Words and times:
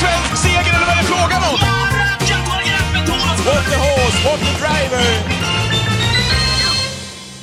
svensk 0.00 0.32
seger 0.44 0.72
eller 0.76 0.86
vad 0.88 0.94
är 0.96 1.00
det 1.02 1.08
frågan 1.14 1.42
om? 1.50 1.56
What 3.46 3.64
the 3.72 3.78
horse, 3.86 4.18
what 4.26 4.40
the 4.46 4.52
driver! 4.62 5.06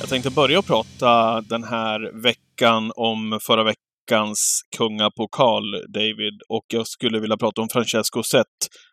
Jag 0.00 0.08
tänkte 0.08 0.30
börja 0.30 0.62
prata 0.62 1.40
den 1.40 1.64
här 1.64 2.22
veckan 2.22 2.92
om 2.96 3.38
förra 3.46 3.64
veckans 3.64 4.60
kungapokal, 4.76 5.64
David. 5.88 6.40
Och 6.48 6.64
jag 6.72 6.86
skulle 6.86 7.20
vilja 7.20 7.36
prata 7.36 7.60
om 7.62 7.68
Francesco 7.72 8.22
Zet. 8.22 8.46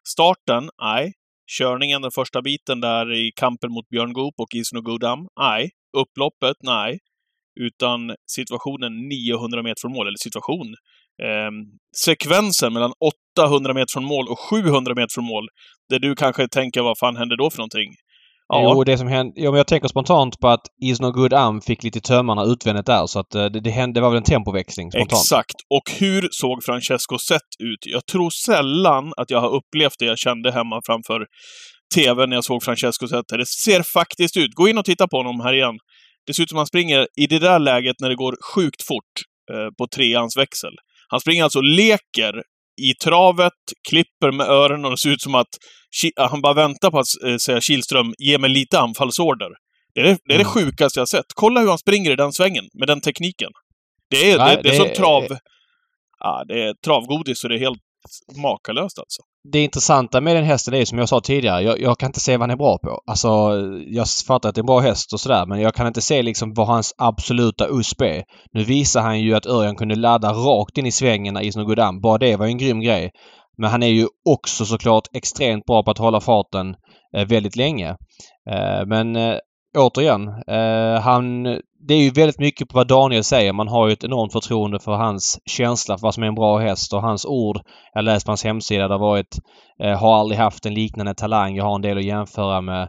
Starten? 0.07 0.69
Nej. 0.81 1.13
Körningen, 1.57 2.01
den 2.01 2.11
första 2.11 2.41
biten 2.41 2.81
där 2.81 3.13
i 3.13 3.31
kampen 3.35 3.71
mot 3.71 3.89
Björn 3.89 4.13
Goop 4.13 4.33
och 4.37 4.55
Isno 4.55 4.81
Gudam? 4.81 5.19
Nej. 5.39 5.69
Upploppet? 5.97 6.57
Nej. 6.63 6.99
Utan 7.59 8.15
situationen 8.31 9.07
900 9.07 9.63
meter 9.63 9.81
från 9.81 9.91
mål, 9.91 10.07
eller 10.07 10.17
situation. 10.17 10.75
Eh, 11.23 11.51
sekvensen 12.05 12.73
mellan 12.73 12.93
800 13.37 13.73
meter 13.73 13.93
från 13.93 14.03
mål 14.03 14.27
och 14.27 14.39
700 14.39 14.95
meter 14.95 15.13
från 15.13 15.25
mål. 15.25 15.47
Där 15.89 15.99
du 15.99 16.15
kanske 16.15 16.47
tänker, 16.47 16.81
vad 16.81 16.97
fan 16.97 17.17
hände 17.17 17.37
då 17.37 17.49
för 17.49 17.57
någonting? 17.57 17.89
Ja. 18.53 18.73
Jo, 18.75 18.83
det 18.83 18.97
som 18.97 19.07
hände... 19.07 19.33
Jo, 19.35 19.51
men 19.51 19.57
jag 19.57 19.67
tänker 19.67 19.87
spontant 19.87 20.39
på 20.39 20.47
att 20.47 20.61
Is 20.81 21.01
No 21.01 21.11
Good 21.11 21.33
Am 21.33 21.61
fick 21.61 21.83
lite 21.83 21.99
tömmarna 21.99 22.43
utvändigt 22.43 22.85
där, 22.85 23.07
så 23.07 23.19
att 23.19 23.29
det, 23.29 23.49
det 23.49 23.69
hände, 23.69 23.99
det 23.99 24.01
var 24.01 24.09
väl 24.09 24.17
en 24.17 24.23
tempoväxling 24.23 24.91
spontant. 24.91 25.21
Exakt. 25.21 25.55
Och 25.69 25.91
hur 25.99 26.29
såg 26.31 26.63
Francesco 26.63 27.17
sett 27.17 27.49
ut? 27.63 27.79
Jag 27.93 28.05
tror 28.05 28.29
sällan 28.29 29.13
att 29.17 29.29
jag 29.29 29.41
har 29.41 29.49
upplevt 29.49 29.93
det 29.99 30.05
jag 30.05 30.17
kände 30.17 30.51
hemma 30.51 30.81
framför 30.85 31.25
TV 31.95 32.25
när 32.25 32.35
jag 32.35 32.43
såg 32.43 32.63
Francesco 32.63 33.07
sett. 33.07 33.27
Det 33.27 33.47
ser 33.47 33.83
faktiskt 33.93 34.37
ut. 34.37 34.53
Gå 34.53 34.67
in 34.67 34.77
och 34.77 34.85
titta 34.85 35.07
på 35.07 35.17
honom 35.17 35.39
här 35.39 35.53
igen. 35.53 35.75
Det 36.27 36.33
ser 36.33 36.43
ut 36.43 36.49
som 36.49 36.57
han 36.57 36.67
springer 36.67 37.07
i 37.21 37.27
det 37.27 37.39
där 37.39 37.59
läget 37.59 37.95
när 37.99 38.09
det 38.09 38.15
går 38.15 38.35
sjukt 38.53 38.81
fort 38.87 39.13
eh, 39.51 39.69
på 39.77 39.87
treans 39.95 40.37
växel. 40.37 40.73
Han 41.11 41.19
springer 41.19 41.43
alltså 41.43 41.59
och 41.59 41.65
leker 41.65 42.43
i 42.81 42.93
travet, 42.93 43.53
klipper 43.89 44.31
med 44.31 44.47
öronen 44.47 44.85
och 44.85 44.91
det 44.91 44.97
ser 44.97 45.09
ut 45.09 45.21
som 45.21 45.35
att 45.35 45.47
han 46.15 46.41
bara 46.41 46.53
väntar 46.53 46.91
på 46.91 46.99
att 46.99 47.05
eh, 47.25 47.37
säga 47.37 47.61
Kihlström, 47.61 48.13
ge 48.17 48.37
mig 48.37 48.49
lite 48.49 48.79
anfallsorder. 48.79 49.49
Det 49.93 49.99
är 50.01 50.03
det, 50.03 50.17
det, 50.25 50.33
är 50.33 50.37
det 50.37 50.43
mm. 50.43 50.53
sjukaste 50.53 50.99
jag 50.99 51.09
sett. 51.09 51.25
Kolla 51.35 51.61
hur 51.61 51.67
han 51.67 51.77
springer 51.77 52.11
i 52.11 52.15
den 52.15 52.33
svängen, 52.33 52.65
med 52.79 52.87
den 52.87 53.01
tekniken. 53.01 53.51
Det 54.09 54.31
är, 54.31 54.37
Nej, 54.37 54.55
det, 54.55 54.61
det, 54.61 54.69
är 54.69 54.85
som 54.85 54.95
trav... 54.95 55.37
Ja, 56.19 56.43
det 56.47 56.63
är 56.63 56.73
travgodis, 56.73 57.39
så 57.39 57.47
det 57.47 57.55
är 57.55 57.59
helt 57.59 57.81
makalöst 58.41 58.99
alltså. 58.99 59.21
Det 59.43 59.63
intressanta 59.63 60.21
med 60.21 60.35
den 60.35 60.45
hästen 60.45 60.73
är 60.73 60.85
som 60.85 60.97
jag 60.97 61.09
sa 61.09 61.19
tidigare, 61.19 61.61
jag, 61.61 61.81
jag, 61.81 61.97
kan 61.97 62.09
inte 62.09 62.19
se 62.19 62.37
vad 62.37 62.41
han 62.41 62.51
är 62.51 62.55
bra 62.55 62.77
på. 62.77 63.01
Alltså, 63.07 63.27
jag 63.87 64.07
fattar 64.27 64.49
att 64.49 64.55
det 64.55 64.59
är 64.59 64.63
en 64.63 64.65
bra 64.65 64.79
häst 64.79 65.13
och 65.13 65.19
sådär 65.19 65.45
men 65.45 65.61
jag 65.61 65.73
kan 65.73 65.87
inte 65.87 66.01
se 66.01 66.21
liksom 66.21 66.53
vad 66.53 66.67
hans 66.67 66.93
absoluta 66.97 67.67
USP 67.67 68.01
är. 68.01 68.23
Nu 68.53 68.63
visar 68.63 69.01
han 69.01 69.21
ju 69.21 69.35
att 69.35 69.45
Örjan 69.45 69.75
kunde 69.75 69.95
ladda 69.95 70.31
rakt 70.33 70.77
in 70.77 70.85
i 70.85 70.91
svängen 70.91 71.33
när 71.33 71.41
Isno 71.41 71.65
Godam. 71.65 72.01
Bara 72.01 72.17
det 72.17 72.35
var 72.35 72.45
en 72.45 72.57
grym 72.57 72.79
grej. 72.79 73.11
Men 73.57 73.69
han 73.69 73.83
är 73.83 73.87
ju 73.87 74.07
också 74.29 74.65
såklart 74.65 75.07
extremt 75.13 75.65
bra 75.65 75.83
på 75.83 75.91
att 75.91 75.97
hålla 75.97 76.21
farten 76.21 76.75
eh, 77.15 77.27
väldigt 77.27 77.55
länge. 77.55 77.89
Eh, 78.49 78.85
men 78.87 79.15
eh, 79.15 79.37
återigen, 79.77 80.27
eh, 80.47 81.01
han, 81.01 81.45
det 81.87 81.93
är 81.93 81.97
ju 81.97 82.09
väldigt 82.09 82.39
mycket 82.39 82.69
på 82.69 82.77
vad 82.77 82.87
Daniel 82.87 83.23
säger. 83.23 83.53
Man 83.53 83.67
har 83.67 83.87
ju 83.87 83.93
ett 83.93 84.03
enormt 84.03 84.31
förtroende 84.31 84.79
för 84.79 84.91
hans 84.91 85.39
känsla 85.45 85.97
för 85.97 86.01
vad 86.01 86.13
som 86.13 86.23
är 86.23 86.27
en 86.27 86.35
bra 86.35 86.57
häst 86.57 86.93
och 86.93 87.01
hans 87.01 87.25
ord. 87.25 87.61
Jag 87.93 88.03
läste 88.03 88.25
på 88.25 88.31
hans 88.31 88.43
hemsida. 88.43 88.87
Det 88.87 88.93
har 88.93 88.99
varit 88.99 89.37
eh, 89.83 89.99
har 89.99 90.19
aldrig 90.19 90.39
haft 90.39 90.65
en 90.65 90.73
liknande 90.73 91.13
talang. 91.13 91.55
Jag 91.55 91.63
har 91.63 91.75
en 91.75 91.81
del 91.81 91.97
att 91.97 92.05
jämföra 92.05 92.61
med. 92.61 92.81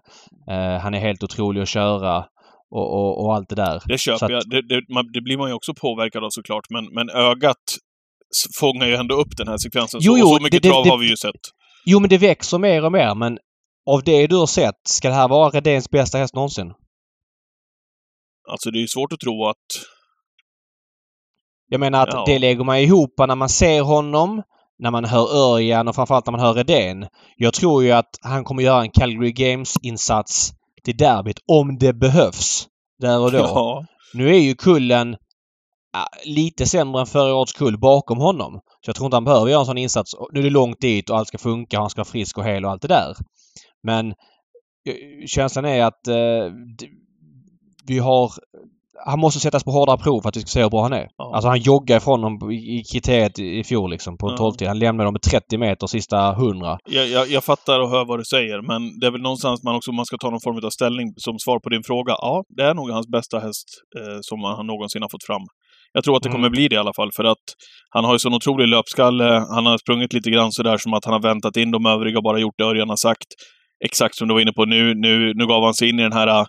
Eh, 0.50 0.80
han 0.82 0.94
är 0.94 1.00
helt 1.00 1.22
otrolig 1.22 1.62
att 1.62 1.68
köra. 1.68 2.24
Och, 2.72 2.92
och, 2.92 3.24
och 3.24 3.34
allt 3.34 3.48
det 3.48 3.54
där. 3.54 3.82
Det 3.86 3.98
köper 3.98 4.26
att, 4.26 4.30
jag. 4.32 4.42
Det, 4.50 4.62
det, 4.68 4.94
man, 4.94 5.12
det, 5.12 5.20
blir 5.20 5.38
man 5.38 5.48
ju 5.48 5.54
också 5.54 5.74
påverkad 5.74 6.24
av 6.24 6.30
såklart. 6.30 6.64
Men, 6.70 6.84
men 6.84 7.10
ögat 7.10 7.56
fångar 8.60 8.86
ju 8.86 8.94
ändå 8.94 9.14
upp 9.14 9.36
den 9.36 9.48
här 9.48 9.58
sekvensen. 9.58 10.00
Jo, 10.02 10.12
så, 10.12 10.18
jo, 10.18 10.24
och 10.24 10.36
så 10.36 10.42
mycket 10.42 10.62
trav 10.62 10.88
har 10.88 10.98
vi 10.98 11.08
ju 11.08 11.16
sett. 11.16 11.40
Jo, 11.86 12.00
men 12.00 12.10
det 12.10 12.18
växer 12.18 12.58
mer 12.58 12.84
och 12.84 12.92
mer. 12.92 13.14
Men 13.14 13.38
av 13.90 14.02
det 14.02 14.26
du 14.26 14.36
har 14.36 14.46
sett, 14.46 14.80
ska 14.88 15.08
det 15.08 15.14
här 15.14 15.28
vara 15.28 15.50
Redéns 15.50 15.90
bästa 15.90 16.18
häst 16.18 16.34
någonsin? 16.34 16.72
Alltså 18.50 18.70
det 18.70 18.78
är 18.78 18.80
ju 18.80 18.88
svårt 18.88 19.12
att 19.12 19.20
tro 19.20 19.46
att... 19.46 19.56
Jag 21.68 21.80
menar 21.80 22.02
att 22.02 22.12
ja. 22.14 22.24
det 22.26 22.38
lägger 22.38 22.64
man 22.64 22.78
ihop 22.78 23.14
när 23.18 23.34
man 23.34 23.48
ser 23.48 23.82
honom, 23.82 24.42
när 24.78 24.90
man 24.90 25.04
hör 25.04 25.52
Örjan 25.52 25.88
och 25.88 25.94
framförallt 25.94 26.26
när 26.26 26.32
man 26.32 26.40
hör 26.40 26.54
Redén. 26.54 27.06
Jag 27.36 27.54
tror 27.54 27.84
ju 27.84 27.90
att 27.90 28.10
han 28.20 28.44
kommer 28.44 28.62
göra 28.62 28.82
en 28.82 28.90
Calgary 28.90 29.32
Games-insats 29.32 30.52
till 30.84 30.96
derbyt 30.96 31.38
om 31.46 31.78
det 31.78 31.92
behövs. 31.92 32.66
Där 32.98 33.20
och 33.20 33.32
då. 33.32 33.38
Ja. 33.38 33.86
Nu 34.14 34.28
är 34.28 34.40
ju 34.40 34.54
kullen 34.54 35.16
lite 36.24 36.66
sämre 36.66 37.00
än 37.00 37.06
förra 37.06 37.34
årets 37.34 37.52
kull 37.52 37.78
bakom 37.78 38.18
honom. 38.18 38.60
Så 38.84 38.88
jag 38.88 38.96
tror 38.96 39.06
inte 39.06 39.16
han 39.16 39.24
behöver 39.24 39.50
göra 39.50 39.60
en 39.60 39.66
sån 39.66 39.78
insats. 39.78 40.14
Nu 40.32 40.40
är 40.40 40.44
det 40.44 40.50
långt 40.50 40.80
dit 40.80 41.10
och 41.10 41.16
allt 41.16 41.28
ska 41.28 41.38
funka 41.38 41.76
och 41.76 41.82
han 41.82 41.90
ska 41.90 41.98
vara 41.98 42.10
frisk 42.10 42.38
och 42.38 42.44
hel 42.44 42.64
och 42.64 42.70
allt 42.70 42.82
det 42.82 42.88
där. 42.88 43.16
Men 43.82 44.06
eh, 44.08 45.26
känslan 45.26 45.64
är 45.64 45.84
att 45.84 46.06
eh, 46.08 46.52
vi 47.90 47.98
har... 47.98 48.30
Han 49.06 49.18
måste 49.18 49.40
sättas 49.40 49.64
på 49.64 49.70
hårdare 49.70 49.98
prov 49.98 50.20
för 50.22 50.28
att 50.28 50.36
vi 50.36 50.40
ska 50.40 50.48
se 50.48 50.62
hur 50.62 50.70
bra 50.70 50.82
han 50.82 50.92
är. 50.92 51.06
Ja. 51.16 51.34
Alltså 51.34 51.48
han 51.48 51.60
joggade 51.60 51.98
ifrån 51.98 52.20
dem 52.20 52.50
i 52.52 52.82
kriteriet 52.92 53.38
i 53.38 53.64
fjol 53.64 53.90
liksom 53.90 54.18
på 54.18 54.30
ja. 54.30 54.36
12 54.36 54.54
Han 54.66 54.78
lämnade 54.78 55.06
dem 55.06 55.12
med 55.12 55.22
30 55.22 55.58
meter 55.58 55.86
sista 55.86 56.32
100. 56.32 56.78
Jag, 56.84 57.06
jag, 57.08 57.28
jag, 57.28 57.44
fattar 57.44 57.80
och 57.80 57.90
hör 57.90 58.04
vad 58.04 58.18
du 58.18 58.24
säger 58.24 58.62
men 58.62 58.98
det 59.00 59.06
är 59.06 59.10
väl 59.10 59.20
någonstans 59.20 59.62
man 59.62 59.76
också 59.76 59.92
man 59.92 60.06
ska 60.06 60.16
ta 60.16 60.30
någon 60.30 60.40
form 60.40 60.64
av 60.64 60.70
ställning 60.70 61.06
som 61.16 61.38
svar 61.38 61.58
på 61.58 61.68
din 61.68 61.82
fråga. 61.82 62.12
Ja, 62.18 62.44
det 62.56 62.62
är 62.62 62.74
nog 62.74 62.90
hans 62.90 63.08
bästa 63.08 63.38
häst 63.38 63.68
eh, 63.98 64.18
som 64.20 64.38
han 64.44 64.66
någonsin 64.66 65.02
har 65.02 65.08
fått 65.08 65.26
fram. 65.26 65.44
Jag 65.92 66.04
tror 66.04 66.16
att 66.16 66.22
det 66.22 66.28
kommer 66.28 66.48
mm. 66.48 66.52
bli 66.52 66.68
det 66.68 66.74
i 66.74 66.78
alla 66.78 66.96
fall, 66.96 67.10
för 67.16 67.24
att 67.24 67.44
han 67.90 68.04
har 68.04 68.12
ju 68.12 68.18
sån 68.18 68.34
otrolig 68.34 68.68
löpskalle. 68.68 69.44
Han 69.54 69.66
har 69.66 69.78
sprungit 69.78 70.12
lite 70.12 70.30
grann 70.30 70.52
sådär 70.52 70.76
som 70.76 70.94
att 70.94 71.04
han 71.04 71.14
har 71.14 71.22
väntat 71.22 71.56
in 71.56 71.70
de 71.70 71.86
övriga 71.86 72.18
och 72.18 72.24
bara 72.24 72.38
gjort 72.38 72.54
det 72.58 72.64
Örjan 72.64 72.88
har 72.88 72.96
sagt. 72.96 73.28
Exakt 73.84 74.14
som 74.16 74.28
du 74.28 74.34
var 74.34 74.40
inne 74.40 74.52
på 74.52 74.64
nu. 74.64 74.94
Nu, 74.94 75.32
nu 75.34 75.46
gav 75.46 75.64
han 75.64 75.74
sig 75.74 75.88
in 75.88 75.98
i 75.98 76.02
den 76.02 76.12
här 76.12 76.46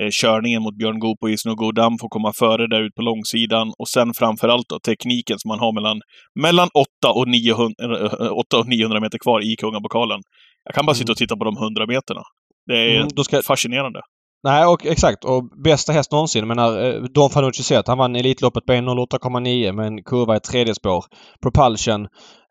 eh, 0.00 0.10
körningen 0.22 0.62
mot 0.62 0.76
Björn 0.78 0.98
Goop 0.98 1.18
och 1.22 1.30
Isno 1.30 1.54
Godam, 1.54 1.98
får 2.00 2.08
komma 2.08 2.32
före 2.32 2.66
där 2.66 2.80
ute 2.80 2.94
på 2.96 3.02
långsidan. 3.02 3.72
Och 3.78 3.88
sen 3.88 4.14
framförallt 4.14 4.68
då 4.68 4.78
tekniken 4.78 5.38
som 5.38 5.48
man 5.48 5.58
har 5.58 5.72
mellan, 5.72 6.00
mellan 6.44 6.68
8 6.74 7.12
och 7.18 7.28
900, 7.28 8.32
8 8.32 8.58
och 8.58 8.68
900 8.68 9.00
meter 9.00 9.18
kvar 9.18 9.40
i 9.50 9.56
Kungapokalen. 9.56 10.20
Jag 10.64 10.74
kan 10.74 10.86
bara 10.86 10.94
sitta 10.94 11.12
och 11.12 11.18
titta 11.18 11.36
på 11.36 11.44
de 11.44 11.56
100 11.56 11.86
meterna. 11.86 12.22
Det 12.66 12.78
är 12.78 12.96
mm, 12.96 13.08
ska... 13.24 13.42
fascinerande. 13.42 14.00
Nej, 14.44 14.66
och 14.66 14.86
exakt. 14.86 15.24
Och 15.24 15.44
bästa 15.64 15.92
häst 15.92 16.12
någonsin. 16.12 16.40
Jag 16.40 16.48
menar, 16.48 16.84
eh, 16.84 17.02
Don 17.02 17.30
Fanucci 17.30 17.62
sett, 17.62 17.88
han 17.88 17.98
vann 17.98 18.16
Elitloppet 18.16 18.66
på 18.66 18.72
1.08,9 18.72 19.72
med 19.72 19.86
en 19.86 20.02
kurva 20.02 20.36
i 20.36 20.40
tredje 20.40 20.74
spår. 20.74 21.04
Propulsion. 21.42 22.02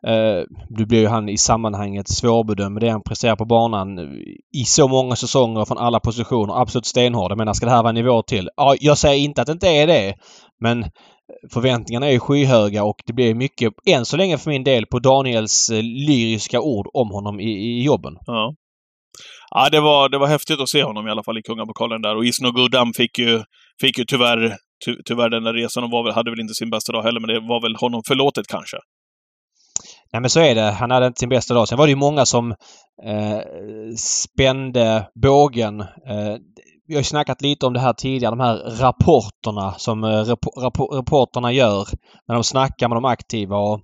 Eh, 0.08 0.44
nu 0.70 0.86
blir 0.86 1.00
ju 1.00 1.08
han 1.08 1.30
i 1.30 1.38
sammanhanget 1.38 2.08
svårbedömd. 2.08 2.80
Det 2.80 2.90
han 2.90 3.04
presterar 3.04 3.36
på 3.36 3.46
banan 3.46 4.00
i 4.58 4.66
så 4.66 4.88
många 4.88 5.16
säsonger 5.16 5.66
från 5.66 5.78
alla 5.78 6.00
positioner. 6.00 6.62
Absolut 6.62 6.86
stenhård. 6.86 7.32
Jag 7.32 7.38
menar, 7.38 7.54
ska 7.54 7.66
det 7.66 7.72
här 7.72 7.84
vara 7.84 7.92
nivå 7.92 8.22
till? 8.22 8.50
Ja, 8.56 8.76
jag 8.80 8.98
säger 8.98 9.24
inte 9.24 9.42
att 9.42 9.48
det 9.48 9.54
inte 9.54 9.70
är 9.70 9.88
det. 9.88 10.14
Men 10.62 10.86
förväntningarna 11.54 12.10
är 12.10 12.20
skyhöga 12.20 12.84
och 12.84 12.98
det 13.06 13.14
blir 13.14 13.36
mycket, 13.36 13.74
än 13.86 14.06
så 14.06 14.18
länge 14.18 14.38
för 14.38 14.50
min 14.50 14.64
del, 14.64 14.86
på 14.86 15.00
Daniels 15.00 15.70
eh, 15.70 15.84
lyriska 15.84 16.62
ord 16.62 16.88
om 16.94 17.12
honom 17.12 17.40
i, 17.40 17.52
i 17.52 17.84
jobben. 17.84 18.14
Ja 18.26 18.54
ja, 19.54 19.70
det, 19.70 19.80
var, 19.80 20.10
det 20.10 20.18
var 20.18 20.28
häftigt 20.28 20.60
att 20.62 20.70
se 20.70 20.84
honom 20.84 21.08
i 21.08 21.12
alla 21.12 21.24
fall 21.24 21.38
i 21.38 21.42
kungapokalen 21.42 22.02
där. 22.02 22.16
Och 22.16 22.26
Isno 22.26 22.52
Gudam 22.52 22.94
fick 22.94 23.20
ju, 23.20 23.44
fick 23.82 23.98
ju 23.98 24.06
tyvärr, 24.06 24.58
ty, 24.86 24.96
tyvärr 25.06 25.30
den 25.30 25.44
där 25.44 25.54
resan 25.54 25.84
och 25.84 25.92
var 25.92 26.04
väl, 26.04 26.14
hade 26.14 26.32
väl 26.32 26.40
inte 26.40 26.54
sin 26.54 26.70
bästa 26.70 26.92
dag 26.92 27.04
heller, 27.04 27.20
men 27.20 27.28
det 27.28 27.40
var 27.40 27.62
väl 27.62 27.76
honom 27.76 28.02
förlåtet 28.08 28.48
kanske. 28.48 28.78
Nej 30.14 30.22
men 30.22 30.30
så 30.30 30.40
är 30.40 30.56
det. 30.56 30.72
Han 30.72 30.92
hade 30.92 31.08
inte 31.08 31.20
sin 31.20 31.30
bästa 31.30 31.54
dag. 31.54 31.68
Sen 31.68 31.78
var 31.78 31.86
det 31.86 31.92
ju 31.92 31.96
många 31.96 32.26
som 32.26 32.52
eh, 33.04 33.40
spände 33.98 35.10
bågen. 35.24 35.82
Eh, 35.82 36.36
vi 36.88 36.94
har 36.94 37.00
ju 37.00 37.04
snackat 37.04 37.42
lite 37.42 37.66
om 37.66 37.74
det 37.74 37.80
här 37.80 37.94
tidigare, 37.94 38.32
de 38.32 38.40
här 38.40 38.56
rapporterna 38.56 39.74
som 39.78 40.04
eh, 40.04 40.08
rap 40.10 40.40
rap 40.64 40.80
rapporterna 40.80 41.52
gör 41.52 41.88
när 42.28 42.36
de 42.36 42.44
snackar 42.44 42.90
med 42.90 42.96
de 42.96 43.06
aktiva. 43.06 43.58
Och 43.58 43.82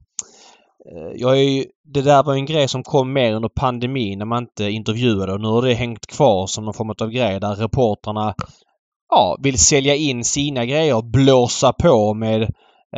Eh, 0.86 1.12
jag 1.16 1.42
är, 1.42 1.66
det 1.94 2.02
där 2.02 2.24
var 2.24 2.34
en 2.34 2.46
grej 2.46 2.68
som 2.68 2.84
kom 2.84 3.14
mer 3.14 3.34
under 3.34 3.50
pandemin 3.50 4.20
när 4.20 4.26
man 4.26 4.44
inte 4.44 4.70
intervjuade 4.70 5.34
och 5.34 5.42
nu 5.42 5.48
har 5.48 5.62
det 5.62 5.74
hängt 5.74 6.08
kvar 6.08 6.48
som 6.48 6.66
någon 6.66 6.74
form 6.74 6.90
av 7.02 7.10
grej 7.10 7.40
där 7.40 7.56
reportrarna 7.56 8.36
ja, 9.10 9.38
vill 9.44 9.60
sälja 9.60 9.96
in 9.96 10.24
sina 10.24 10.66
grejer 10.66 10.96
och 10.96 11.06
blåsa 11.06 11.74
på 11.74 12.14
med 12.14 12.42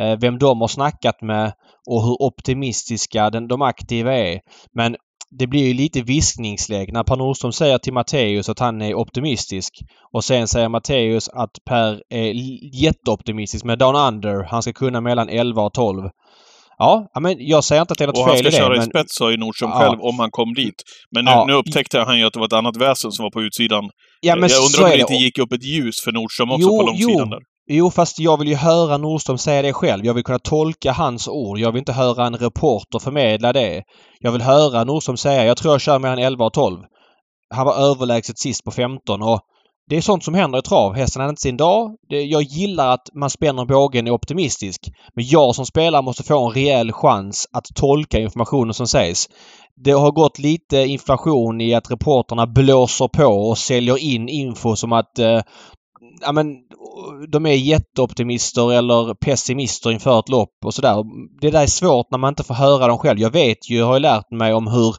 eh, 0.00 0.18
vem 0.20 0.38
de 0.38 0.60
har 0.60 0.68
snackat 0.68 1.22
med 1.22 1.52
och 1.86 2.02
hur 2.02 2.22
optimistiska 2.22 3.30
den, 3.30 3.48
de 3.48 3.62
aktiva 3.62 4.14
är. 4.14 4.40
Men 4.72 4.96
det 5.38 5.46
blir 5.46 5.68
ju 5.68 5.74
lite 5.74 6.02
viskningsläge 6.02 6.92
när 6.92 7.02
Per 7.02 7.16
Nordström 7.16 7.52
säger 7.52 7.78
till 7.78 7.92
Matteus 7.92 8.48
att 8.48 8.58
han 8.58 8.82
är 8.82 8.94
optimistisk 8.94 9.82
och 10.12 10.24
sen 10.24 10.48
säger 10.48 10.68
Matteus 10.68 11.28
att 11.28 11.50
Per 11.64 12.02
är 12.08 12.32
jätteoptimistisk 12.82 13.64
med 13.64 13.78
Down 13.78 13.96
Under. 13.96 14.42
Han 14.42 14.62
ska 14.62 14.72
kunna 14.72 15.00
mellan 15.00 15.28
11 15.28 15.62
och 15.62 15.72
12. 15.72 16.10
Ja, 16.78 17.10
men 17.20 17.36
jag 17.38 17.64
säger 17.64 17.82
inte 17.82 17.92
att 17.92 17.98
det 17.98 18.04
är 18.04 18.08
något 18.08 18.30
fel 18.30 18.38
i 18.38 18.42
det. 18.42 18.48
Och 18.48 18.52
han 18.52 18.52
ska 18.52 18.58
köra 18.58 18.76
i 18.76 18.82
spets 18.82 19.14
sa 19.14 19.30
ju 19.30 19.36
Nordström 19.36 19.70
ja. 19.70 19.78
själv 19.78 20.00
om 20.00 20.18
han 20.18 20.30
kom 20.30 20.54
dit. 20.54 20.74
Men 21.14 21.24
nu, 21.24 21.30
ja. 21.30 21.44
nu 21.46 21.52
upptäckte 21.52 22.00
han 22.00 22.18
ju 22.18 22.24
att 22.24 22.32
det 22.32 22.38
var 22.38 22.46
ett 22.46 22.52
annat 22.52 22.76
väsen 22.76 23.12
som 23.12 23.22
var 23.22 23.30
på 23.30 23.42
utsidan. 23.42 23.90
Ja, 24.20 24.36
men 24.36 24.48
jag 24.48 24.64
undrar 24.64 24.84
om 24.84 24.90
det 24.90 25.00
inte 25.00 25.14
gick 25.14 25.38
upp 25.38 25.52
ett 25.52 25.64
ljus 25.64 26.00
för 26.04 26.12
Nordström 26.12 26.50
också 26.50 26.68
jo, 26.68 26.78
på 26.78 26.86
långsidan 26.86 27.16
jo. 27.18 27.24
där. 27.24 27.40
Jo, 27.70 27.90
fast 27.90 28.18
jag 28.18 28.38
vill 28.38 28.48
ju 28.48 28.54
höra 28.54 28.96
Nordström 28.98 29.38
säga 29.38 29.62
det 29.62 29.72
själv. 29.72 30.06
Jag 30.06 30.14
vill 30.14 30.24
kunna 30.24 30.38
tolka 30.38 30.92
hans 30.92 31.28
ord. 31.28 31.58
Jag 31.58 31.72
vill 31.72 31.78
inte 31.78 31.92
höra 31.92 32.26
en 32.26 32.36
reporter 32.36 32.98
förmedla 32.98 33.52
det. 33.52 33.82
Jag 34.20 34.32
vill 34.32 34.42
höra 34.42 34.84
Nordström 34.84 35.16
säga 35.16 35.44
jag 35.44 35.56
tror 35.56 35.74
jag 35.74 35.80
kör 35.80 35.98
mellan 35.98 36.18
11 36.18 36.44
och 36.44 36.52
12. 36.52 36.78
Han 37.54 37.66
var 37.66 37.90
överlägset 37.90 38.38
sist 38.38 38.64
på 38.64 38.70
15 38.70 39.22
och 39.22 39.40
det 39.88 39.96
är 39.96 40.00
sånt 40.00 40.24
som 40.24 40.34
händer 40.34 40.58
i 40.58 40.62
trav. 40.62 40.94
Hästen 40.94 41.20
hade 41.20 41.30
inte 41.30 41.42
sin 41.42 41.56
dag. 41.56 41.96
Det, 42.08 42.22
jag 42.22 42.42
gillar 42.42 42.94
att 42.94 43.08
man 43.14 43.30
spänner 43.30 43.64
bågen 43.64 44.06
och 44.06 44.08
är 44.08 44.14
optimistisk. 44.14 44.80
Men 45.14 45.24
jag 45.26 45.54
som 45.54 45.66
spelare 45.66 46.02
måste 46.02 46.22
få 46.22 46.46
en 46.46 46.54
rejäl 46.54 46.92
chans 46.92 47.48
att 47.52 47.64
tolka 47.74 48.18
informationen 48.18 48.74
som 48.74 48.86
sägs. 48.86 49.28
Det 49.84 49.90
har 49.90 50.12
gått 50.12 50.38
lite 50.38 50.76
inflation 50.76 51.60
i 51.60 51.74
att 51.74 51.90
reporterna 51.90 52.46
blåser 52.46 53.08
på 53.08 53.26
och 53.26 53.58
säljer 53.58 53.98
in 53.98 54.28
info 54.28 54.76
som 54.76 54.92
att 54.92 55.18
eh, 55.18 55.40
ja, 56.20 56.32
men, 56.32 56.56
de 57.28 57.46
är 57.46 57.54
jätteoptimister 57.54 58.72
eller 58.72 59.14
pessimister 59.14 59.90
inför 59.90 60.18
ett 60.18 60.28
lopp 60.28 60.56
och 60.64 60.74
sådär. 60.74 61.04
Det 61.40 61.50
där 61.50 61.62
är 61.62 61.66
svårt 61.66 62.10
när 62.10 62.18
man 62.18 62.28
inte 62.28 62.44
får 62.44 62.54
höra 62.54 62.86
dem 62.86 62.98
själv. 62.98 63.18
Jag 63.18 63.30
vet 63.30 63.70
ju, 63.70 63.82
har 63.82 63.94
ju 63.94 64.00
lärt 64.00 64.30
mig 64.30 64.54
om 64.54 64.66
hur 64.66 64.96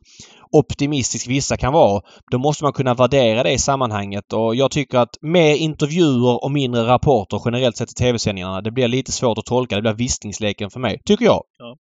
optimistisk 0.54 1.28
vissa 1.28 1.58
kan 1.58 1.74
vara. 1.74 2.02
Då 2.32 2.38
måste 2.38 2.64
man 2.64 2.74
kunna 2.74 2.94
värdera 2.94 3.44
det 3.44 3.52
i 3.52 3.58
sammanhanget 3.58 4.34
och 4.34 4.56
jag 4.56 4.72
tycker 4.72 4.98
att 4.98 5.18
mer 5.22 5.56
intervjuer 5.56 6.44
och 6.44 6.52
mindre 6.52 6.82
rapporter 6.88 7.42
generellt 7.46 7.78
sett 7.78 7.92
i 7.92 7.94
tv-sändningarna, 7.94 8.62
det 8.62 8.72
blir 8.72 8.88
lite 8.88 9.12
svårt 9.12 9.38
att 9.38 9.46
tolka. 9.46 9.76
Det 9.76 9.82
blir 9.82 9.94
visningsleken 9.94 10.70
för 10.70 10.80
mig, 10.80 11.02
tycker 11.06 11.26
jag. 11.26 11.44
Ja. 11.58 11.76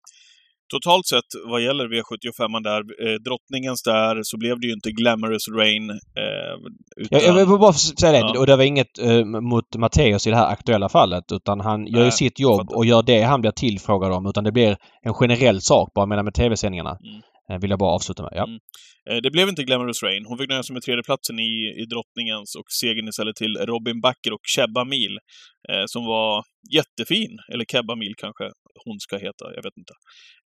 Totalt 0.71 1.07
sett 1.07 1.31
vad 1.51 1.63
gäller 1.63 1.85
V75 1.85 2.63
där, 2.63 2.81
eh, 3.07 3.15
drottningens 3.27 3.83
där, 3.83 4.21
så 4.23 4.39
blev 4.39 4.61
det 4.61 4.67
ju 4.67 4.73
inte 4.73 4.91
Glamorous 4.91 5.49
Rain. 5.49 5.91
Eh, 5.91 6.57
utan... 6.97 7.21
jag, 7.21 7.23
jag 7.23 7.47
vill 7.47 7.59
bara 7.59 7.73
säga 7.73 8.13
det, 8.13 8.19
ja. 8.19 8.39
och 8.39 8.47
det 8.47 8.57
var 8.57 8.65
inget 8.65 8.99
eh, 8.99 9.25
mot 9.25 9.77
Matteus 9.77 10.27
i 10.27 10.31
det 10.31 10.37
här 10.37 10.53
aktuella 10.53 10.89
fallet, 10.89 11.25
utan 11.33 11.61
han 11.61 11.87
gör 11.87 12.05
ju 12.05 12.11
sitt 12.11 12.41
jobb 12.41 12.71
och 12.71 12.87
gör 12.87 13.03
det 13.03 13.23
han 13.23 13.41
blir 13.41 13.51
tillfrågad 13.51 14.13
om, 14.13 14.27
utan 14.27 14.45
det 14.45 14.53
blir 14.53 14.77
en 15.03 15.15
generell 15.15 15.61
sak 15.61 15.89
bara 15.95 16.07
med, 16.07 16.25
med 16.25 16.35
tv-sändningarna. 16.35 16.91
Mm. 16.91 17.21
Eh, 17.51 17.59
vill 17.61 17.71
jag 17.71 17.79
bara 17.79 17.95
avsluta 17.95 18.23
med. 18.23 18.33
Ja. 18.35 18.45
Mm. 18.45 18.59
Eh, 19.11 19.21
det 19.23 19.31
blev 19.31 19.49
inte 19.49 19.63
Glamorous 19.63 20.03
Rain. 20.03 20.25
Hon 20.29 20.39
fick 20.39 20.49
nöja 20.49 20.63
sig 20.63 20.75
med 20.75 20.83
tredjeplatsen 20.83 21.39
i, 21.39 21.53
i 21.83 21.85
drottningens 21.93 22.55
och 22.61 22.69
segern 22.81 23.09
istället 23.09 23.37
till 23.37 23.57
Robin 23.57 24.01
Backer 24.01 24.33
och 24.33 24.45
Kebba 24.55 24.85
Mil, 24.85 25.15
eh, 25.71 25.85
som 25.87 26.03
var 26.05 26.45
jättefin. 26.77 27.33
Eller 27.53 27.65
Kebba 27.73 27.95
Mil 27.95 28.15
kanske 28.17 28.45
hon 28.85 28.97
ska 29.01 29.17
heta, 29.17 29.45
jag 29.57 29.63
vet 29.67 29.77
inte. 29.83 29.95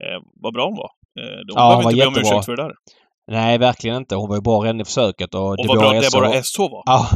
Eh, 0.04 0.20
vad 0.44 0.54
bra 0.54 0.66
hon 0.70 0.78
var. 0.84 0.92
Eh, 1.20 1.38
hon 1.38 1.60
ja, 1.62 1.70
behöver 1.70 1.90
inte 1.90 2.04
be 2.04 2.08
om 2.08 2.16
ursäkt 2.22 2.46
för 2.46 2.56
det 2.56 2.64
där. 2.64 2.74
Nej, 3.32 3.58
verkligen 3.58 3.98
inte. 3.98 4.16
Hon 4.16 4.30
var 4.30 4.36
ju 4.36 4.42
bra 4.42 4.60
redan 4.60 4.82
i 4.82 4.86
försöket. 4.86 5.36
Och, 5.36 5.50
och 5.50 5.58
det 5.58 5.68
vad 5.68 5.78
bra 5.78 5.92
det 5.92 6.10
bara 6.14 6.44
SH 6.44 6.60
var. 6.60 6.84
Ja. 6.86 7.10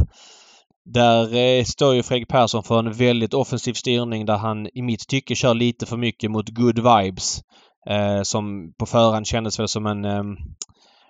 Där 0.84 1.36
eh, 1.36 1.64
står 1.64 1.94
ju 1.94 2.02
Fredrik 2.02 2.28
Persson 2.28 2.62
för 2.62 2.78
en 2.78 2.92
väldigt 2.92 3.34
offensiv 3.34 3.72
styrning 3.72 4.26
där 4.26 4.36
han 4.36 4.66
i 4.74 4.82
mitt 4.82 5.08
tycke 5.08 5.34
kör 5.34 5.54
lite 5.54 5.86
för 5.86 5.96
mycket 5.96 6.30
mot 6.30 6.48
good 6.48 6.76
vibes. 6.78 7.40
Eh, 7.90 8.22
som 8.22 8.72
på 8.78 8.86
förhand 8.86 9.26
kändes 9.26 9.58
väl 9.58 9.68
som 9.68 9.86
en... 9.86 10.04
Eh, 10.04 10.22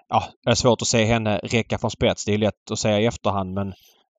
ja, 0.08 0.24
det 0.44 0.50
är 0.50 0.54
svårt 0.54 0.82
att 0.82 0.88
se 0.88 1.04
henne 1.04 1.38
räcka 1.38 1.78
från 1.78 1.90
spets. 1.90 2.24
Det 2.24 2.34
är 2.34 2.38
lätt 2.38 2.70
att 2.70 2.78
säga 2.78 3.00
i 3.00 3.06
efterhand 3.06 3.54
men 3.54 3.72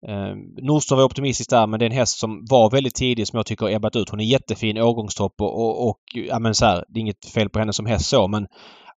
Eh, 0.08 0.36
Nordström 0.62 0.98
var 0.98 1.06
optimistisk 1.06 1.50
där 1.50 1.68
men 1.68 1.80
det 1.80 1.86
är 1.86 1.90
en 1.90 1.96
häst 1.98 2.20
som 2.20 2.46
var 2.50 2.72
väldigt 2.72 2.96
tidig 2.96 3.28
som 3.28 3.38
jag 3.38 3.46
tycker 3.46 3.66
har 3.66 3.74
ebbat 3.74 3.96
ut. 3.96 4.10
Hon 4.10 4.20
är 4.20 4.24
jättefin 4.24 4.78
årgångstopp 4.78 5.42
och, 5.42 5.60
och, 5.60 5.90
och 5.90 6.00
ja 6.14 6.40
men 6.40 6.56
så 6.56 6.66
här, 6.66 6.86
det 6.88 7.00
är 7.00 7.02
inget 7.02 7.26
fel 7.26 7.50
på 7.50 7.60
henne 7.60 7.74
som 7.74 7.86
häst 7.86 8.06
så 8.06 8.28
men 8.28 8.48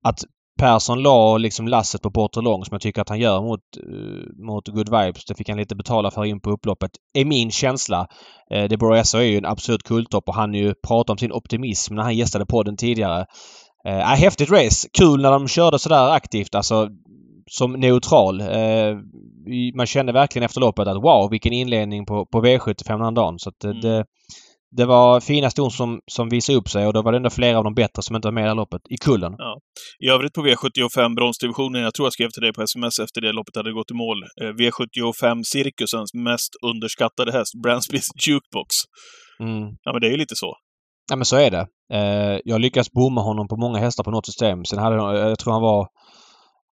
att 0.04 0.20
Persson 0.60 1.04
la 1.04 1.38
liksom 1.38 1.68
lasset 1.68 2.02
på 2.02 2.10
bortre 2.10 2.42
lång 2.42 2.66
som 2.66 2.76
jag 2.76 2.82
tycker 2.82 3.02
att 3.02 3.10
han 3.10 3.20
gör 3.20 3.42
mot, 3.42 3.60
uh, 3.88 4.46
mot 4.46 4.68
Good 4.68 4.90
Vibes. 4.90 5.26
Det 5.26 5.36
fick 5.36 5.50
han 5.50 5.58
lite 5.58 5.76
betala 5.76 6.12
för 6.12 6.26
in 6.26 6.42
på 6.42 6.52
upploppet. 6.52 6.92
är 7.14 7.26
min 7.26 7.52
känsla. 7.52 8.08
Uh, 8.56 8.64
Deborah 8.64 9.00
Esso 9.00 9.18
är 9.18 9.22
ju 9.22 9.38
en 9.38 9.46
absolut 9.46 9.84
kulttopp 9.84 10.28
och 10.28 10.36
han 10.36 10.54
ju 10.54 10.74
pratat 10.88 11.10
om 11.10 11.18
sin 11.18 11.32
optimism 11.32 11.96
när 11.96 12.04
han 12.04 12.16
gästade 12.16 12.46
podden 12.46 12.78
tidigare. 12.78 13.26
Uh, 13.88 13.94
häftigt 13.94 14.50
race! 14.50 14.88
Kul 14.98 15.22
när 15.22 15.32
de 15.32 15.48
körde 15.48 15.80
sådär 15.80 16.10
aktivt. 16.10 16.56
Alltså 16.56 16.90
som 17.52 17.72
neutral. 17.72 18.42
Uh, 18.42 18.98
man 19.76 19.86
kände 19.86 20.12
verkligen 20.12 20.46
efter 20.46 20.62
loppet 20.62 20.88
att 20.88 21.04
wow 21.04 21.30
vilken 21.32 21.54
inledning 21.54 22.06
på, 22.06 22.26
på 22.26 22.42
V75 22.42 23.04
den 23.04 23.14
dagen. 23.14 23.40
Så 23.40 23.50
att, 23.50 23.64
mm. 23.64 23.82
det, 23.82 24.06
det 24.78 24.86
var 24.86 25.20
fina 25.20 25.50
ston 25.50 25.72
som, 25.72 26.00
som 26.12 26.30
visade 26.30 26.58
upp 26.58 26.70
sig 26.70 26.88
och 26.88 26.94
då 26.94 27.02
var 27.02 27.12
det 27.12 27.18
ändå 27.18 27.30
flera 27.30 27.58
av 27.58 27.64
de 27.64 27.74
bättre 27.74 28.02
som 28.02 28.16
inte 28.16 28.28
var 28.28 28.34
med 28.34 28.42
i 28.42 28.44
det 28.44 28.50
här 28.50 28.56
loppet, 28.56 28.82
i 28.90 28.98
kullen. 28.98 29.34
Ja. 29.38 29.58
I 30.06 30.10
övrigt 30.10 30.34
på 30.34 30.42
V75 30.42 31.16
bronsdivisionen, 31.16 31.82
jag 31.82 31.94
tror 31.94 32.06
jag 32.06 32.14
skrev 32.14 32.30
till 32.30 32.42
dig 32.42 32.54
på 32.54 32.62
sms 32.62 33.00
efter 33.00 33.22
det 33.22 33.32
loppet 33.32 33.56
hade 33.56 33.74
gått 33.74 33.92
i 33.92 33.94
mål. 33.94 34.18
Eh, 34.42 34.54
V75 34.62 35.42
cirkusens 35.44 36.14
mest 36.14 36.52
underskattade 36.66 37.32
häst, 37.32 37.54
Bransbys 37.64 38.08
Jukebox. 38.28 38.70
Mm. 39.40 39.68
Ja, 39.84 39.92
men 39.92 40.02
det 40.02 40.08
är 40.08 40.12
ju 40.12 40.18
lite 40.18 40.36
så. 40.36 40.56
Ja, 41.10 41.16
men 41.16 41.26
så 41.26 41.38
är 41.38 41.52
det. 41.52 41.66
Eh, 41.94 42.40
jag 42.46 42.62
lyckades 42.62 42.92
bomma 42.92 43.22
honom 43.22 43.48
på 43.48 43.56
många 43.56 43.80
hästar 43.80 44.04
på 44.04 44.12
något 44.12 44.26
system. 44.26 44.66
Sen 44.66 44.80
hade 44.80 44.96
jag 44.96 45.40
tror 45.40 45.54
han 45.54 45.62
var 45.62 45.88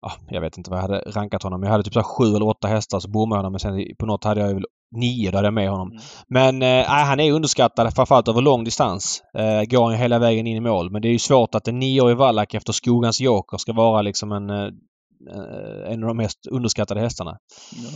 ah, 0.06 0.12
jag 0.28 0.40
vet 0.40 0.58
inte 0.58 0.70
vad 0.70 0.78
jag 0.78 0.82
hade 0.82 1.00
rankat 1.00 1.42
honom. 1.42 1.62
Jag 1.62 1.70
hade 1.70 1.84
typ 1.84 1.94
så 1.94 2.02
sju 2.02 2.36
eller 2.36 2.48
åtta 2.48 2.68
hästar 2.68 3.00
så 3.00 3.10
bommade 3.10 3.38
jag 3.38 3.42
honom. 3.42 3.52
Men 3.52 3.60
sen 3.60 3.96
på 3.98 4.06
något 4.06 4.24
hade 4.24 4.40
jag 4.40 4.54
väl 4.54 4.64
nio, 4.90 5.34
hade 5.34 5.46
jag 5.46 5.54
med 5.54 5.70
honom. 5.70 5.90
Mm. 5.90 6.02
Men 6.28 6.62
eh, 6.62 6.86
han 6.86 7.20
är 7.20 7.32
underskattad 7.32 7.94
framförallt 7.94 8.28
över 8.28 8.40
lång 8.40 8.64
distans. 8.64 9.22
Eh, 9.34 9.62
går 9.62 9.82
han 9.82 9.92
ju 9.92 9.98
hela 9.98 10.18
vägen 10.18 10.46
in 10.46 10.56
i 10.56 10.60
mål. 10.60 10.90
Men 10.90 11.02
det 11.02 11.08
är 11.08 11.12
ju 11.12 11.18
svårt 11.18 11.54
att 11.54 11.68
en 11.68 11.78
nioårig 11.78 12.16
vallack 12.16 12.54
efter 12.54 12.72
Skogans 12.72 13.20
Joker 13.20 13.56
ska 13.56 13.72
vara 13.72 14.02
liksom 14.02 14.32
en, 14.32 14.50
eh, 14.50 15.92
en 15.92 16.02
av 16.02 16.08
de 16.08 16.16
mest 16.16 16.46
underskattade 16.46 17.00
hästarna. 17.00 17.38
Ja. 17.72 17.88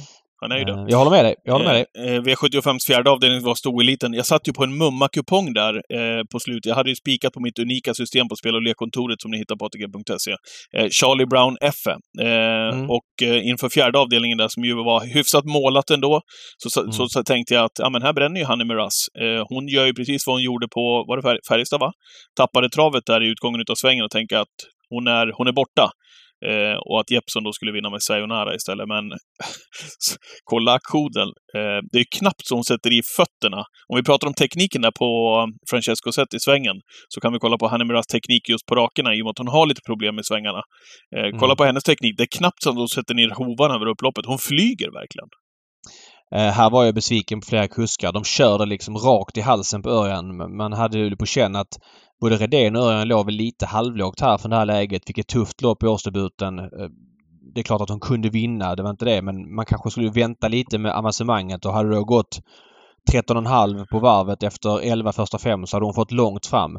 Han 0.42 0.52
är 0.52 0.58
ju 0.58 0.64
det. 0.64 0.86
Jag 0.88 0.98
håller 0.98 1.10
med 1.10 1.24
dig. 1.24 1.34
Jag 1.44 1.52
håller 1.52 1.66
med 1.66 1.74
dig. 1.74 1.86
Eh, 2.06 2.22
V75s 2.22 2.86
fjärde 2.86 3.10
avdelning 3.10 3.42
var 3.42 3.54
stoeliten. 3.54 4.14
Jag 4.14 4.26
satt 4.26 4.48
ju 4.48 4.52
på 4.52 4.64
en 4.64 4.74
mumma-kupong 4.82 5.52
där 5.52 5.74
eh, 5.74 6.22
på 6.32 6.40
slutet. 6.40 6.66
Jag 6.66 6.74
hade 6.74 6.90
ju 6.90 6.96
spikat 6.96 7.32
på 7.32 7.40
mitt 7.40 7.58
unika 7.58 7.94
system 7.94 8.28
på 8.28 8.36
spel 8.36 8.54
och 8.54 8.62
lekkontoret 8.62 9.20
som 9.22 9.30
ni 9.30 9.38
hittar 9.38 9.56
på 9.56 9.64
ATG.se. 9.64 10.30
Eh, 10.76 10.88
Charlie 10.90 11.26
Brown 11.26 11.56
F. 11.60 11.80
Eh, 12.20 12.26
mm. 12.26 12.90
Och 12.90 13.10
eh, 13.22 13.46
inför 13.48 13.68
fjärde 13.68 13.98
avdelningen 13.98 14.38
där, 14.38 14.48
som 14.48 14.64
ju 14.64 14.74
var 14.74 15.14
hyfsat 15.14 15.44
målat 15.44 15.90
ändå, 15.90 16.20
så, 16.58 16.80
mm. 16.80 16.92
så, 16.92 17.08
så, 17.08 17.22
tänkte 17.22 17.54
jag 17.54 17.64
att 17.64 17.78
ja, 17.78 17.90
men 17.90 18.02
här 18.02 18.12
bränner 18.12 18.40
ju 18.40 18.46
Hanni 18.46 18.64
Miraz. 18.64 19.08
Eh, 19.20 19.44
hon 19.48 19.68
gör 19.68 19.86
ju 19.86 19.94
precis 19.94 20.26
vad 20.26 20.34
hon 20.36 20.42
gjorde 20.42 20.68
på, 20.68 21.04
var 21.08 21.16
det 21.16 21.38
Färjestad 21.48 21.80
va? 21.80 21.92
Tappade 22.36 22.68
travet 22.68 23.02
där 23.06 23.22
i 23.22 23.26
utgången 23.26 23.60
av 23.70 23.74
svängen 23.74 24.04
och 24.04 24.10
tänkte 24.10 24.40
att 24.40 24.56
hon 24.90 25.06
är, 25.06 25.32
hon 25.36 25.46
är 25.46 25.52
borta. 25.52 25.90
Eh, 26.50 26.76
och 26.88 27.00
att 27.00 27.10
Jeppson 27.10 27.44
då 27.44 27.52
skulle 27.52 27.72
vinna 27.72 27.90
med 27.90 28.02
Sayonara 28.02 28.54
istället. 28.54 28.88
Men 28.88 29.04
kolla 30.44 30.72
aktionen. 30.72 31.28
Eh, 31.56 31.78
det 31.92 31.98
är 32.04 32.18
knappt 32.18 32.46
så 32.46 32.54
hon 32.54 32.64
sätter 32.64 32.90
i 32.98 33.00
fötterna. 33.16 33.60
Om 33.88 33.96
vi 33.96 34.02
pratar 34.02 34.26
om 34.26 34.34
tekniken 34.34 34.82
där 34.82 34.94
på 35.02 35.08
Francesco 35.70 36.12
Zet 36.12 36.34
i 36.34 36.40
svängen, 36.40 36.76
så 37.08 37.20
kan 37.20 37.32
vi 37.32 37.38
kolla 37.38 37.58
på 37.58 37.68
Hanemiras 37.68 38.06
teknik 38.06 38.48
just 38.48 38.66
på 38.66 38.74
rakerna, 38.74 39.14
i 39.14 39.20
och 39.20 39.24
med 39.24 39.30
att 39.30 39.42
hon 39.44 39.54
har 39.56 39.66
lite 39.66 39.84
problem 39.86 40.14
med 40.14 40.26
svängarna. 40.26 40.62
Eh, 41.16 41.28
kolla 41.40 41.52
mm. 41.52 41.60
på 41.60 41.64
hennes 41.64 41.84
teknik. 41.84 42.14
Det 42.16 42.22
är 42.28 42.38
knappt 42.38 42.62
så 42.62 42.70
att 42.70 42.76
hon 42.76 42.88
sätter 42.88 43.14
ner 43.14 43.30
hovarna 43.40 43.74
över 43.74 43.86
upploppet. 43.92 44.26
Hon 44.26 44.38
flyger 44.38 44.90
verkligen. 45.00 45.30
Eh, 46.34 46.52
här 46.52 46.70
var 46.70 46.84
jag 46.84 46.94
besviken 46.94 47.40
på 47.40 47.46
flera 47.46 47.68
kuskar. 47.68 48.12
De 48.12 48.24
körde 48.24 48.66
liksom 48.66 48.96
rakt 48.96 49.38
i 49.38 49.40
halsen 49.40 49.82
på 49.82 49.90
Örjan. 49.90 50.56
Man 50.56 50.72
hade 50.72 50.98
ju 50.98 51.16
på 51.16 51.26
känn 51.26 51.56
att 51.56 51.78
både 52.20 52.36
Redén 52.36 52.76
och 52.76 52.82
Örjan 52.82 53.08
låg 53.08 53.26
väl 53.26 53.34
lite 53.34 53.66
halvlågt 53.66 54.20
här 54.20 54.38
från 54.38 54.50
det 54.50 54.56
här 54.56 54.66
läget. 54.66 55.02
Vilket 55.08 55.28
tufft 55.28 55.62
lopp 55.62 55.82
i 55.82 55.86
årsdebuten. 55.86 56.58
Eh, 56.58 56.66
det 57.54 57.60
är 57.60 57.64
klart 57.64 57.80
att 57.80 57.90
hon 57.90 58.00
kunde 58.00 58.28
vinna, 58.28 58.74
det 58.74 58.82
var 58.82 58.90
inte 58.90 59.04
det. 59.04 59.22
Men 59.22 59.54
man 59.54 59.66
kanske 59.66 59.90
skulle 59.90 60.10
vänta 60.10 60.48
lite 60.48 60.78
med 60.78 60.92
avancemanget 60.92 61.64
och 61.64 61.72
hade 61.72 61.88
det 61.88 61.94
då 61.94 62.04
gått 62.04 62.40
13,5 63.12 63.86
på 63.90 63.98
varvet 63.98 64.42
efter 64.42 64.80
11 64.80 65.12
första 65.12 65.38
fem 65.38 65.66
så 65.66 65.76
hade 65.76 65.86
hon 65.86 65.94
fått 65.94 66.12
långt 66.12 66.46
fram. 66.46 66.78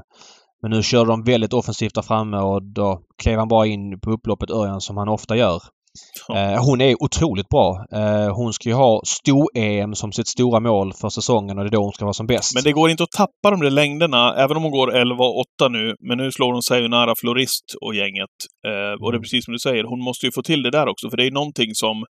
Men 0.62 0.72
nu 0.72 0.84
körde 0.84 1.10
de 1.10 1.24
väldigt 1.24 1.54
offensivt 1.54 1.96
där 1.96 2.02
framme 2.02 2.38
och 2.38 2.64
då 2.64 3.02
klev 3.24 3.40
han 3.40 3.48
bara 3.48 3.68
in 3.68 4.00
på 4.00 4.12
upploppet 4.12 4.52
Örjan 4.52 4.82
som 4.82 4.98
han 4.98 5.10
ofta 5.10 5.36
gör. 5.36 5.62
Eh, 6.36 6.66
hon 6.66 6.82
är 6.82 7.04
otroligt 7.04 7.50
bra. 7.50 7.86
Eh, 7.92 8.36
hon 8.36 8.54
ska 8.54 8.70
ju 8.70 8.76
ha 8.76 9.02
sto-EM 9.06 9.96
som 9.96 10.12
sitt 10.12 10.28
stora 10.28 10.60
mål 10.60 10.94
för 10.94 11.10
säsongen 11.10 11.58
och 11.58 11.64
det 11.64 11.70
är 11.70 11.72
då 11.72 11.84
hon 11.84 11.92
ska 11.92 12.06
vara 12.06 12.14
som 12.14 12.28
bäst. 12.28 12.56
Men 12.56 12.64
det 12.64 12.72
går 12.72 12.90
inte 12.90 13.04
att 13.04 13.12
tappa 13.12 13.52
de 13.52 13.60
där 13.60 13.70
längderna, 13.70 14.36
även 14.36 14.58
om 14.58 14.64
hon 14.64 14.72
går 14.72 14.92
11-8 14.92 15.70
nu. 15.70 15.96
Men 16.00 16.18
nu 16.18 16.32
slår 16.32 16.54
hon 16.54 16.62
Sayonara 16.62 17.14
Florist 17.18 17.66
och 17.82 17.96
gänget. 17.96 18.36
Eh, 18.68 19.04
och 19.04 19.12
det 19.12 19.16
är 19.16 19.20
mm. 19.20 19.22
precis 19.22 19.46
som 19.46 19.52
du 19.52 19.60
säger, 19.60 19.84
hon 19.84 20.04
måste 20.04 20.26
ju 20.26 20.32
få 20.32 20.42
till 20.42 20.64
det 20.64 20.72
där 20.72 20.88
också, 20.88 21.10
för 21.10 21.18
det 21.18 21.28
är 21.28 21.32
någonting 21.32 21.70
som 21.74 22.06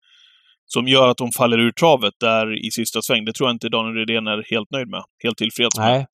som 0.73 0.87
gör 0.87 1.07
att 1.07 1.19
hon 1.19 1.31
faller 1.37 1.59
ur 1.59 1.71
travet 1.71 2.13
där 2.19 2.67
i 2.67 2.71
sista 2.71 2.99
sväng. 3.01 3.25
Det 3.25 3.33
tror 3.33 3.49
jag 3.49 3.55
inte 3.55 3.69
Daniel 3.69 3.95
Redén 3.95 4.27
är 4.27 4.51
helt 4.51 4.71
nöjd 4.71 4.89
med. 4.89 5.03
Helt 5.23 5.37
tillfreds 5.37 5.77
med. 5.77 5.87
Nej. 5.87 6.05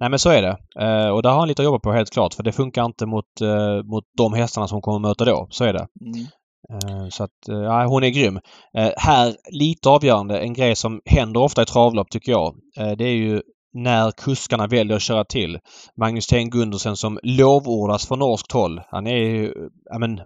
Nej 0.00 0.10
men 0.10 0.18
så 0.18 0.30
är 0.30 0.42
det. 0.42 0.56
Eh, 0.84 1.08
och 1.08 1.22
där 1.22 1.30
har 1.30 1.38
han 1.38 1.48
lite 1.48 1.62
att 1.62 1.66
jobba 1.66 1.78
på 1.78 1.92
helt 1.92 2.10
klart. 2.10 2.34
För 2.34 2.42
det 2.42 2.52
funkar 2.52 2.84
inte 2.84 3.06
mot, 3.06 3.40
eh, 3.42 3.82
mot 3.92 4.04
de 4.16 4.32
hästarna 4.32 4.68
som 4.68 4.80
kommer 4.80 5.08
möta 5.08 5.24
då. 5.24 5.46
Så 5.50 5.64
är 5.64 5.72
det. 5.72 5.86
Mm. 6.00 6.26
Eh, 6.72 7.08
så 7.10 7.24
att, 7.24 7.48
eh, 7.48 7.56
ja, 7.56 7.86
hon 7.86 8.04
är 8.04 8.08
grym. 8.08 8.40
Eh, 8.78 8.90
här, 8.96 9.36
lite 9.52 9.88
avgörande, 9.88 10.38
en 10.38 10.52
grej 10.54 10.76
som 10.76 11.00
händer 11.04 11.40
ofta 11.40 11.62
i 11.62 11.66
travlopp 11.66 12.10
tycker 12.10 12.32
jag. 12.32 12.54
Det 12.98 13.04
är 13.04 13.16
ju 13.16 13.42
när 13.74 14.10
kuskarna 14.10 14.66
väljer 14.66 14.96
att 14.96 15.02
köra 15.02 15.24
till. 15.24 15.58
Magnus 16.00 16.26
Ten 16.26 16.50
Gundersen 16.50 16.96
som 16.96 17.18
lovordas 17.22 18.08
från 18.08 18.18
norskt 18.18 18.52
håll. 18.52 18.80
Han 18.90 19.06
är 19.06 19.16
ju, 19.16 19.52
ja 19.90 19.98
men, 19.98 20.20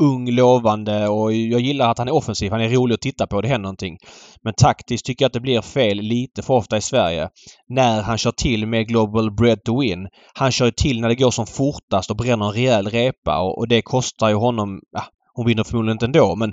ung, 0.00 0.30
lovande 0.30 1.08
och 1.08 1.32
jag 1.32 1.60
gillar 1.60 1.90
att 1.90 1.98
han 1.98 2.08
är 2.08 2.14
offensiv. 2.14 2.52
Han 2.52 2.60
är 2.60 2.68
rolig 2.68 2.94
att 2.94 3.00
titta 3.00 3.26
på. 3.26 3.40
Det 3.40 3.48
händer 3.48 3.62
någonting. 3.62 3.98
Men 4.42 4.54
taktiskt 4.54 5.06
tycker 5.06 5.24
jag 5.24 5.26
att 5.26 5.32
det 5.32 5.40
blir 5.40 5.60
fel 5.60 5.96
lite 5.96 6.42
för 6.42 6.54
ofta 6.54 6.76
i 6.76 6.80
Sverige. 6.80 7.28
När 7.68 8.02
han 8.02 8.18
kör 8.18 8.32
till 8.32 8.66
med 8.66 8.88
Global 8.88 9.34
Bread 9.34 9.64
to 9.64 9.80
Win. 9.80 10.08
Han 10.34 10.52
kör 10.52 10.70
till 10.70 11.00
när 11.00 11.08
det 11.08 11.14
går 11.14 11.30
som 11.30 11.46
fortast 11.46 12.10
och 12.10 12.16
bränner 12.16 12.46
en 12.46 12.52
rejäl 12.52 12.88
repa 12.88 13.40
och, 13.40 13.58
och 13.58 13.68
det 13.68 13.82
kostar 13.82 14.28
ju 14.28 14.34
honom... 14.34 14.80
Ja, 14.90 15.02
hon 15.36 15.46
vinner 15.46 15.64
förmodligen 15.64 15.94
inte 15.94 16.06
ändå 16.06 16.36
men 16.36 16.52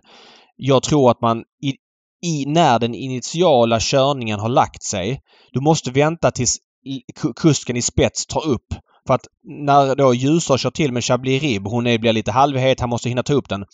jag 0.55 0.83
tror 0.83 1.11
att 1.11 1.21
man 1.21 1.43
i, 1.63 1.73
i, 2.25 2.45
när 2.45 2.79
den 2.79 2.95
initiala 2.95 3.79
körningen 3.79 4.39
har 4.39 4.49
lagt 4.49 4.83
sig. 4.83 5.21
Du 5.51 5.61
måste 5.61 5.91
vänta 5.91 6.31
tills 6.31 6.57
kusken 7.35 7.77
i 7.77 7.81
spets 7.81 8.25
tar 8.25 8.47
upp. 8.47 8.67
För 9.07 9.13
att 9.13 9.27
när 9.67 9.95
då 9.95 10.13
Ljusar 10.13 10.57
kör 10.57 10.71
till 10.71 10.91
med 10.91 11.03
Chablis 11.03 11.41
Rib, 11.41 11.67
hon 11.67 11.87
är, 11.87 11.97
blir 11.97 12.13
lite 12.13 12.31
halvhet, 12.31 12.79
han 12.79 12.89
måste 12.89 13.09
hinna 13.09 13.23
ta 13.23 13.33
upp 13.33 13.49
den. 13.49 13.65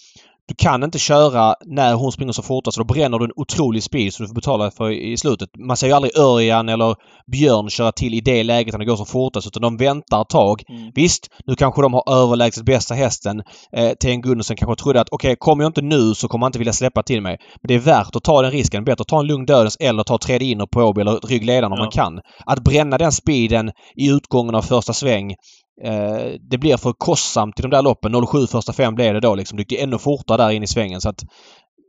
Du 0.50 0.56
kan 0.56 0.84
inte 0.84 1.00
köra 1.00 1.56
när 1.65 1.94
hon 1.94 2.12
springer 2.12 2.34
så 2.34 2.44
fort. 2.44 2.63
Så 2.74 2.79
då 2.82 2.84
bränner 2.84 3.20
du 3.20 3.25
en 3.25 3.32
otrolig 3.36 3.84
speed 3.84 4.13
som 4.13 4.24
du 4.24 4.27
får 4.27 4.36
betala 4.36 4.72
för 4.72 4.91
i 4.91 5.18
slutet. 5.18 5.50
Man 5.58 5.77
ser 5.77 5.88
ju 5.88 5.94
aldrig 5.94 6.18
Örjan 6.18 6.70
eller 6.70 6.96
Björn 7.32 7.70
köra 7.70 7.91
till 7.91 8.13
i 8.13 8.22
det 8.22 8.44
läget 8.44 8.74
när 8.74 8.79
det 8.79 8.86
går 8.86 8.96
som 8.96 9.06
fortast 9.06 9.48
utan 9.48 9.62
de 9.62 9.77
väntar 9.77 10.22
ett 10.22 10.29
tag. 10.29 10.63
Mm. 10.70 10.91
Visst, 10.96 11.27
nu 11.46 11.56
kanske 11.56 11.82
de 11.82 11.94
har 11.94 12.24
överlägset 12.24 12.65
bästa 12.65 12.94
hästen. 12.94 13.44
Eh, 13.72 13.89
T.N. 13.89 14.22
Gundersen 14.22 14.58
kanske 14.58 14.84
trodde 14.84 15.01
att 15.01 15.10
okej, 15.12 15.27
okay, 15.27 15.36
kommer 15.36 15.63
jag 15.63 15.70
inte 15.70 15.82
nu 15.82 16.13
så 16.15 16.27
kommer 16.27 16.46
han 16.46 16.50
inte 16.50 16.60
vilja 16.60 16.74
släppa 16.74 17.03
till 17.03 17.22
mig. 17.22 17.38
Men 17.62 17.68
det 17.68 17.74
är 17.74 17.79
värt 17.79 18.15
att 18.15 18.24
ta 18.24 18.41
den 18.41 18.51
risken. 18.51 18.84
Bättre 18.84 19.01
att 19.01 19.08
ta 19.08 19.20
en 19.20 19.27
lugn 19.27 19.46
dödens 19.46 19.77
eller 19.79 20.03
ta 20.03 20.18
tredje 20.18 20.48
inner 20.48 20.65
på 20.65 20.82
Åby 20.82 21.01
eller 21.01 21.27
ryggledaren 21.27 21.72
om 21.72 21.79
man 21.79 21.91
kan. 21.91 22.20
Att 22.46 22.60
bränna 22.60 22.98
den 22.98 23.12
speeden 23.12 23.72
i 23.96 24.10
utgången 24.10 24.56
av 24.56 24.62
första 24.62 24.94
sväng 24.94 25.36
Eh, 25.83 26.33
det 26.50 26.57
blir 26.57 26.77
för 26.77 26.93
kostsamt 26.93 27.59
i 27.59 27.62
de 27.62 27.71
där 27.71 27.81
loppen. 27.81 28.27
07 28.27 28.48
första 28.48 28.74
fem 28.74 28.95
blev 28.95 29.13
det 29.13 29.19
då 29.19 29.36
liksom. 29.36 29.57
Det 29.57 29.71
gick 29.71 29.81
ännu 29.81 29.98
fortare 29.98 30.38
där 30.38 30.50
in 30.50 30.63
i 30.63 30.67
svängen 30.67 31.01
så 31.01 31.09
att 31.09 31.24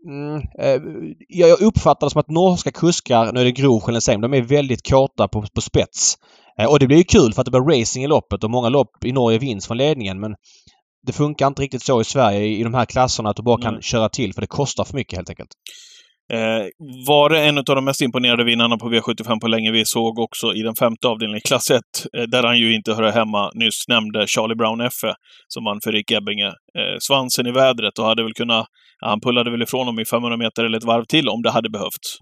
Mm, 0.07 0.43
eh, 0.59 0.81
jag 1.29 1.61
uppfattar 1.61 2.07
det 2.07 2.11
som 2.11 2.21
att 2.21 2.31
norska 2.31 2.71
kuskar, 2.71 3.33
nu 3.33 3.41
är 3.41 3.45
det 3.45 3.53
grov 3.53 3.81
generalisering, 3.81 4.21
de 4.21 4.35
är 4.35 4.43
väldigt 4.43 4.91
korta 4.91 5.29
på, 5.29 5.45
på 5.55 5.61
spets. 5.61 6.19
Eh, 6.59 6.71
och 6.71 6.79
det 6.79 6.87
blir 6.87 6.97
ju 6.97 7.05
kul 7.05 7.33
för 7.33 7.43
att 7.43 7.45
det 7.45 7.51
blir 7.51 7.79
racing 7.79 8.05
i 8.05 8.09
loppet 8.09 8.45
och 8.45 8.51
många 8.51 8.69
lopp 8.69 9.05
i 9.05 9.13
Norge 9.13 9.39
vinns 9.39 9.67
från 9.67 9.77
ledningen 9.77 10.21
men 10.21 10.35
det 11.07 11.13
funkar 11.13 11.47
inte 11.47 11.63
riktigt 11.63 11.83
så 11.83 12.01
i 12.01 12.05
Sverige 12.05 12.47
i 12.47 12.63
de 12.63 12.75
här 12.75 12.85
klasserna 12.85 13.31
att 13.31 13.37
du 13.37 13.43
bara 13.43 13.63
kan 13.63 13.75
mm. 13.75 13.83
köra 13.83 14.09
till 14.09 14.35
för 14.35 14.41
det 14.41 14.47
kostar 14.47 14.85
för 14.85 14.95
mycket 14.95 15.17
helt 15.17 15.31
enkelt. 15.31 15.51
Eh, 16.33 16.67
var 17.07 17.29
det 17.31 17.41
en 17.41 17.59
av 17.59 17.65
de 17.65 17.85
mest 17.85 18.03
imponerade 18.03 18.45
vinnarna 18.45 18.77
på 18.77 18.91
V75 18.91 19.41
på 19.41 19.49
länge 19.49 19.71
vi 19.71 19.85
såg 19.85 20.19
också 20.19 20.55
i 20.55 20.63
den 20.63 20.75
femte 20.75 21.09
avdelningen, 21.09 21.41
klass 21.45 21.71
1, 21.71 21.81
eh, 22.17 22.23
där 22.23 22.43
han 22.43 22.59
ju 22.59 22.75
inte 22.75 22.95
hör 22.95 23.13
hemma, 23.13 23.51
nyss 23.55 23.89
nämnde 23.89 24.27
Charlie 24.27 24.55
Brown 24.55 24.81
Effe, 24.81 25.15
som 25.49 25.65
vann 25.65 25.81
för 25.85 25.93
Rick 25.93 26.11
Ebbinge. 26.11 26.47
Eh, 26.47 26.97
svansen 26.99 27.47
i 27.47 27.53
vädret 27.53 27.99
och 27.99 28.05
hade 28.05 28.23
väl 28.23 28.33
kunnat, 28.33 28.67
han 29.01 29.21
pullade 29.21 29.51
väl 29.51 29.63
ifrån 29.63 29.87
dem 29.87 30.01
i 30.01 30.05
500 30.05 30.37
meter 30.37 30.65
eller 30.65 30.79
ett 30.79 30.85
varv 30.85 31.05
till 31.05 31.29
om 31.29 31.43
det 31.43 31.51
hade 31.51 31.71
behövts. 31.71 32.19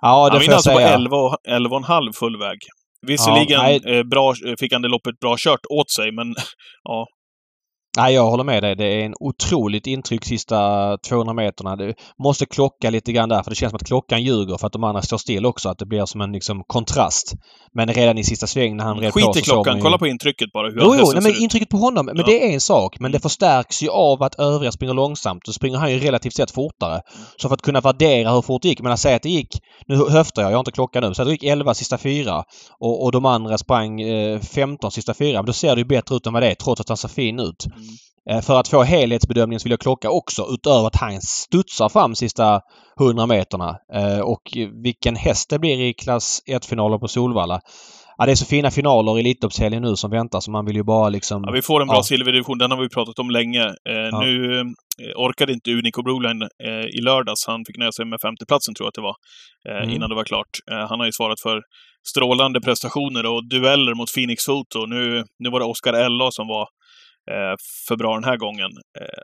Ja, 0.00 0.26
det 0.26 0.32
han 0.32 0.40
vinner 0.40 0.54
alltså 0.54 0.72
på 0.72 0.80
11, 0.80 1.16
11,5 1.48 2.12
full 2.12 2.38
väg. 2.38 2.58
Visserligen 3.06 3.60
ja, 3.60 3.92
eh, 3.92 4.02
bra, 4.02 4.34
fick 4.60 4.72
han 4.72 4.82
det 4.82 4.88
loppet 4.88 5.18
bra 5.20 5.36
kört 5.38 5.66
åt 5.70 5.90
sig, 5.90 6.12
men 6.12 6.34
ja, 6.82 7.06
Nej, 7.96 8.14
jag 8.14 8.30
håller 8.30 8.44
med 8.44 8.62
dig. 8.62 8.76
Det 8.76 8.84
är 8.84 9.04
en 9.04 9.14
otroligt 9.20 9.86
intryck 9.86 10.24
sista 10.24 10.98
200 10.98 11.34
meterna. 11.34 11.76
Du 11.76 11.94
måste 12.22 12.46
klocka 12.46 12.90
lite 12.90 13.12
grann 13.12 13.28
där 13.28 13.42
för 13.42 13.50
det 13.50 13.54
känns 13.54 13.70
som 13.70 13.76
att 13.76 13.86
klockan 13.86 14.22
ljuger 14.22 14.56
för 14.56 14.66
att 14.66 14.72
de 14.72 14.84
andra 14.84 15.02
står 15.02 15.18
still 15.18 15.46
också. 15.46 15.68
Att 15.68 15.78
det 15.78 15.86
blir 15.86 16.06
som 16.06 16.20
en 16.20 16.32
liksom, 16.32 16.64
kontrast. 16.66 17.34
Men 17.74 17.88
redan 17.88 18.18
i 18.18 18.24
sista 18.24 18.46
svängen 18.46 18.76
när 18.76 18.84
han 18.84 19.00
red 19.00 19.12
Skit 19.12 19.36
i 19.36 19.40
klockan, 19.40 19.80
kolla 19.80 19.98
på 19.98 20.06
intrycket 20.06 20.52
bara. 20.52 20.68
Hur 20.68 20.80
jo, 20.80 20.94
jo, 20.98 21.10
nej, 21.12 21.22
men 21.22 21.42
intrycket 21.42 21.68
på 21.68 21.76
honom. 21.76 22.06
Men 22.06 22.16
ja. 22.16 22.22
det 22.26 22.48
är 22.48 22.54
en 22.54 22.60
sak. 22.60 23.00
Men 23.00 23.12
det 23.12 23.20
förstärks 23.20 23.82
ju 23.82 23.88
av 23.88 24.22
att 24.22 24.34
övriga 24.34 24.72
springer 24.72 24.94
långsamt. 24.94 25.44
Då 25.44 25.52
springer 25.52 25.78
han 25.78 25.92
ju 25.92 25.98
relativt 25.98 26.34
sett 26.34 26.50
fortare. 26.50 27.00
Så 27.36 27.48
för 27.48 27.54
att 27.54 27.62
kunna 27.62 27.80
värdera 27.80 28.30
hur 28.30 28.42
fort 28.42 28.62
det 28.62 28.68
gick. 28.68 28.80
Men 28.80 28.98
säga 28.98 29.16
att 29.16 29.22
det 29.22 29.30
gick, 29.30 29.48
nu 29.86 29.96
höftar 30.10 30.42
jag, 30.42 30.50
jag 30.50 30.56
har 30.56 30.60
inte 30.60 30.72
klockan 30.72 31.02
nu. 31.02 31.14
Så 31.14 31.22
att 31.22 31.28
det 31.28 31.32
gick 31.32 31.44
11 31.44 31.74
sista 31.74 31.98
fyra 31.98 32.44
och, 32.80 33.04
och 33.04 33.12
de 33.12 33.24
andra 33.24 33.58
sprang 33.58 34.00
eh, 34.00 34.40
15 34.40 34.90
sista 34.90 35.14
fyra. 35.14 35.38
Men 35.38 35.46
då 35.46 35.52
ser 35.52 35.74
det 35.76 35.80
ju 35.80 35.84
bättre 35.84 36.16
ut 36.16 36.26
än 36.26 36.32
vad 36.32 36.42
det 36.42 36.50
är 36.50 36.54
trots 36.54 36.80
att 36.80 36.88
han 36.88 36.96
ser 36.96 37.08
fin 37.08 37.40
ut. 37.40 37.66
Eh, 38.30 38.40
för 38.40 38.60
att 38.60 38.68
få 38.68 38.82
helhetsbedömningen 38.82 39.60
så 39.60 39.64
vill 39.64 39.70
jag 39.70 39.80
klocka 39.80 40.10
också 40.10 40.46
utöver 40.50 40.86
att 40.86 40.96
han 40.96 41.20
studsar 41.20 41.88
fram 41.88 42.14
sista 42.14 42.60
100 43.00 43.26
meterna. 43.26 43.76
Eh, 43.94 44.20
och 44.20 44.42
vilken 44.84 45.16
häst 45.16 45.50
det 45.50 45.58
blir 45.58 45.80
i 45.80 45.94
klass 45.94 46.42
1-finaler 46.46 46.98
på 46.98 47.08
Solvalla. 47.08 47.60
Ja, 48.18 48.26
det 48.26 48.32
är 48.32 48.36
så 48.36 48.46
fina 48.46 48.70
finaler 48.70 49.16
i 49.16 49.20
Elitloppshelgen 49.20 49.82
nu 49.82 49.96
som 49.96 50.10
väntar 50.10 50.40
så 50.40 50.50
man 50.50 50.64
vill 50.66 50.76
ju 50.76 50.84
bara 50.84 51.08
liksom... 51.08 51.42
Ja, 51.46 51.52
vi 51.52 51.62
får 51.62 51.80
en 51.80 51.88
bra 51.88 51.96
ja. 51.96 52.02
silverdivision. 52.02 52.58
Den 52.58 52.70
har 52.70 52.82
vi 52.82 52.88
pratat 52.88 53.18
om 53.18 53.30
länge. 53.30 53.64
Eh, 53.64 54.08
ja. 54.10 54.20
Nu 54.20 54.60
eh, 54.60 54.64
orkade 55.16 55.52
inte 55.52 55.70
Unico 55.70 56.02
Broline 56.02 56.42
eh, 56.42 56.98
i 56.98 57.00
lördags. 57.00 57.46
Han 57.46 57.64
fick 57.66 57.78
nöja 57.78 57.92
sig 57.92 58.04
med 58.04 58.18
femteplatsen 58.22 58.74
tror 58.74 58.84
jag 58.84 58.88
att 58.88 58.94
det 58.94 59.08
var. 59.10 59.16
Eh, 59.68 59.82
mm. 59.82 59.94
Innan 59.94 60.08
det 60.08 60.14
var 60.14 60.24
klart. 60.24 60.52
Han 60.88 61.00
har 61.00 61.06
ju 61.06 61.12
svarat 61.12 61.40
för 61.40 61.60
strålande 62.08 62.60
prestationer 62.60 63.26
och 63.26 63.48
dueller 63.48 63.94
mot 63.94 64.14
Phoenix 64.14 64.44
Foto. 64.44 64.86
Nu, 64.86 65.24
nu 65.38 65.50
var 65.50 65.60
det 65.60 65.66
Oscar 65.66 65.92
Ella 65.92 66.30
som 66.30 66.46
var 66.46 66.66
för 67.88 67.96
bra 67.96 68.14
den 68.14 68.24
här 68.24 68.36
gången. 68.36 68.70
Eh, 69.00 69.22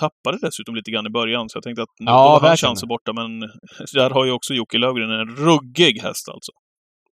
tappade 0.00 0.38
dessutom 0.42 0.74
lite 0.74 0.90
grann 0.90 1.06
i 1.06 1.10
början, 1.10 1.48
så 1.48 1.56
jag 1.56 1.62
tänkte 1.62 1.82
att 1.82 1.94
nu 2.00 2.10
ja, 2.10 2.38
var 2.42 2.48
hans 2.48 2.60
chanser 2.60 2.86
borta. 2.86 3.12
Men 3.12 3.40
där 3.94 4.10
har 4.10 4.24
ju 4.24 4.32
också 4.32 4.54
Jocke 4.54 4.78
Lövgren 4.78 5.10
en 5.10 5.36
ruggig 5.36 6.00
häst 6.02 6.28
alltså. 6.28 6.52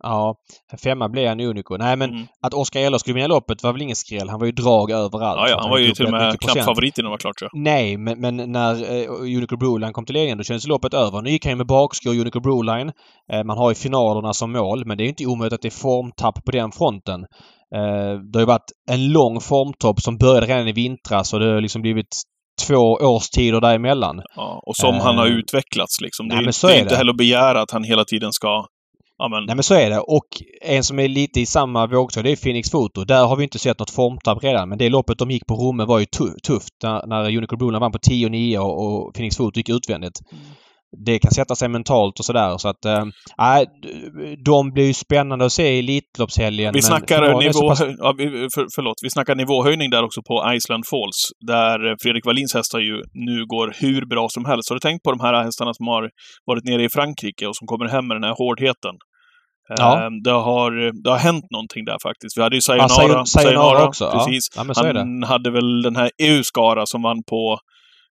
Ja, 0.02 0.35
femma 0.82 1.08
blev 1.08 1.28
han 1.28 1.40
Unico. 1.40 1.76
Nej 1.76 1.96
men 1.96 2.11
mm. 2.11 2.26
att 2.42 2.54
Oskar 2.54 2.80
Eller 2.80 2.99
skulle 2.99 3.14
vinna 3.14 3.26
loppet 3.26 3.62
var 3.62 3.73
väl 3.73 3.82
ingen 3.82 3.96
skräll. 3.96 4.28
Han 4.28 4.40
var 4.40 4.46
ju 4.46 4.52
drag 4.52 4.90
överallt. 4.90 5.40
Ja, 5.40 5.49
ja 5.49 5.61
han 5.61 5.70
var 5.70 5.78
ju 5.78 5.92
till 5.92 6.06
och 6.06 6.12
med 6.12 6.40
knappt 6.40 6.64
favorit 6.64 6.99
innan 6.99 7.11
det 7.11 7.11
var 7.11 7.18
klart 7.18 7.38
tror 7.38 7.50
jag. 7.52 7.62
Nej, 7.62 7.96
men, 7.96 8.20
men 8.20 8.52
när 8.52 8.73
eh, 8.75 9.11
Unico 9.11 9.56
Broline 9.56 9.92
kom 9.92 10.04
till 10.04 10.14
ledningen 10.14 10.38
då 10.38 10.44
kändes 10.44 10.66
loppet 10.66 10.94
över. 10.94 11.23
Nu 11.23 11.30
gick 11.30 11.44
han 11.44 11.52
ju 11.52 11.56
med 11.56 11.66
bakskor 11.66 12.20
Unico 12.20 12.40
Broline. 12.40 12.92
Eh, 13.32 13.44
man 13.44 13.58
har 13.58 13.70
ju 13.70 13.75
finalerna 13.75 14.32
som 14.32 14.52
mål 14.52 14.87
men 14.87 14.99
det 14.99 15.04
är 15.04 15.08
inte 15.08 15.26
omöjligt 15.26 15.54
att 15.54 15.62
det 15.62 15.68
är 15.68 15.80
formtapp 15.80 16.44
på 16.44 16.50
den 16.50 16.73
fronten. 16.73 17.26
Eh, 17.75 18.20
det 18.20 18.38
har 18.38 18.40
ju 18.40 18.46
varit 18.46 18.73
en 18.90 19.12
lång 19.12 19.40
formtopp 19.40 20.00
som 20.00 20.18
började 20.18 20.46
redan 20.46 20.68
i 20.68 20.73
vintras 20.73 21.32
och 21.32 21.40
det 21.40 21.46
har 21.46 21.61
liksom 21.61 21.82
blivit 21.82 22.23
två 22.66 22.92
årstider 22.92 23.61
däremellan. 23.61 24.23
Ja, 24.37 24.62
och 24.66 24.76
som 24.76 24.94
uh, 24.94 25.00
han 25.00 25.18
har 25.18 25.26
utvecklats 25.26 26.00
liksom. 26.00 26.26
Nej, 26.26 26.37
det, 26.37 26.64
är, 26.64 26.68
det 26.68 26.75
är, 26.75 26.82
inte 26.82 26.96
heller 26.96 27.11
att 27.11 27.16
begära 27.16 27.61
att 27.61 27.70
han 27.70 27.85
hela 27.85 28.04
tiden 28.04 28.32
ska 28.32 28.66
Ja, 29.18 29.28
men... 29.28 29.44
Nej 29.44 29.54
men 29.54 29.62
så 29.62 29.75
är 29.75 29.90
det. 29.90 29.99
Och 29.99 30.26
en 30.62 30.85
som 30.85 30.99
är 30.99 31.08
lite 31.08 31.40
i 31.40 31.46
samma 31.46 31.87
vågskål 31.87 32.25
det 32.25 32.30
är 32.30 32.37
Phoenix 32.37 32.70
Foto. 32.70 33.04
Där 33.04 33.26
har 33.26 33.37
vi 33.37 33.44
inte 33.44 33.58
sett 33.58 33.78
något 33.78 33.90
formtapp 33.90 34.44
redan. 34.44 34.68
Men 34.68 34.78
det 34.78 34.88
loppet 34.88 35.18
de 35.18 35.30
gick 35.30 35.46
på 35.46 35.54
Romme 35.54 35.85
var 35.85 35.99
ju 35.99 36.06
tufft. 36.42 36.75
När, 36.82 37.06
när 37.06 37.37
Unicorn 37.37 37.58
Bruna 37.58 37.78
vann 37.78 37.92
på 37.92 37.99
10-9 37.99 38.58
och, 38.58 38.85
och 38.85 39.14
Phoenix 39.14 39.37
Foto 39.37 39.58
gick 39.58 39.68
utvändigt. 39.68 40.20
Mm 40.32 40.44
det 41.05 41.19
kan 41.19 41.31
sätta 41.31 41.55
sig 41.55 41.69
mentalt 41.69 42.19
och 42.19 42.25
sådär. 42.25 42.59
Så 42.59 42.69
att, 42.69 42.85
äh, 42.85 43.05
de 44.45 44.73
blir 44.73 44.87
ju 44.87 44.95
spännande 44.95 45.45
att 45.45 45.53
se 45.53 45.69
i 45.69 45.79
Elitloppshelgen. 45.79 46.75
Vi 46.75 46.83
snackar, 46.83 47.38
nivå, 47.38 47.69
pass... 47.69 47.81
ja, 47.81 48.15
för, 48.55 48.67
förlåt, 48.75 48.95
vi 49.03 49.11
snackar 49.11 49.35
nivåhöjning 49.35 49.91
där 49.91 50.05
också 50.05 50.23
på 50.23 50.53
Iceland 50.55 50.85
Falls. 50.87 51.19
Där 51.47 51.97
Fredrik 52.03 52.26
Wallins 52.26 52.55
hästar 52.55 52.79
ju 52.79 53.03
nu 53.15 53.47
går 53.47 53.75
hur 53.81 54.07
bra 54.07 54.29
som 54.29 54.45
helst. 54.45 54.69
Har 54.69 54.75
du 54.76 54.81
tänkt 54.81 55.03
på 55.03 55.11
de 55.11 55.21
här 55.21 55.45
hästarna 55.45 55.75
som 55.75 55.87
har 55.87 56.11
varit 56.47 56.65
nere 56.65 56.85
i 56.85 56.88
Frankrike 56.88 57.47
och 57.47 57.57
som 57.57 57.67
kommer 57.67 57.88
hem 57.88 58.07
med 58.09 58.17
den 58.17 58.25
här 58.25 58.35
hårdheten? 58.38 58.95
Ja. 59.69 60.07
Ehm, 60.07 60.23
det, 60.23 60.31
har, 60.31 61.03
det 61.03 61.11
har 61.11 61.19
hänt 61.19 61.45
någonting 61.50 61.85
där 61.85 61.97
faktiskt. 62.03 62.38
Vi 62.38 62.43
hade 62.43 62.57
ju 62.57 62.62
Sayonara, 62.62 63.12
ja, 63.12 63.25
Sayonara, 63.25 63.87
också. 63.87 64.11
Precis. 64.11 64.45
Ja. 64.57 64.65
Han 64.95 65.23
hade 65.23 65.50
väl 65.50 65.83
den 65.83 65.97
här 65.97 66.11
EU-skara 66.23 66.87
som 66.87 67.03
vann 67.03 67.23
på 67.31 67.59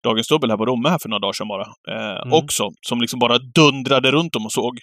Dagens 0.03 0.27
Dubbel 0.27 0.49
här 0.49 0.57
på 0.57 0.65
Romme 0.65 0.89
här 0.89 0.99
för 1.01 1.09
några 1.09 1.19
dagar 1.19 1.33
sedan 1.33 1.47
bara. 1.47 1.67
Eh, 1.93 2.21
mm. 2.21 2.33
Också, 2.33 2.63
som 2.89 3.01
liksom 3.01 3.19
bara 3.19 3.37
dundrade 3.37 4.11
runt 4.11 4.33
dem 4.33 4.45
och 4.45 4.51
såg 4.51 4.73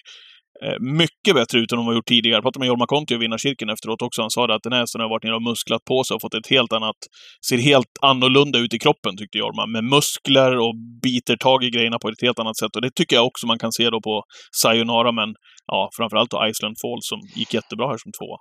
eh, 0.65 0.77
mycket 1.01 1.33
bättre 1.35 1.59
ut 1.59 1.71
än 1.71 1.77
de 1.77 1.85
har 1.85 1.93
gjort 1.93 2.07
tidigare. 2.07 2.35
Jag 2.35 2.43
pratade 2.43 2.61
med 2.63 2.67
Jorma 2.67 2.85
Kontio 2.85 3.15
i 3.15 3.17
vinnarcirkeln 3.17 3.69
efteråt 3.69 4.01
också. 4.01 4.21
Han 4.21 4.31
sa 4.31 4.55
att 4.55 4.63
den 4.63 4.73
här 4.73 4.79
hästen 4.79 5.01
har 5.01 5.09
varit 5.09 5.23
nere 5.23 5.35
och 5.35 5.47
musklat 5.51 5.83
på 5.85 6.03
sig 6.03 6.15
och 6.15 6.21
fått 6.21 6.33
ett 6.33 6.49
helt 6.49 6.73
annat... 6.73 6.99
Ser 7.47 7.57
helt 7.57 7.93
annorlunda 8.01 8.59
ut 8.59 8.73
i 8.73 8.79
kroppen, 8.79 9.17
tyckte 9.17 9.37
Jorma. 9.37 9.65
Med 9.65 9.83
muskler 9.83 10.51
och 10.65 10.75
biter 11.03 11.37
tag 11.37 11.63
i 11.63 11.69
grejerna 11.69 11.97
på 11.99 12.09
ett 12.09 12.21
helt 12.21 12.39
annat 12.39 12.57
sätt. 12.57 12.75
Och 12.75 12.81
det 12.81 12.91
tycker 12.95 13.15
jag 13.15 13.25
också 13.25 13.47
man 13.47 13.59
kan 13.59 13.71
se 13.71 13.89
då 13.89 14.01
på 14.01 14.23
Sayonara, 14.61 15.11
men 15.11 15.29
ja, 15.67 15.89
framförallt 15.97 16.31
då 16.31 16.37
Iceland 16.49 16.75
Fall 16.81 17.01
som 17.01 17.19
gick 17.39 17.53
jättebra 17.53 17.87
här 17.87 17.97
som 17.97 18.11
tvåa. 18.11 18.37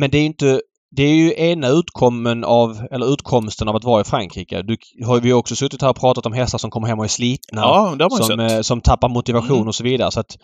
Men 0.00 0.10
det 0.10 0.18
är 0.18 0.20
ju 0.20 0.26
inte 0.26 0.60
det 0.96 1.02
är 1.02 1.14
ju 1.14 1.34
ena 1.36 1.68
utkommen 1.68 2.44
av, 2.44 2.86
eller 2.90 3.12
utkomsten 3.12 3.68
av 3.68 3.76
att 3.76 3.84
vara 3.84 4.00
i 4.00 4.04
Frankrike. 4.04 4.62
Du 4.62 4.76
har 5.06 5.20
ju 5.20 5.32
också 5.32 5.56
suttit 5.56 5.82
här 5.82 5.90
och 5.90 5.96
pratat 5.96 6.26
om 6.26 6.32
hästar 6.32 6.58
som 6.58 6.70
kommer 6.70 6.88
hem 6.88 6.98
och 6.98 7.04
är 7.04 7.08
slitna. 7.08 7.60
Ja, 7.60 8.08
som. 8.10 8.40
Eh, 8.40 8.60
som 8.60 8.80
tappar 8.80 9.08
motivation 9.08 9.56
mm. 9.56 9.68
och 9.68 9.74
så 9.74 9.84
vidare. 9.84 10.10
Så 10.10 10.20
att 10.20 10.36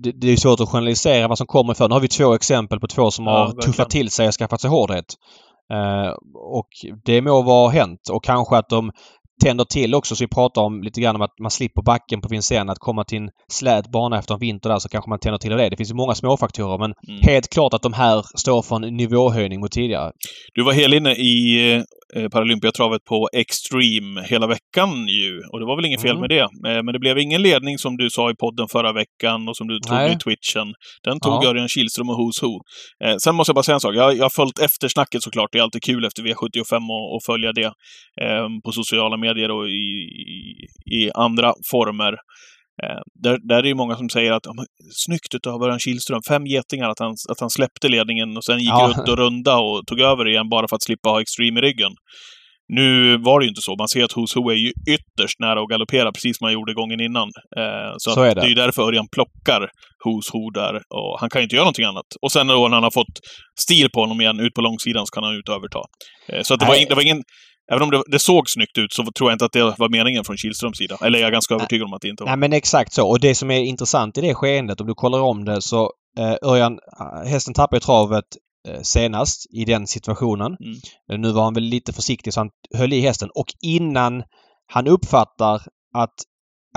det, 0.00 0.12
det 0.12 0.32
är 0.32 0.36
svårt 0.36 0.60
att 0.60 0.68
journalisera 0.68 1.28
vad 1.28 1.38
som 1.38 1.46
kommer 1.46 1.72
ifrån. 1.72 1.90
Nu 1.90 1.94
har 1.94 2.00
vi 2.00 2.08
två 2.08 2.34
exempel 2.34 2.80
på 2.80 2.86
två 2.86 3.10
som 3.10 3.24
ja, 3.24 3.30
har 3.30 3.46
verkligen. 3.46 3.72
tuffat 3.72 3.90
till 3.90 4.10
sig 4.10 4.28
och 4.28 4.34
skaffat 4.34 4.60
sig 4.60 4.70
hårdhet. 4.70 5.14
Uh, 5.72 6.12
och 6.34 6.68
det 7.04 7.22
må 7.22 7.42
vara 7.42 7.70
hänt 7.70 8.08
och 8.10 8.24
kanske 8.24 8.56
att 8.56 8.68
de 8.68 8.92
tänder 9.44 9.64
till 9.64 9.94
också. 9.94 10.16
Så 10.16 10.24
vi 10.24 10.28
pratar 10.28 10.62
om 10.62 10.82
lite 10.82 11.00
grann 11.00 11.16
om 11.16 11.22
att 11.22 11.38
man 11.40 11.50
slipper 11.50 11.82
backen 11.82 12.20
på 12.20 12.28
Vincennes. 12.28 12.72
Att 12.72 12.78
komma 12.78 13.04
till 13.04 13.18
en 13.18 13.30
slät 13.48 13.90
bana 13.90 14.18
efter 14.18 14.34
en 14.34 14.40
vinter 14.40 14.70
där 14.70 14.78
så 14.78 14.88
kanske 14.88 15.08
man 15.08 15.18
tänder 15.18 15.38
till 15.38 15.52
av 15.52 15.58
det. 15.58 15.68
Det 15.68 15.76
finns 15.76 15.90
ju 15.90 15.94
många 15.94 16.14
småfaktorer 16.14 16.78
men 16.78 16.94
mm. 17.08 17.20
helt 17.22 17.48
klart 17.48 17.74
att 17.74 17.82
de 17.82 17.92
här 17.92 18.24
står 18.34 18.62
för 18.62 18.76
en 18.76 18.96
nivåhöjning 18.96 19.60
mot 19.60 19.72
tidigare. 19.72 20.12
Du 20.54 20.64
var 20.64 20.72
hel 20.72 20.94
inne 20.94 21.12
i 21.12 21.84
eh, 22.16 22.28
Paralympiatravet 22.28 23.04
på 23.04 23.28
Extreme 23.36 24.22
hela 24.22 24.46
veckan 24.46 25.08
ju. 25.08 25.40
Och 25.52 25.60
det 25.60 25.66
var 25.66 25.76
väl 25.76 25.84
inget 25.84 26.02
fel 26.02 26.10
Mm. 26.16 26.20
med 26.20 26.30
det. 26.30 26.40
Eh, 26.70 26.82
men 26.82 26.92
det 26.92 26.98
blev 26.98 27.18
ingen 27.18 27.42
ledning 27.42 27.78
som 27.78 27.96
du 27.96 28.10
sa 28.10 28.30
i 28.30 28.34
podden 28.34 28.68
förra 28.72 28.92
veckan 28.92 29.48
och 29.48 29.56
som 29.56 29.66
du 29.66 29.78
tog 29.80 29.96
Nej. 29.96 30.12
i 30.12 30.16
twitchen. 30.18 30.74
Den 31.04 31.20
tog 31.20 31.44
Ja. 31.44 31.48
Örjan 31.50 31.68
Kihlström 31.68 32.08
och 32.10 32.18
Who's 32.20 32.42
Who. 32.42 32.52
Eh, 33.04 33.16
sen 33.16 33.34
måste 33.34 33.50
jag 33.50 33.54
bara 33.54 33.62
säga 33.62 33.74
en 33.74 33.80
sak. 33.80 33.94
Jag, 33.94 34.16
jag 34.16 34.24
har 34.24 34.30
följt 34.30 34.58
eftersnacket 34.58 35.22
såklart. 35.22 35.48
Det 35.52 35.58
är 35.58 35.62
alltid 35.62 35.82
kul 35.82 36.04
efter 36.04 36.22
V75 36.22 36.74
och, 36.96 37.14
och 37.14 37.20
följa 37.26 37.52
det 37.52 37.72
på 38.64 38.72
sociala 38.72 39.16
medier 39.16 39.50
och 39.50 39.68
i, 39.68 39.88
i, 40.36 40.42
i 40.98 41.10
andra 41.14 41.52
former. 41.70 42.14
Eh, 42.82 43.00
där, 43.22 43.38
där 43.48 43.56
är 43.58 43.62
det 43.62 43.74
många 43.74 43.96
som 43.96 44.08
säger 44.08 44.32
att 44.32 44.46
snyggt 45.04 45.34
utav 45.34 45.62
Örjan 45.62 45.78
Kihlström, 45.78 46.20
fem 46.28 46.46
getingar, 46.46 46.88
att 46.88 46.98
han, 46.98 47.14
att 47.30 47.40
han 47.40 47.50
släppte 47.50 47.88
ledningen 47.88 48.36
och 48.36 48.44
sen 48.44 48.58
gick 48.58 48.68
Ja. 48.68 48.92
runt 48.96 49.08
och 49.08 49.18
runda 49.18 49.56
och 49.56 49.86
tog 49.86 50.00
över 50.00 50.28
igen 50.28 50.48
bara 50.48 50.68
för 50.68 50.76
att 50.76 50.82
slippa 50.82 51.08
ha 51.08 51.20
Extreme 51.20 51.60
i 51.60 51.62
ryggen. 51.62 51.92
Nu 52.68 53.16
var 53.18 53.40
det 53.40 53.44
ju 53.44 53.48
inte 53.48 53.60
så. 53.62 53.76
Man 53.78 53.88
ser 53.88 54.04
att 54.04 54.12
Who's 54.12 54.34
Who 54.36 54.50
är 54.50 54.54
ju 54.54 54.72
ytterst 54.88 55.40
nära 55.40 55.60
att 55.62 55.68
galoppera, 55.68 56.12
precis 56.12 56.38
som 56.38 56.44
han 56.44 56.52
gjorde 56.54 56.74
gången 56.74 57.00
innan. 57.00 57.28
Eh, 57.56 57.92
så 57.98 58.10
Så 58.10 58.20
att 58.20 58.26
är 58.30 58.34
det. 58.34 58.40
det 58.40 58.46
är 58.46 58.48
ju 58.48 58.54
därför 58.54 58.82
Örjan 58.82 59.08
plockar 59.12 59.62
Who's 60.04 60.28
Who 60.32 60.50
där. 60.50 60.74
Och 60.98 61.20
han 61.20 61.30
kan 61.30 61.40
ju 61.40 61.42
inte 61.42 61.56
göra 61.56 61.64
någonting 61.64 61.84
annat. 61.84 62.06
Och 62.22 62.32
sen 62.32 62.46
då 62.46 62.68
när 62.68 62.76
han 62.76 62.82
har 62.82 62.90
fått 62.90 63.16
stil 63.60 63.90
på 63.90 64.00
honom 64.00 64.20
igen, 64.20 64.40
ut 64.40 64.54
på 64.54 64.60
långsidan, 64.60 65.06
så 65.06 65.10
kan 65.14 65.24
han 65.24 65.34
ut 65.36 65.48
och 65.48 65.54
överta. 65.54 65.80
Eh, 66.28 66.42
så 66.42 66.54
att 66.54 66.60
det, 66.60 66.66
var 66.66 66.72
Nej. 66.74 66.82
in, 66.82 66.88
det 66.88 66.94
var 66.94 67.02
ingen... 67.02 67.22
Även 67.72 67.82
om 67.82 67.90
det, 67.90 68.02
det 68.06 68.18
såg 68.18 68.50
snyggt 68.50 68.78
ut 68.78 68.92
så 68.92 69.04
tror 69.04 69.30
jag 69.30 69.34
inte 69.34 69.44
att 69.44 69.52
det 69.52 69.74
var 69.78 69.88
meningen 69.88 70.24
från 70.24 70.36
Kihlströms 70.36 70.78
sida. 70.78 70.96
Eller 71.00 71.18
jag 71.18 71.28
är 71.28 71.32
ganska 71.32 71.54
övertygad 71.54 71.84
om 71.84 71.92
att 71.94 72.02
det 72.02 72.08
inte 72.08 72.22
var. 72.22 72.30
Nej 72.30 72.36
men 72.36 72.52
exakt 72.52 72.92
så. 72.92 73.08
Och 73.08 73.20
det 73.20 73.34
som 73.34 73.50
är 73.50 73.60
intressant 73.60 74.18
i 74.18 74.20
det 74.20 74.34
skeendet, 74.34 74.80
om 74.80 74.86
du 74.86 74.94
kollar 74.94 75.20
om 75.20 75.44
det 75.44 75.62
så 75.62 75.92
eh, 76.18 76.34
Örjan, 76.42 76.78
eh, 77.00 77.28
hästen 77.28 77.54
tappade 77.54 77.80
travet 77.80 78.24
eh, 78.68 78.80
senast 78.82 79.46
i 79.54 79.64
den 79.64 79.86
situationen. 79.86 80.56
Mm. 80.60 80.76
Eh, 81.12 81.18
Nu 81.18 81.32
var 81.32 81.44
han 81.44 81.54
väl 81.54 81.64
lite 81.64 81.92
försiktig 81.92 82.32
så 82.32 82.40
han 82.40 82.50
höll 82.74 82.92
i 82.92 83.00
hästen 83.00 83.28
och 83.34 83.46
innan 83.62 84.22
han 84.66 84.86
uppfattar 84.86 85.62
att 85.94 86.14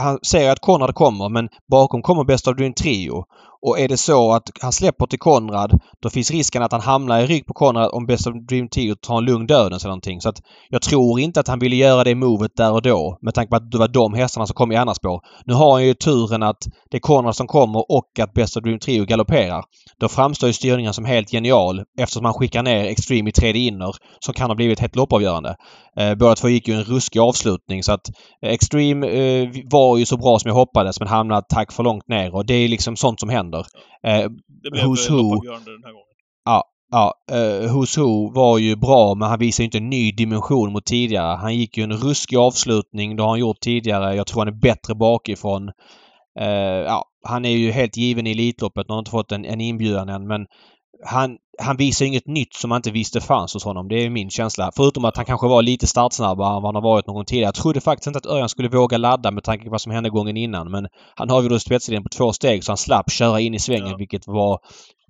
han 0.02 0.20
säger 0.24 0.52
att 0.52 0.60
Konrad 0.60 0.96
kommer 0.96 1.30
men 1.30 1.50
bakom 1.72 2.02
kommer 2.02 2.24
Best 2.24 2.48
of 2.48 2.58
Dream 2.58 2.74
Trio. 2.74 3.24
Och 3.62 3.80
är 3.80 3.88
det 3.88 3.98
så 3.98 4.34
att 4.34 4.50
han 4.62 4.72
släpper 4.72 5.06
till 5.06 5.20
Konrad 5.20 5.80
då 6.02 6.10
finns 6.10 6.32
risken 6.32 6.64
att 6.64 6.72
han 6.72 6.82
hamnar 6.82 7.20
i 7.20 7.26
rygg 7.26 7.46
på 7.46 7.54
Konrad 7.54 7.90
om 7.94 8.06
Best 8.06 8.28
of 8.28 8.34
Dream 8.50 8.70
Trio 8.70 8.96
tar 8.96 9.18
en 9.18 9.26
lugn 9.26 9.48
dödens 9.48 9.84
eller 9.84 9.90
någonting. 9.90 10.22
Så 10.22 10.30
att 10.30 10.42
jag 10.70 10.82
tror 10.82 11.20
inte 11.20 11.40
att 11.40 11.48
han 11.48 11.60
ville 11.60 11.76
göra 11.76 12.04
det 12.04 12.16
movet 12.16 12.52
där 12.56 12.72
och 12.72 12.82
då 12.82 13.18
med 13.22 13.34
tanke 13.34 13.50
på 13.50 13.56
att 13.56 13.72
det 13.72 13.78
var 13.78 13.88
de 13.88 14.14
hästarna 14.14 14.46
som 14.46 14.54
kom 14.54 14.72
i 14.72 14.76
andra 14.76 14.94
spår. 14.94 15.22
Nu 15.46 15.54
har 15.54 15.72
han 15.72 15.86
ju 15.86 15.94
turen 15.94 16.44
att 16.44 16.68
det 16.92 16.98
är 16.98 17.02
Konrad 17.02 17.36
som 17.36 17.48
kommer 17.48 17.92
och 17.92 18.20
att 18.20 18.34
Best 18.34 18.58
of 18.58 18.64
Dream 18.64 18.80
Trio 18.80 19.06
galopperar. 19.06 19.64
Då 20.00 20.08
framstår 20.08 20.48
ju 20.48 20.54
styrningen 20.54 20.94
som 20.94 21.06
helt 21.06 21.32
genial 21.32 21.84
eftersom 22.00 22.26
han 22.26 22.34
skickar 22.34 22.64
ner 22.64 22.86
Extreme 22.86 23.30
i 23.30 23.34
tredje 23.34 23.62
inner 23.62 23.96
som 24.20 24.34
kan 24.34 24.50
ha 24.50 24.56
blivit 24.56 24.80
helt 24.80 24.96
loppavgörande. 24.96 25.56
Eh, 26.00 26.16
båda 26.16 26.36
två 26.36 26.50
gick 26.50 26.68
ju 26.68 26.74
en 26.74 26.84
ruskig 26.84 27.20
avslutning 27.20 27.84
så 27.84 27.92
att 27.92 28.10
eh, 28.46 28.52
Extreme 28.52 29.08
eh, 29.08 29.50
var 29.72 29.98
ju 29.98 30.06
så 30.06 30.18
bra 30.18 30.40
som 30.40 30.50
jag 30.50 30.56
hoppades 30.56 31.00
men 31.00 31.08
hamnade 31.08 31.46
tack 31.50 31.72
för 31.72 31.84
långt 31.84 32.08
ner 32.08 32.36
och 32.36 32.46
det 32.46 32.54
är 32.54 32.68
liksom 32.68 32.96
sånt 32.96 33.20
som 33.20 33.30
händer. 33.30 33.49
Eh, 33.58 34.30
Det 34.64 34.72
blev 34.72 34.84
Who's 34.86 35.10
eh, 35.10 35.16
Who? 35.16 35.42
den 35.42 35.84
här 35.84 35.92
gången. 35.92 36.06
Ja, 36.92 37.14
uh, 37.32 37.76
Who's 37.76 38.00
Who 38.00 38.34
var 38.34 38.58
ju 38.58 38.76
bra 38.76 39.16
men 39.16 39.30
han 39.30 39.40
visar 39.40 39.64
ju 39.64 39.66
inte 39.66 39.78
en 39.78 39.90
ny 39.90 40.12
dimension 40.12 40.72
mot 40.74 40.86
tidigare. 40.86 41.36
Han 41.38 41.56
gick 41.56 41.78
ju 41.78 41.84
en 41.84 41.94
ruskig 41.94 42.38
avslutning. 42.38 43.16
Det 43.16 43.24
har 43.24 43.30
han 43.30 43.40
gjort 43.40 43.60
tidigare. 43.60 44.16
Jag 44.16 44.28
tror 44.28 44.42
han 44.42 44.48
är 44.48 44.60
bättre 44.60 44.96
bakifrån. 44.96 45.70
Eh, 46.40 46.48
ja, 46.86 47.06
han 47.28 47.46
är 47.46 47.50
ju 47.50 47.72
helt 47.72 47.98
given 47.98 48.28
i 48.28 48.32
Elitloppet. 48.32 48.88
Nu 48.88 48.92
har 48.92 48.96
han 48.96 49.02
inte 49.02 49.12
fått 49.12 49.32
en, 49.32 49.46
en 49.46 49.62
inbjudan 49.62 50.10
än 50.10 50.28
men 50.28 50.46
han, 51.06 51.38
han 51.62 51.78
visar 51.78 52.06
inget 52.06 52.28
nytt 52.28 52.54
som 52.54 52.70
man 52.70 52.76
inte 52.76 52.92
visste 52.92 53.22
fanns 53.22 53.54
hos 53.54 53.64
honom. 53.64 53.88
Det 53.88 53.96
är 53.96 54.10
min 54.10 54.30
känsla. 54.30 54.72
Förutom 54.76 55.06
att 55.06 55.18
han 55.18 55.26
kanske 55.26 55.48
var 55.48 55.62
lite 55.62 55.88
startsnabbare 55.88 56.48
än 56.56 56.62
vad 56.62 56.66
han 56.66 56.76
har 56.76 56.82
varit 56.82 57.08
någon 57.08 57.26
tidigare. 57.26 57.48
Jag 57.48 57.56
trodde 57.56 57.82
faktiskt 57.82 58.08
inte 58.08 58.18
att 58.18 58.26
Örjan 58.26 58.50
skulle 58.50 58.70
våga 58.70 58.98
ladda 58.98 59.32
med 59.32 59.44
tanke 59.44 59.64
på 59.66 59.72
vad 59.72 59.82
som 59.82 59.92
hände 59.92 60.10
gången 60.10 60.38
innan. 60.38 60.72
Men 60.72 60.88
han 61.16 61.30
har 61.30 61.42
ju 61.44 61.50
då 61.50 61.60
spetslinjen 61.60 62.04
på 62.04 62.10
två 62.10 62.34
steg 62.34 62.64
så 62.64 62.72
han 62.72 62.78
slapp 62.78 63.12
köra 63.12 63.40
in 63.40 63.54
i 63.54 63.60
svängen 63.60 63.88
Ja. 63.90 63.98
vilket 63.98 64.28
var 64.28 64.60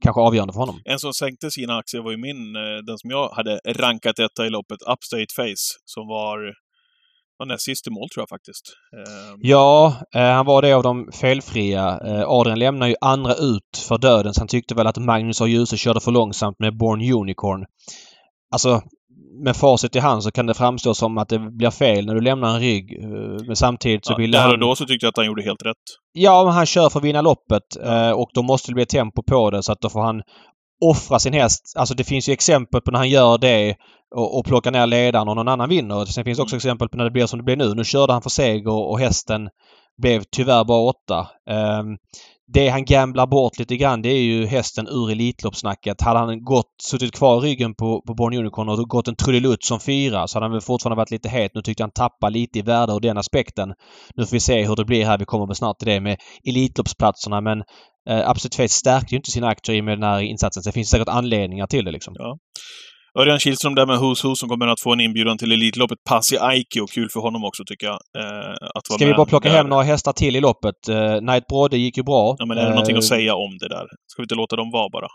kanske 0.02 0.22
avgörande 0.22 0.54
för 0.54 0.60
honom. 0.60 0.82
En 0.86 1.00
som 1.00 1.14
sänkte 1.14 1.52
sina 1.52 1.78
aktier 1.78 2.02
var 2.02 2.12
ju 2.12 2.18
min, 2.18 2.56
eh, 2.56 2.78
den 2.88 2.98
som 2.98 3.10
jag 3.10 3.30
hade 3.30 3.60
rankat 3.78 4.20
etta 4.20 4.46
i 4.46 4.50
loppet, 4.50 4.82
Upstate 4.82 5.34
Face, 5.36 5.68
som 5.86 6.08
var, 6.08 6.38
var 7.40 7.46
näst 7.46 7.64
sist 7.66 7.88
i 7.88 7.90
mål 7.90 8.10
tror 8.10 8.22
jag 8.22 8.30
faktiskt. 8.30 8.66
Eh, 8.98 9.36
Ja, 9.42 9.94
eh, 10.16 10.22
han 10.22 10.46
var 10.46 10.62
det 10.62 10.74
av 10.74 10.84
de 10.84 11.10
felfria. 11.14 12.00
Eh, 12.06 12.24
Adrian 12.30 12.60
lämnar 12.60 12.88
ju 12.88 12.96
andra 13.02 13.34
ut 13.34 13.78
för 13.88 13.98
döden 13.98 14.34
så 14.34 14.42
han 14.42 14.48
tyckte 14.48 14.76
väl 14.76 14.88
att 14.88 14.98
Magnus 14.98 15.42
och 15.42 15.50
Djuse 15.50 15.78
körde 15.78 16.00
för 16.00 16.12
långsamt 16.12 16.60
med 16.60 16.78
Born 16.78 17.02
Unicorn. 17.14 17.66
Alltså, 18.52 18.82
med 19.44 19.56
facit 19.56 19.96
i 19.96 20.00
hand 20.00 20.24
så 20.24 20.32
kan 20.32 20.46
det 20.46 20.54
framstå 20.54 20.94
som 20.94 21.18
att 21.18 21.30
det 21.30 21.40
blir 21.40 21.70
fel 21.72 22.06
när 22.06 22.16
du 22.16 22.22
lämnar 22.22 22.56
en 22.56 22.60
rygg. 22.60 23.04
eh, 23.04 23.46
Men 23.48 23.56
samtidigt 23.56 24.06
så 24.06 24.14
ja, 24.14 24.18
vill 24.18 24.32
där 24.32 24.40
han... 24.40 24.52
och 24.52 24.60
då 24.60 24.76
så 24.76 24.86
tyckte 24.86 25.06
jag 25.06 25.10
att 25.10 25.18
han 25.18 25.26
gjorde 25.26 25.44
helt 25.44 25.66
rätt. 25.66 25.76
Ja, 26.14 26.44
men 26.46 26.54
han 26.54 26.66
kör 26.66 26.90
för 26.90 27.00
att 27.00 27.06
vinna 27.06 27.22
loppet 27.22 27.64
eh, 27.84 28.12
och 28.12 28.30
då 28.34 28.42
måste 28.42 28.72
det 28.72 28.76
bli 28.76 28.86
tempo 28.86 29.24
på 29.24 29.50
det 29.52 29.64
så 29.64 29.72
att 29.72 29.82
då 29.82 29.90
får 29.90 30.02
han 30.02 30.22
offra 30.82 31.20
sin 31.20 31.34
häst. 31.34 31.74
Alltså 31.78 31.96
det 31.96 32.04
finns 32.04 32.30
ju 32.30 32.34
exempel 32.34 32.82
på 32.82 32.92
när 32.92 33.00
han 33.00 33.10
gör 33.10 33.38
det 33.38 33.76
och, 34.16 34.40
och 34.40 34.46
plockar 34.46 34.72
ner 34.72 34.88
ledaren 34.88 35.28
och 35.28 35.36
någon 35.36 35.48
annan 35.48 35.70
vinner. 35.70 36.06
Sen 36.06 36.24
finns 36.24 36.38
det 36.38 36.42
också 36.42 36.54
Mm. 36.56 36.60
exempel 36.60 36.90
på 36.90 36.98
när 36.98 37.04
det 37.04 37.12
blir 37.12 37.26
som 37.26 37.40
det 37.40 37.44
blir 37.44 37.56
nu. 37.56 37.74
Nu 37.74 37.84
körde 37.84 38.14
han 38.14 38.22
för 38.22 38.30
seger 38.30 38.72
och, 38.72 39.00
hästen 39.00 39.50
blev 40.02 40.24
tyvärr 40.32 40.64
bara 40.64 40.82
åtta. 40.90 41.28
Ehm, 41.50 41.98
det 42.54 42.70
han 42.70 42.86
gamblar 42.86 43.28
bort 43.28 43.60
lite 43.60 43.78
grann 43.78 44.02
det 44.02 44.10
är 44.10 44.22
ju 44.22 44.46
hästen 44.46 44.88
ur 44.88 45.12
Elitloppssnacket. 45.12 46.02
Hade 46.02 46.20
han 46.20 46.44
gått, 46.44 46.74
suttit 46.84 47.16
kvar 47.16 47.46
i 47.46 47.50
ryggen 47.50 47.76
på, 47.76 48.02
på 48.08 48.14
Born 48.14 48.34
Unicorn 48.34 48.70
och 48.70 48.78
gått 48.90 49.08
en 49.08 49.16
trudelutt 49.16 49.64
som 49.64 49.80
fyra 49.80 50.28
så 50.28 50.36
hade 50.36 50.46
han 50.46 50.52
väl 50.52 50.62
fortfarande 50.62 50.98
varit 50.98 51.12
lite 51.12 51.30
het. 51.30 51.52
Nu 51.56 51.62
tyckte 51.62 51.84
han 51.84 51.92
tappa 51.92 52.30
lite 52.30 52.60
i 52.60 52.62
värde 52.62 52.94
ur 52.94 53.00
den 53.00 53.18
aspekten. 53.18 53.74
Nu 54.16 54.26
får 54.26 54.32
vi 54.32 54.40
se 54.40 54.68
hur 54.68 54.76
det 54.76 54.86
blir 54.86 55.06
här. 55.06 55.18
Vi 55.18 55.26
kommer 55.26 55.48
väl 55.48 55.56
snart 55.56 55.80
till 55.80 55.88
det 55.88 56.02
med 56.02 56.18
Elitloppsplatserna 56.44 57.42
men 57.42 57.60
eh, 58.10 58.30
Absolut 58.30 58.56
Face 58.56 58.70
stärkte 58.70 59.16
ju 59.16 59.18
inte 59.18 59.32
sina 59.32 59.48
aktier 59.48 59.76
i 59.76 59.82
och 59.82 59.86
med 59.86 59.98
den 59.98 60.10
här 60.10 60.20
insatsen. 60.20 60.64
Så 60.64 60.70
det 60.70 60.74
finns 60.74 60.90
säkert 60.90 61.10
anledningar 61.10 61.68
till 61.68 61.86
det 61.86 61.92
liksom. 61.92 62.14
Örjan 63.22 63.40
Kihlström 63.40 63.76
där 63.76 63.86
med 63.86 63.98
Who's 63.98 64.24
Who 64.28 64.36
som 64.36 64.50
kommer 64.50 64.68
att 64.68 64.80
få 64.82 64.94
en 64.94 65.00
inbjudan 65.00 65.38
till 65.38 65.52
Elitloppet. 65.52 65.98
Passi 66.10 66.38
Aiki 66.38 66.80
och 66.80 66.90
kul 66.90 67.10
för 67.14 67.20
honom 67.20 67.44
också 67.44 67.64
tycker 67.68 67.88
jag. 67.88 68.00
Eh, 68.18 68.52
att 68.76 68.86
Ska 68.86 69.06
vi 69.06 69.14
bara 69.14 69.26
plocka 69.26 69.50
där. 69.50 69.56
hem 69.58 69.68
några 69.70 69.84
hästar 69.84 70.14
till 70.14 70.36
i 70.36 70.42
loppet? 70.42 70.76
Uh, 70.90 71.22
Night 71.22 71.48
Brodde 71.48 71.78
gick 71.78 71.98
ju 71.98 72.04
bra. 72.04 72.36
Ja, 72.40 72.46
men 72.46 72.58
är 72.58 72.64
det 72.64 72.70
någonting 72.70 72.96
Eh, 72.96 72.98
att 72.98 73.04
säga 73.06 73.36
om 73.36 73.58
det 73.60 73.68
där? 73.70 73.86
Ska 74.08 74.22
vi 74.22 74.24
inte 74.24 74.36
låta 74.36 74.56
dem 74.56 74.72
vara 74.72 74.90
bara? 74.90 75.08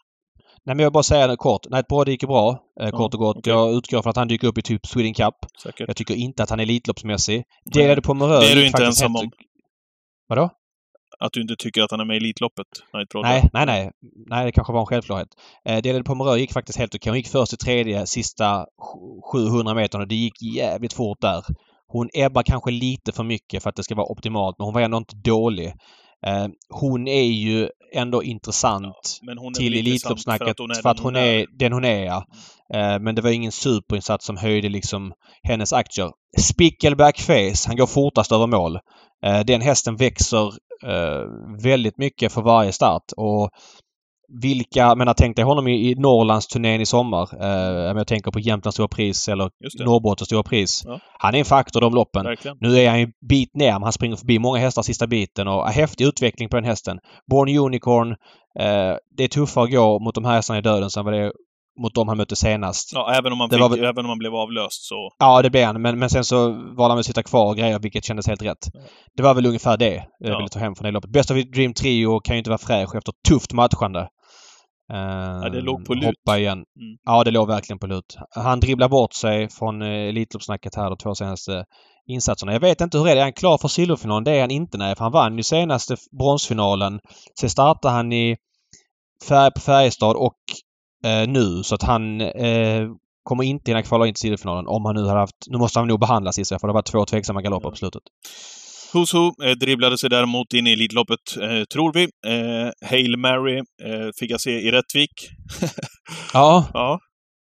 Nej 0.67 0.75
men 0.77 0.79
jag 0.79 0.91
vill 0.91 0.93
bara 0.93 1.03
säga 1.03 1.27
det 1.27 1.37
kort. 1.37 1.61
Night 1.71 1.87
Brodde 1.89 2.11
gick 2.11 2.23
ju 2.23 2.27
bra. 2.27 2.59
eh, 2.81 2.91
kort 2.91 3.15
och 3.15 3.21
gott. 3.21 3.37
okej. 3.37 3.53
Jag 3.53 3.75
utgår 3.75 4.03
från 4.03 4.11
att 4.11 4.17
han 4.17 4.29
dyker 4.29 4.49
upp 4.49 4.59
i 4.59 4.63
typ 4.63 4.87
Sweden 4.87 5.15
Cup. 5.15 5.35
Säkert. 5.63 5.89
Jag 5.89 5.97
tycker 5.97 6.15
inte 6.15 6.43
att 6.43 6.51
han 6.51 6.61
är 6.61 6.65
Elitloppsmässig. 6.65 7.43
Delade 7.75 8.03
på 8.03 8.15
Morö 8.15 8.41
Det 8.41 8.53
är 8.53 8.57
du 8.57 8.67
inte 8.67 8.85
ensam 8.85 9.15
helt- 9.15 9.25
om. 9.25 9.31
Vadå? 10.29 10.51
Att 11.25 11.33
du 11.33 11.41
inte 11.43 11.57
tycker 11.59 11.83
att 11.83 11.91
han 11.91 12.01
är 12.01 12.05
med 12.05 12.15
i 12.15 12.17
Elitloppet? 12.17 12.67
Nej, 13.29 13.51
nej, 13.53 13.67
nej. 13.67 13.91
Nej, 14.27 14.45
det 14.45 14.53
kanske 14.53 14.73
var 14.73 14.81
en 14.81 14.87
självklarhet. 14.87 15.29
Eh, 15.69 15.83
Delade 15.83 16.05
Pomerö 16.05 16.37
gick 16.37 16.53
faktiskt 16.53 16.79
helt 16.79 16.95
okej. 16.95 17.11
Hon 17.11 17.17
gick 17.17 17.29
först 17.29 17.53
i 17.53 17.57
tredje 17.57 18.07
sista 18.07 18.47
sj- 18.57 19.21
700 19.33 19.99
och 20.01 20.09
Det 20.09 20.15
gick 20.15 20.43
jävligt 20.43 20.93
fort 20.93 21.21
där. 21.21 21.45
Hon 21.87 22.09
ebbar 22.15 22.43
kanske 22.43 22.71
lite 22.71 23.13
för 23.13 23.25
mycket 23.25 23.63
för 23.63 23.71
att 23.71 23.77
det 23.77 23.83
ska 23.85 23.95
vara 23.95 24.13
optimalt, 24.13 24.59
men 24.59 24.65
hon 24.65 24.75
var 24.75 24.81
ändå 24.81 24.99
inte 24.99 25.17
dålig. 25.17 25.67
Eh, 26.27 26.47
hon 26.69 27.09
är 27.09 27.23
ju 27.23 27.69
ändå 27.95 28.23
intressant 28.23 29.21
är 29.29 29.55
till 29.55 29.75
Elitloppssnacket 29.79 30.47
för 30.47 30.51
att 30.51 30.59
hon 30.59 30.71
är, 30.71 30.83
för 30.83 30.89
att 30.89 31.01
hon 31.01 31.17
är 31.17 31.47
den 31.59 31.73
hon 31.73 31.85
är. 31.85 32.05
Ja. 32.05 32.25
Eh, 32.75 33.01
Men 33.01 33.15
det 33.15 33.23
var 33.23 33.31
ingen 33.31 33.53
superinsats 33.53 34.27
som 34.27 34.37
höjde 34.37 34.69
liksom 34.69 35.13
hennes 35.43 35.73
aktier. 35.73 36.11
Spickleback 36.39 37.21
Face, 37.21 37.67
han 37.67 37.77
går 37.77 37.87
fortast 37.87 38.33
över 38.33 38.47
mål. 38.47 38.79
Eh, 39.27 39.41
Den 39.41 39.61
hästen 39.61 39.97
växer 39.97 40.47
eh, 40.87 41.25
väldigt 41.63 41.99
mycket 41.99 42.33
för 42.33 42.43
varje 42.43 42.73
start 42.73 43.03
och 43.17 43.51
vilka, 44.29 44.95
men 44.95 45.07
jag 45.07 45.17
tänkte 45.17 45.43
honom 45.43 45.69
i, 45.69 45.91
i 45.91 45.95
Norrlandsturnén 45.95 46.81
i 46.81 46.87
sommar. 46.87 47.29
Eh, 47.41 47.97
jag 47.97 48.07
tänker 48.07 48.31
på 48.31 48.41
Jämtlands 48.41 48.75
stora 48.75 48.89
pris 48.89 49.29
eller. 49.29 49.51
Norrbottens 49.85 50.27
stora 50.27 50.43
pris. 50.43 50.83
Ja. 50.85 51.01
Han 51.19 51.35
är 51.35 51.39
en 51.39 51.45
faktor 51.45 51.81
de 51.81 51.95
loppen. 51.95 52.25
Verkligen. 52.25 52.57
Nu 52.61 52.79
är 52.79 52.91
han 52.91 53.01
ju 53.01 53.13
bit 53.29 53.55
ner, 53.55 53.73
men 53.73 53.83
han 53.83 53.93
springer 53.93 54.17
förbi 54.17 54.39
många 54.39 54.59
hästar 54.59 54.83
sista 54.83 55.07
biten 55.07 55.49
och 55.49 55.69
häftig 55.69 56.05
utveckling 56.05 56.49
på 56.49 56.57
den 56.57 56.65
hästen. 56.65 56.99
Born 57.31 57.59
Unicorn. 57.59 58.11
Eh, 58.59 58.97
det 59.17 59.25
är 59.25 59.29
tuffare 59.29 59.65
att 59.65 59.71
gå 59.71 59.99
mot 59.99 60.15
de 60.15 60.25
här 60.25 60.35
hästarna 60.35 60.59
i 60.59 60.63
döden 60.63 60.91
än 60.99 61.05
vad 61.05 61.15
det 61.15 61.21
är 61.21 61.33
mot 61.83 61.95
de 61.95 62.09
han 62.09 62.17
mötte 62.17 62.37
senast. 62.37 62.93
Ja, 62.95 63.05
Ja, 63.13 63.19
även 63.19 63.33
om, 63.33 63.39
man 63.39 63.49
Det 63.49 63.57
fick, 63.57 63.63
var 63.63 63.77
även 63.79 63.99
om 63.99 64.07
man 64.07 64.19
blev 64.19 64.35
avlöst 64.35 64.85
så... 64.89 65.11
det 65.43 65.51
blev 65.51 65.67
han. 65.67 65.83
Men, 65.83 65.99
men 65.99 66.11
sen 66.11 66.25
så 66.25 66.49
valde 66.53 66.93
han 66.93 66.99
att 66.99 67.07
sitta 67.07 67.23
kvar 67.23 67.47
och 67.47 67.57
grejer, 67.57 67.79
vilket 67.79 68.05
kändes 68.05 68.27
helt 68.27 68.43
rätt. 68.43 68.59
Ja. 68.73 68.81
Det 69.17 69.23
var 69.23 69.35
väl 69.35 69.47
ungefär 69.47 69.77
det 69.77 69.95
jag 70.19 70.33
Ja. 70.33 70.37
ville 70.37 70.49
ta 70.49 70.59
hem 70.59 70.75
från 70.75 70.85
det 70.85 70.91
loppet. 70.91 71.11
Best 71.11 71.31
of 71.31 71.37
Dream 71.55 71.75
Trio 71.75 72.21
kan 72.21 72.37
ju 72.37 72.39
inte 72.39 72.51
vara 72.51 72.59
fräsch 72.59 72.95
efter 72.95 73.13
tufft 73.29 73.53
matchande. 73.53 74.09
Eh, 74.93 75.51
det 75.53 75.61
låg 75.61 75.85
på 75.85 75.95
lut. 75.95 76.05
Hoppa 76.05 76.39
igen. 76.39 76.53
Mm. 76.59 76.97
Ja, 77.05 77.25
det 77.25 77.31
låg 77.31 77.49
verkligen 77.49 77.79
på 77.79 77.87
lut. 77.87 78.17
Han 78.35 78.61
dribblar 78.61 78.89
bort 78.89 79.13
sig 79.15 79.49
från 79.49 79.83
eh, 79.83 79.89
Elitloppssnacket 79.89 80.75
här 80.75 80.91
de 80.91 80.97
två 80.97 81.15
senaste 81.15 81.65
insatserna. 82.07 82.53
Jag 82.53 82.61
vet 82.61 82.81
inte 82.81 82.99
hur 82.99 83.09
är 83.09 83.15
det? 83.15 83.21
Är 83.21 83.25
han 83.25 83.33
klar 83.33 83.59
för 83.59 83.69
silverfinalen? 83.69 84.25
Det 84.25 84.33
är 84.37 84.41
han 84.41 84.51
inte 84.51 84.79
nej, 84.79 84.97
för 84.97 85.05
han 85.05 85.13
vann 85.13 85.37
ju 85.37 85.43
senaste 85.43 85.97
bronsfinalen. 86.19 87.01
Sen 87.41 87.51
startade 87.51 87.95
han 87.95 88.13
i 88.13 88.37
färg 89.29 89.51
på 89.55 89.61
Färjestad 89.61 90.17
och 90.17 90.37
eh, 91.05 91.29
nu 91.29 91.63
så 91.63 91.75
att 91.75 91.83
han 91.83 92.21
eh, 92.21 92.89
kommer 93.23 93.45
inte 93.45 93.71
hinna 93.71 93.83
kvala 93.83 94.07
in 94.07 94.15
till 94.15 94.21
silverfinalen 94.21 94.67
om 94.67 94.85
han 94.85 94.95
nu 94.95 95.07
hade 95.07 95.21
haft... 95.21 95.37
Nu 95.47 95.59
måste 95.59 95.79
han 95.79 95.89
nog 95.89 96.01
behandlas 96.01 96.39
gissar 96.39 96.55
jag 96.55 96.61
för 96.61 96.69
det 96.69 96.75
var 96.75 96.83
två 96.83 97.05
tveksamma 97.05 97.43
galopper 97.43 97.71
på 97.71 97.77
slutet. 97.77 98.03
Who 98.93 99.01
eh, 99.45 99.51
dribblade 99.51 99.99
sig 99.99 100.11
däremot 100.11 100.53
in 100.53 100.67
i 100.67 100.73
Elitloppet, 100.73 101.37
eh, 101.41 101.65
tror 101.73 101.93
vi. 101.93 102.03
Eh, 102.03 102.89
Hail 102.91 103.17
Mary 103.17 103.59
eh, 103.59 104.09
fick 104.21 104.31
jag 104.31 104.41
se 104.41 104.51
i 104.51 104.71
Rättvik. 104.71 105.11
Ja, 106.33 106.67
ja. 106.73 106.99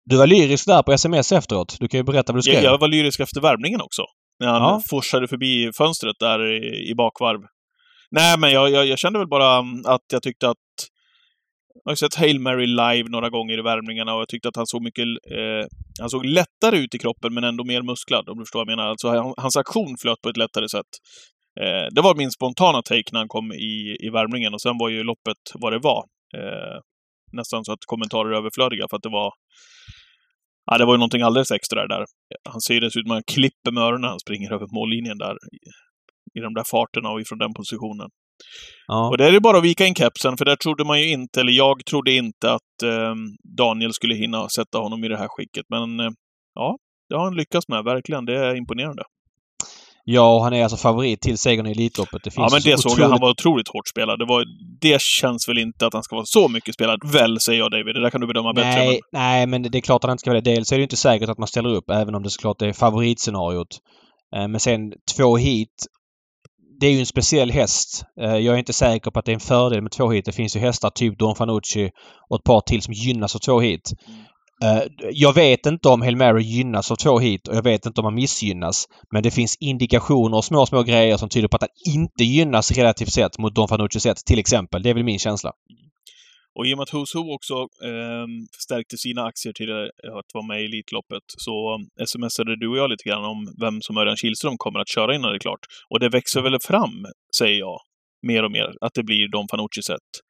du 0.05 0.17
var 0.17 0.27
lyrisk 0.27 0.67
där 0.67 0.83
på 0.83 0.93
sms 0.93 1.33
efteråt. 1.33 1.77
Du 1.81 1.89
kan 1.89 1.99
ju 1.99 2.05
berätta 2.05 2.33
vad 2.33 2.39
du 2.39 2.43
skrev. 2.43 2.55
Jag, 2.63 2.73
jag 2.73 2.79
var 2.79 2.89
lyrisk 2.89 3.21
efter 3.21 3.41
värmningen 3.41 3.81
också. 3.81 4.03
När 4.41 4.49
han 4.49 4.63
Ja. 4.63 4.83
forsade 4.91 5.29
förbi 5.29 5.71
fönstret 5.79 6.17
där 6.21 6.47
i, 6.53 6.91
i 6.91 6.95
bakvarv. 6.95 7.41
Nej, 8.11 8.39
men 8.39 8.53
jag, 8.53 8.71
jag, 8.71 8.87
jag 8.87 8.99
kände 8.99 9.19
väl 9.19 9.29
bara 9.29 9.59
mm, 9.59 9.83
att 9.87 10.01
jag 10.13 10.23
tyckte 10.23 10.49
att... 10.49 10.57
Jag 11.75 11.91
har 11.91 11.93
ju 11.93 11.97
sett 11.97 12.15
Hail 12.15 12.41
Mary 12.41 12.67
live 12.67 13.09
några 13.09 13.31
gånger 13.31 13.59
i 13.59 13.63
värmningarna 13.63 14.15
och 14.15 14.21
jag 14.21 14.29
tyckte 14.29 14.49
att 14.49 14.57
han 14.57 14.67
såg 14.67 14.83
mycket... 14.83 15.05
Eh, 15.05 15.67
han 16.01 16.11
såg 16.11 16.25
lättare 16.27 16.79
ut 16.79 16.95
i 16.95 16.99
kroppen 16.99 17.35
men 17.35 17.45
ändå 17.45 17.65
mer 17.65 17.83
musklad, 17.83 18.29
om 18.29 18.39
du 18.39 18.45
förstår 18.45 18.59
vad 18.59 18.69
jag 18.69 18.77
menar. 18.77 18.89
Alltså 18.91 19.09
han, 19.09 19.35
hans 19.37 19.57
aktion 19.57 19.97
flöt 20.03 20.21
på 20.23 20.29
ett 20.29 20.37
lättare 20.37 20.69
sätt. 20.69 20.93
Eh, 21.61 21.87
det 21.95 22.01
var 22.01 22.15
min 22.15 22.31
spontana 22.31 22.83
take 22.83 23.11
när 23.13 23.21
han 23.21 23.29
kom 23.29 23.53
i, 23.53 23.97
i 24.01 24.11
värmningen 24.11 24.55
och 24.55 24.61
sen 24.61 24.79
var 24.79 24.89
ju 24.89 25.03
loppet 25.03 25.43
vad 25.55 25.73
det 25.73 25.79
var. 25.79 26.05
Eh, 26.37 26.79
nästan 27.33 27.65
så 27.65 27.73
att 27.73 27.85
kommentarer 27.87 28.31
är 28.31 28.37
överflödiga 28.37 28.87
för 28.91 28.97
att 28.97 29.03
det 29.03 29.09
var... 29.21 29.33
Ja, 30.71 30.79
det 30.79 30.85
var 30.85 30.95
ju 30.95 30.99
någonting 30.99 31.23
alldeles 31.23 31.51
extra 31.51 31.87
där. 31.87 32.05
Han 32.49 32.61
ser 32.61 32.75
ju 32.75 32.81
dessutom 32.81 33.11
att 33.11 33.17
han 33.17 33.35
klipper 33.35 33.71
med 33.71 33.83
öronen 33.83 34.01
när 34.01 34.09
han 34.09 34.21
springer 34.21 34.53
över 34.53 34.67
mållinjen 34.79 35.19
där. 35.19 35.33
I, 35.33 35.59
I 36.39 36.41
de 36.41 36.55
där 36.55 36.65
farterna 36.71 37.09
och 37.11 37.21
ifrån 37.21 37.39
den 37.39 37.55
positionen. 37.55 38.09
Ja. 38.87 39.09
Och 39.09 39.17
det 39.19 39.25
är 39.27 39.33
ju 39.33 39.41
bara 39.41 39.59
att 39.59 39.65
vika 39.65 39.87
in 39.87 39.95
kepsen, 39.95 40.37
för 40.37 40.45
där 40.45 40.57
trodde 40.57 40.85
man 40.85 41.01
ju 41.01 41.11
inte, 41.11 41.41
eller 41.41 41.53
jag 41.53 41.85
trodde 41.91 42.13
inte 42.13 42.53
att 42.53 42.83
eh, 42.85 43.15
Daniel 43.59 43.93
skulle 43.93 44.15
hinna 44.15 44.49
sätta 44.49 44.79
honom 44.79 45.05
i 45.05 45.09
det 45.09 45.17
här 45.19 45.29
skicket. 45.29 45.65
Men 45.69 46.01
eh, 46.01 46.11
ja, 46.55 46.77
det 47.09 47.17
har 47.17 47.25
han 47.25 47.35
lyckats 47.37 47.69
med, 47.69 47.85
verkligen. 47.85 48.25
Det 48.25 48.39
är 48.47 48.55
imponerande. 48.57 49.03
Ja, 50.11 50.35
och 50.37 50.43
han 50.45 50.53
är 50.53 50.63
alltså 50.63 50.77
favorit 50.77 51.21
till 51.21 51.39
segern 51.39 51.67
i 51.67 51.71
Elitloppet. 51.71 52.23
Det 52.25 52.31
finns 52.31 52.37
Ja, 52.37 52.49
men 52.53 52.63
det 52.65 52.79
såg 52.79 52.91
jag. 52.91 52.95
otroligt- 52.95 53.11
Han 53.11 53.21
var 53.21 53.31
otroligt 53.31 53.69
hårt 53.69 53.89
spelad. 53.89 54.19
Det, 54.19 54.25
var, 54.25 54.45
det 54.81 55.01
känns 55.03 55.49
väl 55.49 55.59
inte 55.59 55.87
att 55.87 55.93
han 55.95 56.03
ska 56.03 56.17
vara 56.17 56.27
så 56.27 56.49
mycket 56.49 56.75
spelad. 56.75 57.01
Väl, 57.13 57.41
säger 57.41 57.59
jag 57.59 57.71
David. 57.71 57.95
Det 57.95 58.01
där 58.03 58.11
kan 58.11 58.21
du 58.21 58.27
bedöma 58.27 58.53
bättre. 58.53 58.69
Nej, 58.71 59.01
Men, 59.13 59.21
nej, 59.23 59.47
men 59.47 59.63
det 59.63 59.79
är 59.79 59.83
klart 59.83 60.05
att 60.05 60.09
han 60.09 60.15
inte 60.15 60.21
ska 60.21 60.31
vara 60.31 60.41
det. 60.41 60.55
Dels 60.55 60.73
är 60.73 60.77
det 60.77 60.83
inte 60.83 60.97
säkert 60.97 61.29
att 61.29 61.39
man 61.39 61.49
ställer 61.49 61.69
upp, 61.71 61.91
även 61.91 62.15
om 62.15 62.23
det 62.23 62.31
såklart 62.31 62.63
är 62.63 62.73
favoritscenariot. 62.73 63.69
Eh, 64.37 64.49
Men 64.49 64.61
sen 64.61 64.93
två 65.17 65.37
hit. 65.37 65.87
Det 66.81 66.87
är 66.87 66.93
ju 66.93 67.01
en 67.01 67.07
speciell 67.07 67.51
häst. 67.51 68.05
Eh, 68.21 68.37
Jag 68.37 68.55
är 68.55 68.59
inte 68.59 68.73
säker 68.73 69.11
på 69.11 69.19
att 69.19 69.25
det 69.25 69.33
är 69.33 69.35
en 69.35 69.41
fördel 69.41 69.83
med 69.83 69.93
två 69.93 70.11
hit. 70.11 70.25
Det 70.25 70.33
finns 70.33 70.57
ju 70.57 70.61
hästar 70.61 70.91
typ 70.91 71.19
Don 71.19 71.35
Fanucci 71.35 71.91
och 72.31 72.37
ett 72.37 72.45
par 72.45 72.61
till 72.61 72.83
som 72.83 72.95
gynnas 72.95 73.35
av 73.35 73.39
två 73.39 73.61
hit. 73.61 73.93
Eh, 74.65 74.83
Jag 75.13 75.33
vet 75.33 75.67
inte 75.67 75.89
om 75.89 76.03
Hail 76.03 76.17
Mary 76.17 76.43
gynnas 76.43 76.91
av 76.91 76.97
två 76.97 77.19
hit 77.19 77.49
och 77.49 77.57
jag 77.57 77.63
vet 77.63 77.87
inte 77.87 78.01
om 78.01 78.05
han 78.05 78.15
missgynnas. 78.15 78.85
Men 79.13 79.23
det 79.23 79.31
finns 79.31 79.57
indikationer 79.61 80.37
och 80.37 80.45
små, 80.45 80.67
små 80.67 80.83
grejer 80.83 81.17
som 81.17 81.29
tyder 81.29 81.49
på 81.49 81.57
att 81.57 81.63
han 81.63 81.95
inte 81.95 82.25
gynnas 82.25 82.73
relativt 82.73 83.13
sett 83.13 83.39
mot 83.39 83.55
Don 83.55 83.69
Fanucci 83.69 84.01
sett 84.01 84.17
till 84.17 84.39
exempel. 84.39 84.83
Det 84.83 84.91
är 84.91 84.95
väl 84.95 85.05
min 85.05 85.19
känsla 85.19 85.53
och 86.59 86.67
i 86.67 86.75
och 86.75 86.79
med 86.79 86.83
att 86.83 86.93
Who's 86.93 87.15
Who 87.15 87.35
också 87.35 87.55
eh, 87.91 88.27
stärkte 88.65 88.99
sina 88.99 89.23
aktier 89.23 89.53
till 89.53 89.71
eh, 89.71 90.17
att 90.19 90.35
vara 90.35 90.47
med 90.47 90.63
i 90.63 90.65
Elitloppet 90.65 91.23
så 91.27 91.75
ehm, 91.75 92.07
smsade 92.07 92.57
du 92.57 92.69
och 92.69 92.79
jag 92.79 92.91
lite 92.91 93.09
grann 93.09 93.25
om 93.25 93.55
vem 93.61 93.81
som 93.81 93.97
Örjan 93.97 94.17
Kihlström 94.17 94.59
kommer 94.59 94.81
att 94.81 94.89
köra 94.89 95.15
innan 95.15 95.31
det 95.31 95.37
är 95.37 95.47
klart. 95.49 95.65
Och 95.91 96.01
det 96.01 96.09
växer 96.09 96.43
väl 96.43 96.59
fram, 96.61 97.07
säger 97.39 97.59
jag, 97.59 97.81
mer 98.27 98.43
och 98.45 98.53
mer, 98.53 98.75
att 98.81 98.95
det 98.95 99.03
blir 99.03 99.29
Don 99.29 99.47
Fanucci 99.51 99.83
sett. 99.83 100.28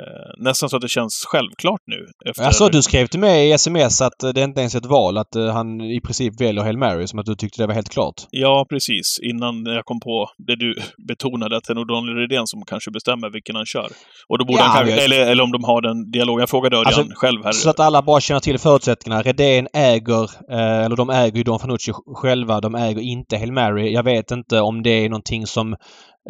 Eh, 0.00 0.44
nästan 0.44 0.68
så 0.68 0.76
att 0.76 0.82
det 0.82 0.88
känns 0.88 1.24
självklart 1.28 1.80
nu. 1.86 2.30
Efter... 2.30 2.44
Alltså 2.44 2.68
du 2.68 2.82
skrev 2.82 3.06
till 3.06 3.20
mig 3.20 3.48
i 3.48 3.52
sms 3.52 4.00
att 4.00 4.22
eh, 4.22 4.30
det 4.30 4.42
inte 4.42 4.60
ens 4.60 4.74
är 4.74 4.78
ett 4.78 4.86
val. 4.86 5.18
Att 5.18 5.36
eh, 5.36 5.52
han 5.52 5.80
i 5.80 6.00
princip 6.00 6.40
väljer 6.40 6.62
Hail 6.64 6.78
Mary. 6.78 7.06
Som 7.06 7.18
att 7.18 7.26
du 7.26 7.34
tyckte 7.34 7.62
det 7.62 7.66
var 7.66 7.74
helt 7.74 7.88
klart. 7.88 8.14
Ja, 8.30 8.66
precis. 8.70 9.18
Innan 9.22 9.66
jag 9.66 9.84
kom 9.84 10.00
på 10.00 10.28
det 10.46 10.56
du 10.56 10.74
betonade, 11.08 11.56
att 11.56 11.64
det 11.64 11.72
är 11.72 11.74
nog 11.74 11.88
Daniel 11.88 12.16
Redén 12.16 12.46
som 12.46 12.62
kanske 12.66 12.90
bestämmer 12.90 13.30
vilken 13.30 13.56
han 13.56 13.66
kör. 13.66 13.88
Och 14.28 14.38
då 14.38 14.44
borde 14.44 14.58
Ja, 14.58 14.64
han 14.64 14.86
kanske, 14.86 15.04
eller, 15.04 15.26
eller 15.26 15.42
om 15.42 15.52
de 15.52 15.64
har 15.64 15.82
den 15.82 16.10
dialogen. 16.10 16.40
Jag 16.40 16.50
frågade 16.50 16.76
Örjan 16.76 16.86
Alltså, 16.86 17.14
själv 17.14 17.44
här. 17.44 17.52
Så 17.52 17.70
att 17.70 17.80
alla 17.80 18.02
bara 18.02 18.20
känner 18.20 18.40
till 18.40 18.58
förutsättningarna. 18.58 19.22
Redén 19.22 19.68
äger, 19.72 20.22
eh, 20.50 20.84
eller 20.84 20.96
de 20.96 21.10
äger 21.10 21.36
ju 21.36 21.42
Don 21.42 21.58
Fanucci 21.58 21.92
själva. 22.14 22.60
De 22.60 22.74
äger 22.74 23.00
inte 23.00 23.36
Hail 23.36 23.52
Mary. 23.52 23.92
Jag 23.92 24.02
vet 24.02 24.30
inte 24.30 24.60
om 24.60 24.82
det 24.82 24.90
är 24.90 25.08
någonting 25.08 25.46
som 25.46 25.76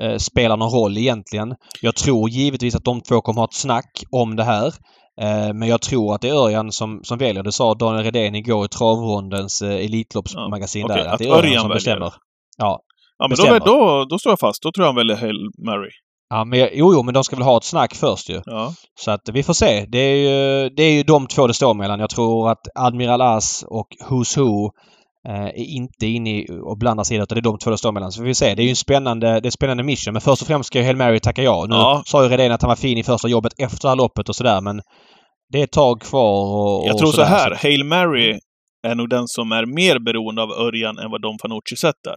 eh, 0.01 0.17
spelar 0.17 0.57
någon 0.57 0.71
roll 0.71 0.99
egentligen. 0.99 1.55
Jag 1.81 1.95
tror 1.97 2.29
givetvis 2.31 2.75
att 2.75 2.85
de 2.85 3.01
två 3.01 3.21
kommer 3.21 3.41
ha 3.41 3.45
ett 3.45 3.55
snack 3.55 4.05
om 4.11 4.37
det 4.37 4.45
här. 4.45 4.67
Eh, 5.21 5.55
men 5.55 5.69
jag 5.69 5.81
tror 5.81 6.15
att 6.15 6.21
det 6.21 6.29
är 6.29 6.35
Örjan 6.35 6.73
som, 6.73 7.01
som 7.05 7.19
väljer. 7.19 7.43
Det 7.43 7.53
sa 7.53 7.75
Daniel 7.75 8.05
Redén 8.05 8.35
igår 8.35 8.65
i 8.65 8.69
travrondens 8.69 9.63
eh, 9.63 9.85
Elitloppsmagasin 9.85 10.81
Ja, 10.81 10.95
okej, 10.95 11.05
där. 11.05 11.11
att 11.11 11.19
det 11.19 11.25
är 11.25 11.29
Örjan 11.29 11.45
Örjan 11.45 11.61
som 11.61 11.69
väljer. 11.69 11.75
bestämmer. 11.77 12.13
Ja. 12.59 12.81
ja, 13.19 13.29
men 13.29 13.31
då, 13.31 13.43
bestämmer. 13.43 13.61
då, 13.61 14.05
då 14.05 14.19
står 14.19 14.33
jag 14.33 14.41
fast. 14.41 14.63
Då 14.63 14.73
tror 14.73 14.83
jag 14.85 14.89
han 14.89 14.97
väljer 14.97 15.17
Hail 15.17 15.51
Mary. 15.67 15.91
Ja, 16.31 16.45
men 16.45 16.59
jo, 16.59 16.93
jo, 16.95 17.03
men 17.03 17.15
de 17.15 17.25
ska 17.25 17.37
väl 17.37 17.45
ha 17.45 17.57
ett 17.57 17.65
snack 17.65 17.95
först 17.95 18.31
ju. 18.31 18.41
Ja. 18.45 18.73
Så 19.01 19.11
att 19.11 19.29
vi 19.33 19.43
får 19.43 19.53
se. 19.55 19.87
Det 19.89 19.99
är 19.99 20.17
ju, 20.17 20.69
det 20.69 20.83
är 20.83 20.93
ju 20.93 21.03
de 21.03 21.27
två 21.27 21.47
det 21.47 21.55
står 21.55 21.75
mellan. 21.75 22.01
Jag 22.01 22.11
tror 22.11 22.51
att 22.51 22.61
Admiral 22.75 23.21
As 23.21 23.65
och 23.69 23.89
Who's 24.09 24.39
Who 24.41 24.71
är 25.25 25.53
inte 25.59 26.07
inne 26.07 26.31
i 26.31 26.47
och 26.63 26.79
blandar 26.79 27.05
sig 27.05 27.15
i 27.15 27.19
det, 27.19 27.23
utan 27.23 27.37
det 27.37 27.41
är 27.41 27.43
de 27.43 27.59
två 27.59 27.71
det 27.71 27.79
står 27.79 27.93
mellan. 27.93 28.13
Så 28.13 28.23
vi 28.23 28.29
får 28.29 28.35
se. 28.35 28.55
Det 28.55 28.63
är 28.63 28.65
ju 28.65 28.71
en 28.71 28.77
spännande, 28.77 29.27
det 29.27 29.35
är 29.37 29.45
en 29.47 29.53
spännande 29.53 29.83
mission. 29.83 30.13
Men 30.13 30.21
först 30.21 30.43
och 30.43 30.49
främst 30.49 30.67
ska 30.67 30.79
ju 30.79 30.85
Hail 30.85 30.97
Mary 30.97 31.21
tacka 31.21 31.43
ja. 31.43 31.67
Nu 31.69 31.75
Ja. 31.75 32.03
sa 32.07 32.23
ju 32.23 32.29
Redén 32.29 32.53
att 32.53 32.63
han 32.63 32.69
var 32.69 32.77
fin 32.77 32.99
i 32.99 33.03
första 33.05 33.29
jobbet 33.29 33.53
efter 33.59 33.83
det 33.83 33.89
här 33.89 33.97
loppet 33.97 34.29
och 34.29 34.37
sådär, 34.37 34.61
men 34.61 34.81
det 35.53 35.61
är 35.61 35.65
ett 35.65 35.73
tag 35.73 36.01
kvar 36.01 36.45
och, 36.57 36.87
Jag 36.87 36.95
och 36.95 36.99
tror 36.99 37.07
så 37.07 37.13
sådär. 37.13 37.27
här. 37.29 37.55
Hail 37.63 37.85
Mary 37.85 38.39
är 38.87 38.95
nog 38.95 39.09
den 39.11 39.29
som 39.29 39.53
är 39.53 39.67
mer 39.67 39.99
beroende 39.99 40.43
av 40.43 40.51
Örjan 40.51 40.99
än 40.99 41.11
vad 41.11 41.23
Don 41.23 41.39
Fanucci 41.43 41.77
sett 41.77 42.07
är. 42.09 42.17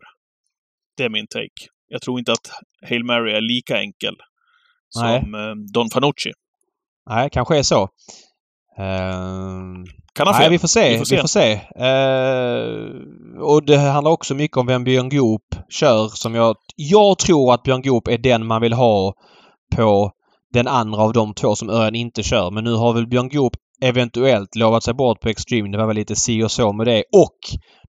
Det 0.98 1.04
är 1.04 1.10
min 1.10 1.28
take. 1.28 1.68
Jag 1.88 2.02
tror 2.02 2.20
inte 2.20 2.32
att 2.32 2.50
Hail 2.90 3.04
Mary 3.04 3.32
är 3.32 3.42
lika 3.42 3.80
enkel 3.80 4.16
Nej. 5.02 5.22
som 5.22 5.36
eh, 5.36 5.54
Don 5.74 5.90
Fanucci. 5.94 6.32
Nej, 7.10 7.30
kanske 7.32 7.58
är 7.58 7.64
så. 7.64 7.90
Ehm, 8.78 9.86
Kan 10.14 10.28
ha 10.28 10.34
fel. 10.34 10.42
Nej, 10.42 10.50
vi 10.50 10.60
får 10.60 10.68
se. 10.68 10.90
Vi 10.90 10.98
får 10.98 11.06
se. 11.06 11.16
Vi 11.16 11.22
får 11.22 11.28
se. 11.28 11.52
Eh, 11.76 13.42
och 13.42 13.66
det 13.66 13.78
handlar 13.78 14.12
också 14.12 14.36
mycket 14.36 14.58
om 14.58 14.66
vem 14.66 14.84
Björn 14.84 15.10
Goop 15.10 15.56
kör. 15.70 16.08
Som 16.08 16.36
jag, 16.36 16.56
jag 16.76 17.20
tror 17.20 17.54
att 17.54 17.64
Björn 17.64 17.82
Goop 17.82 18.08
är 18.08 18.18
den 18.18 18.46
man 18.46 18.62
vill 18.62 18.74
ha 18.74 19.14
på 19.76 20.12
den 20.54 20.68
andra 20.68 21.02
av 21.02 21.14
de 21.14 21.34
två 21.34 21.56
som 21.56 21.70
Örjan 21.70 21.96
inte 21.96 22.24
kör. 22.24 22.52
Men 22.52 22.64
nu 22.64 22.74
har 22.74 22.94
väl 22.94 23.08
Björn 23.08 23.30
Goop 23.30 23.54
eventuellt 23.82 24.56
lovat 24.56 24.84
sig 24.84 24.94
bort 24.94 25.22
på 25.22 25.30
Extreme. 25.30 25.70
Det 25.72 25.78
var 25.78 25.88
väl 25.88 25.96
lite 25.96 26.16
si 26.16 26.44
och 26.44 26.52
så 26.52 26.74
med 26.74 26.88
det. 26.88 27.04
Och 27.12 27.38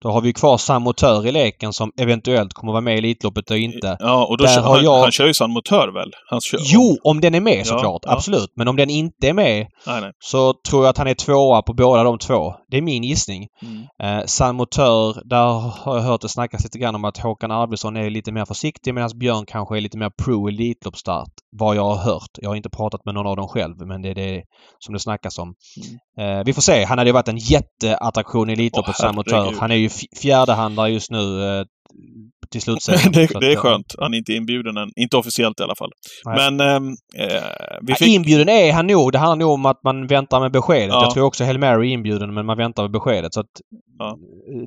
då 0.06 0.12
har 0.12 0.20
vi 0.20 0.32
kvar 0.32 0.56
Sam 0.58 0.82
Motör 0.82 1.26
i 1.26 1.32
leken 1.32 1.72
som 1.72 1.92
eventuellt 2.00 2.52
kommer 2.52 2.72
vara 2.72 2.80
med 2.80 2.94
i 2.94 2.98
Elitloppet 2.98 3.50
och 3.50 3.58
inte. 3.58 3.96
Ja, 4.00 4.26
och 4.26 4.38
då 4.38 4.46
kör, 4.46 4.60
har 4.62 4.82
jag- 4.82 5.00
han 5.02 5.10
kör 5.12 5.26
ju 5.26 5.34
San 5.34 5.50
Motör 5.50 5.88
väl? 5.94 6.10
Han 6.30 6.40
kör, 6.40 6.58
Jo, 6.62 6.96
om 7.04 7.20
den 7.20 7.34
är 7.34 7.40
med 7.40 7.58
Ja, 7.58 7.64
såklart. 7.64 8.02
ja. 8.04 8.12
Absolut. 8.12 8.52
Men 8.56 8.68
om 8.68 8.76
den 8.76 8.90
inte 8.90 9.28
är 9.28 9.32
med 9.32 9.66
Nej, 9.86 10.00
nej. 10.00 10.10
så 10.18 10.54
tror 10.68 10.82
jag 10.84 10.90
att 10.90 10.98
han 10.98 11.06
är 11.06 11.14
tvåa 11.14 11.62
på 11.62 11.74
båda 11.74 12.02
de 12.02 12.18
två. 12.18 12.54
Det 12.70 12.76
är 12.76 12.82
min 12.82 13.04
gissning. 13.04 13.46
Mm. 13.62 14.18
Eh, 14.18 14.24
San 14.26 14.56
Motör, 14.56 15.22
där 15.24 15.46
har 15.84 15.96
jag 15.96 16.02
hört 16.02 16.20
det 16.20 16.28
snackas 16.28 16.64
lite 16.64 16.78
grann 16.78 16.94
om 16.94 17.04
att 17.04 17.18
Håkan 17.18 17.50
Arvidsson 17.50 17.96
är 17.96 18.10
lite 18.10 18.32
mer 18.32 18.44
försiktig 18.44 18.94
medan 18.94 19.10
Björn 19.18 19.44
kanske 19.46 19.76
är 19.76 19.80
lite 19.80 19.98
mer 19.98 20.10
pro 20.24 20.48
Elitloppsstart. 20.48 21.30
Vad 21.58 21.76
jag 21.76 21.84
har 21.84 21.96
hört. 21.96 22.30
Jag 22.42 22.50
har 22.50 22.56
inte 22.56 22.70
pratat 22.70 23.04
med 23.04 23.14
någon 23.14 23.26
av 23.26 23.36
dem 23.36 23.48
själv 23.48 23.74
men 23.86 24.02
det 24.02 24.08
är 24.08 24.14
det 24.14 24.42
som 24.78 24.92
det 24.94 25.00
snackas 25.00 25.38
om. 25.38 25.54
Eh, 26.20 26.42
vi 26.44 26.52
får 26.52 26.62
se. 26.62 26.84
Han 26.84 26.98
hade 26.98 27.08
ju 27.08 27.14
varit 27.14 27.28
en 27.28 27.38
jätteattraktion 27.38 28.50
i 28.50 28.52
Elitloppet, 28.52 29.14
Motör. 29.14 29.36
herregud. 29.36 29.60
Han 29.60 29.70
är 29.70 29.74
ju 29.76 29.88
fjärdehandlare 30.20 30.90
just 30.90 31.10
nu 31.10 31.44
eh, 31.44 31.64
till 32.50 32.62
slutsegern. 32.62 33.12
det, 33.12 33.40
det 33.40 33.46
är 33.46 33.56
eh, 33.56 33.60
skönt. 33.60 33.94
Han 33.98 34.14
är 34.14 34.18
inte 34.18 34.32
inbjuden 34.32 34.76
än. 34.76 34.88
Inte 34.96 35.16
officiellt 35.16 35.60
i 35.60 35.62
alla 35.62 35.74
fall. 35.74 35.90
Nej. 36.24 36.36
Men 36.36 36.60
ehm, 36.68 36.88
eh, 37.16 37.42
vi 37.82 37.92
Ja, 37.92 37.96
fick... 37.96 38.08
Inbjuden 38.08 38.48
är 38.48 38.72
han 38.72 38.86
nog. 38.86 39.12
Det 39.12 39.18
handlar 39.18 39.36
nog 39.36 39.50
om 39.50 39.66
att 39.66 39.82
man 39.84 40.06
väntar 40.06 40.40
med 40.40 40.52
beskedet. 40.52 40.88
Ja. 40.88 41.02
Jag 41.02 41.14
tror 41.14 41.24
också 41.24 41.44
Hail 41.44 41.58
Mary 41.58 41.88
är 41.88 41.92
inbjuden 41.92 42.34
men 42.34 42.46
man 42.46 42.56
väntar 42.56 42.82
med 42.82 42.92
beskedet. 42.92 43.34
Så 43.34 43.40
att, 43.40 43.50
Ja. 43.98 44.18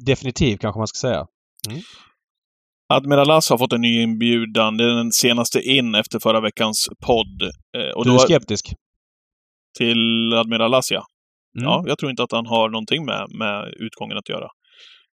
Definitivt 0.06 0.62
kanske 0.62 0.80
man 0.80 0.88
ska 0.88 1.08
säga. 1.08 1.26
Admiral 2.94 3.32
As 3.32 3.50
har 3.50 3.58
fått 3.58 3.74
en 3.74 3.82
ny 3.82 4.02
inbjudan. 4.02 4.78
Det 4.78 4.84
är 4.84 4.88
den 4.96 5.12
senaste 5.12 5.62
in 5.62 5.96
efter 5.96 6.20
förra 6.20 6.42
veckans 6.42 6.90
podd. 7.06 7.42
Eh, 7.78 7.96
och 7.96 8.06
du 8.06 8.14
är 8.14 8.18
skeptisk? 8.18 8.74
till 9.78 10.34
Admiral 10.34 10.74
As, 10.74 10.92
ja. 10.92 11.06
Mm. 11.58 11.70
Ja, 11.70 11.84
jag 11.88 11.98
tror 11.98 12.10
inte 12.12 12.24
att 12.24 12.32
han 12.32 12.46
har 12.46 12.70
någonting 12.70 13.06
med, 13.06 13.26
med 13.40 13.74
utgången 13.78 14.18
att 14.18 14.30
göra. 14.30 14.48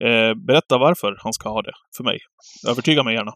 Eh, 0.05 0.35
berätta 0.47 0.79
varför 0.79 1.17
han 1.19 1.33
ska 1.33 1.49
ha 1.49 1.63
det 1.63 1.73
för 1.97 2.05
mig. 2.05 2.19
Övertyga 2.69 3.03
mig 3.03 3.15
gärna. 3.15 3.33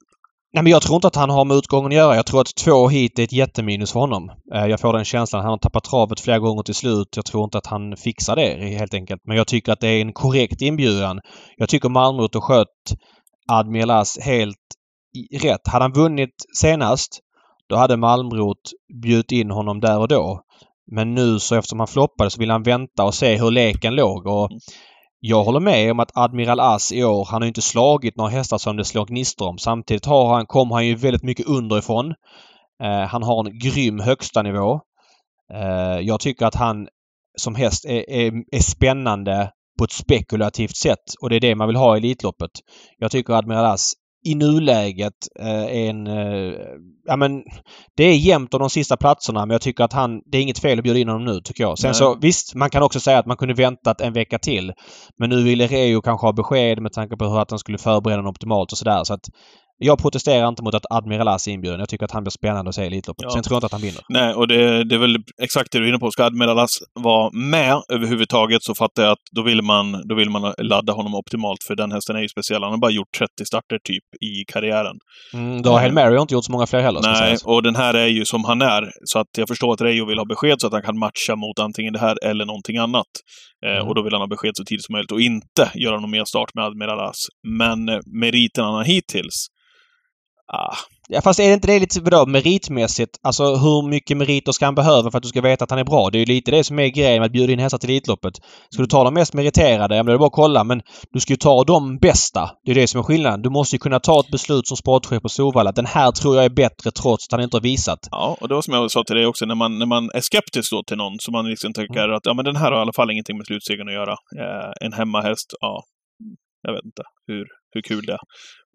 Nej, 0.54 0.62
men 0.62 0.72
jag 0.72 0.82
tror 0.82 0.94
inte 0.96 1.06
att 1.06 1.16
han 1.16 1.30
har 1.30 1.44
med 1.44 1.56
utgången 1.56 1.86
att 1.86 1.96
göra. 1.96 2.16
Jag 2.16 2.26
tror 2.26 2.40
att 2.40 2.54
två 2.64 2.88
hit 2.88 3.18
är 3.18 3.22
ett 3.22 3.32
jätteminus 3.32 3.92
för 3.92 4.00
honom. 4.00 4.30
Eh, 4.54 4.66
Jag 4.66 4.80
får 4.80 4.92
den 4.92 5.04
känslan. 5.04 5.42
Han 5.42 5.50
har 5.50 5.58
tappat 5.58 5.84
travet 5.84 6.20
flera 6.20 6.38
gånger 6.38 6.62
till 6.62 6.74
slut. 6.74 7.08
Jag 7.16 7.24
tror 7.24 7.44
inte 7.44 7.58
att 7.58 7.66
han 7.66 7.96
fixar 7.96 8.36
det 8.36 8.76
helt 8.78 8.94
enkelt. 8.94 9.20
Men 9.24 9.36
jag 9.36 9.46
tycker 9.46 9.72
att 9.72 9.80
det 9.80 9.88
är 9.88 10.00
en 10.00 10.12
korrekt 10.12 10.62
inbjudan. 10.62 11.20
Jag 11.56 11.68
tycker 11.68 11.88
Malmrot 11.88 12.36
och 12.36 12.44
skött 12.44 12.94
Admiral 13.52 13.90
As 13.90 14.18
helt 14.20 14.56
rätt. 15.42 15.66
Hade 15.68 15.84
han 15.84 15.92
vunnit 15.92 16.34
senast 16.58 17.20
då 17.68 17.76
hade 17.76 17.96
Malmrot 17.96 18.70
bjudit 19.02 19.32
in 19.32 19.50
honom 19.50 19.80
där 19.80 19.98
och 19.98 20.08
då. 20.08 20.40
Men 20.92 21.14
nu 21.14 21.38
så 21.38 21.54
eftersom 21.54 21.80
han 21.80 21.88
floppade 21.88 22.30
så 22.30 22.40
vill 22.40 22.50
han 22.50 22.62
vänta 22.62 23.04
och 23.04 23.14
se 23.14 23.36
hur 23.36 23.50
leken 23.50 23.94
låg. 23.94 24.26
Och 24.26 24.50
Jag 25.20 25.44
håller 25.44 25.60
med 25.60 25.90
om 25.90 26.00
att 26.00 26.16
Admiral 26.16 26.60
As 26.60 26.92
i 26.92 27.04
år, 27.04 27.28
han 27.30 27.42
har 27.42 27.46
inte 27.48 27.62
slagit 27.62 28.16
några 28.16 28.30
hästar 28.30 28.58
som 28.58 28.76
det 28.76 28.84
slår 28.84 29.06
gnistor 29.06 29.48
om. 29.48 29.58
Samtidigt 29.58 30.06
har 30.06 30.34
han, 30.34 30.46
kom 30.46 30.70
han 30.70 30.86
ju 30.86 30.94
väldigt 30.94 31.22
mycket 31.22 31.46
underifrån. 31.46 32.14
Eh, 32.82 33.06
han 33.08 33.22
har 33.22 33.46
en 33.46 33.58
grym 33.58 34.00
högsta 34.00 34.42
nivå. 34.42 34.80
Eh, 35.52 36.00
jag 36.00 36.20
tycker 36.20 36.46
att 36.46 36.54
han 36.54 36.88
som 37.38 37.54
häst 37.54 37.84
är, 37.84 38.10
är, 38.10 38.32
är 38.52 38.60
spännande 38.62 39.50
på 39.78 39.84
ett 39.84 39.92
spekulativt 39.92 40.76
sätt 40.76 41.14
och 41.20 41.30
det 41.30 41.36
är 41.36 41.40
det 41.40 41.54
man 41.54 41.68
vill 41.68 41.76
ha 41.76 41.96
i 41.96 41.98
Elitloppet. 41.98 42.50
Jag 42.98 43.10
tycker 43.10 43.34
Admiral 43.34 43.64
As 43.64 43.92
i 44.26 44.34
nuläget 44.34 45.28
eh, 45.40 45.64
en... 45.64 46.06
Eh, 46.06 46.54
ja 47.06 47.16
men 47.16 47.42
det 47.96 48.04
är 48.04 48.16
jämnt 48.16 48.54
om 48.54 48.60
de 48.60 48.70
sista 48.70 48.96
platserna 48.96 49.46
men 49.46 49.54
jag 49.54 49.60
tycker 49.60 49.84
att 49.84 49.92
han... 49.92 50.20
Det 50.26 50.38
är 50.38 50.42
inget 50.42 50.58
fel 50.58 50.78
att 50.78 50.82
bjuda 50.82 50.98
in 50.98 51.08
honom 51.08 51.24
nu 51.24 51.40
tycker 51.40 51.62
jag. 51.62 51.78
Sen 51.78 51.88
Nej. 51.88 51.94
så 51.94 52.18
visst, 52.20 52.54
man 52.54 52.70
kan 52.70 52.82
också 52.82 53.00
säga 53.00 53.18
att 53.18 53.26
man 53.26 53.36
kunde 53.36 53.54
väntat 53.54 54.00
en 54.00 54.12
vecka 54.12 54.38
till. 54.38 54.72
Men 55.18 55.30
nu 55.30 55.42
ville 55.42 55.66
Reo 55.66 56.02
kanske 56.02 56.26
ha 56.26 56.32
besked 56.32 56.82
med 56.82 56.92
tanke 56.92 57.16
på 57.16 57.24
hur 57.24 57.40
att 57.40 57.50
han 57.50 57.58
skulle 57.58 57.78
förbereda 57.78 58.18
honom 58.18 58.30
optimalt 58.30 58.72
och 58.72 58.78
sådär. 58.78 59.04
Så 59.04 59.14
att 59.14 59.28
jag 59.78 59.98
protesterar 59.98 60.48
inte 60.48 60.62
mot 60.62 60.74
att 60.74 60.86
Admiral 60.90 61.28
As 61.28 61.48
är 61.48 61.52
inbjuden. 61.52 61.80
Jag 61.80 61.88
tycker 61.88 62.04
att 62.04 62.10
han 62.10 62.24
blir 62.24 62.30
spännande 62.30 62.68
att 62.68 62.74
se 62.74 62.86
Elitloppet. 62.86 63.22
Ja. 63.22 63.30
Sen 63.30 63.42
tror 63.42 63.54
jag 63.54 63.58
inte 63.58 63.66
att 63.66 63.72
han 63.72 63.80
vinner. 63.80 64.02
Nej, 64.08 64.34
och 64.34 64.48
det, 64.48 64.84
det 64.84 64.94
är 64.94 64.98
väl 64.98 65.16
exakt 65.42 65.72
det 65.72 65.78
du 65.78 65.84
är 65.84 65.88
inne 65.88 65.98
på. 65.98 66.10
Ska 66.10 66.24
Admiral 66.24 66.58
As 66.58 66.70
vara 66.94 67.30
med 67.32 67.82
överhuvudtaget 67.92 68.62
så 68.62 68.74
fattar 68.74 69.02
jag 69.02 69.12
att 69.12 69.24
då 69.36 69.42
vill 69.42 69.62
man, 69.62 70.08
då 70.08 70.14
vill 70.14 70.30
man 70.30 70.54
ladda 70.58 70.92
honom 70.92 71.14
optimalt, 71.14 71.58
för 71.66 71.76
den 71.76 71.92
hästen 71.92 72.16
är 72.16 72.20
ju 72.20 72.28
speciell. 72.28 72.62
Han 72.62 72.70
har 72.70 72.78
bara 72.78 72.90
gjort 72.90 73.12
30 73.18 73.30
starter 73.44 73.78
typ 73.84 74.04
i 74.20 74.44
karriären. 74.52 74.96
Mm, 75.34 75.62
då 75.62 75.70
har 75.70 75.78
Hail 75.78 75.92
Mary 75.92 76.20
inte 76.20 76.34
gjort 76.34 76.44
så 76.44 76.52
många 76.52 76.66
fler 76.66 76.80
heller. 76.80 77.00
Nej, 77.02 77.36
och 77.44 77.62
den 77.62 77.76
här 77.76 77.94
är 77.94 78.06
ju 78.06 78.24
som 78.24 78.44
han 78.44 78.62
är. 78.62 78.90
Så 79.04 79.18
att 79.18 79.28
jag 79.38 79.48
förstår 79.48 79.72
att 79.72 79.80
Reijo 79.80 80.06
vill 80.06 80.18
ha 80.18 80.24
besked 80.24 80.60
så 80.60 80.66
att 80.66 80.72
han 80.72 80.82
kan 80.82 80.98
matcha 80.98 81.36
mot 81.36 81.58
antingen 81.58 81.92
det 81.92 81.98
här 81.98 82.24
eller 82.24 82.44
någonting 82.44 82.76
annat. 82.76 83.06
Eh, 83.66 83.76
mm. 83.76 83.88
och 83.88 83.94
då 83.94 84.02
vill 84.02 84.12
han 84.12 84.22
ha 84.22 84.28
besked 84.28 84.52
så 84.54 84.64
tidigt 84.64 84.84
som 84.84 84.92
möjligt 84.92 85.12
och 85.12 85.20
inte 85.20 85.70
göra 85.74 86.00
någon 86.00 86.10
mer 86.10 86.24
start 86.24 86.50
med 86.54 86.64
Admiral 86.64 87.00
As. 87.00 87.20
Men 87.48 87.88
eh, 87.88 87.98
meriten 88.20 88.64
han 88.64 88.74
har 88.74 88.84
hittills 88.84 89.46
Ah. 90.52 90.76
Ja, 91.08 91.20
fast 91.20 91.40
är 91.40 91.48
det 91.48 91.54
inte 91.54 91.66
det 91.66 91.78
lite 91.78 92.00
vadå, 92.00 92.26
meritmässigt? 92.26 93.18
Alltså 93.22 93.44
hur 93.44 93.88
mycket 93.88 94.16
meriter 94.16 94.52
ska 94.52 94.64
han 94.64 94.74
behöva 94.74 95.10
för 95.10 95.18
att 95.18 95.22
du 95.22 95.28
ska 95.28 95.40
veta 95.40 95.64
att 95.64 95.70
han 95.70 95.78
är 95.78 95.84
bra? 95.84 96.10
Det 96.10 96.18
är 96.18 96.20
ju 96.20 96.26
lite 96.26 96.50
det 96.50 96.64
som 96.64 96.78
är 96.78 96.88
grejen 96.88 97.18
med 97.20 97.26
att 97.26 97.32
bjuda 97.32 97.52
in 97.52 97.58
hästar 97.58 97.78
till 97.78 97.90
Elitloppet. 97.90 98.34
Ska 98.70 98.82
du 98.82 98.88
ta 98.88 99.04
de 99.04 99.14
mest 99.14 99.34
meriterade, 99.34 99.96
ja 99.96 100.02
men 100.02 100.06
det 100.06 100.12
är 100.12 100.18
bara 100.18 100.26
att 100.26 100.32
kolla. 100.32 100.64
Men 100.64 100.82
du 101.12 101.20
ska 101.20 101.32
ju 101.32 101.36
ta 101.36 101.64
de 101.64 101.98
bästa. 101.98 102.50
Det 102.64 102.70
är 102.70 102.74
det 102.74 102.86
som 102.86 103.00
är 103.00 103.04
skillnaden. 103.04 103.42
Du 103.42 103.50
måste 103.50 103.76
ju 103.76 103.80
kunna 103.80 104.00
ta 104.00 104.20
ett 104.20 104.30
beslut 104.30 104.66
som 104.66 104.76
sportchef 104.76 105.22
på 105.22 105.28
Solvalla. 105.28 105.72
Den 105.72 105.86
här 105.86 106.12
tror 106.12 106.36
jag 106.36 106.44
är 106.44 106.50
bättre 106.50 106.90
trots 106.90 107.26
att 107.26 107.32
han 107.32 107.40
inte 107.40 107.56
har 107.56 107.62
visat. 107.62 107.98
Ja, 108.10 108.36
och 108.40 108.48
det 108.48 108.54
var 108.54 108.62
som 108.62 108.74
jag 108.74 108.90
sa 108.90 109.04
till 109.04 109.16
dig 109.16 109.26
också, 109.26 109.46
när 109.46 109.54
man, 109.54 109.78
när 109.78 109.86
man 109.86 110.10
är 110.14 110.20
skeptisk 110.20 110.70
då 110.70 110.82
till 110.82 110.96
någon, 110.96 111.12
så 111.18 111.32
man 111.32 111.46
liksom 111.48 111.72
tänker 111.72 112.04
mm. 112.04 112.16
att 112.16 112.26
ja 112.26 112.34
men 112.34 112.44
den 112.44 112.56
här 112.56 112.72
har 112.72 112.78
i 112.78 112.82
alla 112.82 112.92
fall 112.92 113.10
ingenting 113.10 113.36
med 113.36 113.46
slutsegern 113.46 113.88
att 113.88 113.94
göra. 113.94 114.12
Eh, 114.12 114.72
en 114.80 114.92
hemmahäst, 114.92 115.54
ja, 115.60 115.82
jag 116.62 116.72
vet 116.72 116.84
inte 116.84 117.02
hur, 117.26 117.46
hur 117.72 117.82
kul 117.82 118.06
det 118.06 118.12
är. 118.12 118.18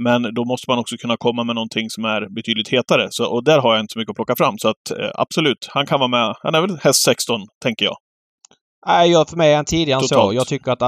Men 0.03 0.33
då 0.33 0.45
måste 0.45 0.69
man 0.71 0.79
också 0.79 0.95
kunna 0.97 1.17
komma 1.17 1.43
med 1.43 1.55
någonting 1.55 1.89
som 1.89 2.05
är 2.05 2.35
betydligt 2.35 2.69
hetare. 2.69 3.07
Så, 3.09 3.25
och 3.33 3.43
där 3.43 3.59
har 3.59 3.73
jag 3.75 3.83
inte 3.83 3.93
så 3.93 3.99
mycket 3.99 4.09
att 4.09 4.15
plocka 4.15 4.35
fram. 4.35 4.57
Så 4.57 4.67
att 4.69 4.91
eh, 4.99 5.11
absolut, 5.13 5.67
han 5.69 5.85
kan 5.85 5.99
vara 5.99 6.07
med. 6.07 6.35
Han 6.43 6.55
är 6.55 6.61
väl 6.61 6.79
häst 6.83 7.03
16, 7.03 7.41
tänker 7.63 7.85
jag. 7.85 7.95
Nej, 8.87 9.11
jag, 9.11 9.29
för 9.29 9.37
mig 9.37 9.51
är 9.51 9.55
han 9.55 9.65
tidigare 9.65 10.01
än 10.01 10.07
så. 10.07 10.31
Jag 10.33 10.47
tycker 10.47 10.71
att 10.71 10.81
uh, 10.81 10.87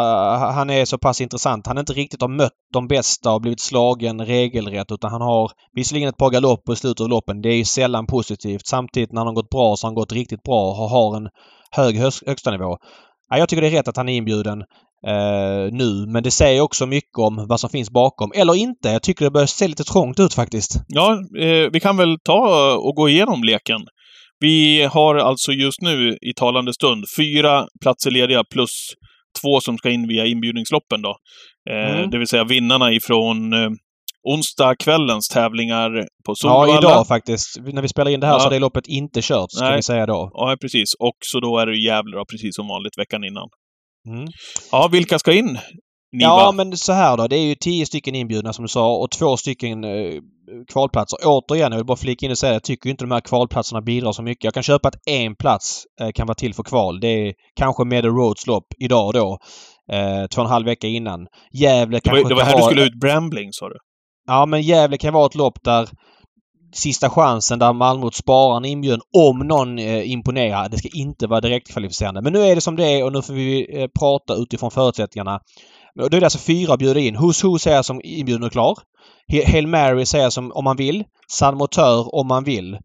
han 0.53 0.69
är 0.69 0.85
så 0.85 0.97
pass 0.97 1.21
intressant. 1.21 1.67
Han 1.67 1.77
inte 1.77 1.93
riktigt 1.93 2.21
har 2.21 2.27
mött 2.27 2.51
de 2.73 2.87
bästa 2.87 3.31
och 3.31 3.41
blivit 3.41 3.61
slagen 3.61 4.25
regelrätt 4.25 4.91
utan 4.91 5.11
han 5.11 5.21
har 5.21 5.51
visserligen 5.75 6.09
ett 6.09 6.17
par 6.17 6.29
galopper 6.29 6.73
i 6.73 6.75
slutet 6.75 7.01
av 7.01 7.09
loppen. 7.09 7.41
Det 7.41 7.49
är 7.49 7.63
sällan 7.63 8.05
positivt. 8.05 8.67
Samtidigt 8.67 9.11
när 9.11 9.21
han 9.21 9.27
har 9.27 9.33
gått 9.33 9.49
bra 9.49 9.75
så 9.75 9.85
har 9.85 9.89
han 9.89 9.95
gått 9.95 10.11
riktigt 10.11 10.43
bra 10.43 10.69
och 10.69 10.89
har 10.89 11.17
en 11.17 11.29
hög 11.71 11.97
högsta 12.27 12.51
nivå. 12.51 12.77
Ja, 13.33 13.39
jag 13.39 13.49
tycker 13.49 13.61
det 13.61 13.67
är 13.67 13.71
rätt 13.71 13.87
att 13.87 13.97
han 13.97 14.09
är 14.09 14.17
inbjuden 14.17 14.61
eh, 15.07 15.71
nu. 15.71 16.05
Men 16.07 16.23
det 16.23 16.31
säger 16.31 16.61
också 16.61 16.85
mycket 16.85 17.17
om 17.17 17.45
vad 17.49 17.59
som 17.59 17.69
finns 17.69 17.89
bakom. 17.91 18.31
Eller 18.35 18.55
inte. 18.55 18.89
Jag 18.89 19.03
tycker 19.03 19.25
det 19.25 19.31
börjar 19.31 19.47
se 19.47 19.67
lite 19.67 19.83
trångt 19.83 20.19
ut 20.19 20.33
faktiskt. 20.33 20.71
Ja, 20.87 21.11
eh, 21.39 21.69
vi 21.73 21.79
kan 21.79 21.97
väl 21.97 22.17
ta 22.23 22.73
och 22.75 22.95
gå 22.95 23.09
igenom 23.09 23.43
leken. 23.43 23.81
Vi 24.39 24.83
har 24.83 25.15
alltså 25.15 25.51
just 25.51 25.81
nu 25.81 26.17
i 26.21 26.33
talande 26.35 26.73
stund 26.73 27.05
fyra 27.17 27.65
platser 27.81 28.11
lediga 28.11 28.43
plus 28.53 28.71
två 29.41 29.59
som 29.59 29.77
ska 29.77 29.89
in 29.89 30.07
via 30.07 30.25
inbjudningsloppen 30.25 31.01
då. 31.01 31.15
Eh, 31.69 31.95
mm. 31.95 32.09
Det 32.09 32.17
vill 32.17 32.27
säga 32.27 32.43
vinnarna 32.43 32.91
ifrån 32.93 33.53
eh, 34.27 34.33
onsdag 34.33 34.75
kvällens 34.75 35.27
tävlingar 35.27 36.07
på 36.25 36.35
Solvalla. 36.35 36.73
Ja, 36.73 36.77
idag 36.77 37.07
faktiskt. 37.07 37.57
När 37.73 37.81
vi 37.81 37.87
spelar 37.87 38.11
in 38.11 38.19
det 38.19 38.27
här 38.27 38.33
ja. 38.33 38.39
så 38.39 38.45
har 38.45 38.51
det 38.51 38.59
loppet 38.59 38.87
inte 38.87 39.21
kört, 39.21 39.51
ska 39.51 39.65
Nej. 39.65 39.75
vi 39.75 39.81
säga 39.81 40.05
då. 40.05 40.31
Ja, 40.33 40.57
precis. 40.61 40.93
Och 40.99 41.17
så 41.19 41.39
då 41.39 41.57
är 41.57 41.65
det 41.65 41.77
Gävle 41.77 42.25
precis 42.31 42.55
som 42.55 42.67
vanligt 42.67 42.97
veckan 42.97 43.23
innan. 43.23 43.49
Mm. 44.07 44.27
Ja, 44.71 44.89
vilka 44.91 45.19
ska 45.19 45.33
in? 45.33 45.59
Niva? 46.13 46.29
Ja, 46.29 46.51
men 46.51 46.77
så 46.77 46.93
här 46.93 47.17
då. 47.17 47.27
Det 47.27 47.35
är 47.35 47.45
ju 47.45 47.55
tio 47.55 47.85
stycken 47.85 48.15
inbjudna 48.15 48.53
som 48.53 48.63
du 48.63 48.69
sa 48.69 48.95
och 48.95 49.11
två 49.11 49.37
stycken 49.37 49.83
eh, 49.83 50.19
kvalplatser. 50.73 51.19
Återigen, 51.25 51.71
jag 51.71 51.79
vill 51.79 51.85
bara 51.85 51.97
flika 51.97 52.25
in 52.25 52.31
och 52.31 52.37
säga 52.37 52.53
jag 52.53 52.63
tycker 52.63 52.89
inte 52.89 53.03
de 53.03 53.11
här 53.11 53.21
kvalplatserna 53.21 53.81
bidrar 53.81 54.11
så 54.11 54.23
mycket. 54.23 54.43
Jag 54.43 54.53
kan 54.53 54.63
köpa 54.63 54.87
att 54.87 55.07
en 55.07 55.35
plats 55.35 55.83
eh, 56.01 56.09
kan 56.11 56.27
vara 56.27 56.35
till 56.35 56.53
för 56.53 56.63
kval. 56.63 56.99
Det 56.99 57.07
är 57.07 57.33
kanske 57.55 57.85
med 57.85 58.05
Roads 58.05 58.47
lopp 58.47 58.65
idag 58.79 59.07
och 59.07 59.13
då. 59.13 59.37
Eh, 59.91 60.27
två 60.27 60.41
och 60.41 60.45
en 60.45 60.51
halv 60.51 60.65
vecka 60.65 60.87
innan. 60.87 61.27
Gävle 61.53 61.99
kanske... 61.99 62.19
Det 62.19 62.23
var, 62.23 62.29
det 62.29 62.35
var 62.35 62.43
här 62.43 62.53
ha... 62.53 62.59
du 62.59 62.65
skulle 62.65 62.85
ut 62.85 62.99
Brambling, 62.99 63.49
sa 63.51 63.69
du? 63.69 63.75
Ja, 64.27 64.45
men 64.45 64.61
Gävle 64.61 64.97
kan 64.97 65.13
vara 65.13 65.25
ett 65.25 65.35
lopp 65.35 65.63
där 65.63 65.89
sista 66.73 67.09
chansen 67.09 67.59
där 67.59 67.73
Malmö 67.73 68.09
sparar 68.13 68.57
en 68.57 68.65
inbjudan 68.65 69.01
om 69.17 69.39
någon 69.39 69.79
eh, 69.79 70.11
imponerar. 70.11 70.69
Det 70.69 70.77
ska 70.77 70.89
inte 70.93 71.27
vara 71.27 71.41
direktkvalificerande. 71.41 72.21
Men 72.21 72.33
nu 72.33 72.39
är 72.39 72.55
det 72.55 72.61
som 72.61 72.75
det 72.75 72.85
är 72.85 73.03
och 73.03 73.13
nu 73.13 73.21
får 73.21 73.33
vi 73.33 73.81
eh, 73.81 73.87
prata 73.99 74.33
utifrån 74.33 74.71
förutsättningarna. 74.71 75.39
Då 75.95 76.05
är 76.05 76.09
det 76.09 76.25
alltså 76.25 76.39
fyra 76.39 76.73
att 76.73 76.79
bjuda 76.79 76.99
in. 76.99 77.17
Who's 77.17 77.45
Who 77.45 77.59
säger 77.59 77.81
som 77.81 78.01
inbjuden 78.03 78.43
och 78.43 78.51
klar. 78.51 78.77
Hail 79.47 79.67
Mary 79.67 80.05
säger 80.05 80.29
som 80.29 80.51
om 80.51 80.63
man 80.63 80.75
vill. 80.75 81.03
San 81.27 81.57
Motör 81.57 82.15
om 82.15 82.27
man 82.27 82.43
vill. 82.43 82.77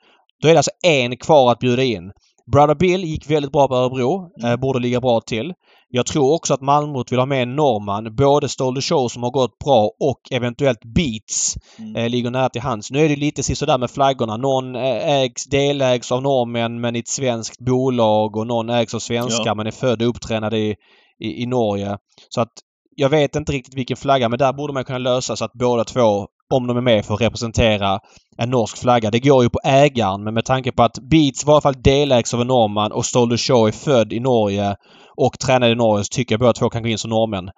Då 0.43 0.49
är 0.49 0.53
det 0.53 0.59
alltså 0.59 0.71
en 0.83 1.17
kvar 1.17 1.53
att 1.53 1.59
bjuda 1.59 1.83
in. 1.83 2.13
Brother 2.53 2.75
Bill 2.75 3.05
gick 3.05 3.31
väldigt 3.31 3.53
bra 3.53 3.69
på 3.69 3.75
Örebro. 3.75 4.31
Eh, 4.45 4.57
borde 4.57 4.79
ligga 4.79 5.01
bra 5.01 5.21
till. 5.21 5.53
Jag 5.89 6.07
tror 6.07 6.33
också 6.33 6.55
att 6.55 6.61
Malmö 6.61 7.03
vill 7.11 7.19
ha 7.19 7.27
med 7.27 7.43
en 7.43 7.57
norrman. 7.57 8.15
Både 8.15 8.49
Stolder 8.49 8.81
Show 8.81 9.09
som 9.09 9.23
har 9.23 9.31
gått 9.31 9.59
bra 9.59 9.91
och 10.01 10.21
eventuellt 10.31 10.81
Beats 10.95 11.57
mm. 11.79 11.97
eh, 11.97 12.09
ligger 12.09 12.31
nära 12.31 12.49
till 12.49 12.63
hands. 12.63 12.91
Nu 12.91 13.05
är 13.05 13.09
det 13.09 13.17
lite 13.17 13.43
sådär 13.43 13.79
med 13.79 13.91
flaggorna. 13.91 14.37
Någon 14.37 14.77
eh, 14.77 15.09
ägs, 15.09 15.45
delägs 15.45 16.13
av 16.13 16.23
norrmän 16.23 16.81
men 16.81 16.97
i 16.97 16.99
ett 16.99 17.09
svenskt 17.09 17.59
bolag 17.59 18.37
och 18.37 18.47
någon 18.47 18.71
ägs 18.71 18.95
av 18.95 18.99
svenskar 18.99 19.47
ja. 19.47 19.55
men 19.55 19.67
är 19.67 19.71
född 19.71 20.03
och 20.03 20.09
upptränad 20.09 20.55
i, 20.55 20.75
i, 21.19 21.43
i 21.43 21.47
Norge. 21.47 21.99
Så 22.29 22.41
att 22.41 22.53
jag 22.97 23.09
vet 23.09 23.37
inte 23.37 23.53
riktigt 23.53 23.75
vilken 23.75 23.97
flagga 23.97 24.29
men 24.29 24.39
där 24.39 24.53
borde 24.53 24.73
man 24.73 24.85
kunna 24.85 24.99
lösa 24.99 25.37
så 25.37 25.45
att 25.45 25.53
båda 25.53 25.85
två 25.85 26.27
om 26.55 26.67
de 26.67 26.77
är 26.77 26.81
med 26.81 27.05
för 27.05 27.15
att 27.15 27.21
representera 27.21 28.01
en 28.37 28.51
norsk 28.51 28.79
flagga. 28.79 29.11
Det 29.11 29.21
går 29.21 29.43
ju 29.43 29.51
på 29.51 29.61
ägaren 29.65 30.25
men 30.25 30.35
med 30.35 30.45
tanke 30.45 30.73
på 30.73 30.83
att 30.83 30.99
Beats 30.99 31.45
var 31.45 31.53
i 31.53 31.55
alla 31.55 31.61
fall 31.61 31.83
delägs 31.83 32.35
av 32.35 32.41
en 32.41 32.47
norrman 32.47 32.93
och 32.93 33.07
Stolder 33.07 33.37
Show 33.37 33.69
är 33.69 33.73
född 33.73 34.13
i 34.13 34.21
Norge 34.21 34.77
och 35.17 35.39
tränade 35.39 35.73
i 35.73 35.75
Norge 35.75 36.05
så 36.05 36.09
tycker 36.09 36.33
jag 36.33 36.41
båda 36.41 36.53
två 36.53 36.71
kan 36.71 36.83
gå 36.83 36.89
in 36.89 36.99
som 36.99 37.11
norrmän. 37.11 37.51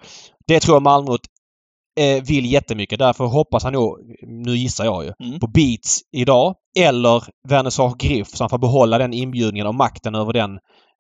Det 0.47 0.61
tror 0.61 0.75
jag 0.75 0.83
Malmö 0.83 1.17
eh, 2.01 2.23
vill 2.23 2.53
jättemycket. 2.53 2.99
Därför 2.99 3.25
hoppas 3.25 3.65
han 3.65 3.73
nog, 3.73 3.99
nu 4.23 4.57
gissar 4.57 4.85
jag 4.85 5.05
ju, 5.05 5.13
mm. 5.27 5.41
på 5.41 5.47
Beats 5.47 6.01
idag 6.13 6.55
eller 6.79 7.25
Vernissage 7.49 7.99
Griff 7.99 8.29
så 8.29 8.45
han 8.45 8.51
får 8.51 8.59
behålla 8.59 8.99
den 8.99 9.13
inbjudningen 9.13 9.67
och 9.67 9.75
makten 9.75 10.15
över 10.15 10.33
den 10.33 10.59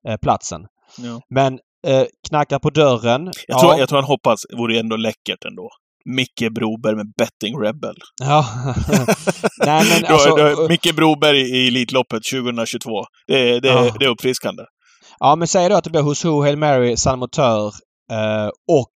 eh, 0.08 0.16
platsen. 0.16 0.66
Ja. 0.98 1.20
Men 1.30 1.58
eh, 1.86 2.04
knackar 2.28 2.58
på 2.58 2.70
dörren. 2.70 3.24
Jag, 3.24 3.34
ja. 3.48 3.60
tror, 3.60 3.78
jag 3.78 3.88
tror 3.88 3.98
han 3.98 4.08
hoppas, 4.08 4.40
det 4.50 4.56
vore 4.56 4.80
ändå 4.80 4.96
läckert 4.96 5.44
ändå. 5.44 5.70
Micke 6.16 6.52
Broberg 6.54 6.96
med 6.96 7.12
Betting 7.18 7.62
Rebel. 7.62 7.94
Ja. 8.20 8.46
Nej, 9.66 9.84
men 9.88 10.12
alltså, 10.12 10.36
du 10.36 10.42
har, 10.42 10.68
Micke 10.68 10.96
Broberg 10.96 11.40
i 11.40 11.68
Elitloppet 11.68 12.22
2022. 12.32 12.90
Det, 13.26 13.60
det, 13.60 13.68
ja. 13.68 13.96
det 13.98 14.04
är 14.04 14.08
uppfriskande. 14.08 14.62
Ja, 15.18 15.36
men 15.36 15.48
säg 15.48 15.68
då 15.68 15.74
att 15.74 15.84
det 15.84 15.90
blir 15.90 16.02
Who's 16.02 16.42
Hail 16.42 16.56
Mary, 16.56 16.96
San 16.96 17.18
Motör 17.18 17.66
eh, 18.12 18.48
och 18.68 18.94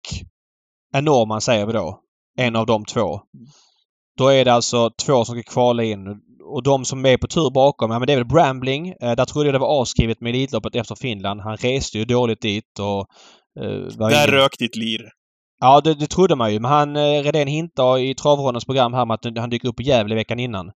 en 0.94 1.05
norrman 1.05 1.40
säger 1.40 1.66
vi 1.66 1.72
då. 1.72 2.00
En 2.38 2.57
av 2.57 2.66
de 2.66 2.85
två. 2.85 3.20
Då 4.18 4.29
är 4.29 4.44
det 4.44 4.53
alltså 4.53 4.90
två 5.07 5.24
som 5.24 5.35
ska 5.35 5.53
kvala 5.53 5.83
in. 5.85 6.07
Och 6.55 6.62
de 6.62 6.85
som 6.85 7.07
är 7.07 7.16
på 7.16 7.27
tur 7.27 7.50
bakom, 7.50 7.90
ja 7.90 7.98
men 7.98 8.07
det 8.07 8.12
är 8.12 8.16
väl 8.16 8.27
Brambling. 8.27 8.88
Eh, 8.88 9.12
där 9.16 9.24
trodde 9.24 9.46
jag 9.48 9.55
det 9.55 9.59
var 9.59 9.81
avskrivet 9.81 10.20
med 10.20 10.31
Elitloppet 10.31 10.77
efter 10.77 10.94
Finland. 10.94 11.40
Han 11.40 11.57
reste 11.57 11.98
ju 11.98 12.05
dåligt 12.05 12.40
dit 12.40 12.79
och... 12.81 13.07
Eh, 13.64 14.09
Där 14.09 14.27
rök 14.27 14.59
ditt 14.59 14.77
lir. 14.77 15.00
Ja, 15.61 15.81
det, 15.81 15.95
det 15.95 16.07
trodde 16.07 16.37
man 16.37 16.53
ju. 16.53 16.61
Men 16.61 16.71
han, 16.71 16.97
eh, 16.97 17.23
Redén 17.23 17.49
hintar 17.49 17.99
i 17.99 18.14
Travrondens 18.14 18.64
program 18.64 18.95
här 18.95 19.07
med 19.07 19.14
att 19.14 19.38
han 19.38 19.51
dyker 19.51 19.69
upp 19.69 19.81
i 19.81 19.85
Gävle 19.85 20.14
veckan 20.14 20.38
innan. 20.38 20.67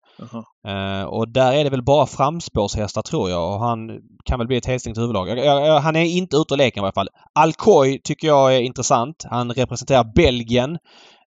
Uh 0.68 1.04
och 1.04 1.28
där 1.28 1.52
är 1.52 1.64
det 1.64 1.70
väl 1.70 1.84
bara 1.84 2.06
framspårshästar 2.06 3.02
tror 3.02 3.30
jag 3.30 3.54
och 3.54 3.60
han 3.60 3.90
kan 4.24 4.38
väl 4.38 4.46
bli 4.46 4.56
ett 4.56 4.66
helstängt 4.66 4.98
huvudlag. 4.98 5.28
Jag, 5.28 5.66
jag, 5.66 5.80
han 5.80 5.96
är 5.96 6.04
inte 6.04 6.36
ute 6.36 6.54
ur 6.54 6.58
leken 6.58 6.82
i 6.82 6.84
alla 6.84 6.92
fall. 6.92 7.08
Alcoy 7.34 8.00
tycker 8.04 8.28
jag 8.28 8.56
är 8.56 8.60
intressant. 8.60 9.24
Han 9.30 9.52
representerar 9.52 10.12
Belgien. 10.14 10.78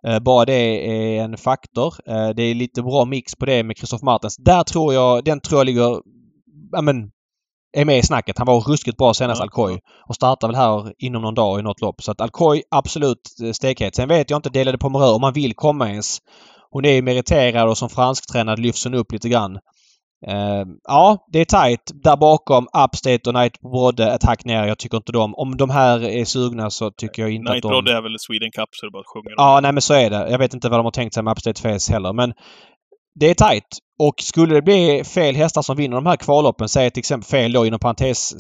Uh, 0.09 0.19
bara 0.19 0.45
det 0.45 0.53
är 0.53 1.25
en 1.25 1.37
faktor. 1.37 1.95
Uh, 2.09 2.29
det 2.37 2.43
är 2.43 2.55
lite 2.55 2.83
bra 2.83 3.05
mix 3.05 3.37
på 3.37 3.47
det 3.47 3.63
med 3.65 3.77
Christoph 3.77 4.05
Martens. 4.05 4.37
Där 4.37 4.63
tror 4.63 4.95
jag, 4.95 5.25
den 5.25 5.41
tror 5.41 5.61
jag 5.61 5.67
ligger, 5.67 6.01
ja 6.73 6.81
men 6.83 7.11
är 7.73 7.85
med 7.85 7.99
i 7.99 8.03
snacket. 8.03 8.39
Han 8.39 8.47
var 8.47 8.61
ruskigt 8.61 8.97
bra 8.99 9.15
senast 9.15 9.39
Ja, 9.39 9.43
Alcoy. 9.43 9.79
Och 10.09 10.15
startar 10.15 10.49
väl 10.49 10.57
här 10.57 10.93
inom 10.99 11.23
någon 11.23 11.35
dag 11.35 11.61
i 11.61 11.63
något 11.63 11.81
lopp. 11.81 12.03
Så 12.03 12.11
att 12.11 12.21
Alcoy 12.21 12.63
absolut 12.71 13.21
eh, 13.45 13.53
stekhet. 13.53 13.95
Sen 13.95 14.09
vet 14.09 14.31
jag 14.31 14.39
inte 14.39 14.51
delade 14.51 14.79
Pomerö 14.79 15.07
om 15.07 15.21
man 15.21 15.33
vill 15.33 15.55
komma 15.55 15.91
ens. 15.91 16.19
Hon 16.71 16.85
är 16.85 16.93
ju 16.93 17.03
meriterad 17.03 17.69
och 17.69 17.79
som 17.79 17.89
fransktränad 17.89 18.59
lyfts 18.59 18.85
hon 18.85 18.95
upp 18.95 19.13
lite 19.13 19.29
grann. 19.29 19.59
Eh, 20.27 20.65
ja, 20.89 21.27
det 21.33 21.39
är 21.39 21.45
tight. 21.45 21.91
Där 21.95 22.17
bakom 22.17 22.69
Upstate 22.85 23.31
och 23.31 23.35
Night 23.35 23.61
Brodde 23.61 24.13
ett 24.13 24.25
hack 24.25 24.45
ner. 24.45 24.67
Jag 24.67 24.79
tycker 24.79 24.97
inte 24.97 25.13
de... 25.13 25.35
Om 25.35 25.57
de 25.57 25.71
här 25.71 26.05
är 26.05 26.25
sugna 26.25 26.71
så 26.71 26.91
tycker 26.91 27.23
jag 27.23 27.31
inte 27.31 27.53
Night 27.53 27.65
att 27.65 27.71
de... 27.71 27.77
Rod 27.77 27.89
är 27.89 28.03
väl 28.03 28.19
Sweden 28.19 28.51
Cup 28.51 28.69
så 28.73 28.87
det 28.87 28.93
bara 28.93 29.03
sjunga. 29.07 29.35
Ja, 29.37 29.61
nej 29.63 29.73
men 29.73 29.83
så 29.83 29.95
är 29.95 30.11
det. 30.11 30.31
Jag 30.31 30.39
vet 30.39 30.55
inte 30.55 30.69
vad 30.69 30.79
de 30.79 30.85
har 30.85 30.91
tänkt 30.91 31.15
sig 31.15 31.23
med 31.23 31.33
Upstate 31.33 31.63
Face 31.63 31.93
heller. 31.93 32.13
Men 32.13 32.33
det 33.14 33.31
är 33.31 33.35
tight. 33.35 33.79
Och 33.99 34.14
skulle 34.18 34.55
det 34.55 34.62
bli 34.62 35.05
fel 35.05 35.37
hästar 35.37 35.62
som 35.62 35.77
vinner 35.77 35.96
de 35.96 36.07
här 36.07 36.16
kvalloppen, 36.16 36.68
säg 36.68 36.90
till 36.90 36.99
exempel 36.99 37.29
fel 37.29 37.53
då 37.53 37.66
inom 37.66 37.81
parentes 37.81 38.35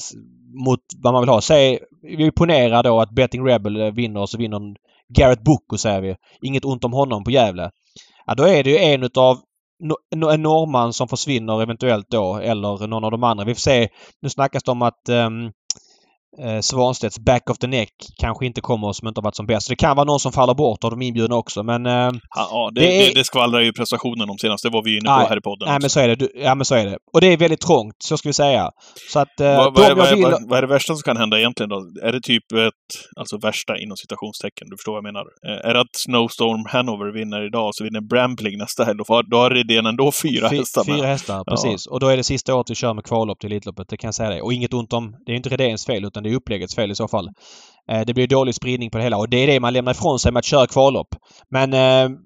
mot 0.66 0.80
vad 1.02 1.12
man 1.12 1.22
vill 1.22 1.28
ha. 1.28 1.40
Säg, 1.40 1.78
vi 2.02 2.30
ponerar 2.30 2.82
då 2.82 3.00
att 3.00 3.10
Betting 3.10 3.46
Rebel 3.46 3.80
eh, 3.80 3.90
vinner 3.90 4.20
och 4.20 4.30
så 4.30 4.38
vinner 4.38 4.60
Garrett 5.18 5.44
Boko 5.44 5.78
säger 5.78 6.00
vi. 6.00 6.16
Inget 6.42 6.64
ont 6.64 6.84
om 6.84 6.92
honom 6.92 7.24
på 7.24 7.30
Gävle. 7.30 7.70
Ja, 8.26 8.34
då 8.34 8.44
är 8.44 8.64
det 8.64 8.70
ju 8.70 8.78
en 8.78 9.02
utav 9.02 9.38
no- 10.14 10.32
en 10.32 10.42
norrman 10.42 10.92
som 10.92 11.08
försvinner 11.08 11.62
eventuellt 11.62 12.10
då 12.10 12.36
eller 12.36 12.86
någon 12.86 13.04
av 13.04 13.10
de 13.10 13.24
andra. 13.24 13.44
Vi 13.44 13.54
får 13.54 13.60
se. 13.60 13.88
Nu 14.22 14.28
snackas 14.28 14.62
det 14.62 14.70
om 14.70 14.82
att 14.82 15.08
um, 15.08 15.52
eh, 16.42 16.60
Svanstedts 16.60 17.18
back 17.18 17.50
of 17.50 17.58
the 17.58 17.66
neck 17.66 17.92
kanske 18.20 18.46
inte 18.46 18.60
kommer 18.60 18.92
som 18.92 19.08
inte 19.08 19.18
har 19.18 19.22
varit 19.24 19.36
som 19.36 19.46
bäst. 19.46 19.68
Det 19.68 19.76
kan 19.76 19.96
vara 19.96 20.04
någon 20.04 20.20
som 20.20 20.32
faller 20.32 20.54
bort 20.54 20.84
av 20.84 20.90
de 20.90 21.02
inbjudna 21.02 21.36
också 21.36 21.62
men... 21.62 21.86
Eh, 21.86 21.92
Ja, 21.92 22.10
ja 22.50 22.70
det, 22.74 22.80
Det 22.80 23.06
är- 23.10 23.14
det, 23.14 23.24
skvallrar 23.24 23.60
ju 23.60 23.72
prestationen 23.72 24.30
om 24.30 24.38
senast. 24.38 24.62
Det 24.64 24.70
var 24.70 24.82
vi 24.84 24.90
inne 24.96 25.10
Nej, 25.10 25.22
på 25.24 25.28
här 25.28 25.36
i 25.38 25.40
podden. 25.40 25.66
Nej 25.68 25.76
också. 25.76 25.82
men 25.82 25.90
så 25.90 26.00
är 26.00 26.08
det. 26.08 26.14
Du, 26.16 26.32
ja 26.34 26.54
men 26.54 26.64
så 26.64 26.74
är 26.74 26.86
det. 26.86 26.96
Och 27.12 27.20
det 27.20 27.26
är 27.26 27.36
väldigt 27.36 27.60
trångt, 27.60 27.94
så 28.04 28.16
ska 28.16 28.28
vi 28.28 28.32
säga. 28.32 28.70
Så 29.12 29.18
att 29.18 29.40
eh, 29.40 29.56
vad, 29.56 29.74
vad, 29.76 29.90
är- 29.90 29.94
vad, 29.94 30.10
vill... 30.14 30.22
vad, 30.48 30.58
är 30.58 30.62
det 30.62 30.68
värsta 30.68 30.94
som 30.94 31.02
kan 31.02 31.16
hända 31.16 31.38
egentligen 31.38 31.68
då? 31.70 31.76
Är 32.02 32.12
det 32.12 32.20
typ 32.22 32.52
ett, 32.52 33.18
alltså 33.20 33.38
värsta 33.38 33.78
inom 33.78 33.96
citationstecken, 33.96 34.68
du 34.70 34.76
förstår 34.76 34.92
vad 34.92 34.98
jag 34.98 35.04
menar? 35.12 35.24
Eh, 35.48 35.68
Är 35.70 35.74
det 35.74 35.80
att 35.80 35.94
Snowstorm 36.06 36.64
Hanover 36.68 37.12
vinner 37.18 37.46
idag 37.46 37.66
och 37.66 37.74
så 37.74 37.84
vinner 37.84 38.00
Brambling 38.00 38.58
nästa 38.58 38.84
helg? 38.84 38.98
Då, 38.98 39.22
då 39.30 39.36
har 39.36 39.50
Redén 39.50 39.86
ändå 39.86 40.12
fyra 40.22 40.50
Fy- 40.50 40.56
hästar 40.56 40.84
med. 40.86 40.96
Fyra 40.96 41.06
hästar, 41.06 41.44
precis. 41.44 41.86
Och 41.86 42.00
då 42.00 42.06
är 42.08 42.16
det 42.16 42.24
sista 42.24 42.54
året 42.54 42.70
vi 42.70 42.74
kör 42.74 42.94
med 42.94 43.04
kvallopp 43.04 43.38
till 43.40 43.52
Elitloppet, 43.52 43.88
det 43.88 43.96
kan 43.96 44.08
jag 44.08 44.14
säga 44.14 44.30
det. 44.30 44.42
Och 44.42 44.52
inget 44.52 44.74
ont 44.74 44.92
om... 44.92 45.14
Det 45.26 45.32
är 45.32 45.36
inte 45.36 45.48
Redéns 45.48 45.86
fel 45.86 46.04
utan 46.04 46.19
utan 46.20 46.30
det 46.30 46.34
är 46.34 46.36
uppläggets 46.36 46.74
fel 46.74 46.90
i 46.90 46.94
så 46.94 47.08
fall. 47.08 47.30
Eh, 47.90 48.00
det 48.06 48.14
blir 48.14 48.26
dålig 48.26 48.54
spridning 48.54 48.90
på 48.90 48.98
det 48.98 49.04
hela 49.04 49.16
och 49.16 49.28
det 49.28 49.36
är 49.36 49.46
det 49.46 49.60
man 49.60 49.72
lämnar 49.72 49.92
ifrån 49.92 50.18
sig 50.18 50.32
med 50.32 50.38
att 50.38 50.44
köra 50.44 50.66
kvallopp. 50.66 51.14
Men... 51.50 51.72
Eh, 51.72 52.16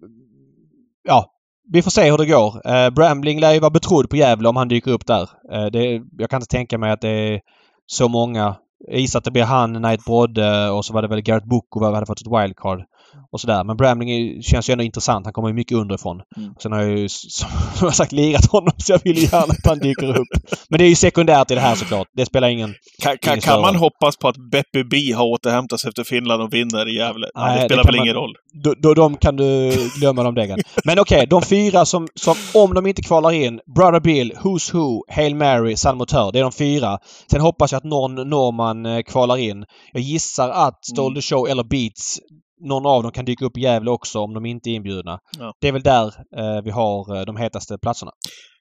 ja. 1.05 1.31
Vi 1.73 1.83
får 1.83 1.91
se 1.91 2.11
hur 2.11 2.19
det 2.19 2.27
går. 2.27 2.69
Eh, 2.69 2.91
Brambling 2.91 3.41
lär 3.41 3.53
ju 3.53 3.61
vara 3.61 3.71
betrodd 3.71 4.11
på 4.11 4.17
Gävle 4.17 4.49
om 4.49 4.57
han 4.57 4.69
dyker 4.69 4.91
upp 4.91 5.07
där. 5.07 5.29
Eh, 5.53 5.67
det, 5.73 6.03
jag 6.19 6.31
kan 6.31 6.43
inte 6.43 6.57
tänka 6.57 6.79
mig 6.79 6.91
att 6.91 7.01
det 7.01 7.09
är 7.09 7.41
så 7.87 8.09
många. 8.09 8.57
Jag 8.89 9.01
gissar 9.01 9.19
att 9.19 9.25
det 9.25 9.31
blir 9.31 9.45
han, 9.45 9.75
Knight 9.75 10.05
Brodde 10.05 10.71
och 10.71 10.85
så 10.85 10.93
var 10.93 11.03
det 11.03 11.09
väl 11.09 11.21
Gareth 11.21 11.49
Boko 11.49 11.81
vad 11.81 11.95
hade 11.95 12.07
fått 12.07 12.21
ett 12.21 12.27
wildcard. 12.27 12.85
Och 13.33 13.41
sådär. 13.41 13.65
Men 13.65 13.77
Brambling 13.77 14.11
är, 14.11 14.43
känns 14.43 14.69
ju 14.69 14.73
ändå 14.73 14.85
intressant. 14.85 15.27
Han 15.27 15.33
kommer 15.33 15.49
ju 15.49 15.55
mycket 15.55 15.79
underifrån. 15.79 16.21
Mm. 16.37 16.55
Sen 16.63 16.73
har 16.73 16.81
jag 16.81 16.99
ju 16.99 17.09
som 17.09 17.49
jag 17.81 17.95
sagt 17.95 18.13
lirat 18.13 18.51
honom 18.51 18.73
så 18.79 18.93
jag 18.93 19.01
vill 19.05 19.17
ju 19.19 19.23
gärna 19.25 19.53
att 19.53 19.67
han 19.67 19.79
dyker 19.79 20.19
upp. 20.19 20.29
Men 20.69 20.79
det 20.79 20.85
är 20.85 20.89
ju 20.89 20.95
sekundärt 20.95 21.51
i 21.51 21.55
det 21.55 21.61
här 21.61 21.75
såklart. 21.75 22.09
Det 22.17 22.27
spelar 22.27 22.49
ingen... 22.49 22.75
Kan, 23.03 23.19
kan, 23.19 23.33
Ingen 23.33 23.41
kan 23.41 23.61
man 23.61 23.77
hoppas 23.77 24.17
på 24.17 24.29
att 24.29 24.37
Beppe 24.51 24.85
B 24.91 24.97
har 25.17 25.25
återhämtat 25.25 25.81
sig 25.81 25.89
efter 25.89 26.05
Finland 26.05 26.43
och 26.43 26.55
vinner 26.55 26.89
i 26.89 26.97
Gävle? 26.97 27.27
Nej, 27.35 27.45
Nej, 27.47 27.57
det 27.57 27.63
det 27.63 27.67
spelar 27.69 27.83
kan 27.83 27.93
väl 27.93 27.97
man- 27.97 28.07
ingen 28.07 28.17
roll. 28.17 28.35
Då, 28.65 28.75
då 28.79 28.95
de 28.95 29.17
kan 29.17 29.37
du 29.37 29.73
glömma 29.99 30.23
de 30.23 30.35
däggen. 30.35 30.59
Men 30.85 30.99
okej, 30.99 31.27
de 31.27 31.43
fyra 31.43 31.85
som, 31.85 32.09
som 32.15 32.35
om 32.55 32.75
de 32.75 32.87
inte 32.87 33.03
kvalar 33.03 33.33
in. 33.33 33.61
Brother 33.77 34.01
Bill, 34.01 34.33
Who's 34.43 34.73
Who, 34.73 35.03
Hail 35.09 35.35
Mary, 35.35 35.77
San 35.77 35.97
Motör. 35.97 36.33
Det 36.33 36.39
är 36.39 36.43
de 36.43 36.53
fyra. 36.53 36.99
Sen 37.31 37.41
hoppas 37.41 37.73
jag 37.73 37.79
att 37.79 37.85
någon 37.85 38.15
norrman 38.15 38.87
eh, 38.87 39.03
kvalar 39.03 39.37
in. 39.37 39.65
Jag 39.93 40.03
gissar 40.03 40.49
att 40.51 40.85
Stole 40.85 41.15
the 41.15 41.23
Show 41.23 41.49
eller 41.49 41.65
Beats 41.65 42.21
någon 42.65 42.87
av 42.87 43.03
dem 43.03 43.13
kan 43.13 43.25
dyka 43.25 43.45
upp 43.45 43.57
i 43.59 43.61
Gävle 43.61 43.91
också 43.91 44.19
om 44.21 44.35
de 44.35 44.47
inte 44.47 44.71
är 44.71 44.73
inbjudna. 44.75 45.19
Ja. 45.39 45.53
Det 45.61 45.69
är 45.69 45.73
väl 45.73 45.83
där 45.83 46.07
eh, 46.39 46.63
vi 46.65 46.71
har 46.71 47.17
eh, 47.17 47.23
de 47.25 47.37
hetaste 47.37 47.79
platserna. 47.83 48.11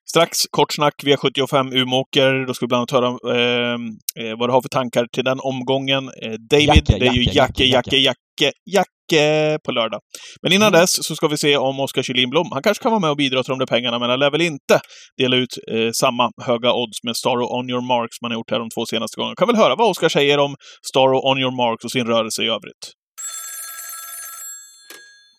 Strax 0.10 0.38
kort 0.52 0.74
snack 0.74 0.94
V75 1.04 1.76
Umeåker. 1.76 2.48
Då 2.48 2.54
ska 2.54 2.66
vi 2.66 2.68
bland 2.68 2.80
annat 2.80 2.92
höra 2.92 3.08
eh, 3.36 3.74
eh, 4.20 4.38
vad 4.40 4.50
du 4.50 4.54
har 4.54 4.62
för 4.62 4.70
tankar 4.70 5.06
till 5.14 5.24
den 5.24 5.40
omgången. 5.40 6.04
Eh, 6.24 6.32
David, 6.50 6.68
Jacke, 6.68 6.98
det 7.00 7.08
är 7.08 7.14
ju 7.14 7.24
Jacke, 7.24 7.64
Jacke, 7.66 7.98
Jacke, 7.98 8.52
Jacke, 8.76 9.60
på 9.66 9.72
lördag. 9.72 10.00
Men 10.42 10.54
innan 10.54 10.68
Mm. 10.68 10.80
dess 10.82 10.92
så 11.08 11.16
ska 11.16 11.28
vi 11.28 11.38
se 11.38 11.58
om 11.58 11.80
Oskar 11.80 12.04
Kjellin 12.04 12.30
Blom, 12.30 12.48
han 12.52 12.64
kanske 12.64 12.82
kan 12.82 12.92
vara 12.92 13.00
med 13.00 13.10
och 13.10 13.18
bidra 13.18 13.44
till 13.44 13.50
de 13.52 13.60
där 13.60 13.66
pengarna, 13.66 14.00
men 14.00 14.10
han 14.10 14.20
lär 14.20 14.32
väl 14.32 14.42
inte 14.42 14.80
dela 15.18 15.36
ut 15.36 15.58
eh, 15.72 15.90
samma 16.02 16.32
höga 16.42 16.74
odds 16.74 17.04
med 17.04 17.16
Staro 17.16 17.46
On 17.60 17.70
Your 17.70 17.82
Marks 17.82 18.22
man 18.22 18.32
har 18.32 18.38
gjort 18.40 18.52
här 18.52 18.60
de 18.60 18.70
två 18.70 18.86
senaste 18.86 19.16
gångerna. 19.18 19.36
Kan 19.36 19.48
väl 19.48 19.56
höra 19.58 19.76
vad 19.76 19.90
Oskar 19.90 20.10
säger 20.10 20.38
om 20.40 20.56
Staro 20.90 21.32
On 21.32 21.40
Your 21.40 21.52
Marks 21.52 21.86
och 21.86 21.92
sin 21.92 22.08
rörelse 22.08 22.44
i 22.44 22.48
övrigt. 22.48 22.84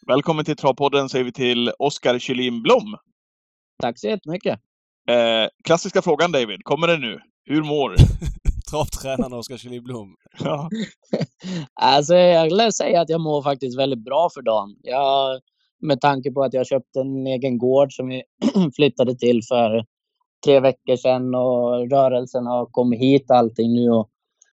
Välkommen 0.07 0.45
till 0.45 0.57
Travpodden 0.57 1.09
säger 1.09 1.25
vi 1.25 1.33
till 1.33 1.73
Oskar 1.79 2.19
Kjellin 2.19 2.63
Blom. 2.63 2.97
Tack 3.83 3.99
så 3.99 4.09
jättemycket. 4.09 4.61
Eh, 5.09 5.49
klassiska 5.65 6.03
frågan 6.03 6.33
David, 6.33 6.65
kommer 6.65 6.87
den 6.87 7.01
nu? 7.01 7.21
Hur 7.45 7.63
mår 7.63 7.91
du? 7.91 7.97
Travtränaren 8.71 9.33
Oskar 9.33 9.57
Kjellin 9.57 9.85
Blom. 9.85 10.17
ja. 10.39 10.71
Alltså, 11.75 12.15
jag 12.15 12.45
vill 12.45 12.73
säga 12.73 13.01
att 13.01 13.09
jag 13.09 13.21
mår 13.21 13.43
faktiskt 13.43 13.79
väldigt 13.79 14.05
bra 14.05 14.29
för 14.35 14.43
dagen. 14.43 14.77
Jag, 14.83 15.41
med 15.83 16.01
tanke 16.01 16.33
på 16.33 16.43
att 16.43 16.55
jag 16.55 16.67
köpte 16.67 17.01
en 17.01 17.27
egen 17.27 17.59
gård 17.59 17.93
som 17.93 18.09
vi 18.09 18.23
flyttade 18.77 19.19
till 19.19 19.43
för 19.49 19.85
tre 20.45 20.61
veckor 20.61 20.97
sedan 20.97 21.35
och 21.35 21.91
rörelsen 21.91 22.47
har 22.47 22.67
kommit 22.67 23.01
hit 23.01 23.31
allting 23.31 23.75
nu 23.75 23.91
och 23.91 24.09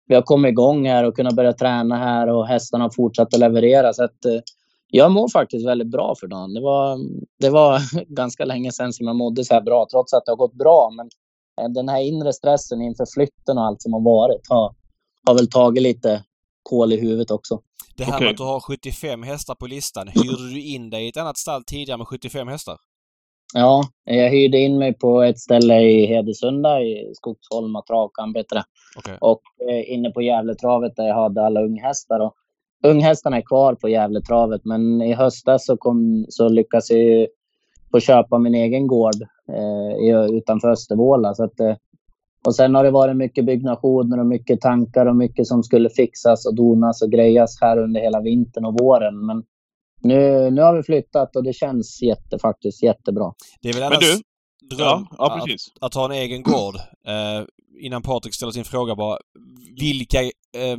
vi 0.08 0.16
har 0.16 0.22
kommit 0.22 0.50
igång 0.50 0.88
här 0.88 1.04
och 1.04 1.16
kunnat 1.16 1.36
börja 1.36 1.54
träna 1.54 1.98
här 1.98 2.28
och 2.30 2.48
hästarna 2.48 2.84
har 2.84 2.92
fortsatt 2.92 3.34
att 3.34 3.40
leverera. 3.40 3.94
Så 3.94 4.04
att, 4.04 4.26
eh, 4.26 4.40
jag 4.88 5.12
mår 5.12 5.30
faktiskt 5.30 5.68
väldigt 5.68 5.92
bra 5.92 6.16
för 6.20 6.28
dagen. 6.28 6.54
Det 6.54 6.62
var, 6.62 7.00
det 7.40 7.50
var 7.50 7.82
ganska 8.16 8.46
länge 8.46 8.72
sedan 8.72 8.94
som 8.94 9.08
jag 9.08 9.16
mådde 9.16 9.44
så 9.44 9.54
här 9.54 9.62
bra, 9.62 9.88
trots 9.92 10.14
att 10.14 10.26
det 10.26 10.32
har 10.32 10.38
gått 10.38 10.54
bra. 10.54 10.90
Men 10.96 11.10
eh, 11.62 11.70
den 11.70 11.90
här 11.90 12.02
inre 12.02 12.34
stressen 12.34 12.82
inför 12.82 13.06
flytten 13.14 13.58
och 13.58 13.64
allt 13.64 13.82
som 13.82 13.94
har 13.94 14.02
varit 14.02 14.42
har, 14.50 14.76
har 15.26 15.36
väl 15.36 15.50
tagit 15.50 15.84
lite 15.84 16.24
kol 16.64 16.94
i 16.94 17.02
huvudet 17.02 17.32
också. 17.32 17.62
Det 17.98 18.04
här 18.04 18.14
Okej. 18.14 18.26
med 18.26 18.32
att 18.32 18.38
du 18.38 18.44
har 18.44 18.60
75 18.60 19.24
hästar 19.24 19.56
på 19.56 19.68
listan. 19.68 20.08
Hyrde 20.08 20.50
du 20.50 20.62
in 20.62 20.90
dig 20.90 21.06
i 21.06 21.10
ett 21.10 21.18
annat 21.18 21.38
stall 21.38 21.64
tidigare 21.64 21.98
med 21.98 22.08
75 22.08 22.48
hästar? 22.48 22.78
Ja, 23.54 23.84
jag 24.04 24.30
hyrde 24.30 24.58
in 24.58 24.78
mig 24.78 24.94
på 24.94 25.22
ett 25.22 25.40
ställe 25.40 25.82
i 25.82 26.06
Hedesunda 26.06 26.82
i 26.82 27.12
Skogsholma 27.16 27.82
travkamp 27.82 28.38
heter 28.38 28.56
det. 28.56 28.64
Okej. 28.98 29.18
Och 29.22 29.42
eh, 29.70 29.94
inne 29.94 30.10
på 30.10 30.22
Gävletravet 30.22 30.96
där 30.96 31.08
jag 31.08 31.16
hade 31.16 31.46
alla 31.46 31.62
unghästar. 31.62 32.20
Och 32.20 32.34
unghästarna 32.84 33.38
är 33.38 33.42
kvar 33.42 33.76
på 33.76 33.90
Gävletravet 33.90 34.62
men 34.66 35.02
i 35.02 35.14
höstas 35.14 35.66
så, 35.66 35.78
kom, 35.78 36.26
så 36.30 36.50
lyckades 36.50 36.90
jag 36.90 37.00
ju 37.00 37.28
få 37.92 38.00
köpa 38.00 38.38
min 38.38 38.56
egen 38.56 38.88
gård 38.88 39.22
eh, 39.52 40.36
utanför 40.38 40.68
Östervåla. 40.68 41.34
Så 41.34 41.44
att, 41.44 41.60
eh, 41.60 41.76
och 42.46 42.56
sen 42.56 42.76
har 42.76 42.84
det 42.84 42.92
varit 42.92 43.16
mycket 43.16 43.46
byggnationer 43.46 44.20
och 44.20 44.26
mycket 44.26 44.62
tankar 44.62 45.06
och 45.06 45.16
mycket 45.16 45.48
som 45.48 45.64
skulle 45.64 45.90
fixas 45.90 46.46
och 46.46 46.56
donas 46.56 47.02
och 47.02 47.12
grejas 47.12 47.58
här 47.62 47.78
under 47.78 48.02
hela 48.02 48.22
vintern 48.22 48.66
och 48.66 48.74
våren. 48.80 49.26
Men 49.26 49.44
nu, 50.02 50.52
nu 50.52 50.62
har 50.62 50.76
vi 50.76 50.84
flyttat 50.84 51.36
och 51.36 51.44
det 51.44 51.54
känns 51.54 52.02
jätte, 52.02 52.40
faktiskt 52.40 52.84
jättebra. 52.84 53.34
Det 53.62 53.70
är 53.70 53.74
väl 53.74 53.90
Men 53.90 54.00
du, 54.00 54.22
dröm 54.76 54.88
ja, 54.90 55.08
ja 55.18 55.36
att, 55.36 55.46
precis. 55.46 55.68
att 55.82 55.94
ha 55.94 56.06
en 56.06 56.12
egen 56.12 56.44
gård. 56.44 56.76
Eh, 57.08 57.46
innan 57.80 58.02
Patrik 58.02 58.34
ställer 58.34 58.52
sin 58.52 58.66
fråga 58.66 58.96
bara. 58.96 59.18
Vilka, 59.80 60.22
eh, 60.24 60.78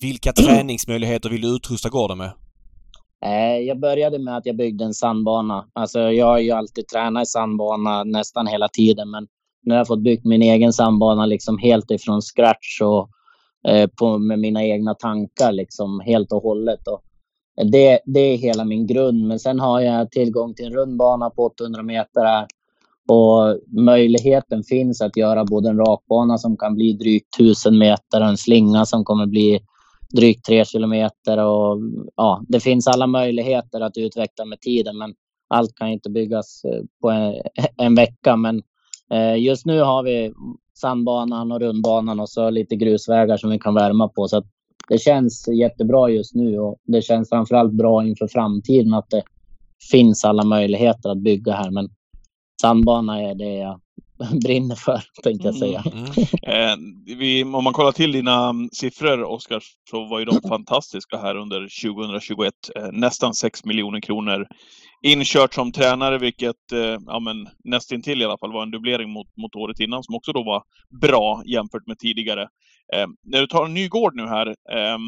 vilka 0.00 0.32
träningsmöjligheter 0.46 1.30
vill 1.30 1.40
du 1.40 1.56
utrusta 1.56 1.88
gården 1.88 2.18
med? 2.18 2.32
Eh, 3.24 3.58
Jag 3.66 3.80
började 3.80 4.18
med 4.18 4.36
att 4.36 4.46
jag 4.46 4.56
byggde 4.56 4.84
en 4.84 4.94
sandbana. 4.94 5.66
Alltså 5.72 6.00
jag 6.00 6.26
har 6.26 6.38
ju 6.38 6.50
alltid 6.50 6.88
tränat 6.88 7.22
i 7.22 7.26
sandbana 7.26 8.04
nästan 8.04 8.46
hela 8.46 8.68
tiden, 8.68 9.10
men 9.10 9.26
nu 9.62 9.74
har 9.74 9.78
jag 9.78 9.86
fått 9.86 10.02
byggt 10.02 10.24
min 10.24 10.42
egen 10.42 10.72
sandbana 10.72 11.26
liksom 11.26 11.58
helt 11.58 11.90
ifrån 11.90 12.22
scratch 12.22 12.80
och 12.80 13.08
eh, 13.70 13.90
på, 13.98 14.18
med 14.18 14.38
mina 14.38 14.64
egna 14.64 14.94
tankar 14.94 15.52
liksom 15.52 16.00
helt 16.00 16.32
och 16.32 16.42
hållet. 16.42 16.88
Och 16.88 17.02
det, 17.70 18.00
det 18.04 18.20
är 18.20 18.36
hela 18.36 18.64
min 18.64 18.86
grund. 18.86 19.26
Men 19.26 19.38
sen 19.38 19.60
har 19.60 19.80
jag 19.80 20.10
tillgång 20.10 20.54
till 20.54 20.66
en 20.66 20.72
rundbana 20.72 21.30
på 21.30 21.44
800 21.44 21.82
meter 21.82 22.24
här. 22.24 22.46
Och 23.08 23.60
möjligheten 23.84 24.62
finns 24.62 25.00
att 25.00 25.16
göra 25.16 25.44
både 25.44 25.68
en 25.68 25.78
rakbana 25.78 26.38
som 26.38 26.56
kan 26.56 26.74
bli 26.74 26.92
drygt 26.92 27.34
1000 27.34 27.78
meter 27.78 28.20
och 28.20 28.28
en 28.28 28.36
slinga 28.36 28.84
som 28.84 29.04
kommer 29.04 29.26
bli 29.26 29.60
drygt 30.12 30.44
tre 30.44 30.64
kilometer. 30.64 31.38
Och, 31.38 31.78
ja, 32.16 32.44
det 32.48 32.60
finns 32.60 32.86
alla 32.86 33.06
möjligheter 33.06 33.80
att 33.80 33.96
utveckla 33.96 34.44
med 34.44 34.60
tiden, 34.60 34.98
men 34.98 35.14
allt 35.48 35.74
kan 35.74 35.88
inte 35.88 36.10
byggas 36.10 36.64
eh, 36.64 36.82
på 37.02 37.10
en, 37.10 37.34
en 37.76 37.94
vecka. 37.94 38.36
Men 38.36 38.62
eh, 39.10 39.36
just 39.42 39.66
nu 39.66 39.80
har 39.80 40.02
vi 40.02 40.32
sandbanan 40.74 41.52
och 41.52 41.60
rundbanan 41.60 42.20
och 42.20 42.28
så 42.28 42.50
lite 42.50 42.76
grusvägar 42.76 43.36
som 43.36 43.50
vi 43.50 43.58
kan 43.58 43.74
värma 43.74 44.08
på. 44.08 44.28
Så 44.28 44.36
att 44.36 44.46
det 44.88 44.98
känns 44.98 45.48
jättebra 45.48 46.08
just 46.08 46.34
nu 46.34 46.58
och 46.58 46.76
det 46.84 47.02
känns 47.02 47.28
framförallt 47.28 47.72
bra 47.72 48.04
inför 48.04 48.28
framtiden 48.28 48.94
att 48.94 49.10
det 49.10 49.22
finns 49.90 50.24
alla 50.24 50.44
möjligheter 50.44 51.10
att 51.10 51.18
bygga 51.18 51.52
här. 51.52 51.70
Men 51.70 51.88
sandbana 52.60 53.22
är 53.22 53.34
det 53.34 53.54
jag 53.54 53.80
brinner 54.42 54.74
för, 54.74 55.02
tänkte 55.22 55.48
jag 55.48 55.54
säga. 55.54 55.84
Mm. 55.92 56.04
Eh, 56.42 56.76
vi, 57.16 57.44
om 57.44 57.64
man 57.64 57.72
kollar 57.72 57.92
till 57.92 58.12
dina 58.12 58.48
mm, 58.48 58.68
siffror, 58.72 59.22
Oskar, 59.22 59.62
så 59.90 60.04
var 60.04 60.18
ju 60.18 60.24
de 60.24 60.40
fantastiska 60.48 61.16
här 61.16 61.36
under 61.36 61.60
2021. 61.92 62.54
Eh, 62.76 62.88
nästan 62.92 63.34
6 63.34 63.64
miljoner 63.64 64.00
kronor 64.00 64.46
inkört 65.02 65.54
som 65.54 65.72
tränare, 65.72 66.18
vilket 66.18 66.72
eh, 66.72 66.98
ja, 67.06 67.20
men, 67.20 67.48
nästintill 67.64 68.22
i 68.22 68.24
alla 68.24 68.38
fall 68.38 68.52
var 68.52 68.62
en 68.62 68.70
dubblering 68.70 69.10
mot, 69.10 69.36
mot 69.36 69.56
året 69.56 69.80
innan, 69.80 70.02
som 70.02 70.14
också 70.14 70.32
då 70.32 70.42
var 70.44 70.62
bra 71.00 71.42
jämfört 71.46 71.86
med 71.86 71.98
tidigare. 71.98 72.42
Eh, 72.94 73.06
när 73.24 73.40
du 73.40 73.46
tar 73.46 73.64
en 73.64 73.74
ny 73.74 73.88
gård 73.88 74.16
nu 74.16 74.26
här, 74.26 74.46
ehm, 74.72 75.00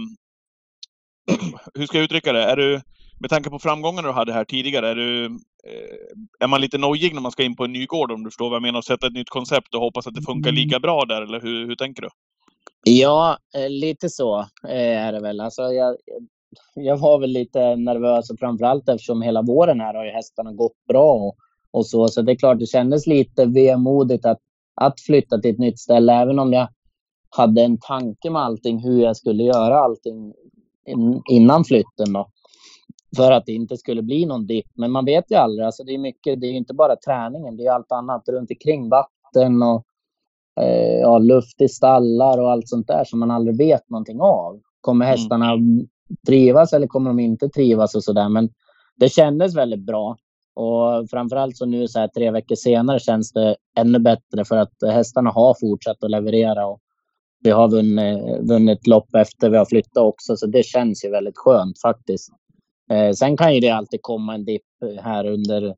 hur 1.75 1.87
ska 1.87 1.99
jag 1.99 2.05
uttrycka 2.05 2.33
det? 2.33 2.45
Är 2.45 2.57
du, 2.57 2.81
med 3.21 3.31
tanke 3.31 3.51
på 3.51 3.59
framgångarna 3.59 4.09
du 4.09 4.15
hade 4.15 4.33
här 4.33 4.45
tidigare, 4.45 4.89
är, 4.89 4.95
du, 4.95 5.25
eh, 5.65 6.41
är 6.41 6.47
man 6.47 6.61
lite 6.61 6.79
nojig 6.79 7.15
när 7.15 7.21
man 7.21 7.33
ska 7.33 7.43
in 7.43 7.57
på 7.57 7.65
en 7.65 7.73
ny 7.73 7.87
gård 7.87 8.13
om 8.13 8.25
du 8.25 8.31
förstår 8.31 8.49
vad 8.49 8.57
jag 8.57 8.63
menar? 8.63 8.79
Och 8.79 8.85
sätta 8.85 9.07
ett 9.07 9.13
nytt 9.13 9.31
koncept 9.31 9.75
och 9.75 9.81
hoppas 9.81 10.07
att 10.07 10.15
det 10.15 10.23
funkar 10.23 10.53
lika 10.53 10.81
bra 10.81 11.05
där, 11.05 11.23
eller 11.23 11.41
hur, 11.41 11.67
hur 11.67 11.77
tänker 11.77 12.03
du? 12.03 12.09
Ja, 12.85 13.39
eh, 13.55 13.71
lite 13.71 14.09
så 14.09 14.39
eh, 14.69 15.07
är 15.07 15.13
det 15.13 15.21
väl. 15.21 15.41
Alltså, 15.41 15.63
jag, 15.63 15.97
jag 16.75 16.97
var 16.97 17.19
väl 17.19 17.31
lite 17.31 17.77
nervös 17.77 18.31
och 18.31 18.39
framförallt 18.39 18.89
eftersom 18.89 19.23
hela 19.23 19.43
våren 19.43 19.81
här 19.81 19.95
har 19.95 20.05
ju 20.05 20.11
hästarna 20.11 20.53
gått 20.53 20.87
bra 20.89 21.13
och, 21.13 21.37
och 21.71 21.87
så. 21.87 22.09
Så 22.09 22.23
det 22.23 22.33
är 22.33 22.37
klart, 22.37 22.59
det 22.59 22.67
kändes 22.67 23.07
lite 23.07 23.47
vemodigt 23.47 24.27
att, 24.27 24.39
att 24.75 25.01
flytta 25.01 25.39
till 25.39 25.51
ett 25.51 25.59
nytt 25.59 25.79
ställe, 25.79 26.13
även 26.13 26.39
om 26.39 26.53
jag 26.53 26.69
hade 27.31 27.63
en 27.63 27.79
tanke 27.79 28.31
med 28.31 28.43
allting, 28.43 28.79
hur 28.79 29.03
jag 29.03 29.17
skulle 29.17 29.43
göra 29.43 29.79
allting 29.79 30.35
innan 31.31 31.65
flytten 31.65 32.13
då. 32.13 32.31
För 33.17 33.33
att 33.33 33.47
det 33.47 33.53
inte 33.53 33.77
skulle 33.77 34.03
bli 34.03 34.27
någon 34.27 34.47
dipp. 34.47 34.71
Men 34.75 34.91
man 34.91 35.05
vet 35.05 35.31
ju 35.31 35.37
aldrig. 35.37 35.67
Alltså 35.67 35.85
det 35.85 35.95
är 35.95 35.99
mycket, 35.99 36.41
det 36.41 36.47
är 36.47 36.53
inte 36.53 36.75
bara 36.75 36.97
träningen, 36.97 37.57
det 37.57 37.67
är 37.67 37.73
allt 37.73 37.93
annat 37.93 38.29
runt 38.29 38.51
omkring. 38.51 38.89
Vatten 38.89 39.63
och 39.63 39.85
eh, 40.61 41.01
ja, 41.01 41.19
luft 41.19 41.61
i 41.61 41.69
stallar 41.69 42.39
och 42.41 42.51
allt 42.51 42.69
sånt 42.69 42.87
där 42.87 43.05
som 43.05 43.19
man 43.19 43.31
aldrig 43.31 43.59
vet 43.59 43.91
någonting 43.91 44.21
av. 44.21 44.61
Kommer 44.81 45.07
hästarna 45.07 45.57
trivas 46.27 46.73
eller 46.73 46.87
kommer 46.87 47.11
de 47.11 47.19
inte 47.19 47.49
trivas 47.49 47.95
och 47.95 48.05
sådär. 48.05 48.29
Men 48.29 48.51
det 48.97 49.09
kändes 49.09 49.57
väldigt 49.57 49.87
bra. 49.87 50.17
Och 50.55 51.11
framförallt 51.11 51.57
så 51.57 51.67
nu 51.67 51.89
så 51.89 51.99
här 51.99 52.09
tre 52.09 52.31
veckor 52.31 52.55
senare 52.55 52.99
känns 52.99 53.33
det 53.33 53.57
ännu 53.77 53.99
bättre 53.99 54.45
för 54.45 54.57
att 54.57 54.73
hästarna 54.87 55.31
har 55.31 55.57
fortsatt 55.61 56.05
att 56.05 56.11
leverera. 56.11 56.67
Och 56.67 56.81
vi 57.43 57.51
har 57.51 57.69
vunnit, 57.69 58.49
vunnit 58.49 58.87
lopp 58.87 59.15
efter 59.15 59.51
vi 59.51 59.57
har 59.57 59.65
flyttat 59.65 59.97
också, 59.97 60.37
så 60.37 60.47
det 60.47 60.63
känns 60.63 61.05
ju 61.05 61.11
väldigt 61.11 61.39
skönt 61.39 61.81
faktiskt. 61.81 62.33
Eh, 62.91 63.13
sen 63.13 63.37
kan 63.37 63.55
ju 63.55 63.61
det 63.61 63.71
alltid 63.71 64.03
komma 64.03 64.35
en 64.35 64.45
dipp 64.45 64.63
här 65.03 65.27
under 65.27 65.75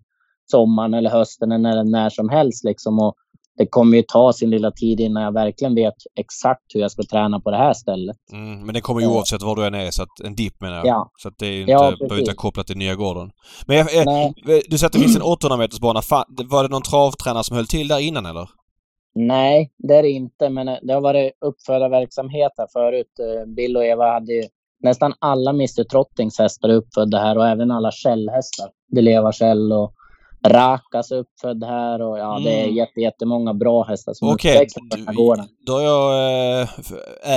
sommaren 0.51 0.95
eller 0.95 1.11
hösten 1.11 1.53
eller 1.53 1.85
när 1.85 2.11
som 2.11 2.29
helst 2.29 2.65
liksom. 2.65 2.99
Och 2.99 3.15
det 3.61 3.67
kommer 3.67 3.97
ju 3.97 4.03
ta 4.03 4.33
sin 4.33 4.51
lilla 4.51 4.71
tid 4.71 5.01
innan 5.01 5.23
jag 5.23 5.33
verkligen 5.33 5.75
vet 5.75 5.95
exakt 6.21 6.63
hur 6.75 6.81
jag 6.81 6.91
ska 6.91 7.03
träna 7.03 7.41
på 7.41 7.51
det 7.51 7.57
här 7.57 7.75
stället. 7.75 8.17
Mm, 8.33 8.67
men 8.67 8.75
det 8.75 8.81
kommer 8.81 9.01
ju 9.01 9.07
oavsett 9.07 9.43
var 9.43 9.57
du 9.57 9.67
än 9.67 9.75
är, 9.75 9.91
så 9.91 10.03
att 10.03 10.21
en 10.25 10.35
dipp 10.35 10.61
menar 10.61 10.77
jag. 10.77 10.87
Ja. 10.87 11.11
Så 11.17 11.29
att 11.29 11.39
det 11.39 11.47
är 11.47 11.53
ju 11.53 11.61
inte, 11.61 11.73
Ja, 11.73 11.97
behöver 11.99 12.19
inte 12.19 12.35
kopplat 12.35 12.67
till 12.67 12.77
nya 12.77 12.95
gården. 12.95 13.31
Men 13.67 13.77
jag, 13.77 13.97
eh, 13.97 14.05
Nej. 14.05 14.35
du 14.45 14.79
säger 14.79 14.87
att 14.87 14.93
det 14.93 14.99
finns 14.99 15.17
en 15.17 15.23
800 15.23 15.57
meters 15.57 15.81
bana. 15.81 16.03
Fan, 16.03 16.25
var 16.29 16.63
det 16.63 16.69
någon 16.69 16.83
travtränare 16.83 17.45
som 17.45 17.57
höll 17.57 17.67
till 17.67 17.89
där 17.89 17.99
innan 17.99 18.27
eller? 18.27 18.49
Nej, 19.15 19.73
det 19.79 19.95
är 19.95 20.03
det 20.03 20.11
inte, 20.11 20.49
men 20.49 20.69
eh, 20.69 20.77
det 20.83 20.93
har 20.93 21.01
varit 21.01 21.33
uppfödarverksamhet 21.41 22.53
här 22.59 22.69
förut. 22.73 23.19
Eh, 23.19 23.47
Bill 23.47 23.77
och 23.77 23.85
Eva 23.85 24.13
hade 24.13 24.33
ju 24.33 24.43
nästan 24.83 25.15
alla 25.19 25.51
Mr 25.51 25.85
Trottings 25.85 26.39
hästar 26.39 26.69
är 26.69 26.75
uppfödda 26.75 27.19
här 27.19 27.39
och 27.39 27.47
även 27.47 27.71
alla 27.71 27.91
källhästar. 27.91 28.71
Deleva 28.95 29.33
käll 29.33 29.73
och 29.73 29.95
Rakas 30.47 31.11
är 31.11 31.17
uppfödd 31.17 31.65
här 31.65 32.03
och 32.03 32.19
ja, 32.19 32.39
det 32.45 32.51
är 32.61 32.65
Mm. 32.65 32.77
jätte, 32.77 33.01
jättemånga 33.01 33.55
bra 33.55 33.83
hästar 33.85 34.13
som 34.15 34.29
Okej, 34.29 34.55
uppväxt 34.55 34.77
på 34.77 34.97
den 34.97 35.07
här 35.07 35.15
gården. 35.15 35.47
då 35.67 35.73
har 35.73 35.81
jag 35.83 36.61
eh, 36.63 36.69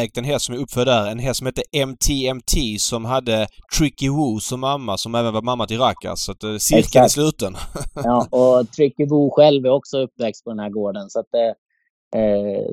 ägt 0.03 0.17
en 0.17 0.23
häst 0.23 0.45
som 0.45 0.55
är 0.55 0.59
uppfödd 0.59 0.87
där. 0.87 1.07
En 1.11 1.19
häst 1.19 1.37
som 1.37 1.45
hette 1.47 1.61
MTMT 1.85 2.79
som 2.79 3.05
hade 3.05 3.47
Tricky 3.79 4.09
Woo 4.09 4.39
som 4.39 4.59
mamma 4.59 4.97
som 4.97 5.15
även 5.15 5.33
var 5.33 5.41
mamma 5.41 5.65
till 5.65 5.77
Rakas. 5.79 6.25
Så 6.25 6.31
att 6.31 6.43
eh, 6.43 6.55
cirkeln 6.57 7.03
är 7.03 7.07
sluten. 7.09 7.55
Ja, 8.03 8.27
och 8.31 8.71
Tricky 8.71 9.05
Boo 9.05 9.29
själv 9.31 9.65
är 9.65 9.69
också 9.69 9.97
uppväxt 9.97 10.43
på 10.43 10.49
den 10.49 10.59
här 10.59 10.69
gården. 10.69 11.09
Så 11.09 11.19
att, 11.19 11.25
det- 11.31 11.47
eh, 11.47 11.53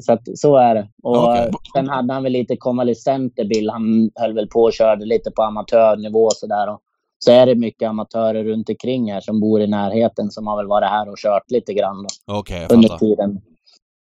så, 0.00 0.12
att, 0.12 0.38
så 0.38 0.56
är 0.56 0.74
det. 0.74 0.88
Och 1.02 1.24
Okej. 1.28 1.42
eh, 1.42 1.50
sen 1.74 1.88
hade 1.88 2.12
han 2.12 2.22
väl 2.22 2.32
lite 2.32 2.56
konvalescenter 2.56 3.44
Bill. 3.44 3.70
Han 3.70 4.10
höll 4.14 4.34
väl 4.34 4.48
på 4.48 4.60
och 4.62 4.72
körde 4.72 5.04
lite 5.06 5.30
på 5.30 5.42
amatörnivå 5.42 6.24
och 6.24 6.32
sådär. 6.32 6.68
Och 6.70 6.80
Så 7.18 7.32
är 7.32 7.46
det 7.46 7.54
mycket 7.54 7.88
amatörer 7.88 8.44
runt 8.44 8.68
omkring 8.68 9.12
här 9.12 9.20
som 9.20 9.40
bor 9.40 9.60
i 9.60 9.66
närheten 9.66 10.30
som 10.30 10.46
har 10.46 10.56
väl 10.56 10.66
varit 10.66 10.88
här 10.90 11.08
och 11.08 11.18
kört 11.18 11.50
lite 11.50 11.72
grann 11.74 12.06
då, 12.26 12.34
jag 12.60 12.72
under 12.72 12.88
fattar. 12.88 12.98
tiden. 13.06 13.40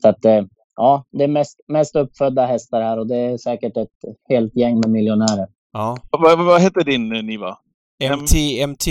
Så 0.02 0.08
att 0.08 0.24
eh, 0.24 0.44
ja, 0.76 1.04
det 1.12 1.24
är 1.24 1.28
mest, 1.28 1.60
mest 1.68 1.96
uppfödda 1.96 2.46
hästar 2.46 2.82
här 2.82 2.98
och 2.98 3.06
det 3.06 3.16
är 3.16 3.36
säkert 3.36 3.76
ett 3.76 3.88
helt 4.28 4.56
gäng 4.56 4.80
med 4.80 4.90
miljonärer. 4.90 5.46
Ja. 5.72 5.96
Vad, 6.10 6.46
vad 6.46 6.60
hette 6.60 6.80
din 6.84 7.16
eh, 7.16 7.22
Niva? 7.22 7.58
MTMT. 8.04 8.86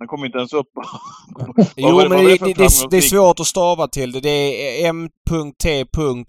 Den 0.00 0.08
kommer 0.08 0.26
inte 0.26 0.38
ens 0.38 0.52
upp. 0.52 0.66
Jo, 1.76 1.98
det- 2.00 2.08
men 2.08 2.24
det, 2.24 2.30
det 2.38 2.38
det, 2.38 2.54
det, 2.54 2.64
är- 2.64 2.90
det 2.90 3.02
svårt 3.02 3.40
att 3.40 3.46
stava 3.46 3.88
till 3.88 4.12
det. 4.12 4.20
Det 4.20 4.82
är 4.84 4.88
M.T. 4.88 5.84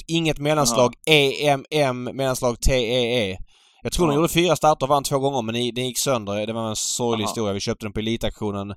inget 0.07 0.39
mellanslag, 0.39 0.93
EMM 1.05 2.03
mellanslag 2.03 2.59
TEE. 2.61 3.37
Jag 3.83 3.91
tror 3.93 4.07
Ja. 4.07 4.11
de 4.11 4.15
gjorde 4.15 4.33
fyra 4.33 4.55
starter 4.55 4.85
och 4.85 4.89
vann 4.89 5.03
två 5.03 5.19
gånger 5.19 5.41
men 5.41 5.55
den 5.55 5.85
gick 5.85 5.97
sönder. 5.97 6.47
Det 6.47 6.53
var 6.53 6.69
en 6.69 6.75
sorglig 6.75 7.25
historia. 7.25 7.53
Vi 7.53 7.59
köpte 7.59 7.85
den 7.85 7.93
på 7.93 7.99
elitaktionen 7.99 8.73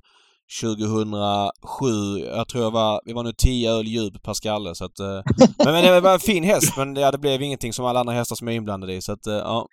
2007. 0.63 2.19
Jag 2.37 2.49
tror 2.49 2.65
jag 2.65 2.71
var, 2.71 3.01
vi 3.05 3.13
var 3.13 3.23
nu 3.23 3.33
10 3.33 3.71
öl 3.73 3.87
djup 3.87 4.23
per 4.23 4.33
skalle 4.33 4.75
så 4.75 4.85
att... 4.85 4.99
eh, 4.99 5.07
Men, 5.65 5.73
men 5.75 5.85
det 5.85 6.01
var 6.01 6.13
en 6.15 6.21
fin 6.21 6.45
häst 6.45 6.77
men 6.77 6.97
ja, 6.97 7.11
det 7.11 7.19
blev 7.19 7.43
ingenting 7.43 7.73
som 7.73 7.85
alla 7.85 8.01
andra 8.01 8.13
hästar 8.15 8.37
som 8.37 8.49
är 8.49 8.53
inblandade 8.53 8.95
i 8.95 9.03
så 9.03 9.13
att 9.13 9.27
eh, 9.27 9.35
ja, 9.35 9.67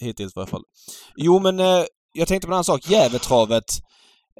hittills 0.00 0.36
i 0.36 0.38
alla 0.38 0.46
fall. 0.46 0.62
Jo 1.16 1.38
men 1.38 1.60
eh, 1.60 1.82
jag 2.14 2.28
tänkte 2.28 2.46
på 2.46 2.50
en 2.50 2.54
annan 2.54 2.64
sak. 2.64 2.90
Gävletravet. 2.90 3.64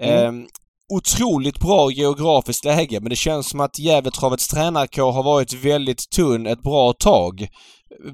Mm. 0.01 0.41
Eh, 0.41 0.47
otroligt 0.95 1.61
bra 1.61 1.91
geografiskt 1.91 2.65
läge 2.65 3.01
men 3.01 3.11
det 3.11 3.17
känns 3.17 3.51
som 3.51 3.61
att 3.61 3.79
Gävletravets 3.79 4.49
tränarkår 4.49 5.13
har 5.13 5.23
varit 5.23 5.65
väldigt 5.65 6.11
tunn 6.11 6.47
ett 6.47 6.63
bra 6.63 6.93
tag. 6.93 7.49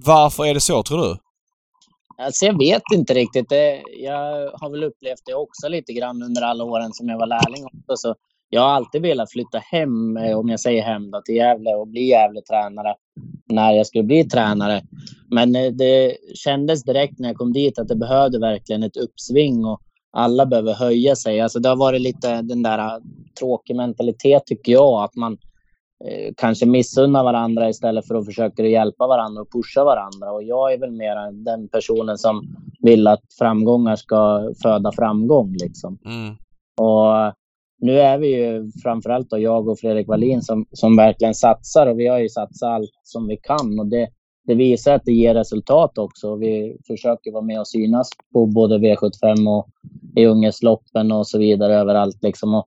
Varför 0.05 0.47
är 0.47 0.55
det 0.55 0.61
så 0.61 0.83
tror 0.83 0.99
du? 0.99 1.16
Alltså 2.22 2.45
jag 2.47 2.59
vet 2.59 2.83
inte 2.95 3.14
riktigt. 3.14 3.49
Det, 3.49 3.83
jag 4.03 4.51
har 4.61 4.70
väl 4.70 4.85
upplevt 4.85 5.22
det 5.26 5.35
också 5.35 5.68
lite 5.68 5.93
grann 5.93 6.22
under 6.22 6.43
alla 6.43 6.64
åren 6.64 6.93
som 6.93 7.09
jag 7.09 7.18
var 7.18 7.26
lärling. 7.26 7.64
Också, 7.64 7.97
så 7.97 8.14
jag 8.51 8.61
har 8.61 8.68
alltid 8.68 9.03
velat 9.03 9.33
flytta 9.33 9.59
hem, 9.59 10.16
eh, 10.16 10.39
om 10.39 10.49
jag 10.49 10.61
säger 10.61 10.83
hem 10.83 11.11
då, 11.11 11.22
till 11.22 11.35
Gävle 11.35 11.74
och 11.74 11.89
bli 11.89 12.01
Gävle-tränare 12.01 12.95
när 13.47 13.72
jag 13.72 13.87
skulle 13.87 14.05
bli 14.05 14.24
tränare. 14.24 14.83
Men 15.31 15.57
eh, 15.57 15.72
det 15.72 16.16
kändes 16.35 16.85
direkt 16.85 17.18
när 17.18 17.29
jag 17.29 17.37
kom 17.37 17.53
dit 17.53 17.79
att 17.79 17.89
det 17.89 17.97
behövde 17.97 18.39
verkligen 18.39 18.83
ett 18.83 18.97
uppsving 18.97 19.64
och 19.64 19.81
alla 20.13 20.47
behöver 20.47 20.75
höja 20.75 21.17
sig. 21.17 21.41
Alltså 21.41 21.59
det 21.59 21.69
har 21.69 21.77
varit 21.77 22.01
lite 22.01 22.43
den 22.43 22.63
där 22.63 22.79
eh, 22.79 23.03
tråkig 23.39 23.77
mentalitet 23.77 24.47
tycker 24.47 24.73
jag, 24.73 25.05
att 25.05 25.17
man 25.17 25.33
eh, 26.05 26.35
kanske 26.37 26.67
missunnar 26.67 27.25
varandra 27.25 27.69
istället 27.69 28.07
för 28.07 28.15
att 28.15 28.27
försöka 28.27 28.67
hjälpa 28.67 29.07
varandra 29.07 29.43
och 29.43 29.53
pusha 29.53 29.85
varandra. 29.85 30.33
Och 30.33 30.43
jag 30.43 30.73
är 30.73 30.79
väl 30.79 30.93
mer 30.93 31.45
den 31.45 31.69
personen 31.69 32.19
som 32.19 32.43
vill 32.83 33.07
att 33.07 33.23
framgångar 33.39 33.97
ska 33.97 34.51
föda 34.63 34.93
framgång. 34.93 35.53
Liksom. 35.53 35.99
Mm. 36.05 36.35
Och 36.81 37.35
nu 37.81 38.01
är 38.01 38.19
vi 38.19 38.29
ju 38.29 38.71
framförallt 38.83 39.31
då 39.31 39.39
jag 39.39 39.69
och 39.69 39.79
Fredrik 39.79 40.09
Wallin 40.09 40.43
som, 40.43 40.67
som 40.73 40.97
verkligen 40.97 41.35
satsar 41.35 41.87
och 41.87 42.01
vi 42.01 42.07
har 42.07 42.19
ju 42.19 42.29
satsat 42.29 42.69
allt 42.69 42.91
som 43.03 43.27
vi 43.27 43.37
kan. 43.37 43.81
Och 43.81 43.87
det, 43.87 44.09
det 44.49 44.55
visar 44.55 44.94
att 44.94 45.05
det 45.05 45.12
ger 45.12 45.34
resultat 45.34 45.99
också. 45.99 46.36
Vi 46.36 46.76
försöker 46.86 47.32
vara 47.32 47.42
med 47.42 47.61
och 47.61 47.68
synas 47.68 48.11
på 48.32 48.46
både 48.46 48.78
V75 48.78 49.59
och 49.59 49.68
i 50.16 50.26
Ungesloppen 50.26 51.12
och 51.12 51.26
så 51.26 51.38
vidare 51.38 51.74
överallt. 51.74 52.22
Liksom. 52.22 52.55
Och 52.55 52.66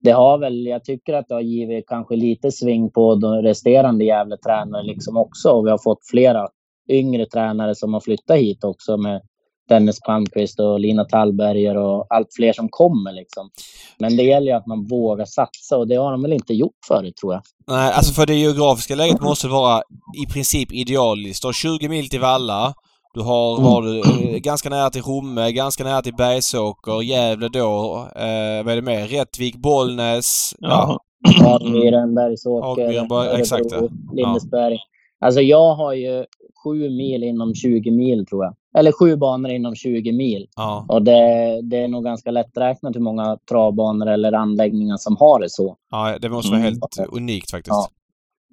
det 0.00 0.10
har 0.10 0.38
väl, 0.38 0.66
jag 0.66 0.84
tycker 0.84 1.14
att 1.14 1.28
det 1.28 1.34
har 1.34 1.40
givit 1.40 1.86
kanske 1.86 2.16
lite 2.16 2.52
sving 2.52 2.90
på 2.90 3.14
de 3.14 3.42
resterande 3.42 4.04
Gävle 4.04 4.36
tränare 4.36 4.82
liksom 4.82 5.16
också. 5.16 5.50
Och 5.50 5.66
vi 5.66 5.70
har 5.70 5.78
fått 5.78 6.06
flera 6.10 6.48
yngre 6.88 7.26
tränare 7.26 7.74
som 7.74 7.94
har 7.94 8.00
flyttat 8.00 8.38
hit 8.38 8.64
också 8.64 8.96
med 8.96 9.22
Dennis 9.70 10.00
Palmqvist 10.00 10.60
och 10.60 10.80
Lina 10.80 11.04
Tallberger 11.04 11.76
och 11.76 12.06
allt 12.10 12.28
fler 12.36 12.52
som 12.52 12.68
kommer. 12.68 13.12
Liksom. 13.12 13.50
Men 13.98 14.16
det 14.16 14.22
gäller 14.22 14.46
ju 14.52 14.56
att 14.58 14.66
man 14.66 14.86
vågar 14.86 15.24
satsa 15.24 15.76
och 15.76 15.88
det 15.88 15.94
har 15.96 16.10
de 16.12 16.22
väl 16.22 16.32
inte 16.32 16.54
gjort 16.54 16.78
förut 16.88 17.16
tror 17.16 17.32
jag. 17.34 17.42
Nej, 17.66 17.92
alltså 17.92 18.12
för 18.12 18.26
det 18.26 18.34
geografiska 18.34 18.94
läget 18.94 19.20
måste 19.20 19.48
vara 19.48 19.82
i 20.24 20.32
princip 20.32 20.72
idealiskt. 20.72 21.42
Du 21.42 21.48
har 21.48 21.52
20 21.52 21.88
mil 21.88 22.08
till 22.08 22.20
Valla. 22.20 22.74
Du 23.14 23.20
har, 23.20 23.52
Mm. 23.58 23.64
har 23.64 23.82
du, 23.82 23.98
eh, 24.00 24.36
ganska 24.38 24.68
nära 24.70 24.90
till 24.90 25.02
Romme, 25.02 25.52
ganska 25.52 25.84
nära 25.84 26.02
till 26.02 26.14
Bergsåker, 26.14 27.02
Gävle 27.02 27.48
då. 27.48 27.96
Eh, 28.16 28.64
vad 28.64 28.68
är 28.72 28.76
det 28.76 28.82
mer? 28.82 29.06
Rättvik, 29.08 29.56
Bollnäs. 29.56 30.54
Ja. 30.58 31.00
Ja. 31.40 31.54
Admyren, 31.54 32.14
Bergsåker, 32.14 32.82
Admyren, 32.82 33.08
bara- 33.08 33.38
exakt, 33.38 33.64
ja. 33.70 33.80
Lindesberg. 34.12 34.78
Alltså 35.24 35.40
jag 35.40 35.74
har 35.74 35.92
ju 35.92 36.24
sju 36.64 36.90
mil 36.90 37.22
inom 37.24 37.54
20 37.54 37.90
mil 37.90 38.26
tror 38.26 38.44
jag. 38.44 38.54
Eller 38.78 38.92
sju 38.92 39.16
banor 39.16 39.50
inom 39.50 39.74
20 39.74 40.12
mil. 40.12 40.46
Ja. 40.56 40.86
Och 40.88 41.02
det, 41.02 41.60
det 41.62 41.76
är 41.76 41.88
nog 41.88 42.04
ganska 42.04 42.30
lätt 42.30 42.56
räknat 42.56 42.96
hur 42.96 43.00
många 43.00 43.38
travbanor 43.50 44.06
eller 44.08 44.32
anläggningar 44.32 44.96
som 44.96 45.16
har 45.16 45.40
det 45.40 45.50
så. 45.50 45.76
ja, 45.90 46.18
det 46.20 46.28
måste 46.28 46.50
vara 46.50 46.60
Mm. 46.60 46.72
helt 46.72 47.12
unikt 47.12 47.50
faktiskt. 47.50 47.70
Ja. 47.74 47.88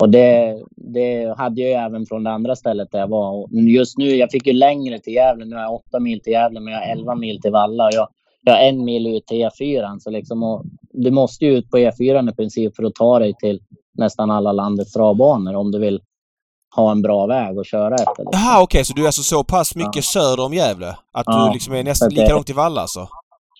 Och 0.01 0.09
det, 0.09 0.59
det 0.75 1.37
hade 1.37 1.61
jag 1.61 1.69
ju 1.69 1.75
även 1.75 2.05
från 2.05 2.23
det 2.23 2.31
andra 2.31 2.55
stället 2.55 2.91
där 2.91 2.99
jag 2.99 3.07
var. 3.07 3.31
Och 3.31 3.49
just 3.53 3.97
nu, 3.97 4.05
jag 4.15 4.31
fick 4.31 4.47
ju 4.47 4.53
längre 4.53 4.99
till 4.99 5.13
Gävle. 5.13 5.45
Nu 5.45 5.55
har 5.55 5.63
jag 5.63 5.73
åtta 5.73 5.99
mil 5.99 6.19
till 6.21 6.33
Gävle, 6.33 6.59
men 6.59 6.73
jag 6.73 6.79
har 6.79 6.87
elva 6.91 7.15
mil 7.15 7.41
till 7.41 7.51
Valla. 7.51 7.89
Jag, 7.91 8.07
jag 8.43 8.53
har 8.53 8.59
en 8.59 8.85
mil 8.85 9.07
ut 9.07 9.25
till 9.25 9.37
E4. 9.45 9.99
Så 9.99 10.09
liksom, 10.09 10.69
du 10.93 11.11
måste 11.11 11.45
ju 11.45 11.57
ut 11.57 11.69
på 11.69 11.77
E4 11.77 12.29
i 12.31 12.35
princip 12.35 12.75
för 12.75 12.83
att 12.83 12.95
ta 12.95 13.19
dig 13.19 13.33
till 13.33 13.59
nästan 13.97 14.31
alla 14.31 14.51
landets 14.51 14.93
travbanor 14.93 15.55
om 15.55 15.71
du 15.71 15.79
vill 15.79 16.01
ha 16.77 16.91
en 16.91 17.01
bra 17.01 17.25
väg 17.25 17.57
att 17.59 17.67
köra 17.67 17.95
efter. 17.95 18.15
Liksom. 18.17 18.29
Jaha, 18.31 18.61
okej, 18.61 18.85
så 18.85 18.93
du 18.93 19.01
är 19.01 19.05
alltså 19.05 19.23
så 19.23 19.43
pass 19.43 19.75
mycket 19.75 20.05
söder 20.05 20.45
om 20.45 20.53
Gävle? 20.53 20.89
Att 21.13 21.23
Ja. 21.25 21.45
du 21.47 21.53
liksom 21.53 21.73
är 21.73 21.83
nästan 21.83 22.09
det- 22.09 22.15
lika 22.21 22.33
långt 22.33 22.45
till 22.45 22.55
Valla 22.55 22.81
alltså? 22.81 23.07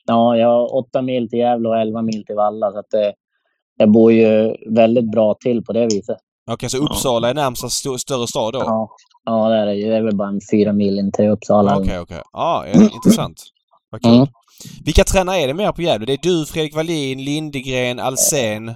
Ja, 0.05 0.37
jag 0.37 0.47
har 0.47 0.75
åtta 0.75 1.01
mil 1.01 1.29
till 1.29 1.39
Gävle 1.39 1.69
och 1.69 1.77
elva 1.79 2.01
mil 2.01 2.25
till 2.25 2.35
Valla. 2.35 2.71
Så 2.71 2.79
att 2.79 2.89
det, 2.91 3.13
jag 3.77 3.91
bor 3.91 4.11
ju 4.11 4.55
väldigt 4.69 5.11
bra 5.11 5.33
till 5.39 5.63
på 5.63 5.73
det 5.73 5.85
viset. 5.85 6.17
Okej, 6.51 6.69
så 6.69 6.77
Uppsala 6.77 7.29
är 7.29 7.33
närmsta 7.33 7.67
st- 7.67 7.97
större 7.99 8.27
stad 8.27 8.53
då? 8.53 8.59
Ja, 8.65 8.89
ja 9.25 9.49
det, 9.49 9.55
är 9.55 9.65
det, 9.65 9.73
det 9.89 9.95
är 9.95 10.01
väl 10.01 10.15
bara 10.15 10.27
en 10.29 10.41
fyra 10.51 10.73
mil 10.73 10.99
in 10.99 11.11
till 11.11 11.27
Uppsala. 11.29 11.77
Okej, 11.77 11.99
okej. 11.99 12.21
Ja, 12.33 12.65
eh, 12.65 12.81
intressant. 12.93 13.43
Vad 13.89 14.01
kul. 14.01 14.13
Mm. 14.15 14.27
Vilka 14.85 15.03
tränare 15.03 15.37
är 15.37 15.47
det 15.47 15.53
mer 15.53 15.71
på 15.71 15.81
Gävle? 15.81 16.05
Det 16.05 16.13
är 16.13 16.19
du, 16.21 16.45
Fredrik 16.45 16.75
Wallin, 16.75 17.23
Lindegren, 17.23 17.99
Alsen. 17.99 18.75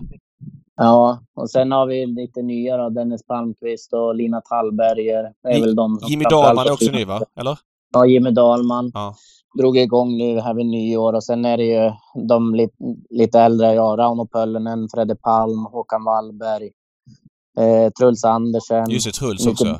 Ja, 0.83 1.19
och 1.35 1.49
sen 1.49 1.71
har 1.71 1.85
vi 1.85 2.05
lite 2.05 2.41
nya 2.41 2.77
då. 2.77 2.89
Dennis 2.89 3.23
Palmqvist 3.27 3.93
och 3.93 4.15
Lina 4.15 4.41
Tallberger. 4.41 5.33
Det 5.43 5.49
är 5.49 5.55
Ji- 5.55 5.61
väl 5.61 5.75
de 5.75 5.99
som 5.99 6.09
Jimmy 6.09 6.23
Dahlman 6.23 6.67
är 6.67 6.71
också 6.73 6.91
ny 6.91 7.05
va? 7.05 7.21
Eller? 7.39 7.59
Ja, 7.93 8.05
Jimmy 8.05 8.31
Dahlman. 8.31 8.91
Ja. 8.93 9.15
Drog 9.59 9.77
igång 9.77 10.17
nu 10.17 10.39
här 10.39 10.53
vid 10.53 10.65
nyår 10.65 11.13
och 11.13 11.23
sen 11.23 11.45
är 11.45 11.57
det 11.57 11.63
ju 11.63 11.91
de 12.27 12.55
lite, 12.55 12.75
lite 13.09 13.39
äldre. 13.39 13.73
Ja, 13.73 13.95
Rauno 13.97 14.27
Pöllinen, 14.27 14.87
Fredde 14.93 15.15
Palm, 15.15 15.65
Håkan 15.65 16.03
Wallberg, 16.03 16.69
eh, 17.59 17.91
Truls 17.91 18.23
Andersen. 18.23 18.89
Just 18.89 19.05
det, 19.05 19.11
Truls 19.11 19.47
också. 19.47 19.65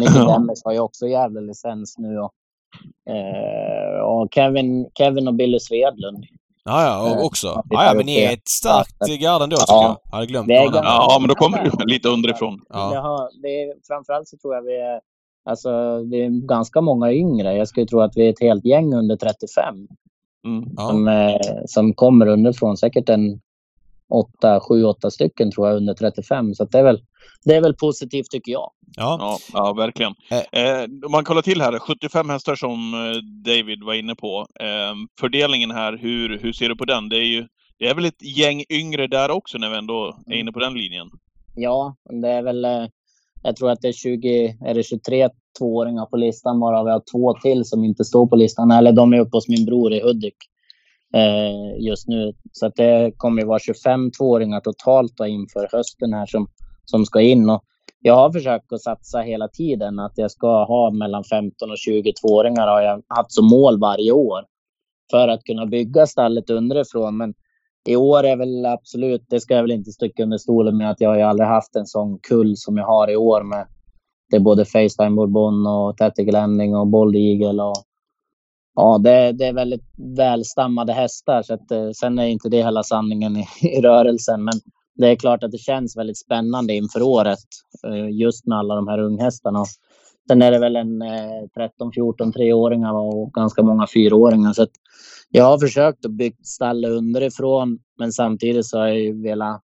Micke 0.00 0.14
Demmers 0.14 0.64
har 0.64 0.72
ju 0.72 0.78
också 0.80 1.06
jävla 1.06 1.40
licens 1.40 1.98
nu. 1.98 2.18
Och, 2.18 2.32
eh, 3.14 4.00
och 4.00 4.28
Kevin, 4.34 4.90
Kevin 4.98 5.28
och 5.28 5.34
Billy 5.34 5.60
Svedlund. 5.60 6.24
Ja, 6.64 6.84
ja, 6.84 7.02
och 7.12 7.20
Eh, 7.20 7.26
också. 7.26 7.62
ja, 7.70 7.84
Ja, 7.86 7.94
men 7.94 8.06
ni 8.06 8.20
är 8.20 8.32
ett 8.32 8.48
starkt 8.48 9.20
garde 9.20 9.44
ändå 9.44 9.56
tycker 9.56 9.72
Ja. 9.72 9.82
jag. 9.82 9.98
Jag 10.10 10.16
hade 10.16 10.26
glömt 10.26 10.48
Det 10.48 10.54
är. 10.54 10.64
Ja, 10.74 11.16
men 11.20 11.28
då 11.28 11.34
kommer 11.34 11.58
du 11.64 11.70
lite 11.92 12.08
underifrån. 12.08 12.60
Ja. 12.68 13.00
har, 13.00 13.42
det 13.42 13.48
är, 13.62 13.74
framförallt 13.86 14.28
så 14.28 14.36
tror 14.36 14.54
jag 14.54 14.62
vi 14.62 14.76
är, 14.80 15.00
alltså, 15.44 16.02
det 16.02 16.16
är 16.24 16.46
ganska 16.46 16.80
många 16.80 17.12
yngre. 17.12 17.54
Jag 17.56 17.68
skulle 17.68 17.86
tro 17.86 18.00
att 18.00 18.16
vi 18.16 18.26
är 18.26 18.30
ett 18.30 18.40
helt 18.40 18.64
gäng 18.64 18.94
under 18.94 19.16
35 19.16 19.88
Mm. 20.46 20.68
Ja. 20.76 20.88
som, 20.88 21.08
eh, 21.08 21.36
som 21.66 21.94
kommer 21.94 22.26
underifrån. 22.26 22.76
Säkert 22.76 23.08
en 23.08 23.40
åtta, 24.08 24.60
sju, 24.60 24.84
åtta 24.84 25.10
stycken 25.10 25.50
tror 25.50 25.68
jag 25.68 25.76
under 25.76 25.94
35. 25.94 26.54
Så 26.54 26.62
att 26.62 26.70
det, 26.70 26.78
är 26.78 26.82
väl, 26.82 27.00
det 27.44 27.54
är 27.54 27.60
väl 27.60 27.74
positivt 27.74 28.30
tycker 28.30 28.52
jag. 28.52 28.70
Ja. 28.96 29.16
Ja, 29.20 29.38
ja 29.52 29.72
verkligen. 29.72 30.14
Eh. 30.30 30.62
Eh, 30.62 30.84
om 31.06 31.12
man 31.12 31.24
kollar 31.24 31.42
till 31.42 31.60
här, 31.60 31.78
75 31.78 32.28
hästar 32.28 32.54
som 32.54 32.94
eh, 32.94 33.16
David 33.52 33.84
var 33.84 33.94
inne 33.94 34.14
på. 34.14 34.46
Eh, 34.60 34.94
fördelningen 35.20 35.70
här, 35.70 35.98
hur, 35.98 36.38
hur 36.38 36.52
ser 36.52 36.68
du 36.68 36.76
på 36.76 36.84
den? 36.84 37.08
Det 37.08 37.16
är 37.16 37.26
ju 37.26 37.46
det 37.78 37.88
är 37.88 37.94
väl 37.94 38.04
ett 38.04 38.22
gäng 38.38 38.64
yngre 38.70 39.06
där 39.06 39.30
också 39.30 39.58
när 39.58 39.70
vi 39.70 39.76
ändå 39.76 40.16
är 40.26 40.34
inne 40.34 40.52
på 40.52 40.58
den 40.58 40.74
linjen. 40.74 41.06
Ja, 41.54 41.96
det 42.22 42.28
är 42.28 42.42
väl, 42.42 42.64
eh, 42.64 42.86
jag 43.42 43.56
tror 43.56 43.70
att 43.70 43.80
det 43.80 43.88
är 43.88 43.92
20, 43.92 44.56
är 44.66 44.74
det 44.74 44.82
23 44.82 45.28
tvååringar 45.58 46.06
på 46.06 46.16
listan 46.16 46.60
bara 46.60 46.84
vi 46.84 46.90
har 46.90 47.02
två 47.12 47.34
till 47.34 47.64
som 47.64 47.84
inte 47.84 48.04
står 48.04 48.26
på 48.26 48.36
listan. 48.36 48.70
Eller 48.70 48.92
de 48.92 49.12
är 49.12 49.20
uppe 49.20 49.36
hos 49.36 49.48
min 49.48 49.64
bror 49.64 49.92
i 49.92 50.00
Hudik 50.00 50.36
eh, 51.14 51.84
just 51.86 52.08
nu. 52.08 52.32
Så 52.52 52.66
att 52.66 52.76
det 52.76 53.12
kommer 53.16 53.42
ju 53.42 53.48
vara 53.48 53.58
25 53.58 54.10
tvååringar 54.10 54.60
totalt 54.60 55.16
då 55.16 55.26
inför 55.26 55.68
hösten 55.72 56.12
här 56.12 56.26
som, 56.26 56.48
som 56.84 57.04
ska 57.04 57.20
in. 57.20 57.50
Och 57.50 57.64
jag 58.00 58.14
har 58.14 58.32
försökt 58.32 58.72
att 58.72 58.82
satsa 58.82 59.20
hela 59.20 59.48
tiden 59.48 59.98
att 59.98 60.12
jag 60.14 60.30
ska 60.30 60.64
ha 60.64 60.90
mellan 60.90 61.24
15 61.24 61.70
och 61.70 61.78
22 61.78 62.28
åringar 62.28 62.66
har 62.66 62.80
jag 62.80 63.02
haft 63.08 63.32
som 63.32 63.46
mål 63.46 63.80
varje 63.80 64.12
år. 64.12 64.44
För 65.10 65.28
att 65.28 65.44
kunna 65.44 65.66
bygga 65.66 66.06
stallet 66.06 66.50
underifrån. 66.50 67.16
Men 67.16 67.34
i 67.88 67.96
år 67.96 68.24
är 68.24 68.36
väl 68.36 68.66
absolut, 68.66 69.24
det 69.28 69.40
ska 69.40 69.54
jag 69.54 69.62
väl 69.62 69.70
inte 69.70 69.92
sticka 69.92 70.22
under 70.22 70.38
stolen 70.38 70.76
med 70.76 70.90
att 70.90 71.00
jag 71.00 71.08
har 71.08 71.16
ju 71.16 71.22
aldrig 71.22 71.48
haft 71.48 71.76
en 71.76 71.86
sån 71.86 72.18
kull 72.18 72.56
som 72.56 72.76
jag 72.76 72.86
har 72.86 73.10
i 73.10 73.16
år 73.16 73.42
med 73.42 73.66
det 74.32 74.36
är 74.36 74.40
både 74.40 74.64
Facetime 74.64 75.10
Bourbon 75.10 75.66
och 75.66 75.96
Tactical 75.96 76.32
Landing 76.32 76.76
och 76.76 76.86
Bold 76.86 77.16
Eagle 77.16 77.62
och 77.62 77.76
ja, 78.74 78.98
det, 78.98 79.32
det 79.32 79.46
är 79.46 79.52
väldigt 79.52 79.84
välstammade 80.16 80.92
hästar 80.92 81.42
så 81.42 81.54
att 81.54 81.70
eh, 81.70 81.90
sen 81.90 82.18
är 82.18 82.26
inte 82.26 82.48
det 82.48 82.62
hela 82.62 82.82
sanningen 82.82 83.36
i, 83.36 83.46
i 83.62 83.80
rörelsen 83.80 84.44
men 84.44 84.54
det 84.94 85.08
är 85.08 85.16
klart 85.16 85.42
att 85.42 85.50
det 85.50 85.58
känns 85.58 85.96
väldigt 85.96 86.18
spännande 86.18 86.74
inför 86.74 87.02
året 87.02 87.38
eh, 87.86 88.10
just 88.10 88.46
med 88.46 88.58
alla 88.58 88.74
de 88.74 88.88
här 88.88 88.98
unghästarna. 88.98 89.64
Sen 90.28 90.42
är 90.42 90.50
det 90.50 90.58
väl 90.58 90.76
en 90.76 91.02
eh, 91.02 91.48
13, 91.56 91.92
14, 91.92 92.32
treåringar 92.32 92.92
och 92.92 93.32
ganska 93.32 93.62
många 93.62 93.86
fyraåringar 93.94 94.52
så 94.52 94.66
jag 95.30 95.44
har 95.44 95.58
försökt 95.58 96.06
att 96.06 96.12
bygga 96.12 96.36
stallet 96.42 96.90
underifrån, 96.90 97.78
men 97.98 98.12
samtidigt 98.12 98.66
så 98.66 98.78
har 98.78 98.86
jag 98.86 99.00
ju 99.00 99.22
velat 99.22 99.62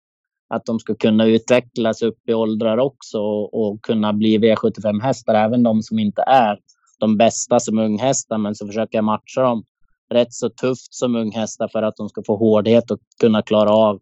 att 0.49 0.65
de 0.65 0.79
ska 0.79 0.95
kunna 0.95 1.25
utvecklas 1.25 2.01
upp 2.01 2.29
i 2.29 2.33
åldrar 2.33 2.77
också 2.77 3.19
och 3.51 3.81
kunna 3.81 4.13
bli 4.13 4.37
V75-hästar, 4.37 5.33
även 5.35 5.63
de 5.63 5.81
som 5.81 5.99
inte 5.99 6.21
är 6.21 6.59
de 6.99 7.17
bästa 7.17 7.59
som 7.59 7.77
unghästar, 7.77 8.37
men 8.37 8.55
så 8.55 8.67
försöker 8.67 8.97
jag 8.97 9.05
matcha 9.05 9.41
dem 9.41 9.63
rätt 10.09 10.33
så 10.33 10.49
tufft 10.49 10.93
som 10.93 11.15
unghästar 11.15 11.67
för 11.67 11.83
att 11.83 11.95
de 11.95 12.09
ska 12.09 12.23
få 12.23 12.37
hårdhet 12.37 12.91
och 12.91 12.99
kunna 13.19 13.41
klara 13.41 13.71
av 13.71 13.99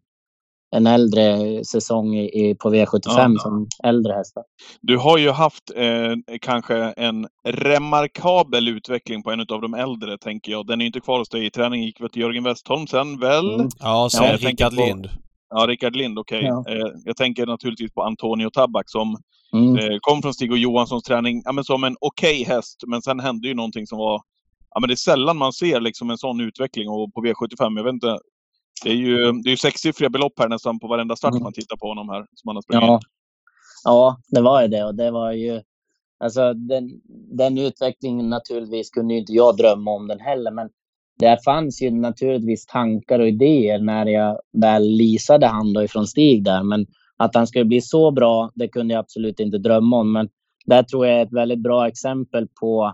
en 0.75 0.87
äldre 0.87 1.39
säsong 1.65 2.15
i, 2.15 2.49
i, 2.49 2.55
på 2.55 2.69
V75 2.73 2.99
Ja. 3.05 3.39
som 3.39 3.67
äldre 3.83 4.13
hästar. 4.13 4.43
Du 4.81 4.97
har 4.97 5.17
ju 5.17 5.29
haft 5.31 5.63
eh, 5.75 6.37
kanske 6.41 6.75
en 6.77 7.27
remarkabel 7.47 8.67
utveckling 8.67 9.23
på 9.23 9.31
en 9.31 9.39
av 9.39 9.61
de 9.61 9.73
äldre, 9.73 10.17
tänker 10.17 10.51
jag. 10.51 10.67
Den 10.67 10.81
är 10.81 10.83
ju 10.83 10.87
inte 10.87 10.99
kvar 10.99 11.19
hos 11.19 11.29
dig 11.29 11.45
i 11.45 11.49
träning. 11.49 11.83
gick 11.83 12.01
väl 12.01 12.09
till 12.09 12.21
Jörgen 12.21 12.43
Westholm 12.43 12.87
sen, 12.87 13.19
väl? 13.19 13.53
Mm. 13.55 13.69
Ja, 13.79 14.09
sen 14.11 14.23
Ja, 14.23 14.37
Rickard 14.37 14.73
Lind. 14.73 15.09
Ja, 15.49 15.65
Rickard 15.67 15.95
Lind, 15.95 16.19
okej. 16.19 16.43
Ja. 16.43 16.63
Eh, 16.69 16.87
jag 17.05 17.17
tänker 17.17 17.45
naturligtvis 17.45 17.93
på 17.93 18.03
Antonio 18.03 18.49
Tabak 18.49 18.89
som 18.89 19.17
Mm. 19.53 19.75
eh, 19.77 19.97
kom 20.01 20.21
från 20.21 20.33
Stig 20.33 20.51
och 20.51 20.57
Johanssons 20.57 21.03
träning 21.03 21.41
ja, 21.45 21.51
men 21.51 21.63
som 21.63 21.83
en 21.83 21.95
okej 22.01 22.43
häst, 22.43 22.83
men 22.87 23.01
sen 23.01 23.19
hände 23.19 23.47
ju 23.47 23.53
någonting 23.53 23.87
som 23.87 23.97
var... 23.97 24.21
Ja, 24.73 24.79
men 24.79 24.87
det 24.87 24.93
är 24.93 24.95
sällan 24.95 25.37
man 25.37 25.53
ser 25.53 25.79
liksom 25.81 26.09
en 26.09 26.17
sån 26.17 26.39
utveckling 26.41 26.89
och 26.89 27.13
på 27.13 27.21
V75. 27.21 27.77
Jag 27.77 27.83
vet 27.83 27.93
inte. 27.93 28.17
Det 28.83 28.89
är 28.89 28.93
ju, 28.95 29.31
det 29.31 29.49
är 29.49 29.51
ju 29.51 29.57
sexsiffriga 29.57 30.09
belopp 30.09 30.33
här 30.39 30.49
nästan 30.49 30.79
på 30.79 30.87
varenda 30.87 31.15
start 31.15 31.31
Mm. 31.31 31.43
man 31.43 31.53
tittar 31.53 31.77
på 31.77 31.87
honom 31.87 32.09
här. 32.09 32.25
Som 32.35 32.47
han 32.47 32.55
har 32.55 32.61
sprungit. 32.61 32.87
Ja. 32.87 32.99
ja, 33.83 34.17
det 34.27 34.41
var 34.41 34.61
ju 34.61 34.67
det. 34.67 34.83
Och 34.85 34.95
det 34.95 35.11
var 35.11 35.31
ju... 35.31 35.61
Alltså 36.19 36.53
den, 36.53 36.89
den 37.37 37.57
utvecklingen 37.57 38.29
naturligtvis 38.29 38.89
kunde 38.89 39.13
inte 39.13 39.33
jag 39.33 39.57
drömma 39.57 39.91
om 39.91 40.07
den 40.07 40.19
heller. 40.19 40.51
Men 40.51 40.69
det 41.19 41.43
fanns 41.45 41.81
ju 41.81 41.91
naturligtvis 41.91 42.65
tankar 42.65 43.19
och 43.19 43.27
idéer 43.27 43.79
när 43.79 44.05
jag 44.05 44.39
väl 44.61 44.83
leasade 44.83 45.47
han 45.47 45.73
då 45.73 45.83
ifrån 45.83 46.07
Stig 46.07 46.43
där. 46.43 46.63
Men 46.63 46.85
att 47.17 47.35
han 47.35 47.47
skulle 47.47 47.65
bli 47.65 47.81
så 47.81 48.11
bra, 48.11 48.51
det 48.55 48.67
kunde 48.67 48.93
jag 48.93 48.99
absolut 48.99 49.39
inte 49.39 49.57
drömma 49.57 49.97
om. 49.97 50.11
Men 50.11 50.29
där 50.65 50.83
tror 50.83 51.07
jag 51.07 51.19
är 51.19 51.25
ett 51.25 51.33
väldigt 51.33 51.63
bra 51.63 51.87
exempel 51.87 52.47
på... 52.61 52.93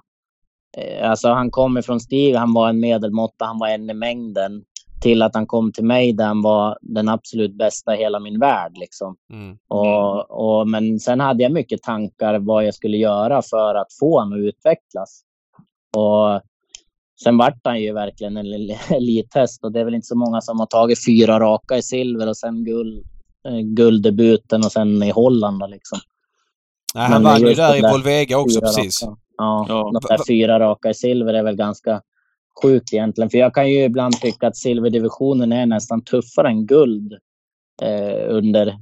Eh, 0.77 1.09
alltså 1.09 1.29
han 1.29 1.51
kom 1.51 1.77
ifrån 1.77 1.99
Stig, 1.99 2.36
han 2.36 2.53
var 2.53 2.69
en 2.69 2.79
medelmåtta, 2.79 3.45
han 3.45 3.59
var 3.59 3.67
en 3.67 3.89
i 3.89 3.93
mängden. 3.93 4.63
Till 5.02 5.22
att 5.22 5.36
han 5.36 5.47
kom 5.47 5.72
till 5.72 5.84
mig 5.86 6.14
där 6.14 6.26
han 6.26 6.41
var 6.41 6.78
den 6.82 7.10
absolut 7.10 7.58
bästa 7.58 7.95
i 7.95 7.97
hela 7.97 8.20
min 8.20 8.39
värld. 8.39 8.78
Liksom. 8.78 9.16
Mm. 9.34 9.58
Och, 9.68 10.32
och, 10.60 10.68
men 10.68 10.99
sen 10.99 11.20
hade 11.20 11.43
jag 11.43 11.52
mycket 11.52 11.82
tankar 11.84 12.39
vad 12.39 12.66
jag 12.66 12.74
skulle 12.74 12.97
göra 12.97 13.41
för 13.41 13.76
att 13.76 13.88
få 13.99 14.20
honom 14.20 14.34
att 14.34 14.45
utvecklas. 14.47 15.22
Och 15.97 16.41
sen 17.24 17.38
vart 17.38 17.60
han 17.64 17.82
ju 17.82 17.93
verkligen 17.93 18.38
en 18.38 18.45
el- 18.45 18.76
elithäst 18.89 19.64
och 19.64 19.72
det 19.72 19.80
är 19.80 19.86
väl 19.86 19.95
inte 19.95 20.08
så 20.08 20.16
många 20.18 20.41
som 20.41 20.60
har 20.60 20.66
tagit 20.68 21.06
fyra 21.06 21.39
raka 21.39 21.78
i 21.78 21.82
silver 21.82 22.28
och 22.30 22.38
sen 22.38 22.66
guld, 22.66 23.06
eh, 23.47 23.60
gulddebuten 23.60 24.60
och 24.66 24.72
sen 24.72 25.04
i 25.04 25.10
Holland. 25.12 25.64
Liksom. 25.70 25.99
Nej, 26.95 27.04
han 27.04 27.12
Men 27.12 27.24
vann 27.24 27.41
ju 27.41 27.54
där 27.54 27.76
i 27.78 27.82
Volvega 27.91 28.38
också 28.38 28.60
precis. 28.62 29.04
raka. 29.04 29.18
Ja, 29.38 29.66
Ja. 29.70 29.91
de 29.93 30.08
där 30.16 30.26
fyra 30.28 30.60
raka 30.60 30.89
i 30.89 30.93
silver 30.93 31.34
är 31.34 31.43
väl 31.43 31.56
ganska 31.56 32.02
sjukt 32.64 32.93
egentligen. 32.93 33.30
För 33.30 33.38
jag 33.38 33.54
kan 33.54 33.70
ju 33.70 33.84
ibland 33.84 34.14
tycka 34.22 34.47
att 34.47 34.58
silverdivisionen 34.58 35.52
är 35.52 35.66
nästan 35.66 36.04
tuffare 36.04 36.47
än 36.47 36.66
guld 36.66 37.14
eh, 37.82 38.36
under 38.36 38.78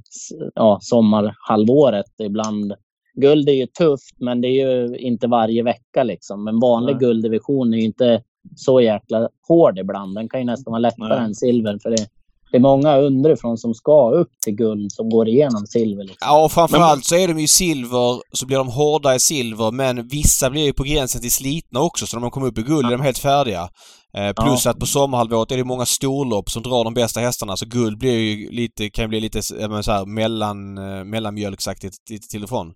ja, 0.54 0.78
sommarhalvåret 0.82 2.20
ibland. 2.22 2.74
Guld 3.14 3.48
är 3.48 3.52
ju 3.52 3.66
tufft, 3.66 4.20
men 4.20 4.40
det 4.40 4.48
är 4.48 4.68
ju 4.68 4.96
inte 4.96 5.26
varje 5.26 5.62
vecka 5.62 6.02
liksom. 6.02 6.44
Men 6.44 6.60
vanlig 6.60 6.92
Nej. 6.92 7.00
gulddivision 7.00 7.74
är 7.74 7.78
ju 7.78 7.84
inte 7.84 8.22
så 8.56 8.80
jäkla 8.80 9.28
hård 9.48 9.78
ibland. 9.78 10.14
Den 10.14 10.28
kan 10.28 10.40
ju 10.40 10.46
nästan 10.46 10.70
vara 10.70 10.80
lättare 10.80 11.16
Nej. 11.16 11.24
än 11.24 11.34
silver. 11.34 11.78
För 11.82 11.90
det, 11.90 12.06
det 12.50 12.56
är 12.56 12.60
många 12.60 12.96
underifrån 12.96 13.58
som 13.58 13.74
ska 13.74 14.10
upp 14.10 14.30
till 14.44 14.54
guld 14.54 14.92
som 14.92 15.10
går 15.10 15.28
igenom 15.28 15.66
silver. 15.66 16.02
Liksom. 16.04 16.18
Ja, 16.20 16.44
och 16.44 16.52
framförallt 16.52 17.04
så 17.04 17.16
är 17.16 17.28
de 17.28 17.40
ju 17.40 17.46
silver, 17.46 18.36
så 18.36 18.46
blir 18.46 18.56
de 18.56 18.68
hårda 18.68 19.14
i 19.14 19.20
silver 19.20 19.70
men 19.70 20.08
vissa 20.08 20.50
blir 20.50 20.64
ju 20.64 20.72
på 20.72 20.82
gränsen 20.82 21.20
till 21.20 21.32
slitna 21.32 21.80
också 21.80 22.06
så 22.06 22.16
när 22.16 22.20
de 22.22 22.30
kommer 22.30 22.46
upp 22.46 22.58
i 22.58 22.62
guld 22.62 22.86
är 22.86 22.90
de 22.90 23.00
helt 23.00 23.18
färdiga. 23.18 23.68
Eh, 24.16 24.44
plus 24.44 24.64
ja. 24.64 24.70
att 24.70 24.78
på 24.78 24.86
sommarhalvåret 24.86 25.52
är 25.52 25.56
det 25.56 25.64
många 25.64 25.86
storlopp 25.86 26.50
som 26.50 26.62
drar 26.62 26.84
de 26.84 26.94
bästa 26.94 27.20
hästarna 27.20 27.56
så 27.56 27.66
guld 27.66 27.98
blir 27.98 28.18
ju 28.18 28.50
lite, 28.50 28.90
kan 28.90 29.08
bli 29.08 29.20
lite 29.20 29.42
så 29.42 29.54
här, 29.54 30.06
mellan, 30.06 30.78
eh, 30.78 31.04
mellanmjölksaktigt 31.04 32.10
lite 32.10 32.28
till 32.28 32.42
och 32.42 32.48
från. 32.48 32.72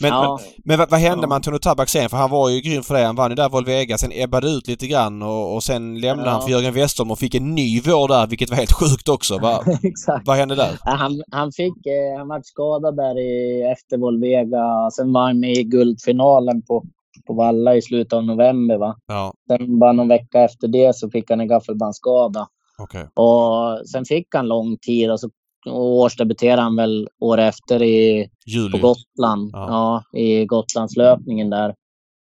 Men, 0.00 0.10
ja. 0.10 0.40
men, 0.40 0.62
men, 0.64 0.78
vad, 0.78 0.90
vad, 0.90 1.00
hände 1.00 1.22
ja. 1.22 1.28
med 1.28 1.36
Antonio 1.36 1.58
Tabak 1.58 1.88
sen? 1.88 2.08
För 2.08 2.16
han 2.16 2.30
var 2.30 2.50
ju 2.50 2.60
grym 2.60 2.82
för 2.82 2.94
det. 2.94 3.04
Han 3.04 3.16
vann 3.16 3.30
ju 3.30 3.34
där 3.34 3.48
Volvega, 3.48 3.98
sen 3.98 4.10
ebbade 4.12 4.48
ut 4.48 4.68
lite 4.68 4.86
grann 4.86 5.22
och, 5.22 5.54
och 5.54 5.62
sen 5.62 6.00
lämnade 6.00 6.30
han 6.30 6.42
för 6.42 6.50
Jörgen 6.50 6.74
Westholm 6.74 7.10
och 7.10 7.18
fick 7.18 7.34
en 7.34 7.54
ny 7.54 7.80
vår 7.80 8.08
där 8.08 8.26
vilket 8.26 8.50
var 8.50 8.56
helt 8.56 8.72
sjukt 8.72 9.08
också. 9.08 9.38
Va. 9.38 9.64
Vad 10.24 10.36
hände 10.36 10.54
där? 10.54 10.78
Han, 10.80 11.22
han 11.30 11.52
fick, 11.52 11.86
eh, 11.86 12.18
han 12.18 12.28
var 12.28 12.40
skadad 12.44 12.96
där 12.96 13.18
i, 13.18 13.62
efter 13.72 13.98
Volvega. 13.98 14.90
Sen 14.90 15.12
var 15.12 15.22
han 15.22 15.40
med 15.40 15.52
i 15.52 15.62
guldfinalen 15.62 16.62
på 16.62 16.84
på 17.26 17.34
Valla 17.34 17.76
i 17.76 17.82
slutet 17.82 18.12
av 18.12 18.24
november. 18.24 18.76
Va? 18.76 18.96
Ja. 19.06 19.32
Sen 19.48 19.78
bara 19.78 19.92
någon 19.92 20.08
vecka 20.08 20.40
efter 20.40 20.68
det 20.68 20.96
så 20.96 21.10
fick 21.10 21.30
han 21.30 21.40
en 21.40 21.48
gaffelbandsskada. 21.48 22.48
Okay. 22.82 23.04
Och 23.14 23.88
sen 23.88 24.04
fick 24.04 24.34
han 24.34 24.48
lång 24.48 24.76
tid 24.76 25.10
och 25.10 25.20
så 25.20 25.30
årsdebuterade 25.70 26.62
han 26.62 26.76
väl 26.76 27.08
år 27.20 27.38
efter 27.38 27.82
i, 27.82 28.28
Juli. 28.46 28.72
på 28.72 28.86
Gotland. 28.86 29.50
Ja. 29.52 30.02
ja. 30.12 30.18
i 30.18 30.46
Gotlandslöpningen 30.46 31.50
där. 31.50 31.74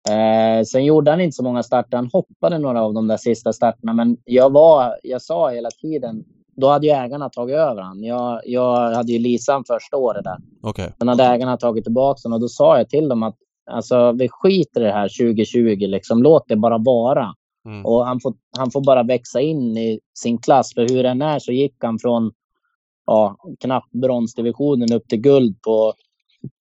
Eh, 0.08 0.64
sen 0.64 0.84
gjorde 0.84 1.10
han 1.10 1.20
inte 1.20 1.34
så 1.34 1.42
många 1.42 1.62
starter. 1.62 1.96
Han 1.96 2.10
hoppade 2.12 2.58
några 2.58 2.82
av 2.82 2.94
de 2.94 3.08
där 3.08 3.16
sista 3.16 3.52
starterna. 3.52 3.92
Men 3.92 4.16
jag, 4.24 4.52
var, 4.52 4.96
jag 5.02 5.22
sa 5.22 5.50
hela 5.50 5.70
tiden, 5.70 6.24
då 6.56 6.68
hade 6.68 6.86
ju 6.86 6.92
ägarna 6.92 7.28
tagit 7.28 7.56
över 7.56 7.82
han. 7.82 8.02
Jag, 8.02 8.40
jag 8.44 8.94
hade 8.94 9.12
ju 9.12 9.18
Lisan 9.18 9.64
första 9.64 9.96
året 9.96 10.24
där. 10.24 10.36
Okay. 10.62 10.88
Sen 10.98 11.08
hade 11.08 11.24
ägarna 11.24 11.56
tagit 11.56 11.84
tillbaka 11.84 12.20
honom 12.24 12.36
och 12.36 12.40
då 12.40 12.48
sa 12.48 12.78
jag 12.78 12.88
till 12.88 13.08
dem 13.08 13.22
att 13.22 13.36
Alltså, 13.70 14.12
vi 14.12 14.28
skiter 14.28 14.80
i 14.80 14.84
det 14.84 14.92
här 14.92 15.08
2020. 15.08 15.86
Liksom. 15.86 16.22
Låt 16.22 16.48
det 16.48 16.56
bara 16.56 16.78
vara. 16.78 17.34
Mm. 17.66 17.86
Och 17.86 18.06
han 18.06 18.20
får, 18.20 18.34
han 18.58 18.70
får 18.70 18.84
bara 18.84 19.02
växa 19.02 19.40
in 19.40 19.76
i 19.76 20.00
sin 20.18 20.38
klass. 20.38 20.74
För 20.74 20.88
hur 20.88 21.02
den 21.02 21.22
är 21.22 21.38
så 21.38 21.52
gick 21.52 21.74
han 21.78 21.98
från 21.98 22.32
ja, 23.06 23.36
knappt 23.60 23.92
bronsdivisionen 23.92 24.92
upp 24.92 25.08
till 25.08 25.20
guld 25.20 25.62
på 25.62 25.92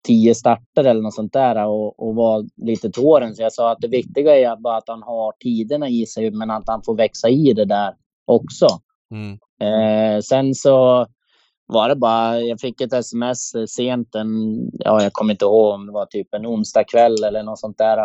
tio 0.07 0.35
starter 0.35 0.83
eller 0.83 1.01
något 1.01 1.15
sånt 1.15 1.33
där 1.33 1.67
och, 1.67 1.99
och 1.99 2.15
var 2.15 2.45
lite 2.55 2.91
till 2.91 3.03
åren. 3.03 3.35
Så 3.35 3.41
jag 3.41 3.53
sa 3.53 3.71
att 3.71 3.81
det 3.81 3.87
viktiga 3.87 4.35
är 4.35 4.55
bara 4.55 4.77
att 4.77 4.87
han 4.87 5.03
har 5.03 5.33
tiderna 5.39 5.89
i 5.89 6.05
sig, 6.05 6.31
men 6.31 6.51
att 6.51 6.67
han 6.67 6.81
får 6.85 6.95
växa 6.95 7.29
i 7.29 7.53
det 7.53 7.65
där 7.65 7.93
också. 8.25 8.67
Mm. 9.11 9.37
Eh, 9.61 10.21
sen 10.21 10.55
så 10.55 11.07
var 11.67 11.89
det 11.89 11.95
bara, 11.95 12.39
jag 12.39 12.59
fick 12.59 12.81
ett 12.81 12.93
sms 12.93 13.53
sent 13.67 14.15
en, 14.15 14.29
ja 14.73 15.03
jag 15.03 15.13
kommer 15.13 15.33
inte 15.33 15.45
ihåg 15.45 15.73
om 15.73 15.85
det 15.85 15.91
var 15.91 16.05
typ 16.05 16.33
en 16.33 16.45
onsdag 16.45 16.83
kväll 16.83 17.23
eller 17.23 17.43
något 17.43 17.59
sånt 17.59 17.77
där. 17.77 17.97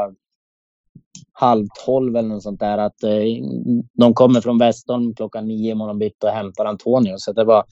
Halv 1.33 1.67
tolv 1.85 2.17
eller 2.17 2.29
något 2.29 2.43
sånt 2.43 2.61
där 2.61 2.79
att 2.79 3.03
eh, 3.03 3.11
de 3.93 4.15
kommer 4.15 4.41
från 4.41 4.59
Västholm 4.59 5.15
klockan 5.15 5.49
nio 5.49 5.71
imorgon 5.71 5.99
bitti 5.99 6.27
och 6.27 6.31
hämtar 6.31 6.65
Antonio. 6.65 7.15
Så 7.19 7.33
det 7.33 7.45
var, 7.45 7.65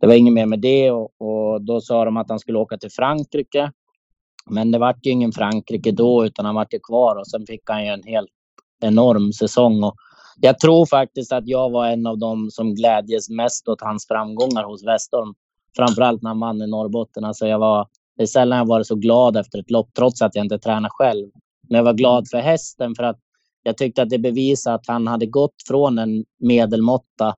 det 0.00 0.06
var 0.06 0.14
inget 0.14 0.34
mer 0.34 0.46
med 0.46 0.60
det 0.60 0.90
och, 0.90 1.10
och, 1.18 1.62
då 1.62 1.80
sa 1.80 2.04
de 2.04 2.16
att 2.16 2.28
han 2.28 2.38
skulle 2.38 2.58
åka 2.58 2.78
till 2.78 2.90
Frankrike. 2.90 3.72
Men 4.50 4.70
det 4.70 4.78
vart 4.78 5.06
ju 5.06 5.10
ingen 5.10 5.32
Frankrike 5.32 5.92
då 5.92 6.26
utan 6.26 6.44
han 6.44 6.54
vart 6.54 6.74
ju 6.74 6.78
kvar 6.78 7.16
och 7.16 7.26
sen 7.26 7.46
fick 7.46 7.62
han 7.64 7.84
ju 7.84 7.90
en 7.90 8.02
helt 8.02 8.30
enorm 8.82 9.32
säsong. 9.32 9.84
Och 9.84 9.94
jag 10.40 10.58
tror 10.58 10.86
faktiskt 10.86 11.32
att 11.32 11.46
jag 11.46 11.70
var 11.70 11.86
en 11.86 12.06
av 12.06 12.18
dem 12.18 12.50
som 12.50 12.74
glädjes 12.74 13.30
mest 13.30 13.68
åt 13.68 13.80
hans 13.80 14.06
framgångar 14.08 14.64
hos 14.64 14.86
Westholm. 14.86 15.34
Framförallt 15.76 16.22
när 16.22 16.30
han 16.30 16.40
vann 16.40 16.62
i 16.62 16.66
Norrbotten. 16.66 17.24
Alltså 17.24 17.46
jag 17.46 17.58
var, 17.58 17.88
det 18.16 18.22
är 18.22 18.26
sällan 18.26 18.58
jag 18.58 18.66
varit 18.66 18.86
så 18.86 18.94
glad 18.94 19.36
efter 19.36 19.58
ett 19.58 19.70
lopp, 19.70 19.88
trots 19.96 20.22
att 20.22 20.34
jag 20.34 20.44
inte 20.44 20.58
tränar 20.58 20.88
själv. 20.88 21.30
Men 21.68 21.76
jag 21.76 21.84
var 21.84 21.92
glad 21.92 22.28
för 22.28 22.38
hästen 22.38 22.94
för 22.94 23.02
att 23.02 23.18
jag 23.62 23.76
tyckte 23.76 24.02
att 24.02 24.10
det 24.10 24.18
bevisade 24.18 24.76
att 24.76 24.86
han 24.86 25.06
hade 25.06 25.26
gått 25.26 25.54
från 25.68 25.98
en 25.98 26.24
medelmåtta 26.38 27.34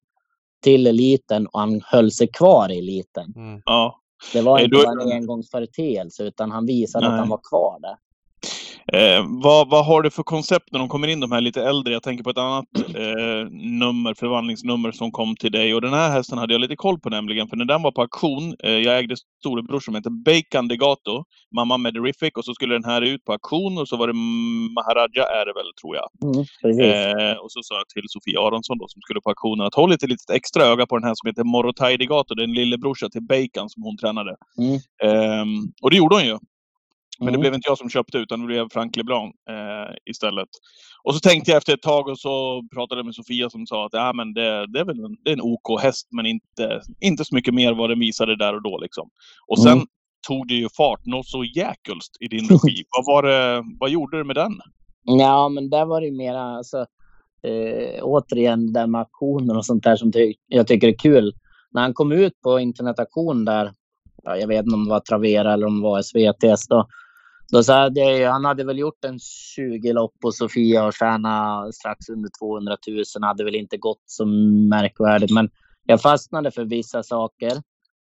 till 0.63 0.87
eliten 0.87 1.47
och 1.47 1.61
han 1.61 1.81
höll 1.85 2.11
sig 2.11 2.29
kvar 2.29 2.73
i 2.73 2.79
eliten. 2.79 3.33
Mm. 3.37 3.63
Ja. 3.65 4.01
Det 4.33 4.41
var 4.41 4.59
inte 4.59 4.77
bara 4.85 5.03
en 5.03 5.13
engångsföreteelse 5.13 6.25
utan 6.25 6.51
han 6.51 6.67
visade 6.67 7.07
Nej. 7.07 7.15
att 7.15 7.21
han 7.21 7.29
var 7.29 7.41
kvar 7.51 7.79
där. 7.81 7.97
Eh, 8.93 9.27
vad, 9.43 9.71
vad 9.71 9.87
har 9.87 10.03
du 10.03 10.11
för 10.11 10.23
koncept 10.23 10.73
när 10.73 10.79
de 10.79 10.89
kommer 10.89 11.09
in, 11.09 11.21
de 11.21 11.33
här 11.33 11.41
lite 11.41 11.63
äldre? 11.63 11.93
Jag 11.93 12.03
tänker 12.03 12.25
på 12.25 12.31
ett 12.31 12.39
annat 12.39 12.65
eh, 12.77 13.51
nummer, 13.51 14.15
förvandlingsnummer 14.15 14.93
som 14.93 15.13
kom 15.13 15.37
till 15.37 15.53
dig. 15.53 15.75
Och 15.75 15.81
den 15.81 15.93
här 15.93 16.11
hästen 16.11 16.39
hade 16.39 16.55
jag 16.55 16.61
lite 16.61 16.77
koll 16.77 17.01
på 17.01 17.11
nämligen, 17.11 17.49
för 17.49 17.57
när 17.57 17.65
den 17.65 17.83
var 17.83 17.93
på 17.93 18.01
auktion, 18.01 18.55
eh, 18.65 18.71
jag 18.71 18.99
ägde 18.99 19.17
storebror 19.41 19.81
som 19.81 19.95
heter 19.95 20.11
Bacon 20.11 20.69
Degato, 20.69 21.25
mamma 21.57 21.77
Mederific, 21.77 22.31
och 22.37 22.45
så 22.45 22.55
skulle 22.55 22.75
den 22.75 22.85
här 22.85 23.03
ut 23.03 23.25
på 23.25 23.33
auktion 23.33 23.79
och 23.79 23.89
så 23.89 23.97
var 23.97 24.07
det 24.07 24.15
Maharaja 24.75 25.25
är 25.41 25.47
det 25.47 25.53
väl, 25.53 25.71
tror 25.81 25.97
jag. 25.97 26.09
Mm, 26.23 26.41
eh, 26.81 27.37
och 27.37 27.53
så 27.53 27.63
sa 27.63 27.75
jag 27.75 27.89
till 27.89 28.05
Sofia 28.09 28.41
Aronsson 28.41 28.79
då, 28.79 28.89
som 28.89 29.01
skulle 29.01 29.21
på 29.21 29.31
auktionen 29.31 29.67
att 29.67 29.75
håll 29.75 29.91
lite 29.91 30.07
litet 30.07 30.31
extra 30.31 30.63
öga 30.65 30.87
på 30.87 30.99
den 30.99 31.05
här 31.05 31.15
som 31.15 31.27
heter 31.29 31.45
Morotai 31.45 31.97
Degato, 31.97 32.35
den 32.35 32.53
lillebrorsa 32.53 33.09
till 33.09 33.23
Bacon 33.23 33.71
som 33.71 33.83
hon 33.83 33.97
tränade. 33.97 34.37
Mm. 34.59 34.79
Ehm, 35.03 35.73
och 35.83 35.91
det 35.91 35.97
gjorde 35.97 36.15
hon 36.15 36.25
ju. 36.25 36.39
Men 37.19 37.29
Mm. 37.29 37.33
det 37.33 37.39
blev 37.39 37.55
inte 37.55 37.69
jag 37.69 37.79
som 37.79 37.91
köpte 37.91 38.19
utan 38.19 38.41
det 38.41 38.47
blev 38.47 38.69
Frank 38.73 38.97
Leblanc 38.97 39.35
eh, 39.51 39.95
istället. 40.11 40.49
Och 41.03 41.15
så 41.15 41.21
tänkte 41.21 41.51
jag 41.51 41.59
efter 41.59 41.75
ett 41.75 41.83
tag 41.83 42.09
och 42.09 42.19
så 42.19 42.63
pratade 42.75 42.99
jag 42.99 43.07
med 43.07 43.15
Sofia 43.15 43.51
som 43.51 43.67
sa 43.67 43.87
att 43.87 43.93
ja, 43.93 44.13
men 44.13 44.35
det, 44.35 44.67
det 44.73 44.81
är 44.81 44.85
väl 44.85 45.05
en, 45.05 45.17
det 45.25 45.31
är 45.31 45.35
en 45.35 45.41
OK 45.41 45.81
häst 45.83 46.09
men 46.11 46.27
inte, 46.27 46.81
inte 47.01 47.25
så 47.25 47.35
mycket 47.35 47.55
mer 47.55 47.75
vad 47.75 47.91
den 47.91 47.99
visade 48.01 48.37
där 48.37 48.55
och 48.55 48.63
då. 48.63 48.79
Liksom. 48.79 49.11
Och 49.47 49.59
sen 49.63 49.73
Mm. 49.73 49.87
tog 50.29 50.49
det 50.49 50.55
ju 50.55 50.69
fart 50.77 51.07
något 51.07 51.27
så 51.27 51.45
jäkulst 51.45 52.17
i 52.21 52.29
din 52.29 52.49
regi. 52.49 52.85
vad, 52.97 53.05
var 53.07 53.23
det, 53.23 53.65
vad 53.81 53.91
gjorde 53.91 54.19
du 54.19 54.25
med 54.25 54.37
den? 54.37 54.53
Ja, 55.05 55.49
men 55.49 55.71
där 55.71 55.85
var 55.85 56.01
det 56.01 56.11
mera, 56.11 56.43
alltså, 56.43 56.79
eh, 57.43 58.03
återigen 58.03 58.67
det 58.73 58.81
där 58.81 58.87
med 58.87 58.99
auktioner 59.01 59.57
och 59.57 59.67
sånt 59.67 59.85
där 59.85 59.97
som 59.97 60.13
ty 60.13 60.35
jag 60.47 60.67
tycker 60.67 60.89
är 60.89 60.99
kul. 60.99 61.35
När 61.71 61.83
han 61.83 61.95
kom 61.95 62.13
ut 62.13 62.41
på 62.43 62.61
internetaktion 62.61 63.45
där, 63.45 63.73
ja, 64.23 64.37
jag 64.37 64.49
vet 64.49 64.65
inte 64.65 64.75
om 64.75 64.85
det 64.85 64.91
var 64.91 65.01
Travera 65.01 65.53
eller 65.53 65.67
om 65.67 65.77
det 65.77 65.83
var 65.83 65.99
SVTS 66.03 66.69
då, 66.69 66.87
då 67.53 67.63
sa 67.63 67.89
det, 67.89 68.25
han 68.25 68.45
hade 68.45 68.65
väl 68.65 68.79
gjort 68.79 69.05
en 69.05 69.19
20 69.19 69.93
lopp 69.93 70.13
på 70.23 70.33
Sofia 70.33 70.87
och 70.87 70.93
tjänat 70.95 71.75
strax 71.75 72.09
under 72.09 72.31
200 72.41 72.77
000. 72.89 73.05
Hade 73.23 73.45
väl 73.45 73.55
inte 73.55 73.77
gått 73.77 74.03
så 74.07 74.27
märkvärdigt, 74.71 75.33
men 75.33 75.51
jag 75.87 76.03
fastnade 76.03 76.51
för 76.51 76.65
vissa 76.65 77.03
saker. 77.03 77.53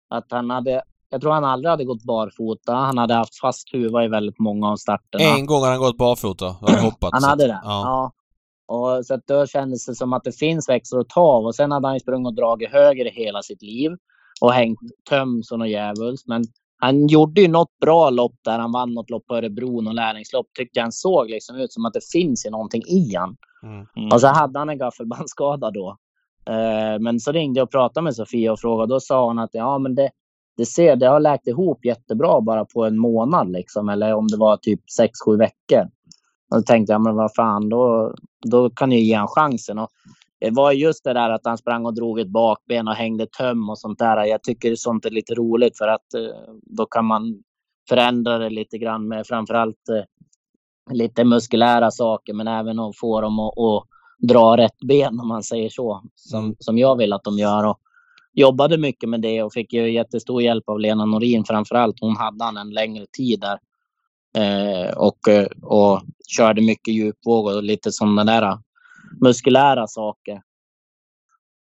Att 0.08 0.26
han 0.30 0.50
hade, 0.50 0.82
jag 1.10 1.20
tror 1.20 1.32
han 1.32 1.44
aldrig 1.44 1.70
hade 1.70 1.84
gått 1.84 2.02
barfota. 2.02 2.74
Han 2.74 2.98
hade 2.98 3.14
haft 3.14 3.40
fast 3.40 3.74
huva 3.74 4.04
i 4.04 4.08
väldigt 4.08 4.38
många 4.38 4.68
av 4.68 4.76
starterna. 4.76 5.24
En 5.24 5.46
gång 5.46 5.62
har 5.62 5.70
han 5.70 5.80
gått 5.80 5.98
barfota. 5.98 6.56
Han 6.60 6.70
hade 6.70 6.82
hoppat. 6.82 7.10
Han 7.12 7.22
så 7.22 7.28
hade 7.28 7.46
det? 7.46 7.60
Ja. 7.64 7.82
Ja. 7.84 8.12
Och 8.68 9.06
så 9.06 9.14
att 9.14 9.26
då 9.26 9.46
kändes 9.46 9.86
det 9.86 9.94
som 9.94 10.12
att 10.12 10.24
det 10.24 10.32
finns 10.32 10.68
växlar 10.68 11.00
att 11.00 11.08
ta 11.08 11.20
av. 11.20 11.44
Och 11.44 11.54
sen 11.54 11.72
hade 11.72 11.88
han 11.88 12.00
sprungit 12.00 12.26
och 12.26 12.34
dragit 12.34 12.70
höger 12.70 13.10
hela 13.10 13.42
sitt 13.42 13.62
liv. 13.62 13.90
Och 14.40 14.52
hängt 14.52 14.78
töm 15.08 15.42
som 15.42 15.58
något 15.58 15.68
djävulskt. 15.68 16.26
Men 16.26 16.44
han 16.78 17.06
gjorde 17.06 17.40
ju 17.40 17.48
något 17.48 17.78
bra 17.80 18.10
lopp 18.10 18.34
där. 18.44 18.58
Han 18.58 18.72
vann 18.72 18.94
något 18.94 19.10
lopp 19.10 19.26
på 19.26 19.36
Örebro, 19.36 19.80
något 19.80 19.94
lärlingslopp. 19.94 20.46
Tyckte 20.54 20.80
han 20.80 20.92
såg 20.92 21.30
liksom 21.30 21.56
ut 21.56 21.72
som 21.72 21.84
att 21.84 21.92
det 21.92 22.10
finns 22.12 22.46
ju 22.46 22.50
någonting 22.50 22.82
i 22.86 23.14
han. 23.14 23.36
Mm. 23.62 23.86
Mm. 23.96 24.08
Och 24.12 24.20
så 24.20 24.26
hade 24.26 24.58
han 24.58 24.68
en 24.68 24.78
gaffelbandsskada 24.78 25.70
då. 25.70 25.96
Eh, 26.48 27.00
men 27.00 27.20
så 27.20 27.32
ringde 27.32 27.60
jag 27.60 27.64
och 27.64 27.70
pratade 27.70 28.04
med 28.04 28.14
Sofia 28.14 28.52
och 28.52 28.60
frågade. 28.60 28.94
Då 28.94 29.00
sa 29.00 29.26
hon 29.26 29.38
att 29.38 29.50
ja, 29.52 29.78
men 29.78 29.94
det, 29.94 30.10
det, 30.56 30.66
ser, 30.66 30.96
det 30.96 31.06
har 31.06 31.20
läkt 31.20 31.46
ihop 31.46 31.84
jättebra 31.84 32.40
bara 32.40 32.64
på 32.64 32.84
en 32.84 32.98
månad. 32.98 33.52
Liksom, 33.52 33.88
eller 33.88 34.14
om 34.14 34.28
det 34.28 34.36
var 34.36 34.56
typ 34.56 34.80
6-7 35.26 35.38
veckor. 35.38 35.90
Och 36.50 36.56
då 36.56 36.62
tänkte 36.62 36.92
jag, 36.92 37.00
men 37.00 37.16
vad 37.16 37.34
fan, 37.34 37.68
då, 37.68 38.14
då 38.50 38.70
kan 38.70 38.92
jag 38.92 39.00
ge 39.00 39.14
han 39.14 39.28
chansen. 39.28 39.78
Och 39.78 39.90
det 40.46 40.52
var 40.52 40.72
just 40.72 41.04
det 41.04 41.12
där 41.12 41.30
att 41.30 41.44
han 41.44 41.58
sprang 41.58 41.86
och 41.86 41.94
drog 41.94 42.20
ett 42.20 42.28
bakben 42.28 42.88
och 42.88 42.94
hängde 42.94 43.26
töm 43.26 43.70
och 43.70 43.78
sånt 43.78 43.98
där. 43.98 44.24
Jag 44.24 44.42
tycker 44.42 44.74
sånt 44.74 45.04
är 45.04 45.10
lite 45.10 45.34
roligt 45.34 45.78
för 45.78 45.88
att 45.88 46.14
eh, 46.14 46.52
då 46.62 46.86
kan 46.86 47.04
man 47.04 47.42
förändra 47.88 48.38
det 48.38 48.50
lite 48.50 48.78
grann 48.78 49.08
med 49.08 49.26
framförallt 49.26 49.88
eh, 49.88 50.94
lite 50.94 51.24
muskulära 51.24 51.90
saker, 51.90 52.34
men 52.34 52.48
även 52.48 52.78
att 52.78 52.98
få 52.98 53.20
dem 53.20 53.40
att, 53.40 53.58
att 53.58 53.84
dra 54.18 54.56
rätt 54.56 54.78
ben 54.88 55.20
om 55.20 55.28
man 55.28 55.42
säger 55.42 55.68
så. 55.68 56.02
Som, 56.14 56.44
Mm. 56.44 56.56
som 56.58 56.78
jag 56.78 56.96
vill 56.96 57.12
att 57.12 57.24
de 57.24 57.38
gör. 57.38 57.64
Och 57.64 57.80
jobbade 58.32 58.78
mycket 58.78 59.08
med 59.08 59.20
det 59.20 59.42
och 59.42 59.52
fick 59.52 59.72
ju 59.72 59.92
jättestor 59.92 60.42
hjälp 60.42 60.68
av 60.68 60.80
Lena 60.80 61.04
Norin 61.04 61.44
framförallt. 61.44 62.00
Hon 62.00 62.16
hade 62.16 62.44
han 62.44 62.56
en 62.56 62.70
längre 62.70 63.06
tid 63.16 63.40
där. 63.40 63.58
Eh, 64.38 64.90
och, 64.96 65.18
och 65.62 66.02
körde 66.28 66.62
mycket 66.62 66.94
djupvåg 66.94 67.46
och 67.46 67.62
lite 67.62 67.92
sådana 67.92 68.24
där 68.24 68.58
muskulära 69.20 69.86
saker. 69.86 70.42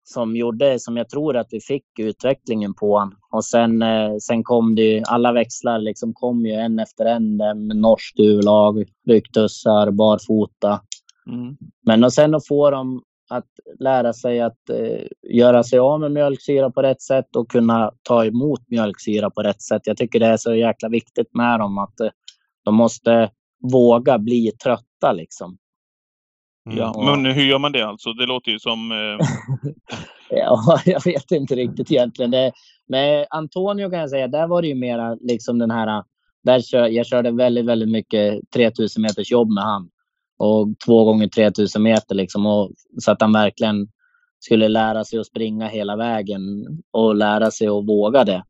Som 0.03 0.35
gjorde, 0.35 0.79
som 0.79 0.97
jag 0.97 1.09
tror 1.09 1.37
att 1.37 1.47
vi 1.51 1.61
fick 1.61 1.99
utvecklingen 1.99 2.73
på 2.73 2.97
han. 2.97 3.15
Och 3.31 3.45
sen, 3.45 3.81
eh, 3.81 4.15
sen 4.21 4.43
kom 4.43 4.75
det 4.75 4.81
ju, 4.81 5.01
alla 5.07 5.31
växlar 5.31 5.79
liksom 5.79 6.13
kom 6.13 6.45
ju 6.45 6.53
en 6.53 6.79
efter 6.79 7.05
en 7.05 7.37
med 7.37 7.57
norskt 7.57 8.19
urlag, 8.19 8.85
rycktussar, 9.07 9.91
barfota. 9.91 10.81
Mm. 11.27 11.57
Men 11.85 12.03
och 12.03 12.13
sen 12.13 12.35
att 12.35 12.47
få 12.47 12.69
dem 12.69 13.03
att 13.29 13.47
lära 13.79 14.13
sig 14.13 14.41
att 14.41 14.69
eh, 14.69 15.07
göra 15.33 15.63
sig 15.63 15.79
av 15.79 15.99
med 15.99 16.11
mjölksyra 16.11 16.71
på 16.71 16.81
rätt 16.81 17.01
sätt 17.01 17.35
och 17.35 17.51
kunna 17.51 17.91
ta 18.03 18.25
emot 18.25 18.61
mjölksyra 18.67 19.29
på 19.29 19.43
rätt 19.43 19.61
sätt. 19.61 19.81
Jag 19.85 19.97
tycker 19.97 20.19
det 20.19 20.25
är 20.25 20.37
så 20.37 20.55
jäkla 20.55 20.89
viktigt 20.89 21.33
med 21.33 21.59
dem 21.59 21.77
att 21.77 21.99
eh, 21.99 22.09
de 22.63 22.75
måste 22.75 23.31
våga 23.71 24.19
bli 24.19 24.51
trötta 24.51 25.11
liksom. 25.13 25.57
Mm. 26.65 26.77
Ja, 26.77 27.15
men 27.15 27.25
hur 27.25 27.43
gör 27.43 27.59
man 27.59 27.71
det 27.71 27.87
alltså? 27.87 28.13
Det 28.13 28.25
låter 28.25 28.51
ju 28.51 28.59
som... 28.59 28.91
Eh... 28.91 29.27
ja, 30.37 30.79
jag 30.85 31.05
vet 31.05 31.31
inte 31.31 31.55
riktigt 31.55 31.91
egentligen. 31.91 32.31
Det, 32.31 32.51
med 32.87 33.27
Antonio 33.29 33.89
kan 33.89 33.99
jag 33.99 34.09
säga, 34.09 34.27
där 34.27 34.47
var 34.47 34.61
det 34.61 34.67
ju 34.67 34.75
mera 34.75 35.15
liksom 35.15 35.59
den 35.59 35.71
här... 35.71 36.03
Där 36.43 36.61
kör, 36.61 36.87
jag 36.87 37.05
körde 37.05 37.31
väldigt, 37.31 37.65
väldigt 37.65 37.89
mycket 37.89 38.51
3000 38.53 39.01
meters 39.01 39.31
jobb 39.31 39.49
med 39.49 39.63
han. 39.63 39.89
Och 40.37 40.67
två 40.85 41.05
gånger 41.05 41.27
3000 41.27 41.83
meter 41.83 42.15
liksom. 42.15 42.45
Och, 42.45 42.71
så 42.99 43.11
att 43.11 43.21
han 43.21 43.33
verkligen 43.33 43.87
skulle 44.39 44.67
lära 44.67 45.03
sig 45.03 45.19
att 45.19 45.25
springa 45.25 45.67
hela 45.67 45.95
vägen 45.95 46.41
och 46.91 47.15
lära 47.15 47.51
sig 47.51 47.67
att 47.67 47.87
våga 47.87 48.23
det. 48.23 48.43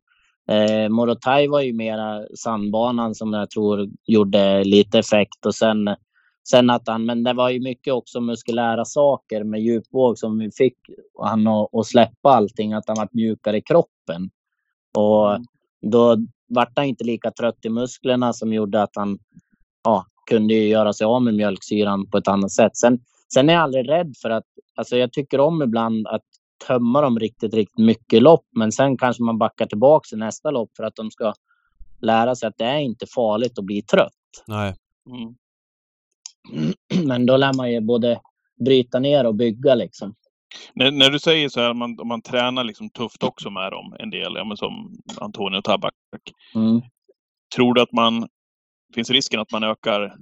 Eh, 0.50 0.88
Morotai 0.88 1.48
var 1.48 1.60
ju 1.60 1.72
mera 1.72 2.22
sandbanan 2.36 3.14
som 3.14 3.32
jag 3.32 3.50
tror 3.50 3.88
gjorde 4.06 4.64
lite 4.64 4.98
effekt 4.98 5.46
och 5.46 5.54
sen 5.54 5.88
Sen 6.50 6.70
att 6.70 6.88
han, 6.88 7.04
men 7.04 7.22
det 7.22 7.32
var 7.32 7.50
ju 7.50 7.60
mycket 7.60 7.94
också 7.94 8.20
muskulära 8.20 8.84
saker 8.84 9.44
med 9.44 9.60
djupvåg 9.60 10.18
som 10.18 10.38
vi 10.38 10.50
fick 10.50 10.76
han 11.22 11.46
att 11.46 11.86
släppa 11.86 12.30
allting, 12.30 12.72
att 12.72 12.84
han 12.88 12.96
var 12.96 13.08
mjukare 13.12 13.56
i 13.56 13.62
kroppen. 13.62 14.30
Och 14.96 15.30
mm. 15.30 15.44
då 15.90 16.16
vart 16.48 16.72
han 16.76 16.84
inte 16.84 17.04
lika 17.04 17.30
trött 17.30 17.64
i 17.64 17.68
musklerna 17.68 18.32
som 18.32 18.52
gjorde 18.52 18.82
att 18.82 18.96
han 18.96 19.18
ja, 19.84 20.06
kunde 20.30 20.54
göra 20.54 20.92
sig 20.92 21.04
av 21.04 21.22
med 21.22 21.34
mjölksyran 21.34 22.10
på 22.10 22.18
ett 22.18 22.28
annat 22.28 22.52
sätt. 22.52 22.76
Sen, 22.76 22.98
sen 23.34 23.48
är 23.48 23.52
jag 23.52 23.62
aldrig 23.62 23.88
rädd 23.88 24.14
för 24.22 24.30
att, 24.30 24.44
alltså 24.74 24.96
jag 24.96 25.12
tycker 25.12 25.40
om 25.40 25.62
ibland 25.62 26.06
att 26.06 26.24
tömma 26.66 27.00
dem 27.00 27.18
riktigt, 27.18 27.54
riktigt 27.54 27.84
mycket 27.84 28.22
lopp, 28.22 28.46
men 28.56 28.72
sen 28.72 28.96
kanske 28.96 29.22
man 29.22 29.38
backar 29.38 29.66
tillbaka 29.66 30.16
i 30.16 30.18
nästa 30.18 30.50
lopp 30.50 30.70
för 30.76 30.84
att 30.84 30.96
de 30.96 31.10
ska 31.10 31.32
lära 32.00 32.34
sig 32.34 32.46
att 32.46 32.58
det 32.58 32.64
är 32.64 32.78
inte 32.78 33.06
farligt 33.14 33.58
att 33.58 33.64
bli 33.64 33.82
trött. 33.82 34.12
Nej. 34.46 34.74
Mm. 35.06 35.34
Men 37.06 37.26
då 37.26 37.36
lär 37.36 37.52
man 37.52 37.72
ju 37.72 37.80
både 37.80 38.20
bryta 38.64 38.98
ner 38.98 39.26
och 39.26 39.34
bygga 39.34 39.74
liksom. 39.74 40.14
När, 40.74 40.90
när 40.90 41.10
du 41.10 41.18
säger 41.18 41.48
så 41.48 41.60
här, 41.60 41.74
man, 41.74 41.98
man 42.04 42.22
tränar 42.22 42.64
liksom 42.64 42.90
tufft 42.90 43.22
också 43.22 43.50
med 43.50 43.72
dem 43.72 43.96
en 43.98 44.10
del, 44.10 44.32
ja, 44.36 44.44
men 44.44 44.56
som 44.56 44.96
Antonio 45.16 45.62
Tabak. 45.62 45.94
Mm. 46.54 46.82
Tror 47.56 47.74
du 47.74 47.82
att 47.82 47.92
man, 47.92 48.28
finns 48.94 49.10
risken 49.10 49.40
att 49.40 49.52
man 49.52 49.64
ökar 49.64 50.14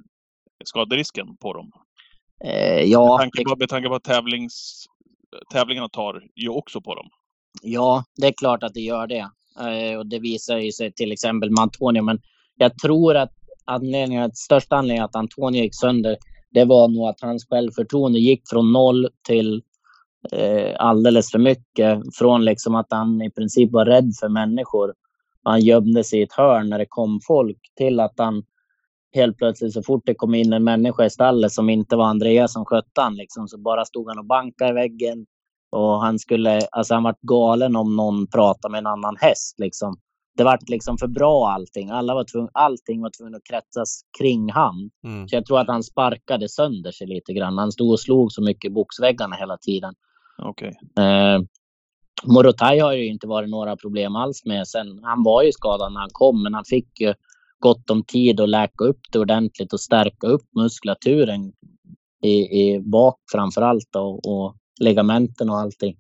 skaderisken 0.65 1.37
på 1.37 1.53
dem? 1.53 1.71
Eh, 2.45 2.83
ja. 2.83 3.09
Med 3.09 3.21
tanke, 3.21 3.45
på, 3.45 3.57
med 3.57 3.69
tanke 3.69 3.89
på 3.89 3.95
att 3.95 4.05
tävlings, 4.05 4.85
tävlingarna 5.53 5.89
tar 5.89 6.23
ju 6.37 6.49
också 6.49 6.81
på 6.81 6.95
dem. 6.95 7.09
Ja, 7.63 8.05
det 8.17 8.27
är 8.27 8.33
klart 8.33 8.63
att 8.63 8.75
det 8.75 8.81
gör 8.81 9.07
det. 9.07 9.31
Eh, 9.61 9.99
och 9.99 10.07
det 10.07 10.19
visar 10.19 10.59
ju 10.59 10.73
sig 10.73 10.93
till 10.93 11.13
exempel 11.13 11.51
med 11.51 11.63
Antonio. 11.63 12.03
Men 12.03 12.21
jag 12.57 12.79
tror 12.79 13.17
att 13.17 13.33
anledningen, 13.65 14.31
största 14.35 14.77
anledningen 14.77 15.05
att 15.05 15.17
Antonio 15.17 15.63
gick 15.63 15.75
sönder, 15.75 16.17
det 16.51 16.65
var 16.65 16.89
nog 16.89 17.09
att 17.09 17.21
hans 17.21 17.47
självförtroende 17.49 18.19
gick 18.19 18.43
från 18.49 18.73
noll 18.73 19.09
till 19.29 19.63
eh, 20.33 20.77
alldeles 20.79 21.31
för 21.31 21.39
mycket. 21.39 22.01
Från 22.15 22.45
liksom 22.45 22.75
att 22.75 22.87
han 22.91 23.23
i 23.23 23.31
princip 23.31 23.73
var 23.73 23.87
rädd 23.87 24.13
för 24.21 24.29
människor. 24.29 24.95
Han 25.43 25.61
gömde 25.61 26.05
sig 26.05 26.19
i 26.19 26.23
ett 26.23 26.33
hörn 26.33 26.69
när 26.69 26.79
det 26.79 26.87
kom 26.89 27.21
folk 27.27 27.59
till 27.77 28.01
att 28.01 28.15
han 28.17 28.43
helt 29.15 29.37
plötsligt 29.37 29.73
så 29.73 29.83
fort 29.83 30.03
det 30.07 30.15
kom 30.15 30.35
in 30.35 30.53
en 30.53 30.65
människa 30.65 31.05
i 31.05 31.11
stallet 31.11 31.53
som 31.53 31.71
inte 31.71 31.97
var 31.97 32.05
Andreas 32.05 32.53
som 32.53 32.65
skötte 32.65 33.01
han 33.01 33.15
liksom, 33.15 33.49
så 33.49 33.59
bara 33.59 33.85
stod 33.85 34.09
han 34.09 34.19
och 34.19 34.27
bankade 34.27 34.71
i 34.71 34.75
väggen. 34.75 35.27
Och 35.71 36.01
han 36.01 36.19
skulle, 36.19 36.61
alltså 36.61 36.95
han 36.95 37.03
vart 37.03 37.21
galen 37.21 37.77
om 37.77 37.97
någon 37.97 38.27
pratade 38.27 38.73
med 38.73 38.79
en 38.79 38.87
annan 38.87 39.17
häst 39.21 39.55
liksom 39.59 39.97
det 40.37 40.45
vart 40.45 40.69
liksom 40.69 40.99
för 40.99 41.07
bra 41.07 41.49
allting. 41.49 41.91
Alla 41.91 42.15
var 42.15 42.25
tvung, 42.25 42.49
allting 42.53 43.03
var 43.03 43.11
tvungen 43.11 43.35
att 43.35 43.45
kretsas 43.45 44.03
kring 44.19 44.51
han. 44.51 44.91
Mm. 45.05 45.29
Så 45.29 45.37
jag 45.37 45.47
tror 45.47 45.61
att 45.61 45.69
han 45.69 45.83
sparkade 45.83 46.49
sönder 46.49 46.93
sig 46.93 47.07
lite 47.07 47.33
grann. 47.33 47.59
Han 47.59 47.73
stod 47.73 47.91
och 47.91 48.01
slog 48.01 48.33
så 48.33 48.43
mycket 48.43 48.71
i 48.71 48.73
boxväggarna 48.73 49.37
hela 49.37 49.57
tiden. 49.57 49.95
Okay. 50.51 50.73
Eh, 51.05 51.41
Morotai 52.25 52.79
har 52.79 52.93
ju 52.93 53.07
inte 53.07 53.27
varit 53.27 53.51
några 53.51 53.77
problem 53.77 54.17
alls 54.17 54.45
med 54.45 54.69
sen. 54.69 55.01
Han 55.03 55.23
var 55.23 55.43
ju 55.43 55.53
skadad 55.53 55.93
när 55.93 56.01
han 56.01 56.11
kom, 56.13 56.43
men 56.43 56.55
han 56.55 56.65
fick 56.65 57.01
ju 57.01 57.15
gott 57.59 57.91
om 57.91 58.05
tid 58.05 58.41
att 58.41 58.49
läka 58.49 58.85
upp 58.85 59.01
det 59.13 59.19
ordentligt 59.19 59.73
och 59.73 59.81
stärka 59.81 60.27
upp 60.27 60.43
muskulaturen 60.57 61.53
i, 62.23 62.63
i 62.63 62.81
bak 62.81 63.17
framför 63.33 63.63
allt 63.63 63.97
och, 63.97 64.27
och 64.27 64.57
ligamenten 64.81 65.51
och 65.51 65.59
allting. 65.59 65.97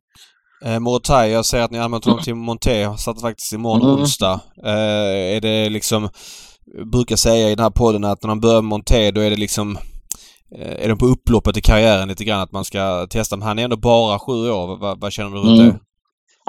Eh, 0.64 0.78
Morotai, 0.78 1.32
jag 1.32 1.46
ser 1.46 1.60
att 1.60 1.70
ni 1.70 1.78
anmält 1.78 2.04
honom 2.04 2.22
till 2.22 2.34
Monté. 2.34 2.96
Satt 2.98 3.20
faktiskt 3.20 3.52
imorgon 3.52 3.82
mm. 3.82 4.00
onsdag. 4.00 4.40
Eh, 4.64 5.36
är 5.36 5.40
det 5.40 5.68
liksom... 5.68 6.08
Brukar 6.92 7.16
säga 7.16 7.50
i 7.50 7.54
den 7.54 7.62
här 7.62 7.70
podden 7.70 8.04
att 8.04 8.22
när 8.22 8.28
man 8.28 8.40
börjar 8.40 8.62
med 8.62 8.68
Monté 8.68 9.10
då 9.10 9.20
är 9.20 9.30
det 9.30 9.36
liksom... 9.36 9.78
Eh, 10.54 10.84
är 10.84 10.88
de 10.88 10.98
på 10.98 11.06
upploppet 11.06 11.56
i 11.56 11.60
karriären 11.60 12.08
lite 12.08 12.24
grann 12.24 12.40
att 12.40 12.52
man 12.52 12.64
ska 12.64 13.06
testa. 13.10 13.36
Men 13.36 13.48
han 13.48 13.58
är 13.58 13.64
ändå 13.64 13.76
bara 13.76 14.18
sju 14.18 14.50
år. 14.50 14.96
Vad, 14.96 15.12
känner 15.12 15.30
du 15.30 15.36
runt 15.36 15.60
mm. 15.60 15.72
det? 15.72 15.78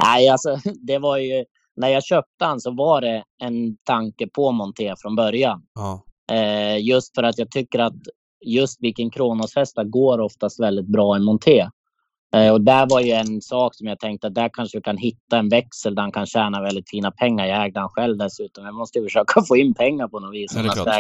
Nej, 0.04 0.30
alltså 0.30 0.58
det 0.88 1.00
var 1.00 1.18
ju... 1.18 1.46
När 1.76 1.88
jag 1.88 2.04
köpte 2.04 2.46
han 2.46 2.60
så 2.60 2.72
var 2.72 3.02
det 3.02 3.24
en 3.44 3.78
tanke 3.84 4.28
på 4.28 4.52
Monté 4.52 4.94
från 4.98 5.16
början. 5.16 5.62
Ja. 5.76 6.04
Eh, 6.36 6.86
just 6.86 7.16
för 7.16 7.24
att 7.24 7.38
jag 7.38 7.52
tycker 7.52 7.80
att 7.80 7.94
just 8.46 8.78
vilken 8.82 9.10
Kronos-hästar 9.12 9.84
går 9.84 10.20
oftast 10.20 10.60
väldigt 10.60 10.88
bra 10.88 11.18
i 11.18 11.20
Monté. 11.20 11.70
Eh, 12.34 12.54
och 12.54 12.62
där 12.62 12.88
var 12.90 13.02
ju 13.02 13.12
en 13.12 13.42
sak 13.42 13.76
som 13.76 13.88
jag 13.88 14.00
tänkte 14.00 14.28
att 14.28 14.36
där 14.36 14.50
kanske 14.54 14.78
vi 14.78 14.82
kan 14.82 14.98
hitta 14.98 15.38
en 15.38 15.50
växel 15.50 15.96
där 15.96 16.02
han 16.02 16.12
kan 16.12 16.26
tjäna 16.26 16.62
väldigt 16.62 16.90
fina 16.90 17.12
pengar. 17.12 17.46
Jag 17.46 17.66
ägde 17.66 17.80
han 17.80 17.90
själv 17.90 18.18
dessutom. 18.18 18.66
Jag 18.66 18.76
måste 18.76 19.02
försöka 19.02 19.42
få 19.42 19.58
in 19.58 19.74
pengar 19.74 20.08
på 20.08 20.20
något 20.20 20.34
vis. 20.34 20.56
Ja, 20.56 21.00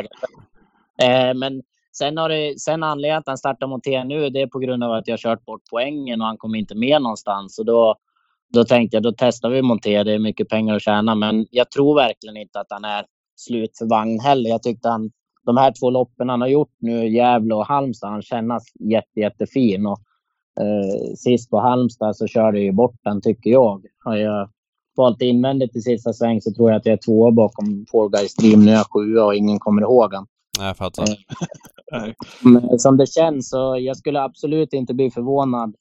eh, 1.06 1.34
men 1.34 1.62
sen, 1.98 2.18
har 2.18 2.30
det, 2.30 2.60
sen 2.60 2.84
anledningen 2.84 3.18
att 3.18 3.28
han 3.28 3.38
startar 3.38 3.68
Monté 3.68 4.04
nu, 4.04 4.30
det 4.30 4.42
är 4.42 4.48
på 4.48 4.60
grund 4.60 4.84
av 4.84 4.92
att 4.92 5.08
jag 5.08 5.20
kört 5.20 5.46
bort 5.46 5.62
poängen 5.72 6.22
och 6.22 6.28
han 6.28 6.38
kom 6.38 6.56
inte 6.56 6.76
med 6.76 7.02
någonstans. 7.02 7.60
Och 7.60 7.66
då, 7.66 7.96
då 8.54 8.64
tänkte 8.64 8.96
jag, 8.96 9.04
då 9.04 9.14
testar 9.18 9.50
vi 9.50 9.62
Monté. 9.62 10.04
Det 10.04 10.14
är 10.14 10.20
mycket 10.20 10.50
pengar 10.50 10.76
att 10.76 10.82
tjäna, 10.82 11.16
men 11.16 11.48
jag 11.52 11.72
tror 11.72 11.96
verkligen 11.96 12.38
inte 12.38 12.60
att 12.60 12.68
han 12.70 12.86
är 12.86 13.06
slut 13.36 13.78
för 13.78 13.86
vagn 13.86 14.20
heller. 14.20 14.50
Jag 14.50 14.64
tyckte 14.64 14.90
han, 14.90 15.12
de 15.46 15.58
här 15.58 15.74
två 15.80 15.90
loppen 15.90 16.30
han 16.30 16.42
har 16.42 16.48
gjort 16.48 16.76
nu, 16.80 17.08
Gävle 17.08 17.56
och 17.56 17.68
Halmstad, 17.68 18.10
han 18.10 18.22
kännas 18.22 18.64
jätte, 18.80 19.20
jättefin. 19.20 19.86
Och 19.86 20.00
Eh, 20.62 21.16
sist 21.16 21.50
på 21.50 21.60
Halmstad 21.60 22.16
så 22.16 22.28
körde 22.28 22.58
jag 22.58 22.66
ju 22.66 22.72
bort 22.72 22.96
den 23.04 23.22
tycker 23.22 23.50
jag. 23.50 23.86
Har 24.00 24.16
jag 24.16 24.50
valt 24.96 25.22
invändigt 25.22 25.76
i 25.76 25.82
sista 25.82 26.14
sväng 26.14 26.42
så 26.42 26.54
tror 26.54 26.70
jag 26.70 26.78
att 26.78 26.86
jag 26.86 26.94
är 26.94 27.00
två 27.06 27.32
bakom 27.32 27.86
Four 27.92 28.10
Guys 28.10 28.36
Dream. 28.36 28.66
Nu 28.66 28.72
är 28.72 28.76
jag 28.76 28.86
sjua 28.92 29.26
och 29.26 29.36
ingen 29.36 29.60
kommer 29.60 29.82
ihåg 29.82 30.12
den. 30.12 30.26
Nej, 30.60 30.68
jag 30.68 30.78
fattar. 30.78 31.04
Eh, 31.94 32.78
som 32.78 32.98
det 32.98 33.08
känns 33.08 33.50
så 33.50 33.78
jag 33.80 33.98
skulle 33.98 34.22
absolut 34.22 34.74
inte 34.74 34.94
bli 34.94 35.12
förvånad 35.12 35.76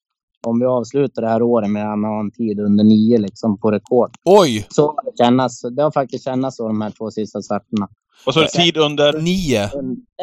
om 0.47 0.61
vi 0.61 0.67
avslutar 0.67 1.23
det 1.23 1.29
här 1.29 1.43
året 1.43 1.71
med 1.71 1.93
att 1.93 1.99
ha 1.99 2.21
en 2.21 2.31
tid 2.31 2.61
under 2.61 2.85
nio 2.85 3.19
liksom 3.19 3.59
på 3.59 3.71
rekord. 3.71 4.11
Oj! 4.25 4.67
Så 4.71 4.87
har 4.87 5.05
det, 5.05 5.17
kännas, 5.19 5.61
det 5.77 5.83
har 5.83 5.91
faktiskt 5.91 6.25
känts 6.25 6.57
så 6.57 6.69
de 6.69 6.81
här 6.81 6.91
två 6.91 7.11
sista 7.11 7.43
starterna. 7.43 7.89
Och 8.27 8.35
så 8.35 8.41
är 8.41 8.45
det 8.45 8.49
tid 8.49 8.77
under? 8.77 9.13
Nio? 9.13 9.71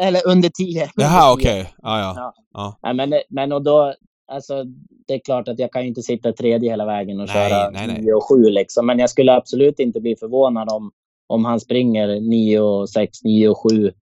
Eller 0.00 0.28
under 0.28 0.48
tio. 0.48 0.90
Jaha, 0.94 1.32
okej. 1.34 1.60
Okay. 1.60 1.72
Ah, 1.82 2.00
ja. 2.00 2.14
ja. 2.16 2.32
ja. 2.52 2.78
ja. 2.82 2.92
men, 2.92 3.12
men 3.28 3.52
och 3.52 3.62
då, 3.62 3.94
alltså, 4.30 4.64
det 5.06 5.14
är 5.14 5.18
klart 5.18 5.48
att 5.48 5.58
jag 5.58 5.72
kan 5.72 5.82
inte 5.82 6.02
sitta 6.02 6.32
tredje 6.32 6.70
hela 6.70 6.86
vägen 6.86 7.20
och 7.20 7.26
nej, 7.26 7.50
köra 7.50 7.70
nej, 7.70 7.86
nej. 7.86 8.02
9 8.02 8.12
och 8.12 8.28
7 8.28 8.50
liksom. 8.50 8.86
Men 8.86 8.98
jag 8.98 9.10
skulle 9.10 9.32
absolut 9.32 9.80
inte 9.80 10.00
bli 10.00 10.16
förvånad 10.16 10.68
om, 10.72 10.90
om 11.26 11.44
han 11.44 11.60
springer 11.60 12.20
9 12.20 12.60
och 12.60 12.90
6, 12.90 13.22
9 13.24 13.48
och 13.48 13.72
7 13.72 13.92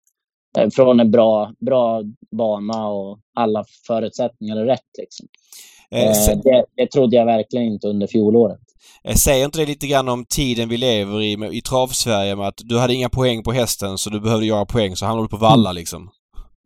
eh, 0.59 0.71
från 0.71 1.01
en 1.01 1.11
bra, 1.11 1.53
bra 1.61 2.03
bana 2.37 2.89
och 2.89 3.19
alla 3.35 3.65
förutsättningar 3.87 4.57
är 4.57 4.65
rätt. 4.65 4.81
Liksom. 4.99 5.27
Eh, 5.91 6.09
eh 6.09 6.39
det, 6.45 6.65
det 6.77 6.87
trodde 6.87 7.17
jag 7.17 7.27
verkligen 7.27 7.67
inte 7.67 7.89
under 7.89 8.07
fjolåret. 8.07 8.61
Eh, 9.05 9.15
säger 9.15 9.45
inte 9.45 9.59
det 9.59 9.67
lite 9.67 9.87
grann 9.87 10.09
om 10.09 10.25
tiden 10.25 10.69
vi 10.69 10.77
lever 10.77 11.23
i, 11.23 11.57
i 11.59 11.61
trav-Sverige 11.61 12.37
med 12.37 12.49
att 12.49 12.61
du 12.65 12.79
hade 12.79 12.95
inga 12.95 13.09
poäng 13.09 13.43
på 13.43 13.53
hästen 13.53 13.99
så 13.99 14.11
du 14.11 14.21
behövde 14.21 14.47
göra 14.47 14.67
poäng 14.67 14.97
så 14.97 15.07
hamnade 15.07 15.25
du 15.25 15.31
på 15.31 15.37
valla 15.37 15.73
liksom? 15.73 16.11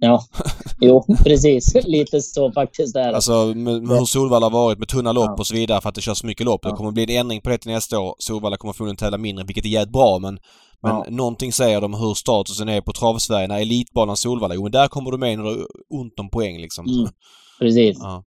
Ja, 0.04 0.24
jo 0.80 1.04
precis. 1.24 1.74
Lite 1.84 2.20
så 2.20 2.52
faktiskt 2.52 2.96
är 2.96 3.08
det. 3.08 3.14
Alltså 3.14 3.46
med, 3.46 3.82
med 3.82 3.98
hur 3.98 4.04
Solvalla 4.04 4.46
har 4.46 4.50
varit 4.50 4.78
med 4.78 4.88
tunna 4.88 5.12
lopp 5.12 5.24
ja. 5.26 5.34
och 5.38 5.46
så 5.46 5.54
vidare 5.54 5.80
för 5.80 5.88
att 5.88 5.94
det 5.94 6.00
körs 6.00 6.24
mycket 6.24 6.46
lopp. 6.46 6.60
Ja. 6.62 6.70
Det 6.70 6.76
kommer 6.76 6.90
bli 6.90 7.02
en 7.02 7.20
ändring 7.20 7.40
på 7.40 7.50
det 7.50 7.58
till 7.58 7.70
nästa 7.70 7.98
år. 7.98 8.14
Solvalla 8.18 8.56
kommer 8.56 8.72
förmodligen 8.72 8.96
tävla 8.96 9.18
mindre, 9.18 9.44
vilket 9.44 9.64
är 9.64 9.68
jävligt 9.68 9.92
bra 9.92 10.18
men 10.18 10.38
men 10.82 10.92
ja. 10.96 11.04
någonting 11.08 11.52
säger 11.52 11.80
de 11.80 11.94
hur 11.94 12.14
statusen 12.14 12.68
är 12.68 12.80
på 12.80 12.92
travsverige 12.92 13.48
när 13.48 13.60
elitbanan 13.60 14.16
Solvalla, 14.16 14.54
jo 14.54 14.62
men 14.62 14.72
där 14.72 14.88
kommer 14.88 15.10
du 15.10 15.18
med 15.18 15.38
när 15.38 15.44
du 15.44 15.50
har 15.50 15.66
ont 15.90 16.20
om 16.20 16.30
poäng 16.30 16.60
liksom. 16.60 16.86
Mm. 16.86 17.10
Precis. 17.58 17.98
Ja. 18.00 18.24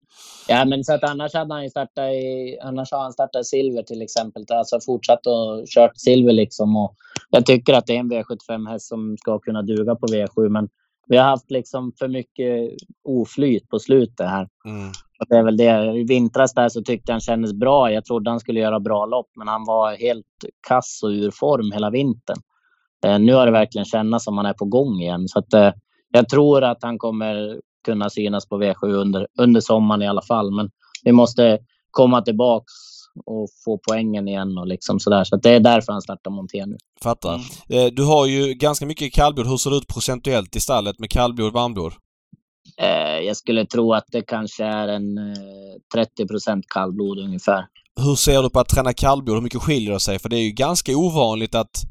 ja. 0.47 0.65
men 0.65 0.83
så 0.83 0.93
att 0.93 1.03
annars 1.03 1.33
hade 1.33 1.53
han 1.53 1.63
ju 1.63 1.69
startat 1.69 2.09
i, 2.13 2.57
annars 2.63 2.91
har 2.91 2.99
han 2.99 3.13
startat 3.13 3.45
silver 3.45 3.83
till 3.83 4.01
exempel. 4.01 4.45
Alltså 4.49 4.79
fortsatt 4.85 5.27
och 5.27 5.67
kört 5.67 5.91
silver 5.95 6.33
liksom 6.33 6.77
och 6.77 6.95
jag 7.29 7.45
tycker 7.45 7.73
att 7.73 7.85
det 7.85 7.95
är 7.95 7.99
en 7.99 8.11
V75 8.11 8.69
häst 8.69 8.87
som 8.87 9.17
ska 9.17 9.39
kunna 9.39 9.61
duga 9.61 9.95
på 9.95 10.07
V7 10.07 10.49
men 10.49 10.69
vi 11.07 11.17
har 11.17 11.25
haft 11.25 11.51
liksom 11.51 11.91
för 11.99 12.07
mycket 12.07 12.71
oflyt 13.03 13.69
på 13.69 13.79
slutet 13.79 14.27
här. 14.27 14.47
Mm. 14.65 14.91
Det 15.29 15.35
är 15.35 15.43
väl 15.43 15.57
det. 15.57 15.99
I 15.99 16.03
vintras 16.03 16.53
där 16.53 16.69
så 16.69 16.81
tyckte 16.81 17.11
jag 17.11 17.13
han 17.13 17.21
kändes 17.21 17.53
bra. 17.53 17.91
Jag 17.91 18.05
trodde 18.05 18.29
han 18.29 18.39
skulle 18.39 18.59
göra 18.59 18.79
bra 18.79 19.05
lopp, 19.05 19.29
men 19.35 19.47
han 19.47 19.65
var 19.65 19.95
helt 19.95 20.25
kass 20.67 20.99
och 21.03 21.09
ur 21.09 21.31
form 21.31 21.71
hela 21.71 21.89
vintern. 21.89 22.37
Eh, 23.05 23.19
nu 23.19 23.33
har 23.33 23.45
det 23.45 23.51
verkligen 23.51 23.85
känts 23.85 24.23
som 24.23 24.37
han 24.37 24.45
är 24.45 24.53
på 24.53 24.65
gång 24.65 25.01
igen. 25.01 25.27
Så 25.27 25.39
att, 25.39 25.53
eh, 25.53 25.71
jag 26.11 26.29
tror 26.29 26.63
att 26.63 26.77
han 26.81 26.97
kommer 26.97 27.61
kunna 27.85 28.09
synas 28.09 28.49
på 28.49 28.61
V7 28.61 28.93
under, 28.93 29.27
under 29.39 29.61
sommaren 29.61 30.01
i 30.01 30.07
alla 30.07 30.21
fall. 30.21 30.51
Men 30.51 30.69
vi 31.03 31.11
måste 31.11 31.59
komma 31.91 32.21
tillbaks 32.21 32.73
och 33.25 33.49
få 33.65 33.79
poängen 33.89 34.27
igen 34.27 34.57
och 34.57 34.67
liksom 34.67 34.99
sådär. 34.99 35.23
Så 35.23 35.35
det 35.35 35.49
är 35.49 35.59
därför 35.59 35.91
han 35.91 36.01
startar 36.01 36.31
Monté 36.31 36.65
nu. 36.65 36.77
Fattar. 37.03 37.41
Mm. 37.69 37.95
Du 37.95 38.03
har 38.03 38.25
ju 38.25 38.53
ganska 38.53 38.85
mycket 38.85 39.13
kallblod. 39.13 39.47
Hur 39.47 39.57
ser 39.57 39.69
det 39.69 39.75
ut 39.75 39.87
procentuellt 39.87 40.55
i 40.55 40.59
stallet 40.59 40.99
med 40.99 41.09
kallblod 41.09 41.47
och 41.47 41.53
varmblod? 41.53 41.93
jag 43.25 43.37
skulle 43.37 43.65
tro 43.65 43.93
att 43.93 44.05
det 44.11 44.21
kanske 44.21 44.65
är 44.65 44.87
en 44.87 45.19
30% 45.95 46.61
kallblod 46.67 47.19
ungefär. 47.19 47.65
Hur 47.95 48.15
ser 48.15 48.43
du 48.43 48.49
på 48.49 48.59
att 48.59 48.69
träna 48.69 48.93
kallblod? 48.93 49.35
Hur 49.35 49.41
mycket 49.41 49.61
skiljer 49.61 49.93
det 49.93 49.99
sig? 49.99 50.19
För 50.19 50.29
det 50.29 50.37
är 50.37 50.43
ju 50.43 50.51
ganska 50.51 50.97
ovanligt 50.97 51.55
att 51.55 51.83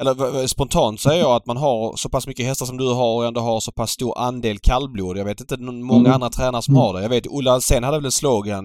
eller 0.00 0.46
spontant 0.46 1.00
säger 1.00 1.22
jag 1.22 1.36
att 1.36 1.46
man 1.46 1.56
har 1.56 1.96
så 1.96 2.08
pass 2.08 2.26
mycket 2.26 2.46
hästar 2.46 2.66
som 2.66 2.76
du 2.76 2.92
har 2.92 3.14
och 3.14 3.26
ändå 3.26 3.40
har 3.40 3.60
så 3.60 3.72
pass 3.72 3.90
stor 3.90 4.18
andel 4.18 4.58
kallblod. 4.58 5.16
Jag 5.16 5.24
vet 5.24 5.40
inte 5.40 5.56
många 5.56 6.00
mm. 6.00 6.12
andra 6.12 6.28
tränare 6.28 6.62
som 6.62 6.76
har 6.76 6.94
det. 6.94 7.02
Jag 7.02 7.08
vet 7.08 7.26
Olle 7.26 7.50
Alsen 7.50 7.84
hade 7.84 7.98
väl 7.98 8.04
en 8.04 8.12
slogan 8.12 8.64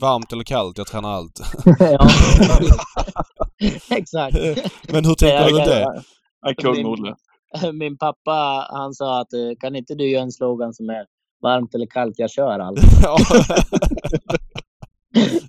varmt 0.00 0.32
eller 0.32 0.44
kallt, 0.44 0.78
jag 0.78 0.86
tränar 0.86 1.10
allt. 1.10 1.40
ja, 1.80 2.08
exakt. 3.96 4.36
Men 4.92 5.04
hur 5.04 5.14
tänker 5.14 5.50
du 5.50 5.56
det? 5.56 6.02
Kung 6.58 6.86
Olle. 6.86 7.14
Min 7.72 7.98
pappa 7.98 8.66
han 8.70 8.94
sa 8.94 9.20
att 9.20 9.28
kan 9.60 9.76
inte 9.76 9.94
du 9.94 10.10
göra 10.10 10.22
en 10.22 10.32
slogan 10.32 10.74
som 10.74 10.90
är 10.90 11.04
varmt 11.42 11.74
eller 11.74 11.86
kallt, 11.86 12.14
jag 12.18 12.30
kör 12.30 12.58
allt. 12.58 12.80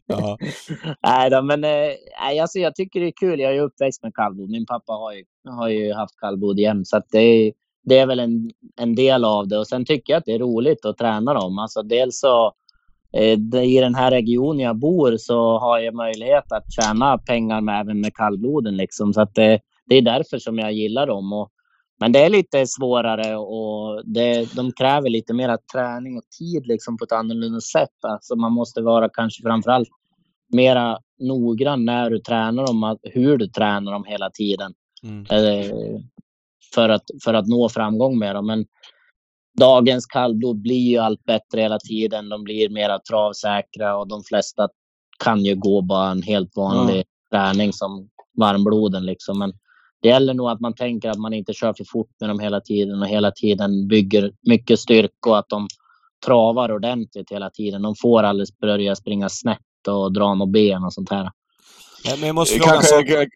ja. 0.08 0.38
Nej 1.04 1.30
då, 1.30 1.42
men 1.42 1.64
äh, 1.64 2.42
alltså, 2.42 2.60
jag 2.60 2.76
tycker 2.76 3.00
det 3.00 3.08
är 3.08 3.14
kul. 3.20 3.40
Jag 3.40 3.56
är 3.56 3.62
uppväxt 3.62 4.04
med 4.04 4.16
kallblod. 4.16 4.50
Min 4.50 4.66
pappa 4.66 4.94
har 4.94 5.14
ju, 5.14 5.24
har 5.50 5.70
ju 5.70 5.94
haft 5.94 6.20
kallblod 6.20 6.60
jämt, 6.60 6.88
så 6.88 7.02
det 7.12 7.20
är, 7.20 7.54
det 7.84 7.98
är 7.98 8.06
väl 8.06 8.20
en, 8.20 8.52
en 8.80 8.96
del 8.96 9.26
av 9.26 9.48
det. 9.48 9.58
Och 9.58 9.68
sen 9.68 9.86
tycker 9.86 10.14
jag 10.14 10.20
att 10.20 10.26
det 10.26 10.34
är 10.34 10.40
roligt 10.40 10.86
att 10.86 10.98
träna 10.98 11.34
dem. 11.34 11.60
Alltså 11.60 11.82
dels 11.82 12.20
så 12.20 12.54
eh, 13.14 13.64
i 13.64 13.80
den 13.80 13.96
här 13.96 14.12
regionen 14.12 14.60
jag 14.60 14.80
bor 14.80 15.18
så 15.18 15.60
har 15.60 15.80
jag 15.80 15.94
möjlighet 15.94 16.52
att 16.52 16.74
tjäna 16.74 17.18
pengar 17.18 17.62
med, 17.62 17.80
även 17.82 18.02
med 18.02 18.16
kallbloden 18.16 18.78
liksom. 18.78 19.14
Så 19.14 19.22
att 19.22 19.36
det, 19.36 19.60
det 19.86 19.96
är 19.96 20.02
därför 20.02 20.40
som 20.40 20.60
jag 20.60 20.74
gillar 20.74 21.08
dem. 21.08 21.34
Och 21.34 21.52
men 22.02 22.12
det 22.12 22.20
är 22.20 22.30
lite 22.30 22.68
svårare 22.68 23.36
och 23.38 24.02
det, 24.06 24.56
de 24.56 24.72
kräver 24.72 25.10
lite 25.10 25.34
mer 25.34 25.58
träning 25.74 26.18
och 26.18 26.24
tid 26.40 26.68
liksom 26.68 26.98
på 26.98 27.04
ett 27.04 27.12
annorlunda 27.12 27.62
sätt. 27.62 28.06
Alltså 28.08 28.36
man 28.36 28.52
måste 28.52 28.82
vara 28.82 29.10
kanske 29.10 29.44
framförallt 29.44 29.90
mera 30.54 30.98
noggrann 31.20 31.86
när 31.86 32.10
du 32.10 32.20
tränar 32.20 32.68
dem, 32.68 32.98
hur 33.04 33.38
du 33.38 33.48
tränar 33.48 33.92
dem 33.92 34.04
hela 34.08 34.30
tiden. 34.30 34.74
Mm. 35.04 35.22
Eh, 35.22 35.76
för, 36.74 36.90
att, 36.90 37.04
för 37.24 37.34
att 37.34 37.48
nå 37.48 37.70
framgång 37.70 38.20
med 38.20 38.36
dem. 38.36 38.46
Men 38.46 38.66
dagens 39.60 40.06
kallblod 40.06 40.62
blir 40.62 40.90
ju 40.90 40.98
allt 40.98 41.24
bättre 41.24 41.62
hela 41.62 41.80
tiden. 41.80 42.30
De 42.30 42.44
blir 42.44 42.70
mera 42.70 43.00
travsäkra 43.00 43.98
och 43.98 44.08
de 44.08 44.24
flesta 44.24 44.70
kan 45.24 45.46
ju 45.46 45.56
gå 45.56 45.82
bara 45.82 46.12
en 46.12 46.22
helt 46.22 46.56
vanlig 46.56 46.94
mm. 46.94 47.06
träning 47.32 47.74
som 47.74 48.10
varmbloden. 48.38 49.06
Liksom. 49.06 49.40
Men 49.40 49.54
det 50.02 50.08
gäller 50.08 50.34
nog 50.34 50.50
att 50.50 50.60
man 50.60 50.74
tänker 50.74 51.10
att 51.10 51.20
man 51.20 51.34
inte 51.34 51.54
kör 51.54 51.74
för 51.74 51.86
fort 51.92 52.10
med 52.20 52.30
dem 52.30 52.40
hela 52.40 52.62
tiden 52.62 53.02
och 53.02 53.08
hela 53.08 53.32
tiden 53.32 53.88
bygger 53.88 54.32
mycket 54.42 54.80
styrka 54.80 55.30
och 55.30 55.38
att 55.38 55.50
de 55.50 55.68
travar 56.26 56.72
ordentligt 56.72 57.32
hela 57.32 57.50
tiden. 57.50 57.82
De 57.82 57.96
får 57.96 58.24
aldrig 58.24 58.48
börja 58.62 58.96
springa 58.96 59.30
snett 59.30 59.88
och 59.88 60.14
dra 60.14 60.36
några 60.36 60.52
ben 60.52 60.84
och 60.84 60.94
sånt 60.94 61.10
här. 61.10 61.32
Men 62.20 62.28
jag 62.28 62.36
måste 62.36 62.60
fråga 62.60 62.72
kanske, 62.72 63.28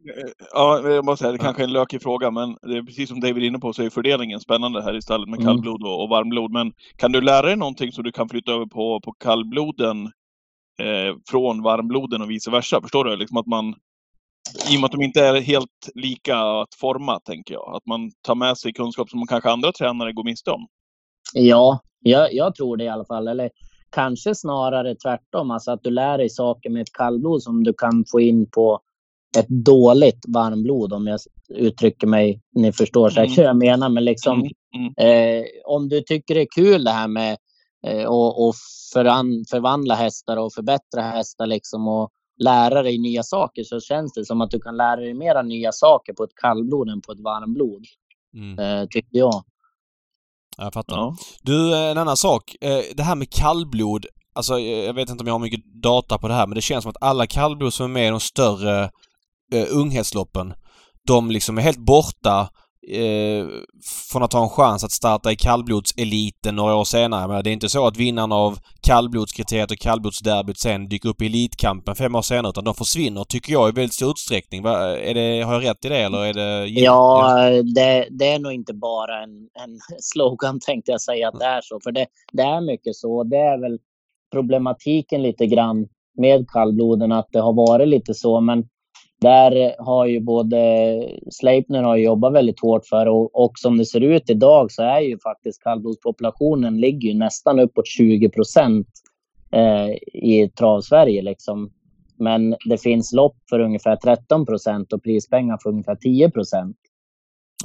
Ja, 0.53 0.89
jag 0.89 1.05
måste 1.05 1.23
säga, 1.23 1.31
det 1.31 1.37
kanske 1.37 1.61
är 1.61 1.67
en 1.67 1.73
lökig 1.73 2.01
fråga, 2.01 2.31
men 2.31 2.57
det 2.61 2.77
är 2.77 2.83
precis 2.83 3.09
som 3.09 3.19
David 3.19 3.43
är 3.43 3.47
inne 3.47 3.59
på 3.59 3.73
så 3.73 3.83
är 3.83 3.89
fördelningen 3.89 4.39
spännande 4.39 4.83
här 4.83 4.97
istället 4.97 5.29
med 5.29 5.39
mm. 5.39 5.45
kallblod 5.45 5.83
och, 5.83 6.03
och 6.03 6.09
varmblod. 6.09 6.51
Men 6.51 6.73
kan 6.95 7.11
du 7.11 7.21
lära 7.21 7.45
dig 7.45 7.55
någonting 7.55 7.91
som 7.91 8.03
du 8.03 8.11
kan 8.11 8.29
flytta 8.29 8.51
över 8.51 8.65
på, 8.65 9.01
på 9.01 9.11
kallbloden 9.11 10.05
eh, 10.79 11.15
från 11.29 11.61
varmbloden 11.61 12.21
och 12.21 12.29
vice 12.29 12.51
versa? 12.51 12.81
Förstår 12.81 13.05
du? 13.05 13.15
Liksom 13.15 13.37
att 13.37 13.47
man 13.47 13.75
i 14.71 14.77
och 14.77 14.81
med 14.81 14.85
att 14.85 14.91
de 14.91 15.01
inte 15.01 15.19
är 15.19 15.41
helt 15.41 15.89
lika 15.95 16.37
att 16.37 16.75
forma, 16.75 17.19
tänker 17.19 17.53
jag. 17.53 17.75
Att 17.75 17.85
man 17.85 18.11
tar 18.21 18.35
med 18.35 18.57
sig 18.57 18.73
kunskap 18.73 19.09
som 19.09 19.27
kanske 19.27 19.49
andra 19.49 19.71
tränare 19.71 20.13
går 20.13 20.23
miste 20.23 20.51
om. 20.51 20.67
Ja, 21.33 21.79
jag, 21.99 22.33
jag 22.33 22.55
tror 22.55 22.77
det 22.77 22.83
i 22.83 22.89
alla 22.89 23.05
fall. 23.05 23.27
Eller 23.27 23.49
kanske 23.89 24.35
snarare 24.35 24.95
tvärtom. 24.95 25.51
Alltså 25.51 25.71
att 25.71 25.83
du 25.83 25.89
lär 25.89 26.17
dig 26.17 26.29
saker 26.29 26.69
med 26.69 26.81
ett 26.81 26.93
kallblod 26.93 27.43
som 27.43 27.63
du 27.63 27.73
kan 27.73 28.05
få 28.11 28.21
in 28.21 28.49
på 28.49 28.79
ett 29.37 29.47
dåligt 29.47 30.25
varmblod, 30.27 30.93
om 30.93 31.07
jag 31.07 31.19
uttrycker 31.49 32.07
mig. 32.07 32.41
Ni 32.55 32.71
förstår 32.71 33.09
säkert 33.09 33.37
mm. 33.37 33.45
vad 33.45 33.49
jag 33.49 33.71
menar. 33.71 33.89
Men 33.89 34.05
liksom, 34.05 34.39
mm. 34.39 34.51
Mm. 34.75 35.39
Eh, 35.39 35.45
om 35.65 35.89
du 35.89 36.01
tycker 36.01 36.35
det 36.35 36.41
är 36.41 36.47
kul 36.55 36.83
det 36.83 36.91
här 36.91 37.07
med 37.07 37.37
eh, 37.87 38.05
och, 38.05 38.55
förvandla 39.49 39.95
hästar 39.95 40.37
och 40.37 40.53
förbättra 40.53 41.01
hästar 41.01 41.47
liksom 41.47 41.87
och 41.87 42.11
lära 42.37 42.83
dig 42.83 42.97
nya 42.97 43.23
saker 43.23 43.63
så 43.63 43.79
känns 43.79 44.13
det 44.13 44.25
som 44.25 44.41
att 44.41 44.51
du 44.51 44.59
kan 44.59 44.77
lära 44.77 44.95
dig 44.95 45.13
mera 45.13 45.41
nya 45.41 45.71
saker 45.71 46.13
på 46.13 46.23
ett 46.23 46.35
kallblod 46.35 46.89
än 46.89 47.01
på 47.01 47.11
ett 47.11 47.19
varmblod. 47.19 47.85
Mm. 48.35 48.59
Eh, 48.59 48.87
tycker 48.87 49.17
jag. 49.17 49.43
Jag 50.57 50.73
fattar. 50.73 50.95
Ja. 50.95 51.15
Du, 51.41 51.73
eh, 51.73 51.91
en 51.91 51.97
annan 51.97 52.17
sak. 52.17 52.55
Eh, 52.61 52.79
det 52.95 53.03
här 53.03 53.15
med 53.15 53.29
kallblod. 53.29 54.05
Alltså, 54.33 54.59
jag 54.59 54.93
vet 54.93 55.09
inte 55.09 55.21
om 55.21 55.27
jag 55.27 55.33
har 55.33 55.39
mycket 55.39 55.65
data 55.81 56.17
på 56.17 56.27
det 56.27 56.33
här, 56.33 56.47
men 56.47 56.55
det 56.55 56.61
känns 56.61 56.83
som 56.83 56.89
att 56.89 57.03
alla 57.03 57.27
kallblod 57.27 57.73
som 57.73 57.85
är 57.85 57.89
med 57.89 58.07
i 58.07 58.09
de 58.09 58.19
större 58.19 58.83
uh, 59.53 59.65
unghetsloppen, 59.69 60.53
de 61.07 61.31
liksom 61.31 61.57
är 61.57 61.61
helt 61.61 61.77
borta 61.77 62.49
eh, 62.91 63.47
från 64.11 64.23
att 64.23 64.33
ha 64.33 64.43
en 64.43 64.49
chans 64.49 64.83
att 64.83 64.91
starta 64.91 65.31
i 65.31 65.35
kallblodseliten 65.35 66.55
några 66.55 66.75
år 66.75 66.83
senare. 66.83 67.27
Men 67.27 67.43
det 67.43 67.49
är 67.49 67.53
inte 67.53 67.69
så 67.69 67.87
att 67.87 67.97
vinnarna 67.97 68.35
av 68.35 68.59
kallblodskriteriet 68.81 69.71
och 69.71 69.77
kallblodsderbyt 69.77 70.59
sen 70.59 70.87
dyker 70.87 71.09
upp 71.09 71.21
i 71.21 71.25
elitkampen 71.25 71.95
fem 71.95 72.15
år 72.15 72.21
senare 72.21 72.49
utan 72.49 72.63
de 72.63 72.73
försvinner, 72.73 73.23
tycker 73.23 73.53
jag, 73.53 73.69
i 73.69 73.71
väldigt 73.71 73.93
stor 73.93 74.09
utsträckning. 74.09 74.63
Va, 74.63 74.97
är 74.97 75.13
det, 75.13 75.41
har 75.41 75.53
jag 75.53 75.63
rätt 75.63 75.85
i 75.85 75.89
det 75.89 75.97
eller 75.97 76.25
är 76.25 76.33
det... 76.33 76.67
Ja, 76.67 77.49
det, 77.75 78.07
det 78.11 78.27
är 78.27 78.39
nog 78.39 78.53
inte 78.53 78.73
bara 78.73 79.23
en, 79.23 79.29
en 79.63 79.79
slogan 79.99 80.59
tänkte 80.59 80.91
jag 80.91 81.01
säga 81.01 81.27
att 81.27 81.39
det 81.39 81.45
är 81.45 81.61
så. 81.61 81.79
För 81.83 81.91
det, 81.91 82.07
det 82.33 82.43
är 82.43 82.61
mycket 82.61 82.95
så. 82.95 83.23
Det 83.23 83.37
är 83.37 83.61
väl 83.61 83.79
problematiken 84.31 85.21
lite 85.21 85.45
grann 85.45 85.87
med 86.17 86.49
kallbloden 86.49 87.11
att 87.11 87.27
det 87.31 87.39
har 87.39 87.53
varit 87.53 87.87
lite 87.87 88.13
så. 88.13 88.41
Men 88.41 88.67
där 89.21 89.75
har 89.79 90.05
ju 90.05 90.19
både 90.19 90.57
Sleipner 91.31 91.83
har 91.83 91.97
jobbat 91.97 92.33
väldigt 92.33 92.59
hårt 92.59 92.85
för 92.85 93.05
och, 93.05 93.43
och 93.43 93.51
som 93.55 93.77
det 93.77 93.85
ser 93.85 94.01
ut 94.01 94.29
idag 94.29 94.71
så 94.71 94.83
är 94.83 94.99
ju 94.99 95.19
faktiskt 95.19 95.63
kallblodspopulationen 95.63 96.77
ligger 96.77 97.09
ju 97.09 97.17
nästan 97.17 97.59
uppåt 97.59 97.87
20 97.87 98.29
procent 98.29 98.87
eh, 99.51 99.89
i 100.13 100.51
travsverige 100.59 101.21
liksom. 101.21 101.71
Men 102.17 102.55
det 102.65 102.77
finns 102.77 103.13
lopp 103.13 103.37
för 103.49 103.59
ungefär 103.59 103.95
13 103.95 104.45
procent 104.45 104.93
och 104.93 105.03
prispengar 105.03 105.59
för 105.63 105.69
ungefär 105.69 105.95
10 105.95 106.31
procent. 106.31 106.77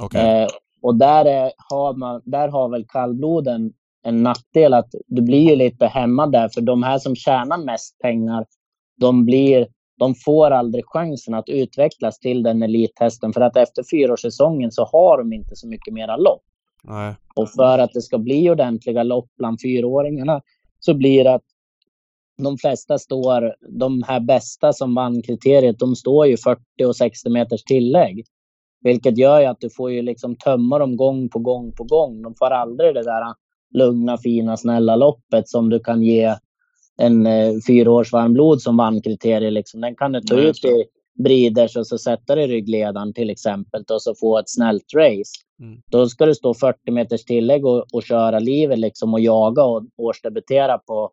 Okay. 0.03 0.41
Eh, 0.41 0.47
och 0.81 0.95
där, 0.95 1.25
är, 1.25 1.51
har 1.69 1.93
man, 1.93 2.21
där 2.25 2.47
har 2.47 2.69
väl 2.69 2.85
kallbloden 2.87 3.73
en 4.03 4.23
nackdel 4.23 4.73
att 4.73 4.89
du 5.07 5.21
blir 5.21 5.55
lite 5.55 5.85
hämmad 5.85 6.31
där 6.31 6.49
för 6.49 6.61
de 6.61 6.83
här 6.83 6.99
som 6.99 7.15
tjänar 7.15 7.57
mest 7.57 7.99
pengar 7.99 8.45
de 8.99 9.25
blir 9.25 9.67
de 10.01 10.15
får 10.15 10.51
aldrig 10.51 10.85
chansen 10.85 11.33
att 11.33 11.49
utvecklas 11.49 12.19
till 12.19 12.43
den 12.43 12.63
elithästen 12.63 13.33
för 13.33 13.41
att 13.41 13.57
efter 13.57 13.83
fyraårssäsongen 13.91 14.71
så 14.71 14.85
har 14.85 15.17
de 15.17 15.33
inte 15.33 15.55
så 15.55 15.67
mycket 15.67 15.93
mera 15.93 16.17
lopp. 16.17 16.43
Nej. 16.83 17.15
Och 17.35 17.49
för 17.49 17.79
att 17.79 17.93
det 17.93 18.01
ska 18.01 18.17
bli 18.17 18.49
ordentliga 18.49 19.03
lopp 19.03 19.29
bland 19.37 19.61
fyraåringarna 19.61 20.41
så 20.79 20.93
blir 20.93 21.23
det 21.23 21.33
att 21.33 21.43
de 22.43 22.57
flesta 22.57 22.97
står, 22.97 23.55
de 23.79 24.03
här 24.03 24.19
bästa 24.19 24.73
som 24.73 24.95
vann 24.95 25.21
kriteriet, 25.21 25.79
de 25.79 25.95
står 25.95 26.27
ju 26.27 26.37
40 26.37 26.61
och 26.85 26.95
60 26.95 27.29
meters 27.29 27.63
tillägg. 27.63 28.25
Vilket 28.83 29.17
gör 29.17 29.39
ju 29.39 29.45
att 29.45 29.59
du 29.59 29.69
får 29.69 29.91
ju 29.91 30.01
liksom 30.01 30.35
tömma 30.35 30.79
dem 30.79 30.97
gång 30.97 31.29
på 31.29 31.39
gång 31.39 31.71
på 31.71 31.83
gång. 31.83 32.21
De 32.21 32.35
får 32.35 32.51
aldrig 32.51 32.95
det 32.95 33.03
där 33.03 33.33
lugna, 33.73 34.17
fina, 34.17 34.57
snälla 34.57 34.95
loppet 34.95 35.49
som 35.49 35.69
du 35.69 35.79
kan 35.79 36.03
ge 36.03 36.35
en 37.01 37.25
eh, 37.25 37.53
fyraårs 37.67 38.11
varmblod 38.11 38.61
som 38.61 38.77
vann 38.77 39.01
kriterier. 39.01 39.51
Liksom. 39.51 39.81
Den 39.81 39.95
kan 39.95 40.11
du 40.11 40.21
ta 40.21 40.35
ut 40.35 40.65
i 40.65 40.85
briders 41.23 41.77
och 41.77 41.87
så 41.87 41.97
sätta 41.97 42.41
i 42.41 42.47
ryggledaren 42.47 43.13
till 43.13 43.29
exempel 43.29 43.83
och 43.93 44.01
så 44.01 44.15
få 44.15 44.39
ett 44.39 44.49
snällt 44.49 44.93
race. 44.95 45.31
Mm. 45.61 45.81
Då 45.91 46.09
ska 46.09 46.25
du 46.25 46.35
stå 46.35 46.53
40 46.53 46.91
meters 46.91 47.23
tillägg 47.23 47.65
och, 47.65 47.85
och 47.93 48.03
köra 48.03 48.39
livet 48.39 48.79
liksom 48.79 49.13
och 49.13 49.19
jaga 49.19 49.63
och 49.63 49.83
årsdebutera 49.97 50.77
på 50.77 51.11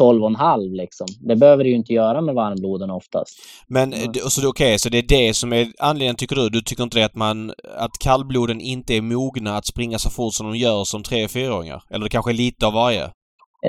12,5 0.00 0.76
liksom. 0.76 1.06
Det 1.20 1.36
behöver 1.36 1.64
du 1.64 1.70
ju 1.70 1.76
inte 1.76 1.92
göra 1.92 2.20
med 2.20 2.34
varmbloden 2.34 2.90
oftast. 2.90 3.38
Men 3.66 3.92
mm. 3.92 4.12
så 4.14 4.40
okej, 4.40 4.48
okay, 4.48 4.78
så 4.78 4.88
det 4.88 4.98
är 4.98 5.26
det 5.26 5.34
som 5.34 5.52
är 5.52 5.72
anledningen 5.78 6.16
tycker 6.16 6.36
du? 6.36 6.48
Du 6.48 6.62
tycker 6.62 6.82
inte 6.82 6.98
det 6.98 7.04
att 7.04 7.14
man... 7.14 7.52
Att 7.76 7.98
kallbloden 8.00 8.60
inte 8.60 8.94
är 8.94 9.00
mogna 9.00 9.56
att 9.56 9.66
springa 9.66 9.98
så 9.98 10.10
fort 10.10 10.34
som 10.34 10.46
de 10.46 10.58
gör 10.58 10.84
som 10.84 11.02
3 11.02 11.26
4-åringar? 11.26 11.82
Eller 11.90 12.04
det 12.04 12.10
kanske 12.10 12.30
är 12.30 12.34
lite 12.34 12.66
av 12.66 12.72
varje? 12.72 13.10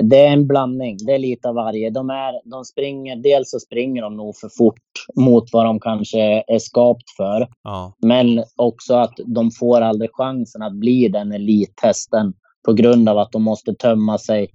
Det 0.02 0.26
är 0.26 0.32
en 0.32 0.46
blandning. 0.46 0.96
Det 1.06 1.14
är 1.14 1.18
lite 1.18 1.48
av 1.48 1.54
varje. 1.54 1.90
De, 1.90 2.10
är, 2.10 2.50
de 2.50 2.64
springer, 2.64 3.16
dels 3.16 3.50
så 3.50 3.60
springer 3.60 4.02
de 4.02 4.16
nog 4.16 4.36
för 4.36 4.48
fort 4.48 4.82
mot 5.14 5.52
vad 5.52 5.64
de 5.64 5.80
kanske 5.80 6.44
är 6.46 6.58
skapt 6.58 7.10
för. 7.16 7.48
Ja. 7.62 7.92
Men 7.98 8.44
också 8.56 8.94
att 8.94 9.14
de 9.26 9.50
får 9.50 9.80
aldrig 9.80 10.10
chansen 10.12 10.62
att 10.62 10.74
bli 10.74 11.08
den 11.08 11.32
elithästen 11.32 12.34
på 12.64 12.72
grund 12.72 13.08
av 13.08 13.18
att 13.18 13.32
de 13.32 13.42
måste 13.42 13.74
tömma 13.74 14.18
sig. 14.18 14.50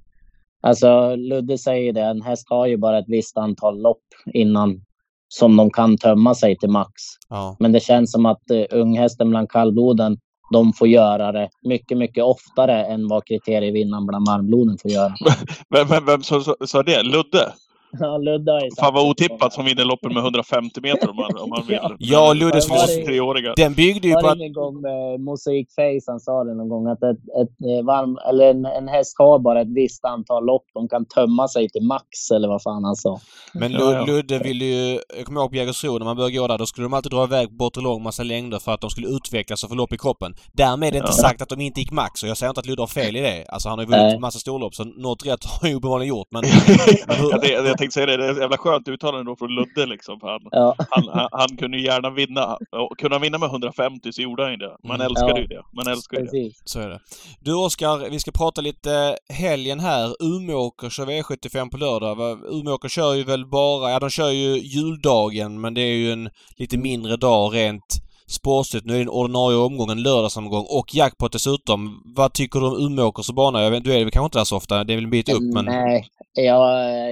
Alltså 0.61 1.15
Ludde 1.15 1.57
säger 1.57 1.93
det, 1.93 2.01
en 2.01 2.21
häst 2.21 2.49
har 2.49 2.67
ju 2.67 2.77
bara 2.77 2.99
ett 2.99 3.09
visst 3.09 3.37
antal 3.37 3.81
lopp 3.81 4.03
innan 4.33 4.81
som 5.27 5.57
de 5.57 5.69
kan 5.69 5.97
tömma 5.97 6.35
sig 6.35 6.57
till 6.57 6.69
max. 6.69 6.91
Ja. 7.29 7.55
Men 7.59 7.71
det 7.71 7.79
känns 7.79 8.11
som 8.11 8.25
att 8.25 8.41
uh, 8.51 8.63
unghästen 8.79 9.29
bland 9.29 9.49
kallbloden, 9.49 10.17
de 10.51 10.73
får 10.73 10.87
göra 10.87 11.31
det 11.31 11.49
mycket, 11.61 11.97
mycket 11.97 12.23
oftare 12.23 12.85
än 12.85 13.07
vad 13.07 13.25
kriterievinnaren 13.25 14.05
bland 14.05 14.27
varmbloden 14.27 14.77
får 14.77 14.91
göra. 14.91 15.13
Vem, 15.69 15.87
vem, 15.87 16.05
vem 16.05 16.23
sa, 16.23 16.55
sa 16.65 16.83
det? 16.83 17.03
Ludde? 17.03 17.53
Ja, 17.99 18.17
Ludde 18.17 18.51
har 18.51 18.61
ju 18.61 18.69
Fan 18.79 18.93
vad 18.93 19.09
otippat 19.09 19.53
som 19.53 19.65
vinner 19.65 19.85
loppen 19.85 20.13
med 20.13 20.23
150 20.23 20.81
meter 20.81 21.09
om 21.09 21.15
man, 21.15 21.37
om 21.37 21.49
man 21.49 21.63
vill. 21.67 21.79
Ja, 21.99 22.33
Luddes 22.33 22.67
treåringar. 23.05 23.53
Den 23.55 23.73
byggde 23.73 24.07
ju 24.07 24.13
på 24.13 24.27
att... 24.27 24.35
ingen 24.35 24.53
gång 24.53 24.81
med 24.81 25.19
Mosaik 25.19 25.67
Face, 25.75 26.11
han 26.11 26.19
sa 26.19 26.43
det 26.43 26.53
någon 26.53 26.69
gång, 26.69 26.87
att 26.87 27.03
ett, 27.03 27.17
ett 27.41 27.55
eh, 27.69 27.85
varm, 27.85 28.17
eller 28.29 28.49
en, 28.49 28.65
en 28.65 28.87
häst 28.87 29.15
har 29.17 29.39
bara 29.39 29.61
ett 29.61 29.73
visst 29.75 30.05
antal 30.05 30.45
lopp. 30.45 30.65
De 30.73 30.87
kan 30.87 31.05
tömma 31.05 31.47
sig 31.47 31.69
till 31.69 31.81
max, 31.83 32.31
eller 32.35 32.47
vad 32.47 32.61
fan 32.63 32.83
han 32.83 32.95
sa. 32.95 33.19
Men 33.53 33.71
Ja, 33.71 33.79
Lu- 33.79 33.93
ja. 33.93 34.05
Ludde 34.05 34.39
ville 34.39 34.65
ju... 34.65 34.99
Jag 35.17 35.25
kommer 35.25 35.41
ihåg 35.41 35.49
på 35.49 35.55
Jägersro 35.55 35.97
när 35.97 36.05
man 36.05 36.15
började 36.17 36.35
gå 36.37 36.47
där, 36.47 36.57
då 36.57 36.65
skulle 36.65 36.85
de 36.85 36.93
alltid 36.93 37.11
dra 37.11 37.23
iväg 37.23 37.57
bort 37.57 37.77
och 37.77 37.83
lång 37.83 38.03
massa 38.03 38.23
längder 38.23 38.59
för 38.59 38.71
att 38.71 38.81
de 38.81 38.89
skulle 38.89 39.07
utvecklas 39.07 39.63
och 39.63 39.69
få 39.69 39.75
lopp 39.75 39.93
i 39.93 39.97
kroppen. 39.97 40.33
Därmed 40.53 40.87
är 40.87 40.91
det 40.91 40.97
inte 40.97 41.09
Ja. 41.17 41.23
sagt 41.29 41.41
att 41.41 41.49
de 41.49 41.61
inte 41.61 41.79
gick 41.79 41.91
max 41.91 42.23
och 42.23 42.29
jag 42.29 42.37
säger 42.37 42.49
inte 42.49 42.59
att 42.59 42.65
Ludde 42.65 42.81
har 42.81 42.87
fel 42.87 43.15
i 43.15 43.21
det. 43.21 43.45
Alltså 43.49 43.69
han 43.69 43.77
har 43.79 43.85
ju 43.85 43.89
vunnit 43.91 44.03
Nej. 44.05 44.15
en 44.15 44.21
massa 44.21 44.39
storlopp 44.39 44.75
så 44.75 44.83
något 44.83 45.25
rätt 45.25 45.43
har 45.45 45.59
han 45.61 45.69
ju 45.69 45.75
uppenbarligen 45.75 46.09
gjort 46.09 46.27
men... 46.31 46.43
ja, 47.31 47.37
det, 47.37 47.47
jag 47.49 47.77
tänkte 47.79 47.93
säga 47.93 48.05
det, 48.05 48.17
det 48.17 48.25
är 48.25 48.31
ett 48.31 48.37
jävla 48.37 48.57
skönt 48.57 48.87
uttalande 48.87 49.31
då 49.31 49.35
från 49.35 49.55
Ludde 49.55 49.85
liksom. 49.85 50.19
För 50.19 50.27
han, 50.27 50.39
Ja, 50.51 50.75
han, 50.89 51.07
han, 51.13 51.27
han 51.31 51.57
kunde 51.57 51.77
ju 51.77 51.83
gärna 51.85 52.09
vinna. 52.09 52.57
Och 52.71 52.97
kunde 52.99 53.15
han 53.15 53.21
vinna 53.21 53.37
med 53.37 53.49
150 53.49 54.11
så 54.13 54.21
gjorde 54.21 54.43
han 54.43 54.51
ju 54.51 54.57
det. 54.57 54.75
Man 54.83 54.95
Mm. 54.95 55.05
älskar 55.07 55.29
Ja. 55.29 55.39
ju 55.39 55.47
det. 55.47 55.61
Man 55.73 55.87
älskar 55.87 56.17
ju 56.17 56.23
det. 56.23 56.29
precis. 56.31 56.61
Så 56.65 56.79
är 56.79 56.89
det. 56.89 56.99
Du 57.39 57.53
Oskar, 57.53 58.09
vi 58.09 58.19
ska 58.19 58.31
prata 58.31 58.61
lite 58.61 59.17
helgen 59.33 59.79
här. 59.79 60.15
Umeåker 60.23 60.89
kör 60.89 61.05
V75 61.05 61.69
på 61.71 61.77
lördag. 61.77 62.39
Umeåker 62.51 62.89
kör 62.89 63.13
ju 63.13 63.23
väl 63.23 63.45
bara, 63.45 63.91
ja 63.91 63.99
de 63.99 64.09
kör 64.09 64.29
ju 64.29 64.57
juldagen 64.57 65.61
men 65.61 65.73
det 65.73 65.81
är 65.81 65.95
ju 65.95 66.11
en 66.11 66.29
lite 66.57 66.77
mindre 66.77 67.17
dag 67.17 67.55
rent 67.55 68.08
sportsligt. 68.29 68.85
Nu 68.85 68.93
är 68.93 68.97
det 68.97 69.03
en 69.03 69.09
ordinarie 69.09 69.57
omgång, 69.57 69.91
en 69.91 70.03
lördagsomgång 70.03 70.65
och 70.69 70.95
jackpot 70.95 71.31
dessutom. 71.31 72.03
Vad 72.15 72.33
tycker 72.33 72.59
du 72.59 72.67
om 72.67 72.85
Umeåkers 72.85 73.29
bana? 73.31 73.63
Jag 73.63 73.71
vet, 73.71 73.83
du 73.83 73.93
är 73.93 73.99
väl 73.99 74.11
kanske 74.11 74.25
inte 74.25 74.39
där 74.39 74.43
så 74.43 74.57
ofta, 74.57 74.83
det 74.83 74.93
är 74.93 74.95
väl 74.95 75.03
en 75.03 75.09
bit 75.09 75.29
upp 75.29 75.53
men... 75.53 75.65
Nej, 75.65 76.05
jag, 76.33 76.61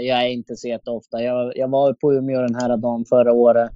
jag 0.03 0.25
är 0.25 0.27
inte 0.27 0.55
så 0.55 0.67
jätteofta. 0.67 1.21
Jag, 1.21 1.51
jag 1.55 1.67
var 1.67 1.93
på 1.93 2.13
Umeå 2.13 2.41
den 2.41 2.55
här 2.55 2.77
dagen 2.77 3.05
förra 3.09 3.31
året. 3.31 3.71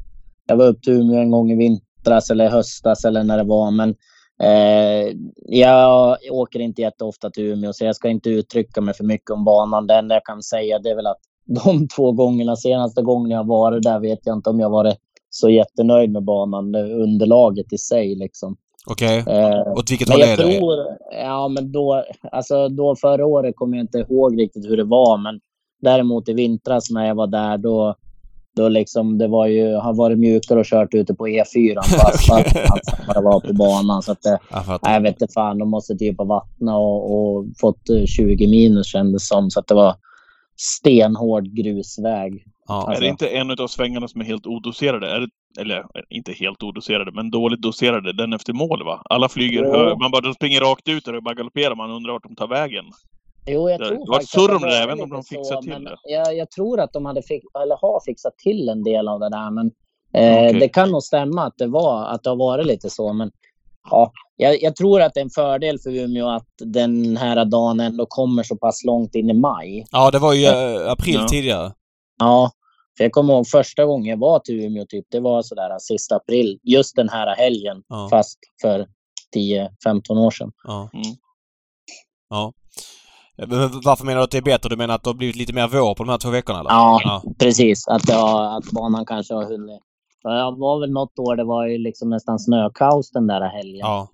Jag 0.47 0.55
var 0.55 0.65
upp 0.65 0.83
till 0.83 0.93
Umeå 0.93 1.19
en 1.19 1.31
gång 1.31 1.51
i 1.51 1.55
vintras 1.55 2.29
eller 2.29 2.49
höstas 2.49 3.05
eller 3.05 3.23
när 3.23 3.37
det 3.37 3.43
var. 3.43 3.71
Men 3.71 3.89
eh, 4.43 5.15
jag 5.45 6.17
åker 6.31 6.59
inte 6.59 6.81
jätteofta 6.81 7.29
till 7.29 7.43
Umeå 7.43 7.73
så 7.73 7.85
jag 7.85 7.95
ska 7.95 8.09
inte 8.09 8.29
uttrycka 8.29 8.81
mig 8.81 8.93
för 8.93 9.03
mycket 9.03 9.31
om 9.31 9.43
banan. 9.43 9.87
Det 9.87 9.95
enda 9.95 10.15
jag 10.15 10.25
kan 10.25 10.43
säga 10.43 10.79
det 10.79 10.89
är 10.89 10.95
väl 10.95 11.07
att 11.07 11.19
de 11.65 11.87
två 11.87 12.11
gångerna, 12.11 12.55
senaste 12.55 13.01
gången 13.01 13.31
jag 13.31 13.47
varit 13.47 13.83
där 13.83 13.99
vet 13.99 14.19
jag 14.23 14.37
inte 14.37 14.49
om 14.49 14.59
jag 14.59 14.69
varit 14.69 14.97
så 15.33 15.49
jättenöjd 15.49 16.11
med 16.11 16.23
banan. 16.23 16.71
det 16.71 16.93
Underlaget 16.93 17.73
i 17.73 17.77
sig 17.77 18.15
liksom. 18.15 18.55
Okej. 18.87 19.23
Eh, 19.27 19.73
Åt 19.77 19.91
vilket 19.91 20.09
håll 20.09 20.21
är 20.21 20.27
jag 20.27 20.37
det? 20.39 20.57
tror, 20.57 20.77
ja 21.23 21.47
men 21.47 21.71
då, 21.71 22.03
alltså 22.31 22.69
då 22.69 22.95
förra 22.95 23.25
året 23.25 23.55
kommer 23.55 23.77
jag 23.77 23.83
inte 23.83 23.97
ihåg 23.97 24.39
riktigt 24.41 24.65
hur 24.69 24.77
det 24.77 24.83
var, 24.83 25.17
men 25.17 25.39
däremot 25.81 26.29
i 26.29 26.33
vintras 26.33 26.89
när 26.89 27.07
jag 27.07 27.15
var 27.15 27.27
där 27.27 27.57
då, 27.57 27.95
då 28.55 28.69
liksom 28.69 29.17
det 29.17 29.27
var 29.27 29.47
ju, 29.47 29.75
har 29.75 29.93
varit 29.93 30.19
mjukare 30.19 30.59
och 30.59 30.65
kört 30.65 30.93
ute 30.93 31.13
på 31.13 31.27
E4 31.27 31.75
på 31.75 32.33
vad 33.07 33.15
det 33.15 33.21
var 33.21 33.39
på 33.47 33.53
banan. 33.53 34.01
Så 34.01 34.11
att 34.11 34.21
det, 34.21 34.39
Jag 34.51 34.65
fattar. 34.65 34.87
nej, 34.89 34.93
jag 34.93 35.01
vet 35.01 35.21
inte 35.21 35.33
fan, 35.33 35.57
de 35.57 35.69
måste 35.69 35.95
typ 35.95 36.17
ha 36.17 36.25
vattnat 36.25 36.75
och, 36.75 37.11
och 37.37 37.45
fått 37.61 37.89
eh, 37.89 38.05
20 38.05 38.47
minus 38.47 38.87
kändes 38.87 39.27
som. 39.27 39.49
Så 39.51 39.59
att 39.59 39.67
det 39.67 39.73
var 39.75 39.95
stenhård 40.61 41.45
grusväg. 41.55 42.43
Ja. 42.67 42.83
Är 42.83 42.87
Alltså- 42.87 43.01
det 43.03 43.07
inte 43.07 43.27
en 43.27 43.51
av 43.51 43.67
svängarna 43.67 44.07
som 44.07 44.21
är 44.21 44.25
helt 44.25 44.45
odoserade? 44.47 45.09
Är 45.11 45.19
det, 45.19 45.27
eller 45.61 45.83
inte 46.09 46.31
helt 46.31 46.63
odoserade, 46.63 47.11
men 47.11 47.31
dåligt 47.31 47.61
doserade. 47.61 48.13
Den 48.13 48.33
efter 48.33 48.53
mål 48.53 48.83
va? 48.85 49.01
Alla 49.09 49.29
flyger 49.29 49.63
Jo. 49.63 49.71
hö, 49.71 49.95
Man 49.95 50.11
bara 50.11 50.21
de 50.21 50.33
springer 50.33 50.59
rakt 50.61 50.87
ut 50.89 51.07
och 51.07 51.23
bara 51.23 51.35
galopperar. 51.35 51.75
Man 51.75 51.91
undrar 51.91 52.13
vart 52.13 52.23
de 52.23 52.35
tar 52.35 52.47
vägen. 52.47 52.85
Jo, 53.47 53.69
jag 53.69 53.79
Det- 53.79 53.85
tror 53.87 53.97
det 53.97 54.11
var 54.11 54.19
surr 54.19 54.55
om 54.55 54.61
det 54.61 54.91
inte 54.91 55.03
om 55.03 55.09
de 55.09 55.23
så, 55.23 55.61
till 55.61 55.83
det. 55.83 55.97
Jag, 56.03 56.35
jag 56.37 56.51
tror 56.51 56.79
att 56.79 56.93
de 56.93 57.05
hade 57.05 57.21
fix, 57.21 57.45
eller 57.63 57.77
har 57.81 58.01
fixat 58.05 58.37
till 58.37 58.69
en 58.69 58.83
del 58.83 59.07
av 59.07 59.19
det 59.19 59.29
där, 59.29 59.51
men 59.51 59.65
eh, 60.13 60.45
Okej. 60.47 60.59
det 60.59 60.69
kan 60.69 60.91
nog 60.91 61.03
stämma 61.03 61.43
att 61.45 61.57
det 61.57 61.67
var 61.67 62.05
att 62.05 62.23
det 62.23 62.29
har 62.29 62.37
varit 62.37 62.65
lite 62.65 62.89
så. 62.89 63.13
Men 63.13 63.31
ja, 63.89 64.11
jag, 64.35 64.61
jag 64.63 64.75
tror 64.75 65.01
att 65.01 65.13
det 65.13 65.19
är 65.19 65.23
en 65.23 65.29
fördel 65.29 65.79
för 65.79 65.89
Umeå 65.89 66.29
att 66.29 66.47
den 66.65 67.17
här 67.17 67.45
dagen 67.45 67.79
ändå 67.79 68.05
kommer 68.09 68.43
så 68.43 68.55
pass 68.57 68.83
långt 68.83 69.15
in 69.15 69.29
i 69.29 69.33
maj. 69.33 69.85
ja, 69.91 70.11
det 70.11 70.19
var 70.19 70.33
ju 70.33 70.45
eh, 70.45 70.91
april 70.91 71.15
Ja. 71.15 71.27
tidigare. 71.27 71.73
Ja, 72.19 72.51
för 72.97 73.03
jag 73.03 73.11
kommer 73.11 73.33
ihåg 73.33 73.47
första 73.47 73.85
gången 73.85 74.05
jag 74.09 74.19
var 74.19 74.39
till 74.39 74.59
Umeå, 74.65 74.85
typ, 74.89 75.05
det 75.11 75.19
var 75.19 75.41
sådär 75.41 75.79
sista 75.79 76.15
april, 76.15 76.59
just 76.63 76.95
den 76.95 77.09
här 77.09 77.35
helgen, 77.35 77.83
Ja. 77.89 78.07
fast 78.11 78.37
för 78.61 78.87
10-15 79.35 80.17
år 80.17 80.31
sedan. 80.31 80.51
Ja. 80.63 80.89
Mm. 80.93 81.05
Ja. 82.29 82.53
Men 83.47 83.81
Varför 83.85 84.05
menar 84.05 84.17
du 84.17 84.23
att 84.23 84.31
det 84.31 84.37
är 84.37 84.41
bättre? 84.41 84.69
Du 84.69 84.75
menar 84.77 84.95
att 84.95 85.03
det 85.03 85.09
har 85.09 85.15
blivit 85.15 85.35
lite 85.35 85.53
mer 85.53 85.67
vår 85.67 85.95
på 85.95 86.03
de 86.03 86.09
här 86.09 86.17
två 86.17 86.29
veckorna 86.29 86.59
eller? 86.59 86.69
Ja, 86.69 86.99
Ja. 87.03 87.23
precis. 87.39 87.87
Att, 87.87 88.09
har, 88.09 88.57
att 88.57 88.71
banan 88.71 89.05
kanske 89.05 89.33
har 89.33 89.43
hunnit. 89.43 89.81
Det 90.23 90.55
var 90.59 90.79
väl 90.79 90.91
något 90.91 91.19
år 91.19 91.35
det 91.35 91.43
var 91.43 91.67
ju 91.67 91.77
liksom 91.77 92.09
nästan 92.09 92.39
snökaos 92.39 93.11
den 93.11 93.27
där 93.27 93.41
helgen. 93.41 93.79
Ja. 93.79 94.07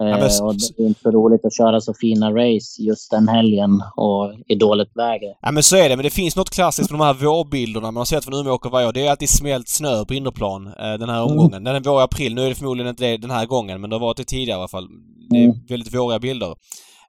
Eh, 0.00 0.06
men 0.06 0.22
och 0.46 0.54
det 0.54 0.82
är 0.82 0.86
inte 0.86 1.00
så 1.00 1.10
roligt 1.10 1.44
att 1.44 1.56
köra 1.56 1.80
så 1.80 1.94
fina 1.94 2.30
race 2.30 2.82
just 2.82 3.10
den 3.10 3.28
helgen 3.28 3.82
och 3.96 4.34
i 4.46 4.54
dåligt 4.54 4.90
väder. 4.94 5.34
Ja 5.42 5.50
men 5.50 5.62
så 5.62 5.76
är 5.76 5.88
det, 5.88 5.96
men 5.96 6.04
det 6.04 6.10
finns 6.10 6.36
något 6.36 6.50
klassiskt 6.50 6.90
med 6.90 7.00
de 7.00 7.04
här 7.04 7.14
vårbilderna 7.14 7.86
man 7.90 7.96
har 7.96 8.04
sett 8.04 8.24
från 8.24 8.34
Umeåker 8.34 8.70
varje 8.70 8.88
år. 8.88 8.92
Det 8.92 9.06
är 9.06 9.10
alltid 9.10 9.28
smält 9.30 9.68
snö 9.68 10.04
på 10.04 10.14
innerplan 10.14 10.66
eh, 10.66 10.72
den 10.98 11.08
här 11.08 11.22
omgången. 11.22 11.64
Den 11.64 11.76
är 11.76 11.80
vår 11.80 12.00
i 12.00 12.04
april. 12.04 12.34
Nu 12.34 12.44
är 12.44 12.48
det 12.48 12.54
förmodligen 12.54 12.90
inte 12.90 13.04
det 13.04 13.16
den 13.16 13.30
här 13.30 13.46
gången, 13.46 13.80
men 13.80 13.90
det 13.90 13.96
har 13.96 14.00
varit 14.00 14.16
det 14.16 14.24
tidigare 14.24 14.58
i 14.58 14.60
alla 14.60 14.68
fall. 14.68 14.88
Det 15.30 15.36
är 15.36 15.44
Mm. 15.44 15.56
väldigt 15.68 15.94
våriga 15.94 16.18
bilder. 16.18 16.54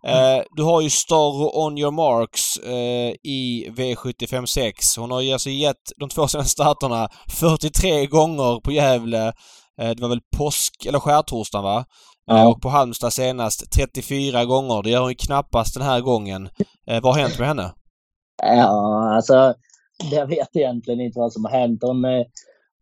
Eh, 0.08 0.44
du 0.56 0.64
har 0.64 0.82
ju 0.82 0.90
Star 0.90 1.58
On 1.58 1.78
Your 1.78 1.92
Marks 1.92 2.58
eh, 2.58 3.14
i 3.24 3.70
V75 3.70 4.46
6. 4.46 4.98
Hon 4.98 5.12
har 5.12 5.22
ju 5.22 5.34
alltså 5.34 5.50
gett 5.50 5.92
de 5.98 6.10
två 6.10 6.28
senaste 6.28 6.52
starterna 6.52 7.10
43 7.28 8.06
gånger 8.06 8.62
på 8.62 8.72
Gävle. 8.72 9.28
Eh, 9.82 9.90
det 9.90 10.02
var 10.02 10.10
väl 10.10 10.22
påsk 10.38 10.86
eller 10.86 11.00
skärtorsdagen 11.00 11.64
va? 11.64 11.86
Ja. 12.26 12.48
och 12.48 12.62
på 12.62 12.70
Halmstad 12.70 13.14
senast 13.14 13.72
34 13.72 14.46
gånger. 14.46 14.84
Det 14.84 14.90
gör 14.90 15.02
hon 15.02 15.10
ju 15.10 15.16
knappast 15.16 15.74
den 15.74 15.84
här 15.84 16.02
gången. 16.02 16.50
Vad 16.86 17.14
har 17.16 17.22
hänt 17.22 17.40
med 17.40 17.48
henne? 17.48 17.72
Ja, 18.44 19.16
alltså. 19.16 19.54
Jag 20.12 20.28
vet 20.28 20.56
egentligen 20.56 21.02
inte 21.02 21.20
vad 21.20 21.34
som 21.34 21.46
har 21.46 21.52
hänt. 21.52 21.80
Hon, 21.82 22.06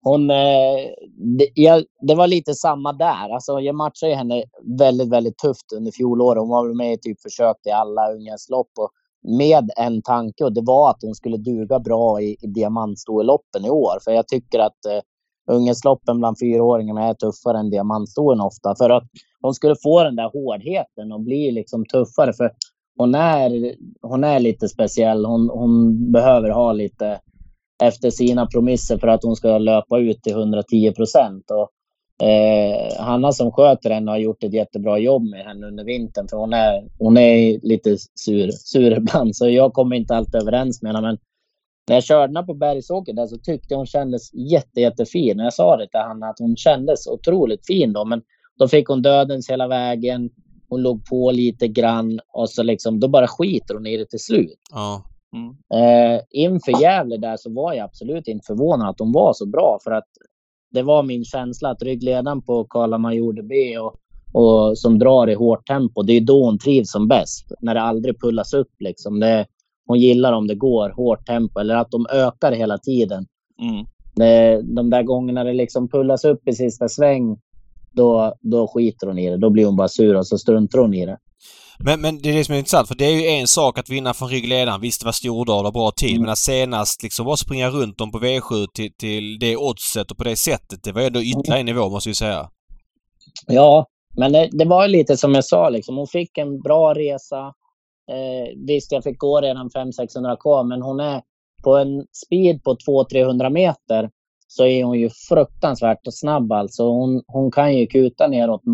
hon, 0.02 0.30
eh, 0.30 0.78
det, 1.38 1.50
jag, 1.56 1.84
det 2.08 2.16
var 2.16 2.28
lite 2.28 2.54
samma 2.54 2.94
där. 2.94 3.34
Alltså, 3.34 3.60
jag 3.60 3.76
matchade 3.76 4.16
henne 4.16 4.44
väldigt, 4.80 5.10
väldigt 5.10 5.38
tufft 5.38 5.74
under 5.76 5.92
fjolåret. 5.92 6.42
Hon 6.42 6.50
var 6.50 6.68
väl 6.68 6.76
med 6.76 6.94
i 6.94 6.98
typ 6.98 7.22
försök 7.22 7.58
i 7.66 7.72
alla 7.72 8.12
unghästlopp. 8.12 8.70
Och 8.80 8.90
med 9.28 9.70
en 9.78 10.02
tanke 10.02 10.44
och 10.44 10.54
det 10.54 10.62
var 10.62 10.90
att 10.90 11.02
hon 11.02 11.16
skulle 11.16 11.38
duga 11.38 11.80
bra 11.80 12.22
i, 12.22 12.38
i 12.42 12.48
diamantstoeloppen 12.48 13.66
i 13.66 13.70
år. 13.70 14.00
För 14.04 14.12
jag 14.12 14.28
tycker 14.28 14.60
att 14.60 14.86
eh, 14.86 15.02
unghästloppen 15.56 16.20
bland 16.20 16.40
fyraåringarna 16.40 17.08
är 17.08 17.14
tuffare 17.14 17.60
än 17.60 17.70
diamantstoen 17.70 18.42
ofta. 18.42 18.76
För 18.76 18.90
att 18.90 19.04
hon 19.42 19.54
skulle 19.54 19.76
få 19.84 20.04
den 20.04 20.16
där 20.16 20.30
hårdheten 20.34 21.12
och 21.12 21.22
bli 21.22 21.52
liksom 21.52 21.86
tuffare. 21.86 22.34
För 22.34 22.52
hon 22.98 23.16
är, 23.16 23.76
hon 24.02 24.24
är 24.24 24.40
lite 24.40 24.70
speciell. 24.70 25.26
Hon, 25.26 25.50
hon 25.50 26.12
behöver 26.12 26.50
ha 26.50 26.74
lite 26.74 27.20
efter 27.84 28.10
sina 28.10 28.46
promisser 28.46 28.98
för 28.98 29.08
att 29.08 29.24
hon 29.24 29.36
ska 29.36 29.58
löpa 29.58 30.00
ut 30.00 30.24
till 30.24 30.34
110 30.34 30.92
procent. 30.92 31.46
Eh, 32.22 33.04
Hanna 33.04 33.32
som 33.32 33.52
sköter 33.52 33.90
henne 33.90 34.12
har 34.12 34.18
gjort 34.18 34.44
ett 34.44 34.54
jättebra 34.54 34.98
jobb 34.98 35.24
med 35.24 35.46
henne 35.46 35.68
under 35.68 35.84
vintern. 35.84 36.28
För 36.28 36.38
hon 36.38 36.54
är, 36.54 36.90
hon 36.98 37.18
är 37.18 37.60
lite 37.64 37.98
sur, 38.16 38.52
sur 38.52 38.92
ibland. 38.98 39.36
Så 39.36 39.50
jag 39.50 39.74
kommer 39.74 39.96
inte 39.96 40.16
alltid 40.16 40.36
överens 40.36 40.82
med 40.82 40.96
henne. 40.96 41.08
Men 41.08 41.18
när 41.88 41.96
jag 41.96 42.04
körde 42.04 42.28
henne 42.28 42.44
på 42.44 42.54
Bergsåker 42.54 43.14
där 43.14 43.28
så 43.28 43.38
tyckte 43.38 43.74
jag 43.74 43.78
hon 43.78 43.86
kändes 43.86 44.34
jätte, 44.34 44.82
jättefin. 44.82 45.40
Och 45.40 45.46
jag 45.46 45.54
sa 45.54 45.78
det 45.78 45.88
till 45.88 46.00
Hanna 46.00 46.30
att 46.30 46.40
hon 46.40 46.56
kändes 46.56 47.08
otroligt 47.08 47.66
fin 47.68 47.94
då. 47.94 48.06
Men 48.06 48.22
då 48.60 48.68
fick 48.68 48.88
hon 48.88 49.02
dödens 49.02 49.50
hela 49.50 49.68
vägen. 49.68 50.30
Hon 50.70 50.82
låg 50.82 51.06
på 51.06 51.32
lite 51.32 51.68
grann 51.68 52.20
och 52.34 52.50
så 52.50 52.64
liksom, 52.64 53.00
då 53.00 53.08
bara 53.08 53.28
skiter 53.28 53.74
hon 53.74 53.88
i 53.88 53.98
det 53.98 54.06
till 54.06 54.20
slut. 54.20 54.60
Ja. 54.72 55.09
Mm. 55.36 55.50
Eh, 55.50 56.22
inför 56.30 56.82
Gävle 56.82 57.18
där 57.18 57.38
så 57.38 57.54
var 57.54 57.74
jag 57.74 57.86
absolut 57.86 58.28
inte 58.28 58.46
förvånad 58.46 58.90
att 58.90 58.98
de 58.98 59.12
var 59.12 59.34
så 59.34 59.46
bra. 59.46 59.80
För 59.84 59.92
att 59.92 60.08
det 60.72 60.82
var 60.82 61.04
min 61.04 61.26
känsla 61.26 61.70
att 61.70 61.82
ryggledaren 61.84 62.42
på 62.42 62.64
Karla 62.64 62.98
Major 62.98 63.42
B 63.42 63.78
och, 63.78 63.96
och 64.34 64.78
som 64.78 65.00
drar 65.00 65.30
i 65.30 65.34
hårt 65.34 65.68
tempo, 65.68 66.04
det 66.04 66.14
är 66.14 66.22
då 66.22 66.46
hon 66.46 66.60
trivs 66.60 66.92
som 66.92 67.08
bäst. 67.08 67.52
När 67.62 67.74
det 67.76 67.82
aldrig 67.82 68.20
pullas 68.22 68.54
upp 68.54 68.72
liksom. 68.80 69.20
Det, 69.20 69.46
hon 69.86 70.00
gillar 70.00 70.34
om 70.34 70.48
det 70.48 70.56
går 70.56 70.90
hårt 70.90 71.26
tempo 71.26 71.60
eller 71.60 71.76
att 71.76 71.92
de 71.92 72.08
ökar 72.14 72.52
hela 72.52 72.78
tiden. 72.78 73.26
Mm. 73.62 73.86
Det, 74.16 74.62
de 74.62 74.90
där 74.90 75.04
gångerna 75.04 75.44
det 75.44 75.54
liksom 75.54 75.90
pullas 75.90 76.26
upp 76.26 76.48
i 76.48 76.54
sista 76.54 76.90
sväng, 76.90 77.38
då, 77.92 78.34
då 78.42 78.68
skiter 78.68 79.08
hon 79.08 79.18
i 79.18 79.30
det. 79.30 79.38
Då 79.38 79.50
blir 79.50 79.66
hon 79.66 79.76
bara 79.76 79.88
sur 79.88 80.16
och 80.16 80.28
så 80.28 80.38
struntar 80.38 80.80
hon 80.80 80.94
i 80.94 81.06
det. 81.06 81.18
Men, 81.80 82.02
men 82.02 82.22
det 82.22 82.30
är 82.30 82.34
det 82.34 82.46
som 82.46 82.56
är 82.56 82.60
intressant 82.60 82.88
för 82.88 82.96
det 82.96 83.06
är 83.06 83.12
ju 83.12 83.28
en 83.28 83.48
sak 83.48 83.80
att 83.80 83.90
vinna 83.90 84.14
från 84.14 84.30
ryggledaren. 84.30 84.82
Visst 84.82 85.02
det 85.02 85.06
var 85.06 85.12
Stordal 85.12 85.66
och 85.66 85.74
bra 85.74 85.92
tid 85.92 86.10
Mm. 86.10 86.22
men 86.22 86.32
att 86.32 86.38
senast 86.38 87.04
liksom 87.04 87.26
bara 87.26 87.38
springa 87.38 87.70
runt 87.70 87.98
dem 87.98 88.12
på 88.12 88.20
V7 88.20 88.68
till, 88.74 88.94
till 89.00 89.40
det 89.40 89.58
oddset 89.58 90.12
och 90.12 90.18
på 90.18 90.24
det 90.24 90.36
sättet. 90.36 90.84
Det 90.84 90.92
var 90.92 91.02
ändå 91.02 91.22
ytterligare 91.22 91.60
en 91.60 91.66
nivå 91.66 91.90
måste 91.90 92.10
vi 92.10 92.16
säga. 92.16 92.50
Ja, 93.48 93.86
men 94.18 94.32
det, 94.32 94.50
det 94.52 94.66
var 94.66 94.88
lite 94.88 95.18
som 95.18 95.36
jag 95.36 95.46
sa, 95.46 95.70
liksom. 95.70 95.98
hon 95.98 96.08
fick 96.08 96.38
en 96.38 96.62
bra 96.62 96.94
resa. 96.94 97.40
Eh, 98.12 98.66
visst, 98.68 98.92
jag 98.92 99.04
fick 99.04 99.18
gå 99.20 99.42
redan 99.42 99.70
500-600 99.70 100.36
k, 100.40 100.64
men 100.64 100.82
hon 100.82 101.00
är 101.00 101.22
på 101.64 101.78
en 101.78 102.06
speed 102.26 102.64
på 102.64 102.76
200-300 102.76 103.50
meter 103.50 104.10
så 104.48 104.66
är 104.66 104.84
hon 104.84 105.00
ju 105.00 105.10
fruktansvärt 105.30 106.00
snabb 106.12 106.52
alltså. 106.52 106.84
Hon, 106.84 107.24
hon 107.28 107.52
kan 107.52 107.78
ju 107.78 107.88
kuta 107.88 108.28
neråt 108.28 108.66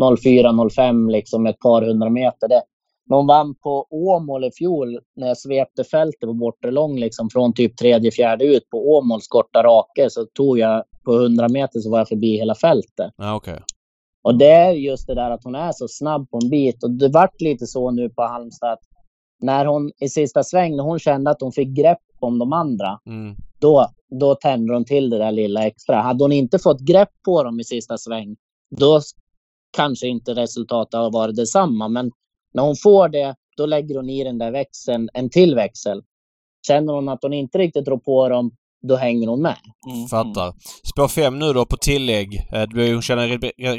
04-05 0.00 1.10
liksom 1.10 1.46
ett 1.46 1.58
par 1.58 1.82
hundra 1.82 2.10
meter. 2.10 2.48
Det, 2.48 2.62
hon 3.08 3.26
vann 3.26 3.54
på 3.54 3.86
Åmål 3.90 4.44
i 4.44 4.50
fjol 4.58 4.98
när 5.16 5.26
jag 5.28 5.38
svepte 5.38 5.84
fältet 5.84 6.20
på 6.20 6.32
bortre 6.32 6.70
lång 6.70 6.98
liksom 6.98 7.30
från 7.30 7.54
typ 7.54 7.76
tredje, 7.76 8.10
fjärde 8.10 8.44
ut 8.44 8.70
på 8.70 8.96
Åmåls 8.96 9.28
korta 9.28 9.62
rake 9.62 10.10
så 10.10 10.24
tog 10.34 10.58
jag 10.58 10.84
på 11.04 11.12
100 11.14 11.48
meter 11.48 11.80
så 11.80 11.90
var 11.90 11.98
jag 11.98 12.08
förbi 12.08 12.36
hela 12.36 12.54
fältet. 12.54 13.10
Ja, 13.16 13.34
okej. 13.34 13.58
Och 14.22 14.38
det 14.38 14.50
är 14.50 14.72
just 14.72 15.06
det 15.06 15.14
där 15.14 15.30
att 15.30 15.44
hon 15.44 15.54
är 15.54 15.72
så 15.72 15.88
snabb 15.88 16.30
på 16.30 16.38
en 16.42 16.50
bit. 16.50 16.84
Och 16.84 16.90
det 16.90 17.08
vart 17.08 17.40
lite 17.40 17.66
så 17.66 17.90
nu 17.90 18.10
på 18.10 18.22
Halmstad. 18.22 18.72
att 18.72 18.80
När 19.42 19.64
hon 19.64 19.90
i 20.00 20.08
sista 20.08 20.42
sväng, 20.44 20.76
när 20.76 20.84
hon 20.84 20.98
kände 20.98 21.30
att 21.30 21.40
hon 21.40 21.52
fick 21.52 21.68
grepp 21.68 21.98
om 22.20 22.38
de 22.38 22.52
andra, 22.52 22.98
Mm. 23.06 23.36
då, 23.60 23.86
då 24.20 24.34
tände 24.34 24.74
hon 24.74 24.84
till 24.84 25.10
det 25.10 25.18
där 25.18 25.32
lilla 25.32 25.66
extra. 25.66 25.96
Hade 25.96 26.24
hon 26.24 26.32
inte 26.32 26.58
fått 26.58 26.80
grepp 26.80 27.08
på 27.24 27.42
dem 27.42 27.60
i 27.60 27.64
sista 27.64 27.98
sväng, 27.98 28.36
då 28.76 29.00
kanske 29.76 30.06
inte 30.06 30.34
resultatet 30.34 30.94
har 30.94 31.10
varit 31.12 31.36
detsamma. 31.36 31.88
Men 31.88 32.10
när 32.54 32.62
hon 32.62 32.76
får 32.76 33.08
det, 33.08 33.34
då 33.56 33.66
lägger 33.66 33.94
hon 33.96 34.10
i 34.10 34.24
den 34.24 34.38
där 34.38 34.50
växeln, 34.50 35.08
en 35.14 35.30
till 35.30 35.54
växel. 35.54 36.02
Känner 36.66 36.92
hon 36.92 37.08
att 37.08 37.18
hon 37.22 37.32
inte 37.32 37.58
riktigt 37.58 37.88
rår 37.88 37.98
på 37.98 38.28
dem, 38.28 38.50
då 38.82 38.96
hänger 38.96 39.28
hon 39.28 39.42
med. 39.42 39.56
Mm. 39.94 40.06
Fattar. 40.08 40.54
Spår 40.84 41.08
5 41.08 41.38
nu 41.38 41.52
då 41.52 41.66
på 41.66 41.76
tillägg. 41.76 42.34
Eh, 42.52 42.92
Hon 42.92 43.02
tjänar 43.02 43.28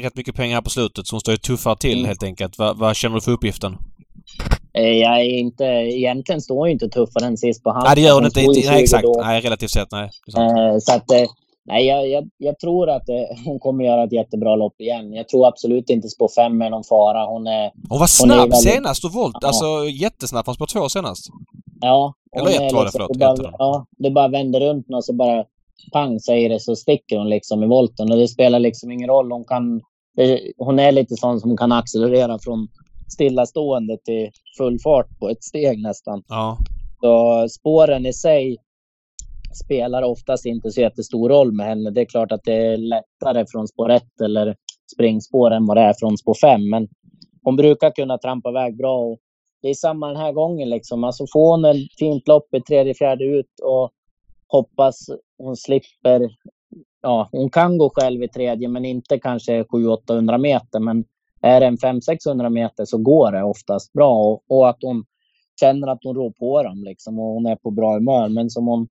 rätt- 0.00 0.16
mycket 0.16 0.34
pengar 0.34 0.54
här 0.54 0.62
på 0.62 0.70
slutet 0.70 1.06
så 1.06 1.14
hon 1.14 1.20
står 1.20 1.32
ju 1.32 1.38
tuffare 1.38 1.76
till 1.76 1.92
Mm. 1.98 2.06
helt 2.06 2.22
enkelt. 2.22 2.58
Va, 2.58 2.74
vad 2.76 2.96
känner 2.96 3.14
du 3.14 3.20
för 3.20 3.32
uppgiften? 3.32 3.76
Eh, 4.74 4.82
Jag 4.88 5.20
är 5.20 5.24
inte, 5.24 5.64
egentligen 5.64 6.40
står 6.40 6.68
jag 6.68 6.72
inte 6.72 6.88
tuffare 6.88 7.26
än 7.26 7.36
sist 7.36 7.62
på 7.62 7.70
Halmstad. 7.70 7.88
Nej 7.88 7.94
det 8.04 8.08
gör 8.08 8.14
hon 8.14 8.22
ju 8.22 8.26
inte 8.28 8.40
nej 8.40 8.62
20 8.62 8.82
exakt. 8.82 9.02
då. 9.02 9.20
Nej 9.24 9.40
relativt 9.40 9.70
sett 9.70 9.88
nej. 9.92 10.10
Eh, 10.36 10.78
Så 10.80 10.92
att, 10.94 11.10
nej, 11.64 11.86
jag, 11.86 12.08
jag, 12.08 12.28
jag 12.38 12.58
tror 12.58 12.90
att 12.90 13.08
eh, 13.08 13.14
hon 13.46 13.58
kommer 13.58 13.84
göra 13.84 14.04
ett 14.04 14.12
jättebra 14.12 14.56
lopp 14.56 14.80
igen. 14.80 15.12
Jag 15.12 15.28
tror 15.28 15.46
absolut 15.46 15.90
inte 15.90 16.08
spår 16.08 16.28
5 16.36 16.62
är 16.62 16.70
någon 16.70 16.84
fara. 16.84 17.26
Hon 17.26 17.46
är, 17.46 17.70
Hon 17.88 17.88
var 17.88 17.98
hon 17.98 18.08
snabb 18.08 18.38
väldigt- 18.38 18.62
senast 18.62 19.04
och 19.04 19.12
volt. 19.12 19.36
Ja. 19.40 19.48
Alltså 19.48 19.88
jättesnabb 20.00 20.44
från 20.44 20.54
spår 20.54 20.66
2 20.66 20.88
senast. 20.88 21.24
ja. 21.80 22.14
hon 22.32 22.40
Eller 22.46 22.56
ett 22.66 22.72
är 22.72 22.76
var 22.76 22.84
det, 22.84 22.90
förlåt, 22.92 23.12
det 23.12 23.18
bara, 23.18 23.32
ett 23.34 23.40
det. 23.42 23.50
ja, 23.58 23.86
det 23.98 24.10
bara 24.10 24.28
vänder 24.28 24.60
runt 24.60 24.86
och 24.94 25.04
så 25.04 25.12
bara 25.12 25.44
pang 25.92 26.20
säger 26.20 26.48
det 26.48 26.60
så 26.60 26.76
sticker 26.76 27.18
hon 27.18 27.28
liksom 27.28 27.62
i 27.62 27.66
volten. 27.66 28.12
Och 28.12 28.18
det 28.18 28.28
spelar 28.28 28.58
liksom 28.58 28.90
ingen 28.90 29.08
roll. 29.08 29.32
Hon, 29.32 29.44
kan, 29.44 29.80
det, 30.16 30.40
hon 30.58 30.78
är 30.78 30.92
lite 30.92 31.16
sån 31.16 31.40
som 31.40 31.56
kan 31.56 31.72
accelerera 31.72 32.38
från 32.38 32.68
stillastående 33.14 33.98
till 34.04 34.30
full 34.58 34.78
fart 34.80 35.18
på 35.18 35.28
ett 35.28 35.44
steg 35.44 35.82
nästan. 35.82 36.22
Ja. 36.28 36.58
Så 37.00 37.48
spåren 37.48 38.06
i 38.06 38.12
sig 38.12 38.56
spelar 39.56 40.02
oftast 40.02 40.46
inte 40.46 40.70
så 40.70 40.80
jättestor 40.80 41.28
roll 41.28 41.52
med 41.52 41.66
henne. 41.66 41.90
Det 41.90 42.00
är 42.00 42.04
klart 42.04 42.32
att 42.32 42.44
det 42.44 42.66
är 42.66 42.76
lättare 42.76 43.46
från 43.48 43.68
spår 43.68 43.90
1 43.90 44.02
eller 44.24 44.56
springspår 44.94 45.50
än 45.50 45.66
vad 45.66 45.76
det 45.76 45.80
är 45.80 45.94
från 45.98 46.18
spår 46.18 46.34
5. 46.34 46.70
Men 46.70 46.88
hon 47.42 47.56
brukar 47.56 47.90
kunna 47.90 48.18
trampa 48.18 48.50
iväg 48.50 48.76
bra. 48.76 48.98
Och 48.98 49.18
det 49.62 49.68
är 49.68 49.74
samma 49.74 50.08
den 50.08 50.16
här 50.16 50.32
gången. 50.32 50.70
Liksom. 50.70 51.04
Alltså 51.04 51.26
får 51.32 51.50
hon 51.50 51.64
ett 51.64 51.98
fint 51.98 52.28
lopp 52.28 52.54
i 52.54 52.60
tredje, 52.60 52.94
fjärde 52.94 53.24
ut 53.24 53.60
och 53.62 53.90
hoppas 54.46 54.96
hon 55.38 55.56
slipper. 55.56 56.30
Ja, 57.02 57.28
hon 57.32 57.50
kan 57.50 57.78
gå 57.78 57.90
själv 57.94 58.22
i 58.22 58.28
tredje, 58.28 58.68
men 58.68 58.84
inte 58.84 59.18
kanske 59.18 59.62
700-800 59.62 60.38
meter. 60.38 60.80
Men 60.80 61.04
är 61.40 61.60
det 61.60 61.66
en 61.66 61.76
500-600 61.76 62.50
meter 62.50 62.84
så 62.84 62.98
går 62.98 63.32
det 63.32 63.42
oftast 63.42 63.92
bra. 63.92 64.14
Och, 64.14 64.42
och 64.48 64.68
att 64.68 64.78
hon 64.82 65.04
känner 65.60 65.88
att 65.88 66.04
hon 66.04 66.16
rår 66.16 66.30
på 66.30 66.62
dem 66.62 66.84
liksom, 66.84 67.18
och 67.18 67.34
hon 67.34 67.46
är 67.46 67.56
på 67.56 67.70
bra 67.70 67.94
humör. 67.94 68.28
Men 68.28 68.50
som 68.50 68.66
hon 68.66 68.88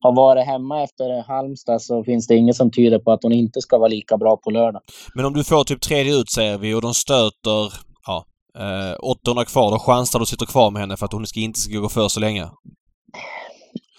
har 0.00 0.16
varit 0.16 0.46
hemma 0.46 0.82
efter 0.82 1.22
Halmstad 1.22 1.82
så 1.82 2.04
finns 2.04 2.26
det 2.26 2.36
inget 2.36 2.56
som 2.56 2.70
tyder 2.70 2.98
på 2.98 3.12
att 3.12 3.22
hon 3.22 3.32
inte 3.32 3.60
ska 3.60 3.78
vara 3.78 3.88
lika 3.88 4.16
bra 4.16 4.36
på 4.36 4.50
lördag. 4.50 4.82
Men 5.14 5.24
om 5.24 5.32
du 5.32 5.44
får 5.44 5.64
typ 5.64 5.80
tredje 5.80 6.16
ut 6.16 6.30
säger 6.30 6.58
vi 6.58 6.74
och 6.74 6.82
de 6.82 6.94
stöter, 6.94 7.72
ja, 8.06 8.24
eh, 8.58 9.10
800 9.10 9.44
kvar. 9.44 9.70
Då 9.70 9.78
chansar 9.78 10.18
du 10.18 10.26
sitter 10.26 10.46
kvar 10.46 10.70
med 10.70 10.82
henne 10.82 10.96
för 10.96 11.06
att 11.06 11.12
hon 11.12 11.26
ska 11.26 11.40
inte 11.40 11.60
ska 11.60 11.78
gå 11.78 11.88
för 11.88 12.08
så 12.08 12.20
länge. 12.20 12.48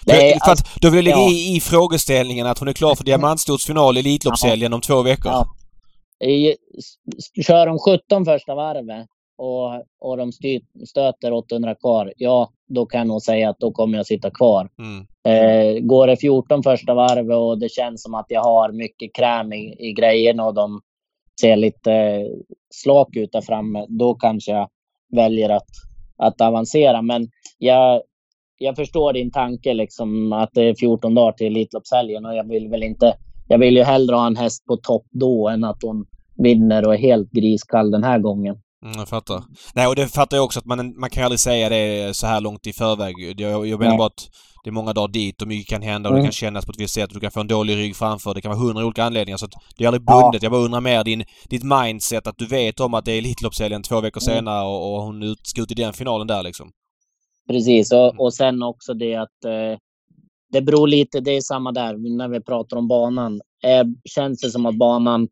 Det 0.06 0.34
är, 0.34 0.40
för 0.46 0.52
att, 0.52 0.82
då 0.82 0.90
vill 0.90 0.96
jag 0.96 1.04
lägga 1.04 1.18
ja. 1.18 1.32
i, 1.32 1.56
i 1.56 1.60
frågeställningen 1.60 2.48
att 2.48 2.60
hon 2.60 2.68
är 2.68 2.74
klar 2.74 2.96
för 2.96 3.04
diamantstotsfinal 3.04 3.98
i 3.98 4.00
Elitloppshelgen 4.00 4.74
om 4.74 4.82
två 4.82 5.02
veckor. 5.02 5.32
Ja. 5.32 5.46
I, 6.28 6.56
kör 7.44 7.66
de 7.66 7.80
17 7.80 8.26
första 8.26 8.56
varvet 8.56 9.08
och, 9.42 9.84
och 10.00 10.18
de 10.18 10.32
styr, 10.32 10.62
stöter 10.86 11.34
800 11.34 11.76
kvar, 11.76 12.14
ja, 12.18 12.52
då 12.68 12.86
kan 12.86 12.98
jag 12.98 13.08
nog 13.08 13.22
säga 13.22 13.50
att 13.50 13.60
då 13.60 13.72
kommer 13.72 13.98
jag 13.98 14.06
sitta 14.06 14.32
kvar. 14.32 14.70
Mm. 14.78 15.06
Eh, 15.24 15.80
går 15.82 16.08
det 16.08 16.18
14 16.18 16.64
första 16.64 16.94
varvet 16.94 17.38
och 17.38 17.60
det 17.60 17.72
känns 17.72 18.04
som 18.04 18.14
att 18.14 18.26
jag 18.30 18.44
har 18.44 18.72
mycket 18.72 19.16
kräm 19.16 19.54
i, 19.54 19.76
i 19.80 19.94
grejerna 19.94 20.46
och 20.46 20.54
de 20.54 20.82
ser 21.42 21.56
lite 21.56 21.94
eh, 21.94 22.28
slak 22.70 23.16
ut 23.16 23.32
där 23.32 23.42
framme, 23.42 23.86
då 23.90 24.16
kanske 24.16 24.52
jag 24.52 24.70
väljer 25.16 25.50
att, 25.50 25.70
att 26.18 26.42
avancera. 26.42 27.02
Men 27.02 27.30
jag, 27.58 28.02
jag 28.58 28.76
förstår 28.76 29.14
din 29.14 29.32
tanke 29.32 29.74
liksom 29.74 30.34
att 30.34 30.50
det 30.54 30.64
är 30.64 30.76
14 30.76 31.14
dagar 31.14 31.32
till 31.32 31.48
Elitloppshelgen 31.48 32.26
och 32.26 32.36
jag 32.36 32.48
vill 32.48 32.70
väl 32.70 32.84
inte... 32.84 33.14
Jag 33.48 33.58
vill 33.58 33.78
ju 33.78 33.84
hellre 33.84 34.16
ha 34.16 34.28
en 34.28 34.36
häst 34.36 34.66
på 34.66 34.78
topp 34.78 35.06
då 35.10 35.50
än 35.50 35.64
att 35.64 35.84
hon 35.84 36.06
vinner 36.38 36.88
och 36.88 36.94
är 36.94 36.98
helt 36.98 37.32
griskall 37.32 37.92
den 37.92 38.04
här 38.04 38.20
gången. 38.20 38.58
Mm, 38.86 39.00
jag 39.00 39.10
fattar. 39.10 39.44
Nej, 39.76 39.88
och 39.88 39.96
det 39.96 40.08
fattar 40.08 40.38
jag 40.38 40.44
också 40.44 40.60
att 40.60 40.66
man, 40.66 41.00
man 41.00 41.10
kan 41.10 41.24
aldrig 41.24 41.40
säga 41.40 41.70
det 41.70 42.14
så 42.18 42.28
här 42.28 42.42
långt 42.42 42.68
i 42.68 42.74
förväg. 42.74 43.40
Jag, 43.40 43.68
jag 43.68 43.80
menar 43.80 43.98
bara 43.98 44.08
att 44.08 44.30
det 44.64 44.70
är 44.70 44.72
många 44.72 44.94
dagar 44.94 45.08
dit 45.08 45.42
och 45.42 45.48
mycket 45.48 45.68
kan 45.70 45.82
hända 45.82 46.10
och 46.10 46.16
det 46.16 46.20
Mm. 46.20 46.26
kan 46.28 46.32
kännas 46.32 46.66
på 46.66 46.72
ett 46.72 46.80
visst 46.80 46.94
sätt. 46.94 47.10
Du 47.14 47.20
kan 47.20 47.32
få 47.32 47.40
en 47.40 47.48
dålig 47.48 47.76
rygg 47.78 47.96
framför. 47.96 48.34
Det 48.34 48.42
kan 48.42 48.52
vara 48.52 48.60
hundra 48.62 48.86
olika 48.86 49.04
anledningar. 49.04 49.38
Så 49.38 49.46
att 49.46 49.52
det 49.78 49.84
är 49.84 49.88
aldrig 49.88 50.04
Ja. 50.08 50.22
bundet. 50.22 50.44
Jag 50.44 50.52
bara 50.52 50.62
undrar 50.62 50.82
mer 50.82 51.04
din, 51.04 51.24
ditt 51.50 51.64
mindset 51.64 52.28
att 52.28 52.38
du 52.38 52.46
vet 52.46 52.80
om 52.80 52.94
att 52.94 53.06
det 53.06 53.12
är 53.12 53.18
Elitloppshelgen 53.18 53.84
två 53.84 54.02
veckor 54.02 54.22
Mm. 54.30 54.36
senare 54.38 54.66
och, 54.66 54.94
och 54.96 55.02
hon 55.04 55.36
ska 55.44 55.62
ut 55.62 55.72
i 55.72 55.74
den 55.74 55.94
finalen 55.94 56.28
där 56.28 56.44
liksom. 56.44 56.72
Precis, 57.50 57.92
och, 57.92 58.20
och 58.20 58.34
sen 58.34 58.64
också 58.64 58.94
det 58.94 59.16
att 59.16 59.46
eh, 59.46 59.78
det 60.52 60.62
beror 60.62 60.88
lite, 60.88 61.20
det 61.20 61.32
är 61.32 61.42
samma 61.42 61.72
där 61.72 62.18
när 62.18 62.28
vi 62.28 62.42
pratar 62.42 62.78
om 62.78 62.88
banan. 62.88 63.42
Eh, 63.64 63.84
känns 64.06 64.42
det 64.42 64.50
som 64.52 64.66
att 64.66 64.76
banan 64.78 65.28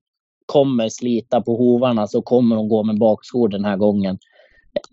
kommer 0.51 0.89
slita 0.89 1.41
på 1.41 1.55
hovarna 1.55 2.07
så 2.07 2.21
kommer 2.21 2.55
hon 2.55 2.69
gå 2.69 2.83
med 2.83 2.99
bakskor 2.99 3.49
den 3.49 3.65
här 3.65 3.77
gången. 3.77 4.17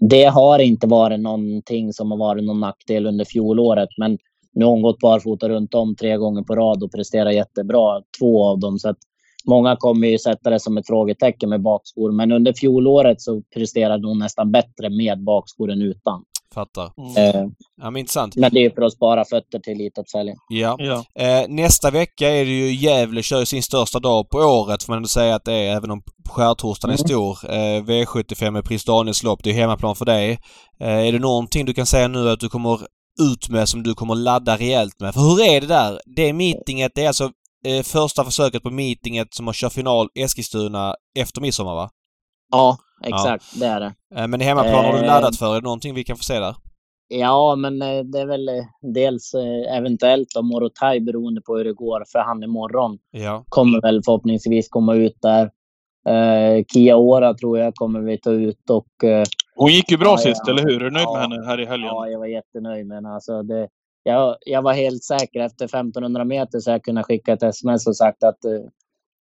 Det 0.00 0.24
har 0.24 0.58
inte 0.58 0.86
varit 0.86 1.20
någonting 1.20 1.92
som 1.92 2.10
har 2.10 2.18
varit 2.18 2.44
någon 2.44 2.60
nackdel 2.60 3.06
under 3.06 3.24
fjolåret, 3.24 3.88
men 3.98 4.18
nu 4.54 4.64
har 4.64 4.72
hon 4.72 4.82
gått 4.82 4.98
barfota 4.98 5.48
runt 5.48 5.74
om 5.74 5.96
tre 5.96 6.16
gånger 6.16 6.42
på 6.42 6.54
rad 6.54 6.82
och 6.82 6.92
presterar 6.92 7.30
jättebra, 7.30 8.02
två 8.18 8.44
av 8.44 8.58
dem. 8.58 8.78
Så 8.78 8.88
att 8.88 8.98
många 9.46 9.76
kommer 9.76 10.08
ju 10.08 10.18
sätta 10.18 10.50
det 10.50 10.60
som 10.60 10.78
ett 10.78 10.86
frågetecken 10.86 11.50
med 11.50 11.62
bakskor, 11.62 12.12
men 12.12 12.32
under 12.32 12.52
fjolåret 12.52 13.20
så 13.20 13.42
presterade 13.54 14.08
hon 14.08 14.18
nästan 14.18 14.52
bättre 14.52 14.90
med 14.90 15.24
bakskor 15.24 15.70
än 15.70 15.82
utan. 15.82 16.24
Fattar. 16.60 16.84
Eh, 17.18 17.46
Ja, 17.82 17.90
men 17.90 17.96
intressant. 17.96 18.36
men 18.36 18.52
det 18.52 18.64
är 18.64 18.70
för 18.70 18.82
att 18.82 18.92
spara 18.92 19.24
fötter 19.24 19.58
till 19.58 19.72
Elitloppshelgen. 19.72 20.36
Ja. 20.48 20.76
Ja. 20.78 21.22
Eh, 21.22 21.48
nästa 21.48 21.90
vecka 21.90 22.28
är 22.30 22.44
det 22.44 22.50
ju 22.50 22.74
Gävle 22.74 23.22
kör 23.22 23.44
sin 23.44 23.62
största 23.62 23.98
dag 23.98 24.28
på 24.30 24.38
året 24.38 24.82
får 24.82 24.92
man 24.92 24.96
ändå 24.96 25.08
säga 25.08 25.34
att 25.34 25.44
det 25.44 25.52
är, 25.52 25.76
även 25.76 25.90
om 25.90 26.02
skärtorsdagen 26.28 26.94
är 26.94 26.98
Mm. 26.98 27.08
stor. 27.08 27.50
Eh, 27.52 27.82
V75 27.84 28.50
med 28.50 28.64
Prins 28.64 28.84
Daniels 28.84 29.22
lopp, 29.22 29.40
det 29.42 29.50
är 29.50 29.54
hemmaplan 29.54 29.96
för 29.96 30.04
dig. 30.04 30.38
Är 30.78 31.12
det 31.12 31.18
någonting 31.18 31.66
du 31.66 31.74
kan 31.74 31.86
säga 31.86 32.08
nu 32.08 32.30
att 32.30 32.40
du 32.40 32.48
kommer 32.48 32.80
ut 33.32 33.48
med 33.48 33.68
som 33.68 33.82
du 33.82 33.94
kommer 33.94 34.14
ladda 34.14 34.56
rejält 34.56 35.00
med? 35.00 35.14
För 35.14 35.20
hur 35.20 35.40
är 35.44 35.60
det 35.60 35.66
där? 35.66 36.00
Det 36.16 36.32
meetinget, 36.32 36.92
det 36.94 37.02
är 37.04 37.08
alltså 37.08 37.30
första 37.84 38.24
försöket 38.24 38.62
på 38.62 38.70
meetinget 38.70 39.34
som 39.34 39.46
har 39.46 39.54
kört 39.54 39.72
final 39.72 40.08
Eskilstuna 40.18 40.94
efter 41.18 41.40
midsommar 41.40 41.74
va? 41.74 41.90
Ja, 42.52 42.78
exakt. 43.04 43.60
Det 43.60 43.66
är 43.66 43.80
det. 43.80 43.94
Eh, 44.16 44.26
men 44.26 44.40
hemmaplan 44.40 44.84
har 44.84 44.92
du 44.92 44.98
Eh. 44.98 45.06
laddat 45.06 45.36
för? 45.36 45.50
Är 45.56 45.60
det 45.60 45.64
någonting 45.64 45.94
vi 45.94 46.04
kan 46.04 46.16
få 46.16 46.22
se 46.22 46.38
där? 46.40 46.54
Ja, 47.08 47.56
men 47.56 47.82
eh, 47.82 47.98
det 48.04 48.18
är 48.20 48.26
väl 48.26 48.48
dels 48.94 49.34
eventuellt 49.70 50.28
då 50.34 50.42
Morotai 50.42 51.00
beroende 51.00 51.40
på 51.40 51.56
hur 51.56 51.64
det 51.64 51.72
går 51.72 52.04
för 52.12 52.18
han 52.18 52.42
imorgon. 52.42 52.98
Ja. 53.10 53.44
Kommer 53.48 53.80
väl 53.80 54.02
förhoppningsvis 54.04 54.68
komma 54.68 54.94
ut 54.94 55.18
där. 55.22 55.50
Eh, 56.08 56.64
Kia 56.72 56.96
Ora 56.96 57.34
tror 57.34 57.58
jag 57.58 57.74
kommer 57.74 58.00
vi 58.00 58.18
ta 58.18 58.30
ut 58.30 58.70
och 58.70 59.04
eh, 59.04 59.24
Hon 59.56 59.70
gick 59.72 59.90
ju 59.90 59.96
bra 59.96 60.08
Ja, 60.10 60.18
sist, 60.18 60.42
ja. 60.46 60.52
eller 60.52 60.62
hur? 60.62 60.76
Är 60.76 60.84
du 60.84 60.90
nöjd 60.90 61.04
Ja. 61.06 61.12
med 61.12 61.22
henne 61.22 61.46
här 61.46 61.60
i 61.60 61.66
helgen? 61.66 61.86
Ja, 61.88 62.08
jag 62.08 62.18
var 62.18 62.26
jättenöjd. 62.26 62.86
Men 62.86 63.06
alltså 63.06 63.42
det, 63.42 63.68
jag, 64.02 64.36
jag 64.46 64.62
var 64.62 64.72
helt 64.72 65.04
säker 65.04 65.40
efter 65.40 65.64
1500 65.64 66.24
meter 66.24 66.58
så 66.60 66.70
jag 66.70 66.82
kunde 66.84 67.02
skicka 67.02 67.32
ett 67.32 67.42
sms 67.42 67.86
och 67.86 67.96
sagt 67.96 68.22
att 68.24 68.38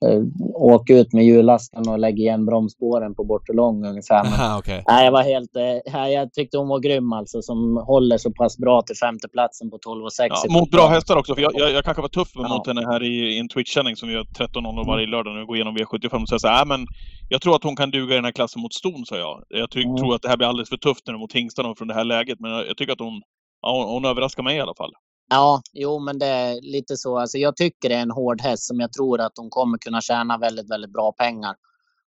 eh, 0.05 0.11
eh, 0.11 0.23
åk 0.55 0.91
ut 0.91 1.13
med 1.13 1.25
hjullasten 1.25 1.89
och 1.89 1.99
lägg 1.99 2.19
igen 2.19 2.47
bromsspåren 2.47 3.15
på 3.15 3.25
bortre 3.25 3.55
lång 3.55 3.87
ungefär. 3.87 4.25
Men, 4.25 4.33
Aha, 4.41 4.59
okej. 4.59 4.85
nej, 4.89 5.05
jag 5.05 5.13
var 5.13 5.23
helt... 5.23 5.57
Eh, 5.57 5.93
nej, 5.93 6.15
jag 6.15 6.33
tyckte 6.33 6.59
hon 6.59 6.69
var 6.69 6.81
grym 6.81 7.13
alltså 7.13 7.43
som 7.43 7.77
håller 7.77 8.19
så 8.19 8.33
pass 8.33 8.59
bra 8.59 8.83
till 8.83 8.97
femteplatsen 8.97 9.71
på 9.71 9.79
12 9.79 10.05
och 10.05 10.13
6. 10.13 10.35
Ja, 10.45 10.53
mot 10.61 10.71
bra 10.71 10.87
hästar 10.89 11.17
också, 11.17 11.35
för 11.35 11.43
jag, 11.43 11.53
jag, 11.55 11.71
jag 11.73 11.85
kanske 11.85 12.03
var 12.03 12.09
tuff 12.09 12.29
Ja. 12.35 12.49
mot 12.49 12.67
henne 12.67 12.81
här 12.87 13.03
i, 13.03 13.35
i 13.35 13.39
en 13.39 13.49
Twitch-sändning 13.49 13.97
som 13.97 14.09
vi 14.09 14.15
gör 14.15 14.25
13.00 14.39 14.87
varje 14.87 15.07
lördag 15.07 15.33
när 15.33 15.41
vi 15.41 15.47
går 15.47 15.57
igenom 15.57 15.77
V75 15.77 16.23
och 16.23 16.29
säger 16.29 16.39
så 16.39 16.49
här, 16.49 16.65
"Nej, 16.67 16.79
men 16.79 16.87
jag 17.29 17.43
tror 17.43 17.57
att 17.57 17.65
hon 17.65 17.77
kan 17.77 17.91
duga 17.91 18.13
i 18.15 18.17
den 18.17 18.25
här 18.25 18.33
klassen 18.33 18.63
mot 18.63 18.75
ston, 18.75 19.07
sa 19.07 19.17
jag. 19.17 19.43
Jag 19.49 19.71
ty- 19.71 19.83
Mm. 19.85 19.97
tror 19.97 20.15
att 20.15 20.23
det 20.23 20.29
här 20.29 20.37
blir 20.37 20.49
alldeles 20.49 20.69
för 20.69 20.77
tufft 20.77 21.07
när 21.07 21.13
de 21.15 21.19
mot 21.21 21.33
hingstarna 21.33 21.75
från 21.79 21.89
det 21.89 21.95
här 21.95 22.05
läget, 22.05 22.41
men 22.41 22.51
jag, 22.51 22.67
jag 22.69 22.77
tycker 22.77 22.93
att 22.93 23.01
hon, 23.01 23.23
ja, 23.63 23.73
hon, 23.77 23.89
hon 23.95 24.05
överraskar 24.05 24.43
mig 24.43 24.57
i 24.57 24.61
alla 24.61 24.75
fall. 24.75 24.93
Ja, 25.29 25.63
jo, 25.73 25.99
men 25.99 26.19
det 26.19 26.27
är 26.27 26.61
lite 26.63 26.97
så. 26.97 27.19
Alltså, 27.19 27.39
jag 27.39 27.57
tycker 27.57 27.89
det 27.89 27.95
är 27.95 28.03
en 28.03 28.11
hård 28.11 28.41
häst 28.41 28.67
som 28.67 28.81
jag 28.81 28.93
tror 28.93 29.21
att 29.21 29.33
hon 29.37 29.51
kommer 29.51 29.79
kunna 29.79 30.01
tjäna 30.01 30.39
väldigt, 30.39 30.71
väldigt 30.71 30.93
bra 30.93 31.13
pengar. 31.13 31.55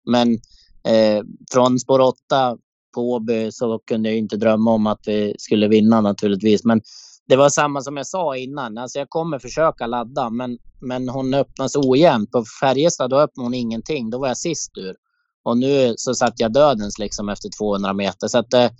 Men 0.07 0.33
eh, 0.85 1.25
från 1.53 1.79
spår 1.79 2.01
8 2.01 2.17
på 2.95 3.13
Åby 3.13 3.53
så 3.53 3.79
kunde 3.79 4.09
jag 4.09 4.19
inte 4.19 4.37
drömma 4.37 4.71
om 4.71 4.87
att 4.87 5.01
vi 5.07 5.35
skulle 5.39 5.69
vinna 5.69 6.01
naturligtvis. 6.01 6.65
Men 6.65 6.81
det 7.29 7.37
var 7.37 7.49
samma 7.49 7.81
som 7.81 7.97
jag 7.97 8.07
sa 8.07 8.37
innan. 8.37 8.79
Alltså, 8.79 8.99
jag 8.99 9.09
kommer 9.09 9.39
försöka 9.39 9.87
ladda, 9.87 10.31
men, 10.31 10.59
men 10.81 11.09
hon 11.09 11.35
öppnas 11.35 11.77
ojämnt. 11.77 12.31
På 12.31 12.45
Färjestad 12.61 13.11
då 13.11 13.21
öppnade 13.21 13.47
hon 13.47 13.55
ingenting. 13.55 14.11
Då 14.11 14.19
var 14.19 14.29
jag 14.29 14.37
sist 14.37 14.79
ur. 14.79 14.97
Och 15.43 15.59
nu 15.59 15.95
så 15.97 16.15
satt 16.15 16.41
jag 16.41 16.53
dödens 16.53 16.99
liksom 16.99 17.29
efter 17.29 17.49
200 17.59 17.93
meter. 17.93 18.29
Så 18.29 18.39
att, 18.39 18.55
eh, 18.55 18.71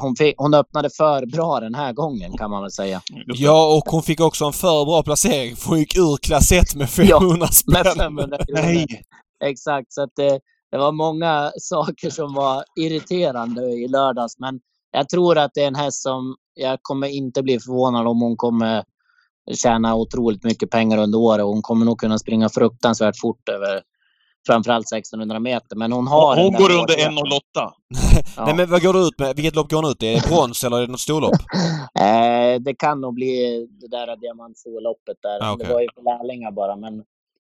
hon, 0.00 0.16
fick, 0.16 0.34
hon 0.38 0.54
öppnade 0.54 0.90
för 0.90 1.26
bra 1.26 1.60
den 1.60 1.74
här 1.74 1.92
gången 1.92 2.36
kan 2.36 2.50
man 2.50 2.62
väl 2.62 2.70
säga. 2.70 3.02
Ja, 3.26 3.76
och 3.76 3.92
hon 3.92 4.02
fick 4.02 4.20
också 4.20 4.44
en 4.44 4.52
för 4.52 4.84
bra 4.84 5.02
placering 5.02 5.56
för 5.56 5.68
hon 5.68 5.78
gick 5.78 5.96
ur 5.96 6.16
klass 6.16 6.52
1 6.52 6.74
med 6.74 6.90
500 6.90 7.36
Med 7.38 7.54
spänn. 7.54 7.84
500 7.96 8.38
kronor. 8.38 8.62
Nej! 8.62 8.86
Exakt, 9.44 9.92
så 9.92 10.02
att 10.02 10.10
det, 10.16 10.40
det 10.70 10.78
var 10.78 10.92
många 10.92 11.52
saker 11.60 12.10
som 12.10 12.34
var 12.34 12.64
irriterande 12.80 13.62
i 13.62 13.88
lördags. 13.88 14.38
Men 14.38 14.60
jag 14.90 15.08
tror 15.08 15.38
att 15.38 15.50
det 15.54 15.62
är 15.62 15.68
en 15.68 15.74
häst 15.74 16.02
som 16.02 16.36
jag 16.54 16.78
kommer 16.82 17.08
inte 17.08 17.42
bli 17.42 17.60
förvånad 17.60 18.06
om 18.06 18.20
hon 18.20 18.36
kommer 18.36 18.84
tjäna 19.54 19.94
otroligt 19.94 20.44
mycket 20.44 20.70
pengar 20.70 20.98
under 20.98 21.18
året. 21.18 21.44
Hon 21.44 21.62
kommer 21.62 21.86
nog 21.86 22.00
kunna 22.00 22.18
springa 22.18 22.48
fruktansvärt 22.48 23.20
fort 23.20 23.48
över 23.48 23.82
framförallt 24.46 24.92
1600 24.92 25.40
meter. 25.40 25.76
Men 25.76 25.92
hon 25.92 26.06
har... 26.06 26.36
Hon 26.36 26.52
går 26.52 26.70
under 26.70 26.78
hårdheten. 26.78 27.12
1.08. 27.12 27.40
Ja. 28.36 28.44
Nej 28.44 28.54
men 28.54 28.70
vad 28.70 28.82
går 28.82 28.92
du 28.92 29.08
ut 29.08 29.18
med? 29.18 29.36
Vilket 29.36 29.54
lopp 29.54 29.70
går 29.70 29.82
hon 29.82 29.90
ut 29.90 30.02
i? 30.02 30.06
Är 30.06 30.14
det 30.14 30.28
brons 30.28 30.64
eller 30.64 30.76
är 30.76 30.80
det 30.80 30.92
något 30.92 31.00
storlopp? 31.00 31.32
Eh, 32.00 32.60
det 32.60 32.74
kan 32.74 33.00
nog 33.00 33.14
bli 33.14 33.66
det 33.80 33.88
där 33.88 34.16
diamantsolloppet 34.16 35.16
där. 35.22 35.38
Ah, 35.42 35.52
okej. 35.52 35.66
Det 35.66 35.72
var 35.72 35.80
ju 35.80 35.88
för 35.94 36.02
lärlingar 36.02 36.50
bara. 36.50 36.76
Men, 36.76 37.02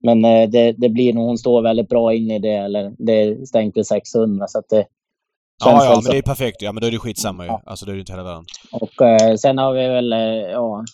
men 0.03 0.25
eh, 0.25 0.51
det, 0.51 0.73
det 0.73 0.89
blir 0.89 1.13
nog, 1.13 1.27
hon 1.27 1.39
står 1.39 1.63
väldigt 1.63 1.89
bra 1.89 2.15
in 2.15 2.31
i 2.31 2.39
det. 2.39 2.55
Eller 2.55 2.93
det 2.99 3.13
är 3.13 3.47
stängt 3.47 3.77
vid 3.77 3.87
600. 3.87 4.47
Så 4.49 4.59
att 4.59 4.69
det 4.69 4.87
Ja, 5.65 5.85
ja, 5.85 6.01
men 6.03 6.13
det 6.13 6.19
är 6.19 6.23
perfekt 6.23 6.63
Ja, 6.63 6.73
men 6.73 6.81
då 6.81 6.87
är 6.87 6.91
det 6.91 6.99
skitsamma 6.99 7.45
ju. 7.45 7.49
Ja. 7.49 7.63
Alltså 7.67 7.87
det 7.87 7.93
är 7.93 7.95
ju 7.95 8.01
inte 8.01 8.13
hela 8.13 8.25
världen. 8.25 8.45
Och 8.73 9.03
eh, 9.03 9.35
sen 9.35 9.59
har 9.59 9.73
vi 9.73 9.89
väl, 9.89 10.13
eh, 10.13 10.19
ja, 10.53 10.85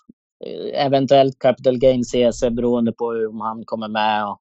eventuellt 0.75 1.39
Capital 1.39 1.79
Gain 1.79 2.05
CC 2.05 2.51
beroende 2.51 2.93
på 2.93 3.05
om 3.31 3.41
han 3.41 3.65
kommer 3.65 3.89
med. 3.89 4.27
Och 4.27 4.41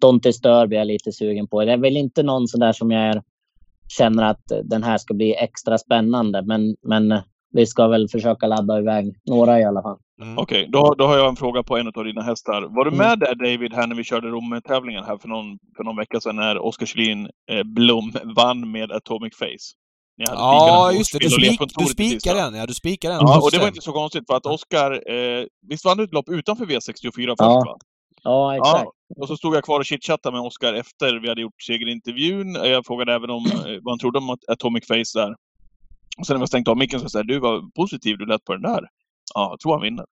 Dante 0.00 0.32
Stör 0.32 0.66
blir 0.66 0.78
jag 0.78 0.86
lite 0.86 1.12
sugen 1.12 1.48
på. 1.48 1.64
Det 1.64 1.72
är 1.72 1.76
väl 1.76 1.96
inte 1.96 2.22
någon 2.22 2.48
sån 2.48 2.60
där 2.60 2.72
som 2.72 2.90
jag 2.90 3.02
är, 3.02 3.22
känner 3.98 4.22
att 4.22 4.42
den 4.64 4.82
här 4.82 4.98
ska 4.98 5.14
bli 5.14 5.34
extra 5.34 5.78
spännande. 5.78 6.42
Men, 6.42 6.76
men 6.82 7.12
eh, 7.12 7.20
vi 7.52 7.66
ska 7.66 7.88
väl 7.88 8.08
försöka 8.08 8.46
ladda 8.46 8.78
iväg 8.78 9.14
några 9.30 9.60
i 9.60 9.64
alla 9.64 9.82
fall. 9.82 9.96
Mm. 10.22 10.38
Okej, 10.38 10.68
då, 10.72 10.94
då 10.98 11.06
har 11.06 11.16
jag 11.16 11.28
en 11.28 11.36
fråga 11.36 11.62
på 11.62 11.76
en 11.76 11.86
av 11.86 12.04
dina 12.04 12.22
hästar. 12.22 12.62
Var 12.62 12.84
du 12.84 12.90
Mm. 12.90 13.08
med 13.08 13.18
där 13.18 13.34
David, 13.34 13.72
här 13.74 13.86
när 13.86 13.96
vi 13.96 14.04
körde 14.04 14.28
Rom-tävlingen 14.28 15.04
här 15.04 15.18
för 15.18 15.28
någon, 15.28 15.58
för 15.76 15.84
någon 15.84 15.96
vecka 15.96 16.20
sedan 16.20 16.36
när 16.36 16.58
Oskar 16.58 16.86
Kjellin 16.86 17.28
eh, 17.50 17.62
Blom 17.64 18.12
vann 18.36 18.70
med 18.72 18.92
Atomic 18.92 19.36
Face? 19.36 19.74
Ja, 20.16 20.92
just 20.92 21.12
det. 21.12 21.18
Du, 21.18 21.30
spik, 21.30 21.60
du 21.78 21.84
spikade 21.86 22.40
den. 22.40 22.54
Ja, 22.54 22.66
du 22.66 22.74
spikade 22.74 23.14
den. 23.14 23.22
Ja, 23.26 23.40
och 23.42 23.50
det 23.52 23.58
var 23.58 23.68
inte 23.68 23.80
så 23.80 23.92
konstigt 23.92 24.24
för 24.26 24.36
att 24.36 24.46
Oskar, 24.46 24.92
eh, 25.12 25.44
visst 25.68 25.84
vann 25.84 25.96
du 25.96 26.04
ett 26.04 26.12
lopp 26.12 26.28
utanför 26.28 26.64
V64 26.66 27.26
först 27.28 27.36
Ja, 27.38 27.64
va? 27.66 27.76
Ja, 28.22 28.56
exakt. 28.56 28.84
Ja, 28.84 28.92
och 29.16 29.28
så 29.28 29.36
stod 29.36 29.56
jag 29.56 29.64
kvar 29.64 29.78
och 29.80 29.86
chitchattade 29.86 30.36
med 30.36 30.46
Oskar 30.46 30.74
efter 30.74 31.20
vi 31.20 31.28
hade 31.28 31.40
gjort 31.40 31.62
segerintervjun. 31.62 32.54
Jag 32.54 32.86
frågade 32.86 33.14
även 33.14 33.30
om 33.30 33.46
eh, 33.46 33.78
vad 33.82 33.92
han 33.92 33.98
trodde 33.98 34.18
om 34.18 34.30
At- 34.30 34.48
Atomic 34.48 34.86
Face 34.86 35.18
där. 35.20 35.34
Och 36.18 36.26
sen 36.26 36.34
när 36.34 36.40
vi 36.40 36.46
stängt 36.46 36.68
av 36.68 36.76
micken 36.76 37.00
så 37.00 37.08
sa 37.08 37.18
jag, 37.18 37.26
du 37.28 37.38
var 37.38 37.62
positiv 37.76 38.18
du 38.18 38.26
lät 38.26 38.44
på 38.44 38.52
den 38.52 38.62
där. 38.62 38.80
Ja, 39.34 39.48
jag 39.50 39.60
tror 39.60 39.72
han 39.72 39.82
vinner. 39.82 40.04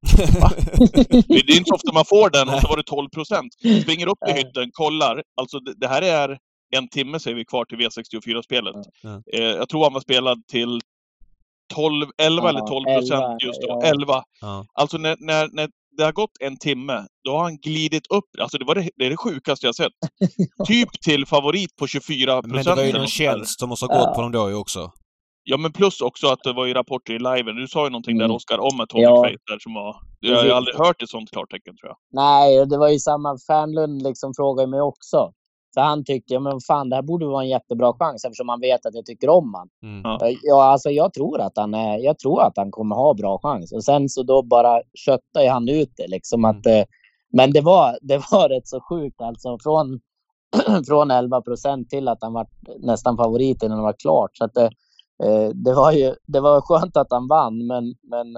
Det 1.28 1.52
är 1.52 1.56
inte 1.58 1.68
så 1.68 1.74
ofta 1.74 1.92
man 1.92 2.04
får 2.04 2.30
den 2.30 2.48
och 2.48 2.60
så 2.60 2.68
var 2.68 2.76
det 2.76 2.82
12 2.82 3.08
procent. 3.08 3.52
Springer 3.82 4.06
upp 4.08 4.18
i 4.28 4.32
hytten, 4.32 4.70
kollar. 4.72 5.22
Alltså 5.36 5.58
det, 5.58 5.88
här 5.88 6.02
är 6.02 6.38
en 6.76 6.88
timme 6.88 7.20
säger 7.20 7.36
vi 7.36 7.44
kvar 7.44 7.64
till 7.64 7.78
V64-spelet. 7.78 8.74
Ja. 9.02 9.22
Eh, 9.32 9.42
jag 9.44 9.68
tror 9.68 9.84
han 9.84 9.92
var 9.92 10.00
spelad 10.00 10.46
till 10.46 10.80
12, 11.74 12.06
11 12.18 12.42
Ja, 12.42 12.48
eller 12.48 12.60
12 12.60 12.84
procent 12.84 13.22
11, 13.24 13.36
just 13.40 13.60
då. 13.62 13.68
ja. 13.68 13.82
11. 13.82 14.22
Ja. 14.40 14.66
Alltså 14.74 14.98
när, 14.98 15.16
när, 15.20 15.48
när 15.52 15.68
det 15.96 16.04
har 16.04 16.12
gått 16.12 16.30
en 16.40 16.58
timme, 16.58 17.06
då 17.24 17.30
har 17.32 17.42
han 17.42 17.56
glidit 17.56 18.06
upp. 18.10 18.24
Alltså 18.40 18.58
det, 18.58 18.64
var 18.64 18.74
det, 18.74 18.90
det 18.96 19.06
är 19.06 19.10
det 19.10 19.16
sjukaste 19.16 19.66
jag 19.66 19.74
sett. 19.74 19.92
typ 20.66 20.88
till 21.02 21.26
favorit 21.26 21.76
på 21.76 21.86
24 21.86 22.40
Men 22.44 22.64
det 22.64 22.74
var 22.74 22.82
ju 22.82 22.92
någon 22.92 23.06
tjänst 23.06 23.60
som 23.60 23.68
måste 23.68 23.86
ha 23.86 23.98
gått 23.98 24.06
Ja. 24.08 24.14
på 24.14 24.20
dem 24.22 24.32
då 24.32 24.48
ju 24.50 24.54
också. 24.54 24.92
Ja, 25.44 25.56
men 25.56 25.72
plus 25.72 26.00
också 26.00 26.26
att 26.26 26.38
det 26.44 26.52
var 26.52 26.66
ju 26.66 26.74
rapporter 26.74 27.12
i 27.14 27.18
liven. 27.18 27.56
Du 27.56 27.68
sa 27.68 27.84
ju 27.84 27.90
någonting 27.90 28.18
där 28.18 28.24
Mm. 28.24 28.34
Oskar 28.36 28.58
om 28.58 28.80
Atomic 28.80 29.02
Ja. 29.04 29.16
Face 29.24 29.38
där 29.50 29.58
som 29.58 29.74
var... 29.74 29.96
Jag 30.20 30.36
har 30.36 30.44
ju 30.44 30.50
aldrig 30.52 30.76
hört 30.76 31.02
ett 31.02 31.08
sånt 31.08 31.30
klartecken 31.30 31.76
tror 31.76 31.88
jag. 31.88 31.96
Nej, 32.12 32.66
det 32.66 32.78
var 32.78 32.88
ju 32.88 32.98
samma. 32.98 33.38
Fernlund 33.46 34.02
liksom 34.02 34.32
frågade 34.36 34.68
mig 34.70 34.80
också. 34.80 35.32
Så 35.74 35.80
han 35.80 36.04
tyckte, 36.04 36.38
men 36.38 36.60
fan 36.60 36.88
det 36.88 36.96
här 36.96 37.02
borde 37.02 37.26
vara 37.26 37.42
en 37.42 37.48
jättebra 37.48 37.92
chans 37.92 38.24
eftersom 38.24 38.48
han 38.48 38.60
vet 38.60 38.86
att 38.86 38.94
jag 38.94 39.06
tycker 39.06 39.28
om 39.28 39.54
han. 39.54 39.68
Mm. 39.82 40.36
Ja. 40.42 40.62
Alltså 40.64 40.90
jag 40.90 41.12
tror 41.12 41.40
att 41.40 41.52
han 41.56 41.74
är, 41.74 41.98
jag 41.98 42.18
tror 42.18 42.42
att 42.42 42.56
han 42.56 42.70
kommer 42.70 42.96
ha 42.96 43.14
bra 43.14 43.38
chans. 43.42 43.72
Och 43.72 43.84
sen 43.84 44.08
så 44.08 44.22
då 44.22 44.42
bara 44.42 44.80
köttar 44.94 45.48
han 45.48 45.68
ut 45.68 45.92
det 45.96 46.06
liksom 46.06 46.44
att 46.44 46.66
eh, 46.66 46.84
men 47.32 47.52
det 47.52 47.60
var, 47.60 47.98
det 48.02 48.22
var 48.30 48.48
rätt 48.48 48.68
så 48.68 48.80
sjukt 48.80 49.20
alltså 49.20 49.58
från, 49.58 50.00
från 50.86 51.10
11 51.10 51.40
procent 51.40 51.90
till 51.90 52.08
att 52.08 52.18
han 52.20 52.32
var 52.32 52.46
nästan 52.78 53.16
favorit 53.16 53.62
innan 53.62 53.78
det 53.78 53.82
var 53.82 54.00
klart. 54.02 54.36
Så 54.36 54.44
att 54.44 54.54
det, 54.54 54.70
eh, 55.24 55.48
det 55.54 55.74
var 55.74 55.92
ju, 55.92 56.14
det 56.26 56.40
var 56.40 56.60
skönt 56.60 56.96
att 56.96 57.10
han 57.10 57.28
vann 57.28 57.66
men, 57.66 57.94
men 58.02 58.36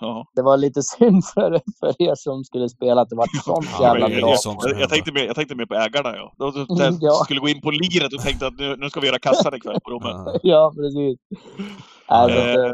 Ja. 0.00 0.26
det 0.34 0.42
var 0.42 0.56
lite 0.56 0.82
synd 0.82 1.24
för, 1.34 1.60
för 1.80 2.02
er 2.02 2.14
som 2.14 2.44
skulle 2.44 2.68
spela 2.68 3.00
att 3.00 3.08
det 3.10 3.16
var 3.16 3.26
sånt 3.44 3.66
Ja, 3.80 3.82
jävla 3.86 4.08
det 4.08 4.20
bra. 4.20 4.36
sånt 4.36 4.62
som 4.62 4.70
Jag, 4.72 4.80
jag, 4.80 4.88
tänkte 4.90 5.12
mer, 5.12 5.24
jag 5.24 5.34
tänkte 5.36 5.54
mer 5.54 5.66
på 5.66 5.74
ägarna 5.74 6.16
ja. 6.16 6.32
De 6.38 6.54
Mm, 6.56 6.98
ja. 7.00 7.12
skulle 7.24 7.40
gå 7.40 7.48
in 7.48 7.60
på 7.60 7.70
liret 7.70 8.12
och 8.12 8.20
tänkte 8.20 8.46
att 8.46 8.58
nu, 8.58 8.76
nu 8.76 8.90
ska 8.90 9.00
vi 9.00 9.06
göra 9.06 9.18
kassan 9.18 9.54
ikväll 9.54 9.78
på 9.84 9.90
Romme. 9.90 10.38
Ja. 10.42 10.72
Precis. 10.76 11.18
Nej, 11.30 11.68
så 12.08 12.14
att, 12.14 12.30
Eh, 12.30 12.54
eh, 12.64 12.72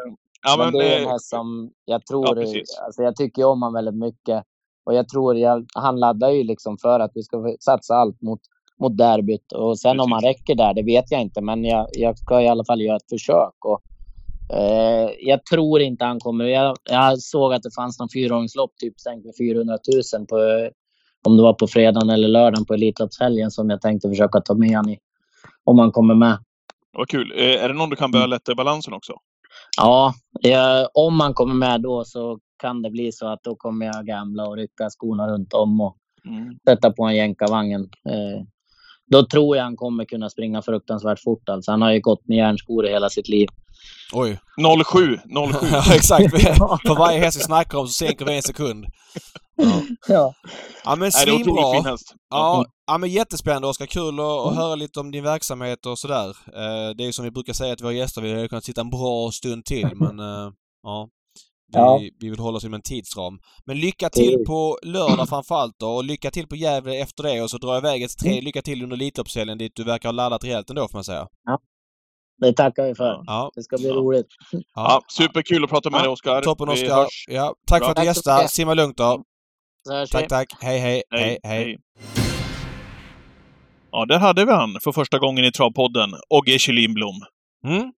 Ja, 0.48 0.54
men, 0.58 0.66
men, 0.66 0.74
det 0.74 0.94
är 0.94 1.02
en 1.02 1.08
häst 1.08 1.28
som 1.28 1.70
jag 1.84 2.06
tror, 2.06 2.28
ja, 2.28 2.34
precis. 2.34 2.78
alltså 2.86 3.02
jag 3.02 3.16
tycker 3.16 3.44
om 3.44 3.62
han 3.62 3.72
väldigt 3.72 3.94
mycket. 3.94 4.44
Och 4.84 4.94
jag 4.94 5.08
tror, 5.08 5.36
jag, 5.36 5.66
han 5.74 6.00
laddar 6.00 6.30
ju 6.30 6.42
liksom 6.44 6.78
för 6.78 7.00
att 7.00 7.10
vi 7.14 7.22
ska 7.22 7.54
satsa 7.60 7.94
allt 7.94 8.22
mot, 8.22 8.40
mot 8.80 8.96
derbyt. 8.98 9.52
Och 9.52 9.78
sen 9.78 9.90
om 9.90 9.96
Precis. 9.96 10.12
han 10.12 10.22
räcker 10.22 10.54
där, 10.54 10.74
det 10.74 10.82
vet 10.82 11.10
jag 11.10 11.20
inte. 11.20 11.40
Men 11.40 11.64
jag, 11.64 11.86
jag 11.92 12.18
ska 12.18 12.42
i 12.42 12.48
alla 12.48 12.64
fall 12.64 12.80
göra 12.80 12.96
ett 12.96 13.08
försök. 13.10 13.64
Och, 13.64 13.80
eh, 14.52 15.10
jag 15.20 15.44
tror 15.46 15.80
inte 15.80 16.04
han 16.04 16.20
kommer... 16.20 16.44
Jag, 16.44 16.76
jag 16.90 17.18
såg 17.20 17.54
att 17.54 17.62
det 17.62 17.74
fanns 17.74 17.98
någon 17.98 18.08
fyraåringslopp, 18.08 18.76
typ 18.76 19.00
stängt 19.00 19.24
med 19.24 19.34
400 19.38 19.78
000 20.18 20.26
på, 20.26 20.36
om 21.28 21.36
det 21.36 21.42
var 21.42 21.52
på 21.52 21.66
fredagen 21.66 22.10
eller 22.10 22.28
lördagen 22.28 22.64
på 22.64 22.74
Elitloppshelgen 22.74 23.50
som 23.50 23.70
jag 23.70 23.80
tänkte 23.80 24.08
försöka 24.08 24.40
ta 24.40 24.54
med 24.54 24.70
han 24.76 24.88
i. 24.88 24.98
Om 25.64 25.78
han 25.78 25.92
kommer 25.92 26.14
med. 26.14 26.38
vad 26.92 27.08
kul. 27.08 27.32
Eh, 27.36 27.64
är 27.64 27.68
det 27.68 27.74
någon 27.74 27.90
du 27.90 27.96
kan 27.96 28.10
börja 28.10 28.26
lätta 28.26 28.52
i 28.52 28.54
balansen 28.54 28.92
också? 28.94 29.12
Ja, 29.76 30.14
eh, 30.44 30.86
om 30.94 31.16
man 31.16 31.34
kommer 31.34 31.54
med 31.54 31.82
då 31.82 32.04
så 32.04 32.38
kan 32.62 32.82
det 32.82 32.90
bli 32.90 33.12
så 33.12 33.26
att 33.26 33.42
då 33.42 33.56
kommer 33.56 33.86
jag 33.86 34.06
gamla 34.06 34.46
och 34.48 34.56
rycka 34.56 34.90
skorna 34.90 35.28
runt 35.28 35.52
om 35.52 35.80
och 35.80 35.96
Mm. 36.28 36.58
sätta 36.68 36.90
på 36.90 37.04
en 37.04 37.16
jänkarvagnen. 37.16 37.80
Eh, 37.82 38.42
då 39.10 39.26
tror 39.26 39.56
jag 39.56 39.64
han 39.64 39.76
kommer 39.76 40.04
kunna 40.04 40.30
springa 40.30 40.62
fruktansvärt 40.62 41.20
fort. 41.20 41.48
Alltså. 41.48 41.70
Han 41.70 41.82
har 41.82 41.92
ju 41.92 42.00
gått 42.00 42.28
med 42.28 42.36
järnskor 42.36 42.86
i 42.86 42.90
hela 42.90 43.08
sitt 43.10 43.28
liv. 43.28 43.48
Oj. 44.12 44.38
07, 44.84 45.16
07. 45.16 45.66
Ja, 45.72 45.94
exakt. 45.94 46.30
För 46.86 46.98
varje 46.98 47.18
häst 47.18 47.38
vi 47.38 47.42
snackar 47.42 47.78
om 47.78 47.86
så 47.86 47.92
sänker 47.92 48.24
vi 48.24 48.36
en 48.36 48.42
sekund. 48.42 48.86
Ja. 50.08 50.34
Ja 50.84 50.96
men 50.96 51.10
Nej, 51.14 51.26
det 51.26 51.30
är 51.30 51.34
otroligt 51.34 51.70
svinbra. 51.72 51.90
häst. 51.90 52.14
Ja, 52.30 52.64
ja 52.86 52.98
men 52.98 53.10
jättespännande 53.10 53.68
Oskar. 53.68 53.86
Kul 53.86 54.20
att, 54.20 54.46
att 54.46 54.56
höra 54.56 54.74
lite 54.74 55.00
om 55.00 55.10
din 55.10 55.24
verksamhet 55.24 55.86
och 55.86 55.98
sådär. 55.98 56.28
Eh, 56.28 56.96
det 56.96 57.02
är 57.02 57.06
ju 57.06 57.12
som 57.12 57.24
vi 57.24 57.30
brukar 57.30 57.52
säga 57.52 57.72
att 57.72 57.82
våra 57.82 57.92
gäster, 57.92 58.22
vi 58.22 58.34
hade 58.34 58.48
kunnat 58.48 58.64
sitta 58.64 58.80
en 58.80 58.90
bra 58.90 59.30
stund 59.32 59.64
till 59.64 59.90
men 59.94 60.18
eh, 60.18 60.50
ja. 60.82 61.08
Vi, 61.72 61.78
Ja. 61.78 62.00
vi 62.20 62.30
vill 62.30 62.38
hålla 62.38 62.56
oss 62.56 62.64
inom 62.64 62.74
en 62.74 62.82
tidsram. 62.82 63.38
Men 63.64 63.78
lycka 63.80 64.08
till 64.10 64.44
på 64.46 64.78
lördag 64.82 65.28
framförallt 65.28 65.74
då 65.78 65.88
och 65.88 66.04
lycka 66.04 66.30
till 66.30 66.46
på 66.48 66.56
Gävle 66.56 66.94
efter 66.94 67.22
det 67.22 67.42
och 67.42 67.50
så 67.50 67.58
drar 67.58 67.72
jag 67.74 67.80
iväg 67.80 68.02
ett 68.02 68.24
Mm. 68.24 68.32
tre 68.34 68.40
lycka 68.40 68.62
till 68.62 68.82
under 68.82 68.96
Elitloppshelgen 68.96 69.58
dit 69.58 69.72
du 69.74 69.84
verkar 69.84 70.08
ha 70.08 70.12
laddat 70.12 70.44
rejält 70.44 70.70
ändå 70.70 70.88
får 70.88 70.96
man 70.98 71.04
säga. 71.04 71.28
Det 72.38 72.52
tackar 72.52 72.84
vi 72.84 72.94
för. 72.94 73.22
Ja. 73.26 73.50
Det 73.54 73.62
ska 73.62 73.76
bli 73.76 73.88
ja. 73.88 73.94
roligt. 73.94 74.26
Ja. 74.52 74.60
ja. 74.74 75.02
superkul 75.08 75.64
att 75.64 75.70
prata 75.70 75.90
med 75.90 76.00
dig 76.00 76.08
Oskar. 76.08 76.42
Toppen 76.42 76.68
Oskar. 76.68 77.06
Ja. 77.28 77.54
Tack 77.66 77.80
Bra. 77.80 77.86
för 77.86 77.90
att 77.90 77.96
du 77.96 78.04
gästade. 78.04 78.48
Simma 78.48 78.74
lugnt 78.74 78.96
då. 78.96 79.22
Tack, 80.12 80.28
tack. 80.28 80.48
Hej, 80.60 80.78
hej, 80.78 81.02
hej, 81.10 81.38
hej. 81.42 81.78
Ja, 83.92 84.04
där 84.06 84.18
hade 84.18 84.44
vi 84.44 84.52
han 84.52 84.76
för 84.84 84.92
första 84.92 85.18
gången 85.18 85.44
i 85.44 85.52
Travpodden. 85.52 86.10
Ogge 86.28 86.58
Kjellin 86.58 86.94
Mm. 87.64 87.92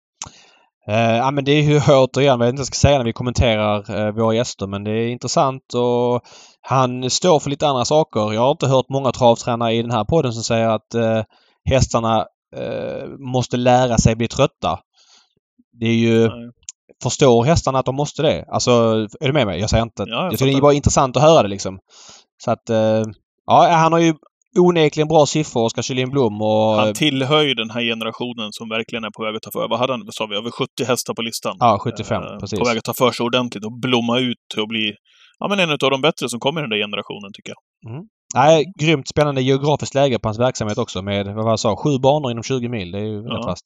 Eh, 0.88 1.16
ja, 1.16 1.30
men 1.30 1.44
det 1.44 1.52
är 1.52 1.62
ju 1.62 1.80
återigen 1.88 2.38
vad 2.38 2.48
jag 2.48 2.52
inte 2.52 2.64
ska 2.64 2.74
säga 2.74 2.98
när 2.98 3.04
vi 3.04 3.12
kommenterar 3.12 3.96
eh, 3.98 4.14
våra 4.14 4.34
gäster 4.34 4.66
men 4.66 4.84
det 4.84 4.90
är 4.90 5.08
intressant 5.08 5.74
och 5.74 6.22
han 6.60 7.10
står 7.10 7.40
för 7.40 7.50
lite 7.50 7.68
andra 7.68 7.84
saker. 7.84 8.32
Jag 8.32 8.40
har 8.40 8.50
inte 8.50 8.66
hört 8.66 8.88
många 8.88 9.12
travtränare 9.12 9.74
i 9.74 9.82
den 9.82 9.90
här 9.90 10.04
podden 10.04 10.32
som 10.32 10.42
säger 10.42 10.68
att 10.68 10.94
eh, 10.94 11.22
hästarna 11.70 12.26
eh, 12.56 13.08
måste 13.18 13.56
lära 13.56 13.98
sig 13.98 14.16
bli 14.16 14.28
trötta. 14.28 14.78
Det 15.72 15.86
är 15.86 15.94
ju... 15.94 16.28
Nej. 16.28 16.50
Förstår 17.02 17.44
hästarna 17.44 17.78
att 17.78 17.86
de 17.86 17.94
måste 17.94 18.22
det? 18.22 18.44
Alltså, 18.48 18.70
är 19.20 19.26
du 19.26 19.32
med 19.32 19.46
mig? 19.46 19.60
Jag 19.60 19.70
säger 19.70 19.82
inte... 19.82 20.04
Ja, 20.06 20.16
jag, 20.16 20.24
jag 20.24 20.38
tycker 20.38 20.52
det 20.52 20.58
är 20.58 20.60
bara 20.60 20.72
intressant 20.72 21.16
att 21.16 21.22
höra 21.22 21.42
det 21.42 21.48
liksom. 21.48 21.78
Så 22.44 22.50
att... 22.50 22.70
Eh, 22.70 23.02
ja, 23.46 23.68
han 23.70 23.92
har 23.92 24.00
ju 24.00 24.14
onekligen 24.56 25.08
bra 25.08 25.26
siffror, 25.26 25.64
Oskar 25.64 25.82
Kjellin 25.82 26.10
Blom. 26.10 26.42
Och... 26.42 26.74
Han 26.74 26.94
tillhör 26.94 27.42
ju 27.42 27.54
den 27.54 27.70
här 27.70 27.82
generationen 27.82 28.48
som 28.52 28.68
verkligen 28.68 29.04
är 29.04 29.10
på 29.10 29.22
väg 29.24 29.36
att 29.36 29.42
ta 29.42 29.50
för 29.50 29.60
sig. 29.60 29.68
Vad 29.68 29.78
hade 29.78 29.92
han? 29.92 30.02
Sa 30.10 30.26
vi? 30.26 30.36
Över 30.36 30.50
70 30.50 30.84
hästar 30.84 31.14
på 31.14 31.22
listan. 31.22 31.56
Ja, 31.58 31.78
75. 31.80 32.22
Eh, 32.22 32.38
precis. 32.38 32.58
På 32.58 32.64
väg 32.64 32.78
att 32.78 32.84
ta 32.84 32.94
för 32.94 33.10
sig 33.10 33.24
ordentligt 33.24 33.64
och 33.64 33.80
blomma 33.80 34.18
ut 34.18 34.48
och 34.60 34.68
bli 34.68 34.92
ja, 35.38 35.48
men 35.48 35.58
en 35.60 35.70
av 35.70 35.90
de 35.90 36.00
bättre 36.00 36.28
som 36.28 36.40
kommer 36.40 36.60
i 36.60 36.62
den 36.62 36.70
där 36.70 36.82
generationen, 36.86 37.30
tycker 37.32 37.52
jag. 37.54 37.92
Mm. 37.92 38.04
Nej, 38.34 38.64
grymt 38.80 39.08
spännande 39.08 39.42
geografiskt 39.42 39.94
läge 39.94 40.18
på 40.18 40.28
hans 40.28 40.38
verksamhet 40.38 40.78
också 40.78 41.02
med, 41.02 41.26
vad 41.26 41.44
var 41.44 41.52
jag 41.52 41.60
sa, 41.60 41.76
sju 41.76 41.98
banor 41.98 42.30
inom 42.30 42.42
20 42.42 42.68
mil. 42.68 42.90
Det 42.90 42.98
är 42.98 43.02
ju 43.02 43.22
ja. 43.22 43.36
rätt 43.36 43.44
fast. 43.44 43.64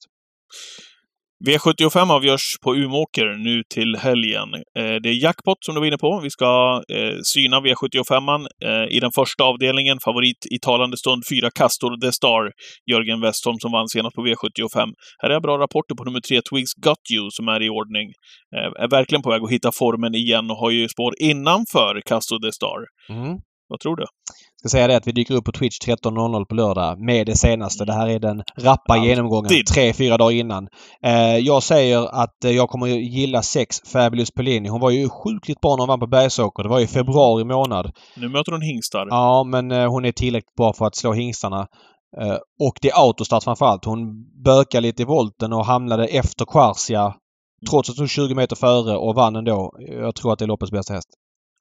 V75 1.47 2.11
avgörs 2.11 2.57
på 2.63 2.75
Umåker 2.75 3.25
nu 3.37 3.63
till 3.73 3.95
helgen. 3.95 4.53
Eh, 4.53 4.95
det 5.03 5.09
är 5.09 5.23
jackpot 5.23 5.57
som 5.65 5.75
du 5.75 5.81
var 5.81 5.87
inne 5.87 5.97
på. 5.97 6.19
Vi 6.23 6.29
ska 6.29 6.81
eh, 6.89 7.17
syna 7.23 7.59
V75 7.59 8.47
eh, 8.65 8.95
i 8.95 8.99
den 8.99 9.11
första 9.11 9.43
avdelningen. 9.43 9.97
Favorit 10.03 10.45
i 10.51 10.59
talande 10.59 10.97
stund, 10.97 11.23
fyra 11.29 11.49
Castor 11.51 12.01
The 12.01 12.11
Star, 12.11 12.51
Jörgen 12.91 13.21
Westholm 13.21 13.57
som 13.59 13.71
vann 13.71 13.89
senast 13.89 14.15
på 14.15 14.25
V75. 14.27 14.87
Här 15.21 15.29
är 15.29 15.39
bra 15.39 15.57
rapporter 15.57 15.95
på 15.95 16.03
nummer 16.03 16.19
tre, 16.19 16.41
Twigs 16.41 16.73
Got 16.73 17.03
You, 17.13 17.27
som 17.31 17.47
är 17.47 17.61
i 17.63 17.69
ordning. 17.69 18.07
Är 18.79 18.89
verkligen 18.89 19.21
på 19.21 19.29
väg 19.29 19.43
att 19.43 19.51
hitta 19.51 19.71
formen 19.71 20.15
igen 20.15 20.51
och 20.51 20.57
har 20.57 20.71
ju 20.71 20.89
spår 20.89 21.13
innanför 21.19 22.01
Castor 22.05 22.39
The 22.39 22.51
Star. 22.51 22.79
Mm. 23.09 23.37
Vad 23.67 23.79
tror 23.79 23.95
du? 23.95 24.05
Ska 24.63 24.77
säga 24.77 24.87
det 24.87 24.97
att 24.97 25.07
vi 25.07 25.11
dyker 25.11 25.35
upp 25.35 25.45
på 25.45 25.51
Twitch 25.51 25.79
13.00 25.87 26.45
på 26.45 26.55
lördag 26.55 26.99
med 26.99 27.27
det 27.27 27.35
senaste. 27.35 27.85
Det 27.85 27.93
här 27.93 28.07
är 28.07 28.19
den 28.19 28.43
rappa 28.59 28.97
genomgången 28.97 29.51
tre, 29.73 29.93
fyra 29.93 30.17
dagar 30.17 30.37
innan. 30.37 30.67
Eh, 31.05 31.37
jag 31.37 31.63
säger 31.63 32.21
att 32.23 32.37
jag 32.39 32.69
kommer 32.69 32.87
gilla 32.87 33.41
sex 33.41 33.77
Fabulous 33.93 34.31
Pellini. 34.31 34.69
Hon 34.69 34.81
var 34.81 34.89
ju 34.89 35.09
sjukligt 35.09 35.61
bra 35.61 35.75
när 35.75 35.81
hon 35.81 35.87
vann 35.87 35.99
på 35.99 36.07
Bergsåker. 36.07 36.63
Det 36.63 36.69
var 36.69 36.79
i 36.79 36.87
februari 36.87 37.43
månad. 37.43 37.91
Nu 38.17 38.29
möter 38.29 38.51
hon 38.51 38.61
hingstar. 38.61 39.07
Ja, 39.09 39.43
men 39.43 39.71
eh, 39.71 39.89
hon 39.89 40.05
är 40.05 40.11
tillräckligt 40.11 40.55
bra 40.55 40.73
för 40.73 40.85
att 40.85 40.95
slå 40.95 41.13
hingstarna. 41.13 41.67
Eh, 42.21 42.37
och 42.59 42.73
det 42.81 42.89
är 42.89 43.05
autostart 43.05 43.43
framförallt. 43.43 43.85
Hon 43.85 43.99
bökar 44.43 44.81
lite 44.81 45.01
i 45.01 45.05
volten 45.05 45.53
och 45.53 45.65
hamnade 45.65 46.05
efter 46.05 46.45
Quarcia 46.45 47.13
trots 47.69 47.89
att 47.89 47.97
hon 47.97 48.07
20 48.07 48.35
meter 48.35 48.55
före 48.55 48.97
och 48.97 49.15
vann 49.15 49.35
ändå. 49.35 49.71
Jag 49.79 50.15
tror 50.15 50.33
att 50.33 50.39
det 50.39 50.45
är 50.45 50.47
loppets 50.47 50.71
bästa 50.71 50.93
häst. 50.93 51.09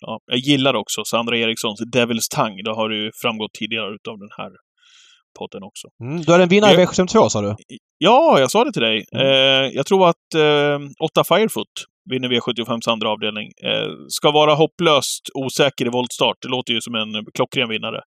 Ja, 0.07 0.19
jag 0.27 0.39
gillar 0.39 0.75
också 0.75 1.05
Sandra 1.05 1.37
Erikssons 1.37 1.81
Devil's 1.97 2.29
Tongue. 2.37 2.63
Det 2.65 2.75
har 2.75 2.91
ju 2.91 3.11
framgått 3.23 3.53
tidigare 3.53 3.95
utav 3.95 4.19
den 4.19 4.33
här 4.39 4.51
podden 5.39 5.63
också. 5.63 5.87
Mm, 6.05 6.23
du 6.23 6.33
har 6.33 6.41
en 6.41 6.49
vinnare 6.49 6.73
i 6.73 6.77
V72 6.77 7.29
sa 7.29 7.41
du? 7.41 7.55
Ja, 7.99 8.41
jag 8.41 8.51
sa 8.51 8.65
det 8.65 8.73
till 8.73 8.83
dig. 8.83 9.05
Mm. 9.13 9.27
Eh, 9.27 9.71
jag 9.79 9.87
tror 9.87 10.09
att 10.09 10.35
eh, 10.37 10.79
8 11.05 11.25
Firefoot 11.25 11.75
vinner 12.11 12.29
V75s 12.29 12.89
andra 12.89 13.09
avdelning. 13.09 13.49
Eh, 13.65 13.89
ska 14.09 14.31
vara 14.31 14.55
hopplöst 14.55 15.23
osäker 15.35 15.87
i 15.87 15.89
voltstart. 15.89 16.37
Det 16.43 16.49
låter 16.49 16.73
ju 16.73 16.81
som 16.81 16.95
en 16.95 17.09
klockren 17.35 17.69
vinnare. 17.69 18.01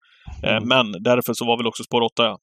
Eh, 0.44 0.56
mm. 0.56 0.68
Men 0.68 1.04
därför 1.04 1.34
så 1.34 1.46
var 1.46 1.58
väl 1.58 1.68
också 1.68 1.84
spår 1.84 2.02
8 2.02 2.28
eh, 2.28 2.36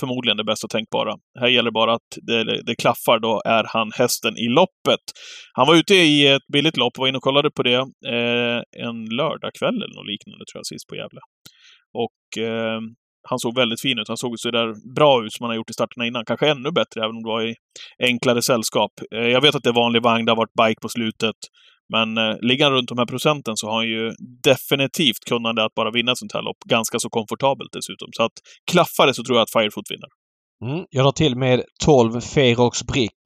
förmodligen 0.00 0.36
det 0.36 0.44
bästa 0.44 0.68
tänkbara. 0.68 1.14
Här 1.40 1.48
gäller 1.48 1.70
bara 1.70 1.92
att 1.94 2.10
det, 2.22 2.62
det 2.62 2.74
klaffar, 2.74 3.18
då 3.18 3.42
är 3.44 3.64
han 3.68 3.92
hästen 3.94 4.36
i 4.36 4.48
loppet. 4.48 5.04
Han 5.52 5.66
var 5.66 5.76
ute 5.76 5.94
i 5.94 6.26
ett 6.26 6.46
billigt 6.52 6.76
lopp, 6.76 6.98
var 6.98 7.08
inne 7.08 7.18
och 7.18 7.22
kollade 7.22 7.50
på 7.50 7.62
det 7.62 7.80
eh, 8.14 8.60
en 8.86 9.04
lördagkväll 9.18 9.76
eller 9.82 9.96
något 9.96 10.12
liknande 10.12 10.44
tror 10.44 10.58
jag 10.58 10.66
sist 10.66 10.88
på 10.88 10.96
Gävle. 10.96 11.20
Och 11.94 12.18
han 13.28 13.38
såg 13.38 13.56
väldigt 13.56 13.80
fin 13.80 13.98
ut. 13.98 14.08
Han 14.08 14.16
såg 14.16 14.38
så 14.38 14.50
där 14.50 14.94
bra 14.94 15.24
ut 15.24 15.32
som 15.32 15.44
han 15.44 15.50
har 15.50 15.56
gjort 15.56 15.70
i 15.70 15.72
starterna 15.72 16.06
innan. 16.06 16.24
Kanske 16.24 16.50
ännu 16.50 16.70
bättre, 16.70 17.00
även 17.00 17.16
om 17.16 17.22
det 17.22 17.28
var 17.28 17.42
i 17.42 17.54
enklare 18.02 18.42
sällskap. 18.42 18.92
Jag 19.10 19.40
vet 19.40 19.54
att 19.54 19.62
det 19.62 19.68
är 19.68 19.82
vanlig 19.84 20.02
vagn, 20.02 20.24
det 20.24 20.32
har 20.32 20.36
varit 20.36 20.60
bike 20.62 20.80
på 20.82 20.88
slutet. 20.88 21.36
Men 21.92 22.18
eh, 22.18 22.36
ligger 22.40 22.70
runt 22.70 22.88
de 22.88 22.98
här 22.98 23.06
procenten 23.06 23.56
så 23.56 23.66
har 23.66 23.76
han 23.76 23.86
ju 23.86 24.12
definitivt 24.42 25.24
kunnande 25.28 25.64
att 25.64 25.74
bara 25.74 25.90
vinna 25.90 26.12
ett 26.12 26.18
sånt 26.18 26.32
här 26.32 26.42
lopp. 26.42 26.58
Ganska 26.68 26.98
så 26.98 27.08
komfortabelt 27.10 27.72
dessutom. 27.72 28.08
Så 28.16 28.22
att 28.22 28.32
klaffar 28.70 29.06
det 29.06 29.14
så 29.14 29.24
tror 29.24 29.36
jag 29.36 29.42
att 29.42 29.52
Firefoot 29.52 29.90
vinner. 29.90 30.08
Mm, 30.64 30.86
jag 30.90 31.04
drar 31.04 31.12
till 31.12 31.36
med 31.36 31.62
12 31.84 32.20
Ferox 32.20 32.84
Brick. 32.84 33.22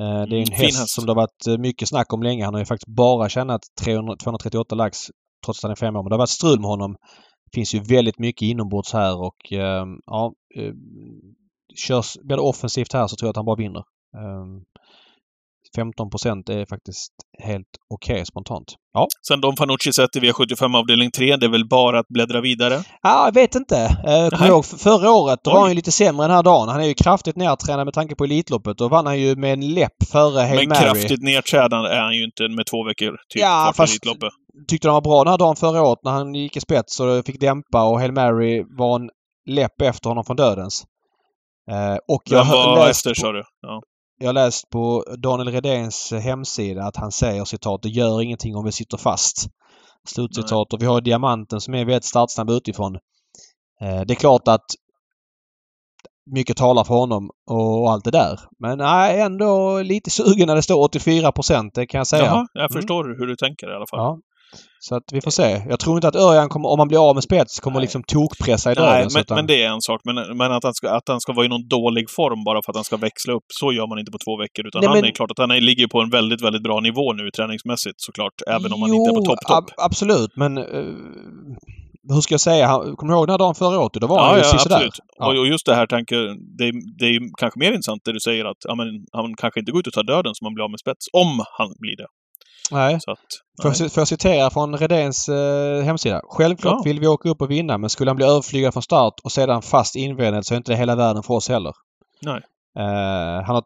Eh, 0.00 0.22
det 0.28 0.36
är 0.36 0.40
en 0.40 0.52
mm, 0.52 0.52
häst, 0.52 0.78
häst, 0.78 0.94
som 0.94 1.06
det 1.06 1.10
har 1.10 1.16
varit 1.16 1.46
eh, 1.48 1.58
mycket 1.58 1.88
snack 1.88 2.12
om 2.12 2.22
länge. 2.22 2.44
Han 2.44 2.54
har 2.54 2.60
ju 2.60 2.66
faktiskt 2.66 2.96
bara 2.96 3.28
tjänat 3.28 3.60
300, 3.84 4.16
238 4.16 4.74
lax 4.74 4.98
trots 5.44 5.58
att 5.58 5.62
han 5.62 5.70
är 5.70 5.76
fem 5.76 5.96
år. 5.96 6.02
Men 6.02 6.08
det 6.08 6.14
har 6.14 6.18
varit 6.18 6.38
strul 6.40 6.60
med 6.60 6.68
honom. 6.68 6.96
Det 7.44 7.54
finns 7.54 7.74
ju 7.74 7.80
väldigt 7.80 8.18
mycket 8.18 8.42
inombords 8.42 8.92
här 8.92 9.20
och 9.20 9.52
eh, 9.52 9.86
ja, 10.06 10.32
eh, 10.56 10.72
körs, 11.76 12.16
blir 12.24 12.36
det 12.36 12.42
offensivt 12.42 12.92
här 12.92 13.06
så 13.06 13.16
tror 13.16 13.26
jag 13.26 13.30
att 13.30 13.36
han 13.36 13.46
bara 13.46 13.56
vinner. 13.56 13.82
Eh, 14.16 14.46
15 15.76 16.10
procent 16.10 16.48
är 16.48 16.66
faktiskt 16.66 17.12
helt 17.42 17.66
okej 17.94 18.14
okay, 18.14 18.24
spontant. 18.24 18.74
Ja. 18.94 19.06
Sen 19.28 19.40
Don 19.40 19.56
Fanucci 19.56 19.92
sett 19.92 20.16
i 20.16 20.20
V75 20.20 20.76
avdelning 20.76 21.10
3, 21.10 21.36
det 21.36 21.46
är 21.46 21.50
väl 21.50 21.68
bara 21.68 21.98
att 21.98 22.08
bläddra 22.08 22.40
vidare? 22.40 22.74
Ja, 23.02 23.24
jag 23.24 23.34
vet 23.34 23.54
inte. 23.54 23.88
Jag 24.04 24.32
kommer 24.32 24.48
ihåg 24.48 24.64
förra 24.64 25.10
året, 25.10 25.40
då 25.44 25.50
Oj. 25.50 25.54
var 25.54 25.60
han 25.60 25.70
ju 25.70 25.74
lite 25.74 25.92
sämre 25.92 26.26
den 26.26 26.36
här 26.36 26.42
dagen. 26.42 26.68
Han 26.68 26.80
är 26.80 26.84
ju 26.84 26.94
kraftigt 26.94 27.36
nedtränad 27.36 27.86
med 27.86 27.94
tanke 27.94 28.14
på 28.14 28.24
Elitloppet. 28.24 28.78
Då 28.78 28.88
vann 28.88 29.06
han 29.06 29.20
ju 29.20 29.36
med 29.36 29.52
en 29.52 29.74
läpp 29.74 29.96
före 30.12 30.40
Hail 30.40 30.58
Men 30.58 30.68
Mary. 30.68 30.80
kraftigt 30.80 31.22
nedtränad 31.22 31.86
är 31.86 32.00
han 32.00 32.16
ju 32.16 32.24
inte 32.24 32.48
med 32.48 32.66
två 32.66 32.84
veckor 32.84 33.10
typ 33.28 33.42
ja, 33.42 33.72
fast 33.76 33.92
Elitloppet. 33.92 34.32
tyckte 34.68 34.88
han 34.88 34.94
var 34.94 35.00
bra 35.00 35.24
den 35.24 35.30
här 35.30 35.38
dagen 35.38 35.56
förra 35.56 35.82
året 35.82 35.98
när 36.04 36.12
han 36.12 36.34
gick 36.34 36.56
i 36.56 36.60
spets 36.60 37.00
och 37.00 37.26
fick 37.26 37.40
dämpa 37.40 37.84
och 37.84 38.00
Hail 38.00 38.12
Mary 38.12 38.64
var 38.78 38.96
en 38.96 39.10
läpp 39.50 39.80
efter 39.80 40.08
honom 40.08 40.24
från 40.24 40.36
dödens. 40.36 40.84
Eh, 41.70 41.96
och 42.08 42.22
jag 42.24 42.44
Vem 42.44 42.48
var 42.48 42.88
efter, 42.88 43.14
sa 43.14 43.32
du? 43.32 43.42
Ja. 43.60 43.82
Jag 44.18 44.34
läst 44.34 44.70
på 44.70 45.04
Daniel 45.18 45.48
Redéns 45.48 46.12
hemsida 46.12 46.84
att 46.84 46.96
han 46.96 47.12
säger 47.12 47.44
citat 47.44 47.82
det 47.82 47.88
gör 47.88 48.22
ingenting 48.22 48.56
om 48.56 48.64
vi 48.64 48.72
sitter 48.72 48.96
fast. 48.96 49.46
Slutcitat. 50.08 50.72
Och 50.72 50.82
vi 50.82 50.86
har 50.86 51.00
Diamanten 51.00 51.60
som 51.60 51.74
är 51.74 51.84
väldigt 51.84 52.04
startsnabb 52.04 52.50
utifrån. 52.50 52.94
Eh, 53.80 54.00
det 54.00 54.12
är 54.12 54.14
klart 54.14 54.48
att 54.48 54.64
mycket 56.30 56.56
talar 56.56 56.84
för 56.84 56.94
honom 56.94 57.30
och 57.50 57.90
allt 57.90 58.04
det 58.04 58.10
där. 58.10 58.40
Men 58.58 58.78
nej, 58.78 59.20
ändå 59.20 59.82
lite 59.82 60.10
sugen 60.10 60.46
när 60.46 60.56
det 60.56 60.62
står 60.62 60.84
84 60.84 61.32
procent, 61.32 61.74
det 61.74 61.86
kan 61.86 61.98
jag 61.98 62.06
säga. 62.06 62.24
Jaha, 62.24 62.46
jag 62.52 62.70
mm. 62.70 62.72
förstår 62.72 63.04
hur 63.18 63.26
du 63.26 63.36
tänker 63.36 63.72
i 63.72 63.74
alla 63.74 63.86
fall. 63.86 63.98
Ja. 64.00 64.18
Så 64.80 64.94
att 64.94 65.02
vi 65.12 65.20
får 65.20 65.30
se. 65.30 65.62
Jag 65.68 65.80
tror 65.80 65.96
inte 65.96 66.08
att 66.08 66.16
Örjan 66.16 66.48
kommer, 66.48 66.68
om 66.68 66.78
man 66.78 66.88
blir 66.88 67.08
av 67.08 67.14
med 67.14 67.24
spets, 67.24 67.60
kommer 67.60 67.76
Nej. 67.76 67.82
liksom 67.82 68.02
tokpressa 68.02 68.72
i 68.72 68.74
döden. 68.74 68.90
Nej, 68.90 69.06
men, 69.12 69.20
utan... 69.20 69.34
men 69.34 69.46
det 69.46 69.62
är 69.62 69.68
en 69.68 69.80
sak. 69.80 70.00
Men, 70.04 70.36
men 70.36 70.52
att, 70.52 70.64
han 70.64 70.74
ska, 70.74 70.90
att 70.90 71.08
han 71.08 71.20
ska 71.20 71.32
vara 71.32 71.46
i 71.46 71.48
någon 71.48 71.68
dålig 71.68 72.10
form 72.10 72.44
bara 72.44 72.60
för 72.64 72.72
att 72.72 72.76
han 72.76 72.84
ska 72.84 72.96
växla 72.96 73.32
upp, 73.32 73.48
så 73.60 73.72
gör 73.72 73.86
man 73.86 73.98
inte 73.98 74.12
på 74.12 74.18
två 74.26 74.36
veckor. 74.36 74.66
Utan 74.66 74.80
Nej, 74.80 74.88
han 74.88 74.96
men... 75.00 75.10
är 75.10 75.14
klart 75.14 75.30
att 75.30 75.38
han 75.38 75.50
är, 75.50 75.60
ligger 75.60 75.86
på 75.86 76.00
en 76.00 76.10
väldigt, 76.10 76.42
väldigt 76.42 76.62
bra 76.62 76.80
nivå 76.80 77.12
nu 77.12 77.30
träningsmässigt 77.30 78.00
såklart. 78.06 78.36
Även 78.46 78.72
om 78.72 78.82
han 78.82 78.94
inte 78.94 79.10
är 79.10 79.14
på 79.14 79.24
topp, 79.24 79.40
topp. 79.40 79.58
Ab 79.58 79.70
absolut, 79.76 80.30
men 80.36 80.58
uh, 80.58 80.64
hur 82.08 82.20
ska 82.20 82.34
jag 82.34 82.40
säga? 82.40 82.66
kommer 82.96 83.12
du 83.12 83.16
ihåg 83.16 83.26
den 83.26 83.32
här 83.32 83.38
dagen 83.38 83.54
förra 83.54 83.80
året? 83.80 83.92
Då 83.92 84.06
var 84.06 84.18
ja, 84.18 84.24
han 84.24 84.36
ju 84.36 84.42
ja, 84.42 84.50
absolut. 84.54 84.96
Ja. 85.18 85.26
Och, 85.26 85.38
och 85.38 85.46
just 85.46 85.66
det 85.66 85.74
här 85.74 85.86
tanke, 85.86 86.16
det, 86.58 86.66
det 86.98 87.06
är 87.06 87.20
kanske 87.40 87.58
mer 87.58 87.72
intressant 87.72 88.02
det 88.04 88.12
du 88.12 88.20
säger 88.20 88.44
att 88.44 88.60
ja, 88.68 88.74
men, 88.74 88.86
han 89.12 89.34
kanske 89.34 89.60
inte 89.60 89.72
går 89.72 89.80
ut 89.80 89.86
och 89.86 89.92
tar 89.92 90.02
döden 90.14 90.32
så 90.34 90.44
man 90.44 90.54
blir 90.54 90.64
av 90.64 90.70
med 90.70 90.80
spets. 90.80 91.06
Om 91.12 91.32
han 91.58 91.70
blir 91.78 91.96
det. 91.96 92.06
Nej. 92.72 93.00
Så 93.00 93.10
att, 93.10 93.18
nej. 93.18 93.74
Får, 93.74 93.84
jag, 93.84 93.92
får 93.92 94.00
jag 94.00 94.08
citera 94.08 94.50
från 94.50 94.78
Redéns 94.78 95.28
eh, 95.28 95.82
hemsida? 95.82 96.20
Självklart 96.24 96.74
ja. 96.76 96.82
vill 96.84 97.00
vi 97.00 97.06
åka 97.06 97.28
upp 97.28 97.42
och 97.42 97.50
vinna 97.50 97.78
men 97.78 97.90
skulle 97.90 98.10
han 98.10 98.16
bli 98.16 98.26
överflygad 98.26 98.72
från 98.72 98.82
start 98.82 99.14
och 99.24 99.32
sedan 99.32 99.62
fast 99.62 99.96
invänd 99.96 100.46
så 100.46 100.54
är 100.54 100.56
inte 100.56 100.72
det 100.72 100.76
hela 100.76 100.96
världen 100.96 101.22
för 101.22 101.34
oss 101.34 101.48
heller. 101.48 101.72
Nej. 102.22 102.40
Eh, 102.78 103.44
han 103.44 103.54
har 103.54 103.62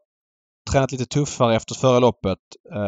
tränat 0.71 0.93
lite 0.93 1.07
tuffare 1.07 1.57
efter 1.57 1.75
förra 1.75 1.99
loppet. 1.99 2.39
Uh, 2.75 2.81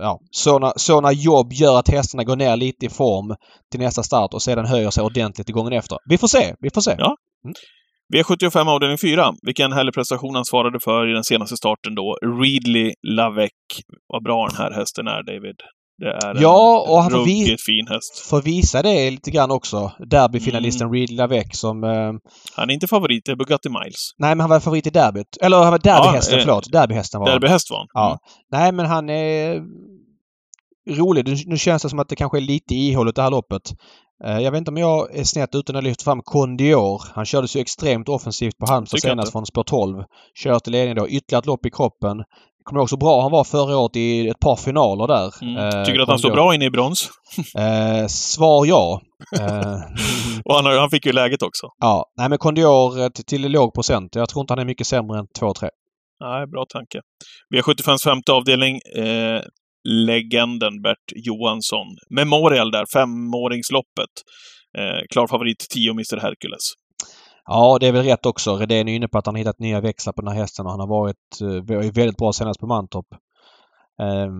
ja, 0.00 0.20
sådana, 0.30 0.72
sådana 0.76 1.12
jobb 1.12 1.52
gör 1.52 1.78
att 1.78 1.88
hästarna 1.88 2.24
går 2.24 2.36
ner 2.36 2.56
lite 2.56 2.86
i 2.86 2.88
form 2.88 3.36
till 3.70 3.80
nästa 3.80 4.02
start 4.02 4.34
och 4.34 4.42
sedan 4.42 4.66
höjer 4.66 4.90
sig 4.90 5.04
ordentligt 5.04 5.48
i 5.48 5.52
gången 5.52 5.72
efter. 5.72 5.98
Vi 6.08 6.18
får 6.18 6.28
se, 6.28 6.54
vi 6.60 6.70
får 6.70 6.80
se. 6.80 6.94
Ja. 6.98 7.16
Mm. 7.44 7.54
V75 8.14 8.68
avdelning 8.68 8.98
4. 8.98 9.32
Vilken 9.42 9.72
härlig 9.72 9.94
prestation 9.94 10.34
han 10.34 10.44
svarade 10.44 10.80
för 10.80 11.10
i 11.10 11.12
den 11.14 11.24
senaste 11.24 11.56
starten 11.56 11.94
då. 11.94 12.16
Readly 12.42 12.92
Lavec. 13.08 13.50
Vad 14.08 14.22
bra 14.24 14.46
den 14.46 14.56
här 14.56 14.70
hästen 14.70 15.06
är, 15.06 15.22
David. 15.22 15.56
Det 15.98 16.08
är 16.26 16.42
ja, 16.42 16.84
en 16.86 16.92
och 16.92 17.02
han 17.02 17.12
ruggigt 17.12 17.50
vi- 17.50 17.56
fin 17.72 17.86
häst. 17.88 18.28
Får 18.30 18.42
visa 18.42 18.82
det 18.82 19.10
lite 19.10 19.30
grann 19.30 19.50
också. 19.50 19.92
Derbyfinalisten 20.10 20.86
Mm. 20.86 20.94
Reed 20.98 21.10
Lavec 21.10 21.46
som... 21.52 21.84
Eh, 21.84 22.12
Han 22.56 22.70
är 22.70 22.74
inte 22.74 22.86
favorit, 22.86 23.28
är 23.28 23.36
Bugatti 23.36 23.68
Miles. 23.68 24.10
nej, 24.18 24.30
men 24.30 24.40
han 24.40 24.50
var 24.50 24.60
favorit 24.60 24.86
i 24.86 24.90
derbyt. 24.90 25.36
Eller 25.42 25.56
han 25.62 25.70
var 25.70 25.78
derbyhästen, 25.78 26.38
eh, 26.38 26.44
förlåt. 26.44 26.72
Derbyhästen 26.72 27.20
var. 27.20 27.30
Derbyhäst 27.30 27.70
var 27.70 27.78
han. 27.78 27.86
Ja. 27.94 28.18
Nej, 28.52 28.72
men 28.72 28.86
han 28.86 29.10
är 29.10 29.60
rolig. 30.90 31.28
Nu, 31.28 31.36
nu 31.46 31.58
känns 31.58 31.82
det 31.82 31.88
som 31.88 31.98
att 31.98 32.08
det 32.08 32.16
kanske 32.16 32.38
är 32.38 32.42
lite 32.42 32.74
ihåligt 32.74 33.16
det 33.16 33.22
här 33.22 33.30
loppet. 33.30 33.62
Eh, 34.26 34.38
Jag 34.38 34.50
vet 34.50 34.58
inte 34.58 34.70
om 34.70 34.76
jag 34.76 35.14
är 35.18 35.24
snett 35.24 35.54
ute 35.54 35.72
när 35.72 35.76
jag 35.76 35.84
lyfter 35.84 36.04
fram 36.04 36.20
Condior. 36.24 37.02
Han 37.14 37.24
kördes 37.24 37.56
ju 37.56 37.60
extremt 37.60 38.08
offensivt 38.08 38.58
på 38.58 38.66
Halmstad 38.72 39.00
senast 39.00 39.26
inte. 39.26 39.32
från 39.32 39.46
spår 39.46 39.62
12. 39.64 40.04
Kör 40.42 40.58
till 40.58 40.72
ledning 40.72 40.94
då. 40.96 41.08
Ytterligare 41.08 41.38
ett 41.40 41.46
lopp 41.46 41.66
i 41.66 41.70
kroppen. 41.70 42.16
Kommer 42.64 42.80
ihåg 42.80 42.90
så 42.90 42.96
bra 42.96 43.22
han 43.22 43.30
var 43.30 43.44
förra 43.44 43.78
året 43.78 43.96
i 43.96 44.28
ett 44.28 44.40
par 44.40 44.56
finaler 44.56 45.06
där. 45.06 45.32
Mm. 45.42 45.56
Eh, 45.56 45.84
Tycker 45.84 45.96
du 45.98 46.02
att 46.02 46.08
han 46.08 46.18
står 46.18 46.30
bra 46.30 46.54
inne 46.54 46.64
i 46.64 46.70
brons? 46.70 47.08
Eh, 47.58 48.06
svar 48.06 48.66
ja. 48.66 49.00
Eh, 49.40 49.46
Och 50.44 50.54
han, 50.54 50.64
har- 50.66 50.78
han 50.78 50.90
fick 50.90 51.06
ju 51.06 51.12
läget 51.12 51.42
också. 51.42 51.66
ja. 51.80 52.04
Nej 52.18 52.28
men 52.28 52.38
Condior 52.38 53.00
eh, 53.00 53.08
till, 53.08 53.24
till 53.24 53.52
låg 53.52 53.74
procent. 53.74 54.14
Jag 54.14 54.28
tror 54.28 54.40
inte 54.40 54.52
han 54.52 54.58
är 54.58 54.64
mycket 54.64 54.86
sämre 54.86 55.18
än 55.18 55.26
2-3. 55.40 55.68
Nej, 56.20 56.46
bra 56.46 56.64
tanke. 56.68 57.00
V75s 57.54 58.04
femte 58.04 58.32
avdelning. 58.32 58.74
Eh, 58.96 59.40
legenden 59.84 60.82
Bert 60.82 61.08
Johansson. 61.14 61.86
Memorial 62.10 62.70
där, 62.70 62.84
femåringsloppet. 62.92 64.14
Eh, 64.78 65.00
klar 65.10 65.26
favorit 65.26 65.66
10 65.70 65.90
Mr 65.90 66.20
Hercules. 66.20 66.72
Ja, 67.44 67.78
det 67.80 67.86
är 67.86 67.92
väl 67.92 68.04
rätt 68.04 68.26
också. 68.26 68.56
Redén 68.56 68.88
är 68.88 68.96
inne 68.96 69.08
på 69.08 69.18
att 69.18 69.26
han 69.26 69.34
har 69.34 69.38
hittat 69.38 69.58
nya 69.58 69.80
växlar 69.80 70.12
på 70.12 70.22
den 70.22 70.32
här 70.32 70.40
hästen 70.40 70.66
och 70.66 70.70
han 70.70 70.80
har 70.80 70.86
varit 70.86 71.40
eh, 71.40 71.92
väldigt 71.92 72.16
bra 72.16 72.32
senast 72.32 72.60
på 72.60 72.66
Mantorp. 72.66 73.06
Eh, 74.02 74.30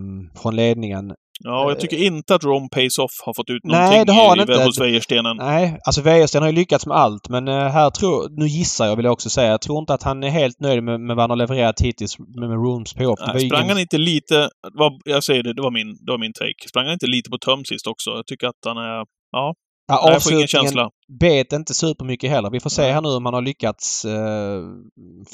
från 0.43 0.57
ledningen. 0.57 1.15
Ja, 1.45 1.69
jag 1.69 1.81
tycker 1.81 1.97
inte 1.97 2.35
att 2.35 2.45
Rom 2.45 2.69
Pace 2.69 3.03
Off 3.03 3.13
har 3.25 3.35
fått 3.35 3.51
ut 3.51 3.61
Nej, 3.65 3.81
någonting 3.81 4.07
det 4.07 4.13
har 4.13 4.29
han 4.29 4.39
i, 4.39 4.43
inte. 4.43 4.65
hos 4.65 4.81
Wäjerstenen. 4.81 5.37
Nej, 5.37 5.79
alltså 5.87 6.03
Wäjersten 6.03 6.43
har 6.43 6.49
ju 6.51 6.55
lyckats 6.55 6.87
med 6.87 6.97
allt 6.97 7.29
men 7.29 7.49
eh, 7.49 7.55
här 7.55 7.91
tror 7.91 8.29
Nu 8.41 8.47
gissar 8.47 8.87
jag 8.87 8.97
vill 8.97 9.05
jag 9.05 9.13
också 9.13 9.31
säga. 9.31 9.51
Jag 9.51 9.61
tror 9.61 9.79
inte 9.79 9.95
att 9.95 10.03
han 10.03 10.23
är 10.23 10.29
helt 10.29 10.61
nöjd 10.61 10.83
med, 10.83 11.01
med 11.01 11.17
vad 11.17 11.23
han 11.23 11.31
har 11.31 11.37
levererat 11.37 11.81
hittills 11.81 12.19
med, 12.19 12.49
med 12.49 12.59
Rooms 12.59 12.95
på. 12.95 13.17
Nej, 13.27 13.49
sprang 13.49 13.69
han 13.69 13.79
inte 13.79 13.99
lite... 13.99 14.49
Vad, 14.73 14.93
jag 15.05 15.25
säger 15.25 15.43
det, 15.43 15.55
det 15.55 15.63
var, 15.63 15.71
min, 15.71 15.97
det 16.07 16.13
var 16.13 16.19
min 16.19 16.33
take. 16.33 16.69
Sprang 16.69 16.85
han 16.85 16.93
inte 16.93 17.07
lite 17.07 17.31
på 17.31 17.39
töm 17.39 17.65
sist 17.65 17.87
också? 17.87 18.11
Jag 18.11 18.27
tycker 18.27 18.47
att 18.47 18.63
han 18.67 18.77
är... 18.77 19.05
Ja, 19.33 19.55
Ja, 19.87 19.95
nej, 19.95 20.21
ingen 20.31 20.43
avslutningen 20.43 20.91
bet 21.21 21.53
inte 21.53 21.75
supermycket 21.75 22.31
heller. 22.31 22.51
Vi 22.51 22.61
får 22.61 22.71
se 22.71 22.83
Nej. 22.83 22.93
här 22.93 23.01
nu 23.01 23.09
om 23.09 23.25
han 23.25 23.35
har 23.35 23.43
lyckats 23.43 24.05
eh, 24.05 24.63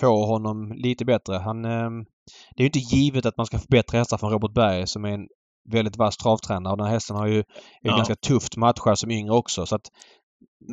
få 0.01 0.27
honom 0.27 0.73
lite 0.73 1.05
bättre. 1.05 1.35
Han, 1.35 1.65
eh, 1.65 1.91
det 2.57 2.63
är 2.63 2.65
ju 2.65 2.67
inte 2.67 2.79
givet 2.79 3.27
att 3.27 3.37
man 3.37 3.47
ska 3.47 3.59
förbättra 3.59 3.99
hästar 3.99 4.19
från 4.19 4.31
Robert 4.31 4.55
Berg 4.55 4.87
som 4.87 5.05
är 5.05 5.09
en 5.09 5.27
väldigt 5.73 5.97
vass 5.97 6.17
travtränare. 6.17 6.73
Och 6.73 6.79
den 6.79 6.87
här 6.87 6.93
hästen 6.95 7.17
har 7.17 7.27
ju, 7.27 7.43
Ja. 7.83 7.97
ganska 7.97 8.15
tufft 8.15 8.57
matchad 8.57 8.99
som 8.99 9.11
yngre 9.11 9.35
också. 9.35 9.67
Så 9.67 9.75
att, 9.75 9.83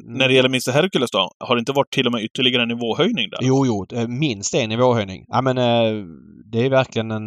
När 0.05 0.27
det 0.27 0.33
gäller 0.33 0.49
Mr 0.49 0.71
Hercules 0.71 1.11
då? 1.11 1.29
Har 1.39 1.55
det 1.55 1.59
inte 1.59 1.71
varit 1.71 1.91
till 1.91 2.05
och 2.05 2.11
med 2.11 2.23
ytterligare 2.23 2.61
en 2.63 2.67
nivåhöjning 2.69 3.29
där? 3.29 3.39
Jo, 3.41 3.65
jo. 3.65 3.85
eh, 3.93 4.07
Minst 4.07 4.53
en 4.55 4.69
nivåhöjning. 4.69 5.25
Ja, 5.27 5.41
men 5.41 5.57
eh, 5.57 6.03
det 6.51 6.65
är 6.65 6.69
verkligen 6.69 7.11
en, 7.11 7.23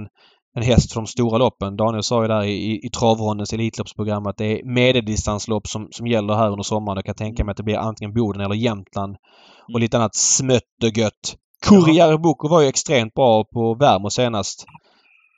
en 0.56 0.62
häst 0.62 0.92
för 0.92 1.00
de 1.00 1.06
stora 1.06 1.38
loppen. 1.38 1.76
Daniel 1.76 2.02
sa 2.02 2.22
ju 2.22 2.28
där 2.28 2.42
i, 2.44 2.80
i, 2.86 2.90
travrondens 2.90 3.52
Elitloppsprogram 3.52 4.26
att 4.26 4.36
det 4.36 4.44
är 4.60 4.64
medeldistanslopp 4.74 5.66
som, 5.66 5.88
som 5.90 6.06
gäller 6.06 6.34
här 6.34 6.50
under 6.50 6.62
sommaren. 6.62 6.96
Jag 6.96 7.04
kan 7.04 7.14
tänka 7.14 7.44
mig 7.44 7.50
att 7.50 7.56
det 7.56 7.62
blir 7.62 7.76
antingen 7.76 8.14
Boden 8.14 8.40
eller 8.40 8.54
Jämtland. 8.54 9.16
Och 9.64 9.70
Mm. 9.70 9.80
lite 9.80 9.96
annat 9.98 10.14
smött 10.14 10.62
och 10.84 10.98
gött. 10.98 11.36
Kurriere 11.66 12.18
Boko 12.18 12.48
var 12.48 12.60
ju 12.62 12.68
extremt 12.68 13.14
bra 13.14 13.44
på 13.44 13.74
Värmo 13.74 14.10
senast. 14.10 14.64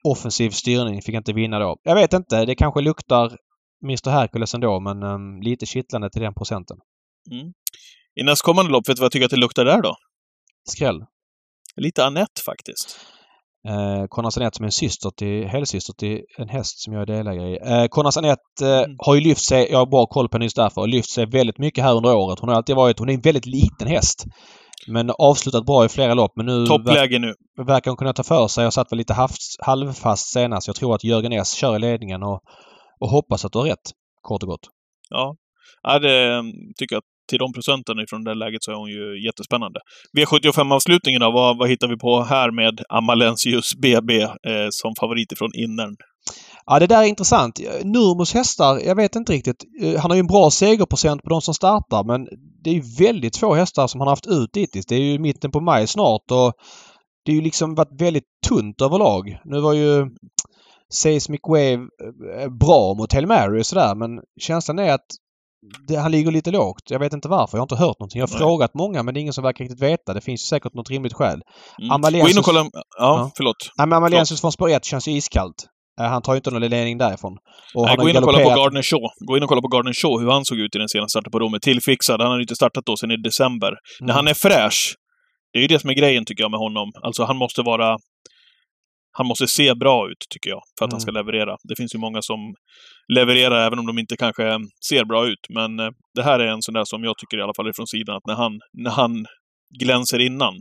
Offensiv 0.04 0.50
styrning 0.50 1.02
fick 1.02 1.14
inte 1.14 1.32
vinna 1.32 1.58
då. 1.58 1.76
Jag 1.82 1.94
vet 1.94 2.12
inte. 2.12 2.44
Det 2.44 2.54
kanske 2.54 2.80
luktar 2.80 3.36
Mr 3.84 4.10
Hercules 4.10 4.54
ändå 4.54 4.80
men 4.80 5.02
um, 5.02 5.42
lite 5.42 5.66
kittlande 5.66 6.10
till 6.10 6.22
den 6.22 6.34
procenten. 6.34 6.76
I 8.20 8.22
nästkommande 8.22 8.72
lopp, 8.72 8.88
vet 8.88 8.96
du 8.96 9.00
vad 9.00 9.04
jag 9.04 9.12
tycker 9.12 9.24
att 9.24 9.30
det 9.30 9.36
luktar 9.36 9.64
där 9.64 9.82
då? 9.82 9.94
Skräll. 10.68 11.04
Lite 11.76 12.04
Annette 12.04 12.42
faktiskt. 12.44 13.00
Eh, 13.68 14.04
Conrad 14.08 14.32
Anette 14.36 14.56
som 14.56 14.64
är 14.64 14.68
en 14.68 14.72
syster 14.72 15.10
till, 15.10 15.46
helsyster 15.48 15.92
till 15.92 16.20
en 16.38 16.48
häst 16.48 16.78
som 16.82 16.92
jag 16.92 17.02
är 17.02 17.06
delägare 17.06 17.50
i. 17.50 17.58
Eh, 17.82 17.86
Conrad 17.88 18.18
Anette 18.18 18.42
eh, 18.66 18.78
Mm. 18.84 18.96
har 18.98 19.14
ju 19.14 19.20
lyft 19.20 19.44
sig, 19.44 19.68
jag 19.70 19.78
har 19.78 19.86
bra 19.86 20.06
koll 20.06 20.28
på 20.28 20.34
henne 20.36 20.44
just 20.44 20.56
därför, 20.56 20.86
lyft 20.86 21.10
sig 21.10 21.26
väldigt 21.26 21.58
mycket 21.58 21.84
här 21.84 21.94
under 21.94 22.16
året. 22.16 22.38
Hon 22.40 22.48
har 22.48 22.56
alltid 22.56 22.76
varit, 22.76 22.98
hon 22.98 23.08
är 23.08 23.14
en 23.14 23.20
väldigt 23.20 23.46
liten 23.46 23.86
häst. 23.88 24.24
Men 24.88 25.10
avslutat 25.18 25.66
bra 25.66 25.84
i 25.84 25.88
flera 25.88 26.14
lopp. 26.14 26.32
Men 26.36 26.46
nu 26.46 26.66
Toppläge 26.66 27.18
nu. 27.18 27.34
ver- 27.58 27.64
verkar 27.66 27.90
hon 27.90 27.96
kunna 27.98 28.12
ta 28.12 28.22
för 28.22 28.48
sig 28.48 28.66
och 28.66 28.74
satt 28.74 28.92
väl 28.92 28.98
lite 28.98 29.14
havs, 29.14 29.56
halvfast 29.60 30.32
senast. 30.32 30.66
Jag 30.66 30.76
tror 30.76 30.94
att 30.94 31.04
Jörgen 31.04 31.32
S 31.32 31.52
kör 31.52 31.76
i 31.76 31.78
ledningen 31.78 32.22
och, 32.22 32.40
och 33.00 33.08
hoppas 33.08 33.44
att 33.44 33.52
du 33.52 33.58
har 33.58 33.66
rätt. 33.66 33.90
Kort 34.22 34.42
och 34.42 34.48
gott. 34.48 34.66
Ja. 35.10 35.36
ja 35.82 35.98
det 35.98 36.32
mm, 36.34 36.52
tycker 36.78 36.96
jag. 36.96 37.02
Till 37.28 37.38
de 37.38 37.52
procenten 37.52 37.98
ifrån 37.98 38.24
det 38.24 38.34
läget 38.34 38.62
så 38.64 38.70
är 38.70 38.74
hon 38.74 38.88
ju 38.90 39.24
jättespännande. 39.26 39.80
V75-avslutningen 40.18 41.20
då, 41.20 41.30
vad, 41.30 41.58
vad 41.58 41.68
hittar 41.68 41.88
vi 41.88 41.96
på 41.98 42.22
här 42.22 42.50
med 42.50 42.80
Amalensius 42.88 43.74
BB 43.82 44.20
eh, 44.22 44.30
som 44.70 44.94
favorit 45.00 45.32
ifrån 45.32 45.50
innern? 45.54 45.96
Ja, 46.66 46.78
det 46.78 46.86
där 46.86 47.02
är 47.02 47.06
intressant. 47.06 47.60
Nurmos 47.84 48.34
hästar, 48.34 48.78
jag 48.86 48.96
vet 48.96 49.16
inte 49.16 49.32
riktigt. 49.32 49.64
Eh, 49.82 50.00
Han 50.00 50.10
har 50.10 50.16
ju 50.16 50.20
en 50.20 50.26
bra 50.26 50.50
segerprocent 50.50 51.22
på 51.22 51.30
de 51.30 51.40
som 51.40 51.54
startar 51.54 52.04
men 52.04 52.26
det 52.64 52.70
är 52.70 52.74
ju 52.74 52.82
väldigt 52.98 53.36
få 53.36 53.54
hästar 53.54 53.86
som 53.86 54.00
han 54.00 54.06
har 54.08 54.12
haft 54.12 54.26
ut 54.26 54.56
hittills. 54.56 54.86
Det 54.86 54.94
är 54.94 55.00
ju 55.00 55.18
mitten 55.18 55.50
på 55.50 55.60
maj 55.60 55.86
snart 55.86 56.30
och 56.30 56.52
det 57.24 57.32
är 57.32 57.36
ju 57.36 57.42
liksom 57.42 57.74
varit 57.74 58.00
väldigt 58.00 58.24
tunt 58.48 58.80
överlag. 58.80 59.38
Nu 59.44 59.60
var 59.60 59.72
ju 59.72 60.06
Seismic 60.92 61.40
Wave 61.48 61.72
eh, 62.40 62.48
bra 62.60 62.94
mot 62.94 63.12
Hail 63.12 63.26
Mary 63.26 63.60
och 63.60 63.66
sådär 63.66 63.94
men 63.94 64.10
känslan 64.40 64.78
är 64.78 64.92
att 64.92 65.06
det, 65.88 65.96
han 65.96 66.10
ligger 66.12 66.30
lite 66.30 66.50
lågt. 66.50 66.82
Jag 66.90 66.98
vet 66.98 67.12
inte 67.12 67.28
varför. 67.28 67.58
Jag 67.58 67.60
har 67.60 67.64
inte 67.64 67.76
hört 67.76 67.98
någonting. 68.00 68.18
Jag 68.20 68.26
har 68.26 68.32
Nej. 68.32 68.38
frågat 68.38 68.74
många 68.74 69.02
men 69.02 69.14
det 69.14 69.20
är 69.20 69.22
ingen 69.22 69.32
som 69.32 69.44
verkar 69.44 69.64
riktigt 69.64 69.82
veta. 69.82 70.14
Det 70.14 70.20
finns 70.20 70.40
ju 70.42 70.46
säkert 70.46 70.74
något 70.74 70.90
rimligt 70.90 71.12
skäl. 71.12 71.42
Mm. 71.78 71.90
Amalensius- 71.90 72.22
Gå 72.22 72.28
in 72.30 72.38
och 72.38 72.44
kolla. 72.44 72.60
Ja, 72.72 72.80
Ja. 72.98 73.30
förlåt. 73.36 73.56
Nej, 73.78 73.86
men 73.86 73.96
Amalensius 73.96 74.40
från 74.40 74.52
spår 74.52 74.68
1 74.70 74.84
känns 74.84 75.08
ju 75.08 75.12
iskallt. 75.12 75.66
Eh, 76.00 76.06
Han 76.06 76.22
tar 76.22 76.32
ju 76.32 76.36
inte 76.36 76.50
någon 76.50 76.62
ledning 76.62 76.98
därifrån. 76.98 77.36
Och 77.74 77.86
Nej, 77.86 77.96
gå 77.96 78.08
in 78.08 78.16
och 78.16 78.22
kolla 78.22 78.38
på 78.38 78.48
Gardner 78.60 78.82
Shaw. 78.82 79.02
Gå 79.26 79.36
in 79.36 79.42
och 79.42 79.48
kolla 79.48 79.60
på 79.62 79.68
Gardner 79.68 79.92
Shaw, 79.92 80.20
hur 80.24 80.30
han 80.30 80.44
såg 80.44 80.58
ut 80.58 80.74
i 80.74 80.78
den 80.78 80.88
senaste 80.88 81.10
starten 81.10 81.30
på 81.32 81.38
Romme. 81.38 81.58
Tillfixad. 81.60 82.20
Han 82.20 82.30
har 82.30 82.40
inte 82.40 82.54
startat 82.56 82.86
då 82.86 82.96
sedan 82.96 83.10
i 83.10 83.16
december. 83.16 83.72
När 84.00 84.04
Mm. 84.06 84.16
han 84.16 84.28
är 84.28 84.34
fräsch, 84.34 84.94
det 85.52 85.58
är 85.58 85.62
ju 85.62 85.68
det 85.68 85.78
som 85.78 85.90
är 85.90 85.94
grejen 85.94 86.24
tycker 86.24 86.42
jag 86.44 86.50
med 86.50 86.60
honom. 86.60 86.88
Alltså 87.02 87.24
han 87.24 87.36
måste 87.36 87.62
vara... 87.62 87.96
Han 89.12 89.26
måste 89.26 89.46
se 89.46 89.74
bra 89.74 90.10
ut, 90.10 90.18
tycker 90.30 90.50
jag, 90.50 90.62
för 90.78 90.84
att 90.84 90.92
han 90.92 91.00
ska 91.00 91.10
Mm. 91.10 91.26
leverera. 91.26 91.56
Det 91.68 91.76
finns 91.76 91.94
ju 91.94 91.98
många 91.98 92.22
som 92.22 92.54
levererar 93.16 93.66
även 93.66 93.78
om 93.78 93.86
de 93.86 93.98
inte 93.98 94.16
kanske 94.16 94.58
ser 94.88 95.04
bra 95.04 95.26
ut. 95.26 95.38
Men 95.54 95.80
eh, 95.80 95.88
det 96.14 96.22
här 96.22 96.38
är 96.40 96.46
en 96.46 96.62
sån 96.62 96.74
där 96.74 96.84
som 96.84 97.04
jag 97.04 97.14
tycker 97.18 97.38
i 97.38 97.42
alla 97.42 97.54
fall 97.56 97.66
är 97.68 97.72
från 97.76 97.86
sidan, 97.86 98.16
att 98.16 98.26
när 98.26 98.34
han, 98.34 98.52
när 98.72 98.90
han 98.90 99.26
glänser 99.80 100.18
innan, 100.18 100.54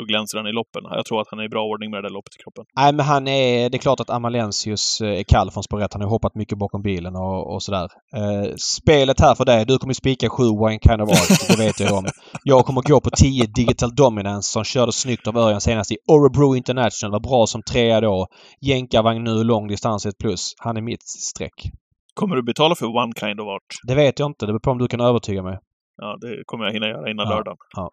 då 0.00 0.06
glänser 0.06 0.38
han 0.38 0.46
i 0.46 0.52
loppen. 0.52 0.82
Jag 0.90 1.04
tror 1.06 1.20
att 1.20 1.26
han 1.30 1.38
är 1.40 1.44
i 1.44 1.48
bra 1.48 1.64
ordning 1.64 1.90
med 1.90 1.98
det 2.02 2.08
där 2.08 2.14
loppet 2.14 2.34
i 2.36 2.38
kroppen. 2.42 2.64
Nej, 2.76 2.92
men 2.94 3.06
han 3.06 3.28
är... 3.28 3.70
Det 3.70 3.76
är 3.76 3.78
klart 3.78 4.00
att 4.00 4.10
Amalensius 4.10 5.00
eh, 5.00 5.18
är 5.20 5.22
kall 5.22 5.50
från 5.50 5.62
spår 5.62 5.82
1. 5.82 5.92
Han 5.92 6.02
har 6.02 6.08
hoppat 6.08 6.34
mycket 6.34 6.58
bakom 6.58 6.82
bilen 6.82 7.16
och, 7.16 7.54
och 7.54 7.62
sådär. 7.62 7.88
Eh, 8.16 8.54
spelet 8.56 9.20
här 9.20 9.34
för 9.34 9.44
dig. 9.44 9.64
Du 9.66 9.78
kommer 9.78 9.94
spika 9.94 10.28
7 10.30 10.42
Wine 10.44 10.78
Kind 10.86 11.02
of 11.02 11.08
Art. 11.10 11.48
Det 11.48 11.64
vet 11.64 11.80
jag 11.80 11.92
om. 11.98 12.06
Jag 12.44 12.64
kommer 12.66 12.82
gå 12.82 13.00
på 13.00 13.10
10 13.10 13.46
Digital 13.46 13.94
Dominance 13.94 14.52
som 14.52 14.64
körde 14.64 14.92
snyggt 14.92 15.26
av 15.28 15.36
Örjan 15.36 15.60
senast 15.60 15.92
i 15.92 15.96
Orebro 16.06 16.56
International. 16.56 17.12
Var 17.12 17.20
bra 17.20 17.46
som 17.46 17.62
trea 17.62 18.00
då. 18.00 18.26
Jänkarvagn 18.60 19.24
nu, 19.24 19.44
lång 19.44 19.68
distans 19.68 20.06
ett 20.06 20.18
plus. 20.18 20.54
Han 20.58 20.76
är 20.76 20.80
mitt 20.82 21.02
streck. 21.08 21.70
Kommer 22.14 22.36
du 22.36 22.42
betala 22.42 22.74
för 22.74 22.86
One 22.86 23.12
Kind 23.20 23.40
of 23.40 23.46
Art? 23.46 23.62
Det 23.86 23.94
vet 23.94 24.18
jag 24.18 24.26
inte. 24.26 24.46
Det 24.46 24.52
beror 24.52 24.60
på 24.60 24.70
om 24.70 24.78
du 24.78 24.88
kan 24.88 25.00
övertyga 25.00 25.42
mig. 25.42 25.58
Ja, 25.96 26.16
det 26.20 26.42
kommer 26.46 26.64
jag 26.64 26.72
hinna 26.72 26.88
göra 26.88 27.10
innan 27.10 27.26
Ja, 27.28 27.34
lördagen. 27.34 27.56
ja. 27.76 27.90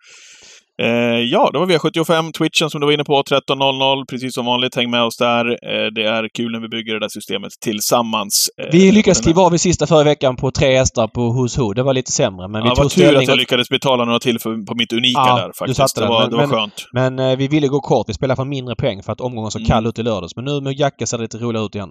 Eh, 0.81 0.87
ja, 1.19 1.49
då 1.53 1.59
var 1.59 1.65
V75, 1.67 2.31
Twitchen 2.31 2.69
som 2.69 2.81
du 2.81 2.87
var 2.87 2.91
inne 2.93 3.03
på, 3.03 3.23
13.00. 3.23 4.05
Precis 4.09 4.33
som 4.33 4.45
vanligt, 4.45 4.75
häng 4.75 4.89
med 4.91 5.03
oss 5.03 5.17
där. 5.17 5.45
Eh, 5.45 5.85
det 5.95 6.03
är 6.03 6.29
kul 6.33 6.51
när 6.51 6.59
vi 6.59 6.67
bygger 6.67 6.93
det 6.93 6.99
där 6.99 7.09
systemet 7.09 7.51
tillsammans. 7.63 8.49
Eh, 8.61 8.67
Vi 8.71 8.91
lyckades 8.91 9.21
kliva 9.21 9.41
av 9.41 9.55
i 9.55 9.57
sista 9.57 9.87
förra 9.87 10.03
veckan 10.03 10.35
på 10.35 10.51
tre 10.51 10.77
hästar 10.77 11.07
på 11.07 11.21
Who's 11.21 11.59
Who. 11.59 11.73
Det 11.73 11.83
var 11.83 11.93
lite 11.93 12.11
sämre 12.11 12.47
men 12.47 12.63
vi 12.63 12.69
Ja, 12.69 12.75
tog 12.75 12.83
vad 12.85 12.91
tur 12.91 13.15
att 13.17 13.23
jag 13.23 13.31
och- 13.31 13.37
lyckades 13.37 13.69
betala 13.69 14.05
några 14.05 14.19
till 14.19 14.39
för, 14.39 14.65
på 14.65 14.75
mitt 14.75 14.93
unika 14.93 15.19
Ja, 15.27 15.35
där 15.37 15.47
du 15.47 15.53
faktiskt. 15.53 15.77
satte 15.77 16.01
Det 16.01 16.07
var, 16.07 16.21
men- 16.21 16.29
det 16.29 16.35
var 16.35 16.47
men- 16.47 16.55
skönt. 16.59 16.85
Men 16.93 17.19
eh, 17.19 17.37
vi 17.37 17.47
ville 17.47 17.67
gå 17.67 17.79
kort. 17.79 18.09
Vi 18.09 18.13
spelade 18.13 18.35
för 18.35 18.45
mindre 18.45 18.75
poäng 18.75 19.03
för 19.03 19.11
att 19.13 19.21
omgången 19.21 19.51
så 19.51 19.57
Mm. 19.59 19.67
kall 19.67 19.87
ut 19.87 19.99
i 19.99 20.03
lördags. 20.03 20.35
Men 20.35 20.45
nu 20.45 20.61
med 20.61 20.73
Jacke 20.79 21.07
ser 21.07 21.17
det 21.17 21.23
lite 21.23 21.37
roligare 21.37 21.65
ut 21.65 21.75
igen. 21.75 21.89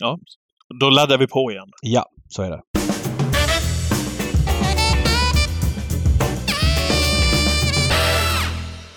Ja, 0.00 0.18
då 0.80 0.90
laddar 0.90 1.18
vi 1.18 1.26
på 1.26 1.50
igen. 1.50 1.68
Ja, 1.82 2.04
så 2.28 2.42
är 2.42 2.50
det. 2.50 2.60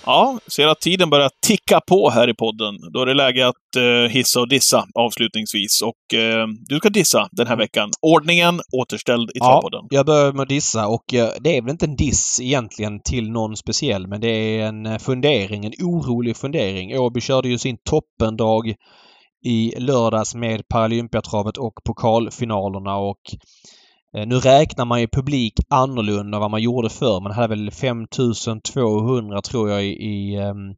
Ja, 0.05 0.39
ser 0.47 0.67
att 0.67 0.81
tiden 0.81 1.09
börjar 1.09 1.29
ticka 1.47 1.81
på 1.87 2.09
här 2.09 2.29
i 2.29 2.33
podden. 2.33 2.75
Då 2.93 3.01
är 3.01 3.05
det 3.05 3.13
läge 3.13 3.47
att 3.47 3.75
eh, 3.77 4.11
hissa 4.11 4.39
och 4.39 4.49
dissa 4.49 4.85
avslutningsvis. 4.93 5.81
Och 5.81 6.17
eh, 6.19 6.47
du 6.69 6.77
ska 6.77 6.89
dissa 6.89 7.27
den 7.31 7.47
här 7.47 7.57
veckan. 7.57 7.89
Ordningen 8.01 8.61
återställd 8.81 9.29
i 9.29 9.33
Ja, 9.33 9.69
jag 9.89 10.05
börjar 10.05 10.31
med 10.31 10.41
att 10.41 10.49
dissa 10.49 10.87
och 10.87 11.13
eh, 11.13 11.29
det 11.39 11.57
är 11.57 11.61
väl 11.61 11.71
inte 11.71 11.85
en 11.85 11.95
diss 11.95 12.39
egentligen 12.41 12.99
till 13.03 13.31
någon 13.31 13.57
speciell 13.57 14.07
men 14.07 14.21
det 14.21 14.27
är 14.27 14.67
en 14.67 14.85
eh, 14.85 14.97
fundering, 14.97 15.65
en 15.65 15.73
orolig 15.81 16.37
fundering. 16.37 16.99
Åby 16.99 17.21
körde 17.21 17.49
ju 17.49 17.57
sin 17.57 17.77
toppendag 17.89 18.75
i 19.45 19.73
lördags 19.77 20.35
med 20.35 20.67
Paralympiatravet 20.67 21.57
och 21.57 21.73
pokalfinalerna 21.85 22.97
och 22.97 23.21
Eh, 24.15 24.27
nu 24.27 24.39
räknar 24.39 24.85
man 24.85 25.01
ju 25.01 25.07
publik 25.07 25.53
annorlunda 25.69 26.37
än 26.37 26.41
vad 26.41 26.51
man 26.51 26.61
gjorde 26.61 26.89
förr. 26.89 27.21
Man 27.21 27.31
hade 27.31 27.47
väl 27.47 27.71
5200 27.71 29.41
tror 29.41 29.69
jag 29.69 29.85
i, 29.85 29.87
i 29.87 30.35
ehm, 30.35 30.69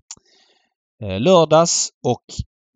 eh, 1.03 1.19
lördags 1.19 1.89
och 2.03 2.23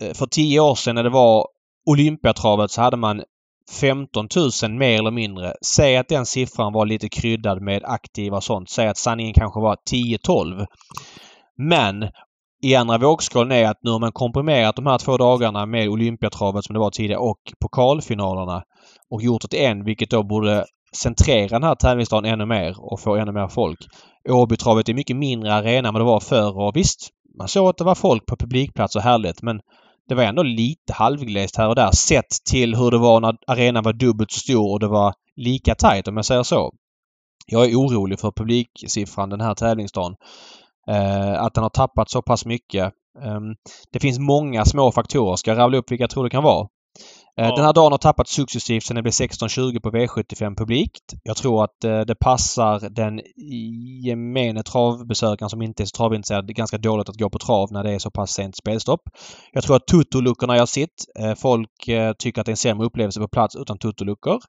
eh, 0.03 0.13
för 0.13 0.25
tio 0.25 0.59
år 0.59 0.75
sedan 0.75 0.95
när 0.95 1.03
det 1.03 1.09
var 1.09 1.47
Olympiatravet 1.85 2.71
så 2.71 2.81
hade 2.81 2.97
man 2.97 3.23
15 3.71 4.27
000 4.63 4.71
mer 4.71 4.99
eller 4.99 5.11
mindre. 5.11 5.53
Säg 5.65 5.97
att 5.97 6.07
den 6.07 6.25
siffran 6.25 6.73
var 6.73 6.85
lite 6.85 7.09
kryddad 7.09 7.61
med 7.61 7.83
aktiva 7.85 8.37
och 8.37 8.43
sånt. 8.43 8.69
Säg 8.69 8.87
att 8.87 8.97
sanningen 8.97 9.33
kanske 9.33 9.59
var 9.59 9.77
10-12. 9.91 10.65
Men 11.57 12.09
i 12.61 12.75
andra 12.75 12.97
vågskålen 12.97 13.51
är 13.51 13.69
att 13.69 13.77
nu 13.81 13.91
har 13.91 13.99
man 13.99 14.11
komprimerat 14.11 14.75
de 14.75 14.85
här 14.85 14.97
två 14.97 15.17
dagarna 15.17 15.65
med 15.65 15.89
Olympiatravet 15.89 16.65
som 16.65 16.73
det 16.73 16.79
var 16.79 16.91
tidigare 16.91 17.19
och 17.19 17.39
pokalfinalerna 17.61 18.63
och 19.09 19.21
gjort 19.21 19.41
det 19.41 19.47
till 19.47 19.59
en 19.59 19.83
vilket 19.83 20.09
då 20.09 20.23
borde 20.23 20.65
centrera 20.95 21.47
den 21.47 21.63
här 21.63 21.75
tävlingsdagen 21.75 22.33
ännu 22.33 22.45
mer 22.45 22.75
och 22.77 22.99
få 22.99 23.15
ännu 23.15 23.31
mer 23.31 23.47
folk. 23.47 23.79
Åbytravet 24.29 24.89
är 24.89 24.93
mycket 24.93 25.15
mindre 25.15 25.53
arena 25.53 25.87
än 25.87 25.93
vad 25.93 26.01
det 26.01 26.05
var 26.05 26.19
förr 26.19 26.59
och 26.59 26.75
visst, 26.75 27.09
man 27.37 27.47
såg 27.47 27.69
att 27.69 27.77
det 27.77 27.83
var 27.83 27.95
folk 27.95 28.25
på 28.25 28.35
publikplats 28.35 28.95
och 28.95 29.01
härligt 29.01 29.41
men 29.41 29.59
det 30.07 30.15
var 30.15 30.23
ändå 30.23 30.43
lite 30.43 30.93
halvglest 30.93 31.55
här 31.57 31.69
och 31.69 31.75
där 31.75 31.91
sett 31.91 32.29
till 32.49 32.75
hur 32.75 32.91
det 32.91 32.97
var 32.97 33.19
när 33.19 33.35
arenan 33.47 33.83
var 33.83 33.93
dubbelt 33.93 34.31
så 34.31 34.39
stor 34.39 34.71
och 34.71 34.79
det 34.79 34.87
var 34.87 35.13
lika 35.35 35.75
tajt 35.75 36.07
om 36.07 36.15
jag 36.15 36.25
säger 36.25 36.43
så. 36.43 36.71
Jag 37.47 37.65
är 37.65 37.75
orolig 37.75 38.19
för 38.19 38.31
publiksiffran 38.31 39.29
den 39.29 39.41
här 39.41 39.55
tävlingsdagen. 39.55 40.15
Eh, 40.87 41.43
att 41.43 41.53
den 41.53 41.63
har 41.63 41.69
tappat 41.69 42.09
så 42.09 42.21
pass 42.21 42.45
mycket. 42.45 42.93
Eh, 43.23 43.39
det 43.91 43.99
finns 43.99 44.19
många 44.19 44.65
små 44.65 44.91
faktorer. 44.91 45.35
Ska 45.35 45.51
jag 45.51 45.57
rabbla 45.57 45.77
upp 45.77 45.91
vilka 45.91 46.03
jag 46.03 46.09
tror 46.09 46.23
det 46.23 46.29
kan 46.29 46.43
vara? 46.43 46.67
Eh, 47.37 47.47
ja. 47.47 47.55
Den 47.55 47.65
här 47.65 47.73
dagen 47.73 47.91
har 47.91 47.97
tappat 47.97 48.27
successivt 48.27 48.83
sen 48.83 48.95
det 48.95 49.01
blev 49.01 49.11
16.20 49.11 49.79
på 49.79 49.91
V75 49.91 50.55
publikt. 50.55 51.13
Jag 51.23 51.37
tror 51.37 51.63
att 51.63 51.83
eh, 51.83 51.99
det 51.99 52.15
passar 52.15 52.89
den 52.89 53.21
gemene 54.05 54.63
travbesökaren 54.63 55.49
som 55.49 55.61
inte 55.61 55.83
är 55.83 55.85
så 55.85 55.97
travintresserad 55.97 56.55
ganska 56.55 56.77
dåligt 56.77 57.09
att 57.09 57.19
gå 57.19 57.29
på 57.29 57.39
trav 57.39 57.71
när 57.71 57.83
det 57.83 57.91
är 57.91 57.99
så 57.99 58.11
pass 58.11 58.31
sent 58.31 58.55
spelstopp. 58.55 59.01
Jag 59.51 59.63
tror 59.63 59.75
att 59.75 59.87
tutoluckorna 59.87 60.57
gör 60.57 60.65
sitt. 60.65 61.05
Folk 61.37 61.69
tycker 62.19 62.41
att 62.41 62.45
det 62.45 62.49
är 62.49 62.53
en 62.53 62.57
sämre 62.57 62.85
upplevelse 62.85 63.19
på 63.19 63.27
plats 63.27 63.55
utan 63.55 63.77
tutoluckor. 63.77 64.39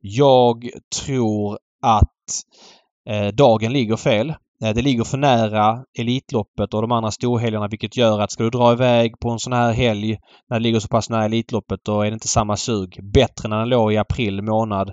Jag 0.00 0.70
tror 1.04 1.58
att 1.82 3.34
dagen 3.34 3.72
ligger 3.72 3.96
fel. 3.96 4.34
Det 4.60 4.82
ligger 4.82 5.04
för 5.04 5.18
nära 5.18 5.84
Elitloppet 5.98 6.74
och 6.74 6.82
de 6.82 6.92
andra 6.92 7.10
storhelgerna 7.10 7.68
vilket 7.68 7.96
gör 7.96 8.20
att 8.20 8.32
ska 8.32 8.42
du 8.42 8.50
dra 8.50 8.72
iväg 8.72 9.20
på 9.20 9.30
en 9.30 9.38
sån 9.38 9.52
här 9.52 9.72
helg 9.72 10.18
när 10.50 10.58
det 10.58 10.62
ligger 10.62 10.80
så 10.80 10.88
pass 10.88 11.10
nära 11.10 11.24
Elitloppet 11.24 11.80
då 11.84 12.02
är 12.02 12.10
det 12.10 12.14
inte 12.14 12.28
samma 12.28 12.56
sug. 12.56 12.98
Bättre 13.14 13.48
när 13.48 13.58
den 13.58 13.68
låg 13.68 13.92
i 13.92 13.96
april 13.96 14.42
månad. 14.42 14.90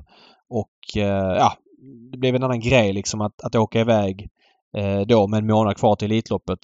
Och 0.49 1.01
eh, 1.01 1.35
ja, 1.37 1.53
det 2.11 2.17
blev 2.17 2.35
en 2.35 2.43
annan 2.43 2.59
grej 2.59 2.93
liksom 2.93 3.21
att, 3.21 3.43
att 3.43 3.55
åka 3.55 3.79
iväg 3.79 4.27
eh, 4.77 4.99
då 4.99 5.27
med 5.27 5.37
en 5.37 5.47
månad 5.47 5.77
kvar 5.77 5.95
till 5.95 6.11
Elitloppet. 6.11 6.59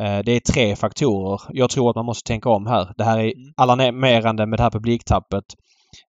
Eh, 0.00 0.18
det 0.18 0.32
är 0.32 0.52
tre 0.52 0.76
faktorer. 0.76 1.40
Jag 1.48 1.70
tror 1.70 1.90
att 1.90 1.96
man 1.96 2.06
måste 2.06 2.28
tänka 2.28 2.48
om 2.48 2.66
här. 2.66 2.92
Det 2.96 3.04
här 3.04 3.18
är 3.18 3.24
mm. 3.24 3.52
alarmerande 3.56 4.46
med 4.46 4.58
det 4.58 4.62
här 4.62 4.70
publiktappet. 4.70 5.44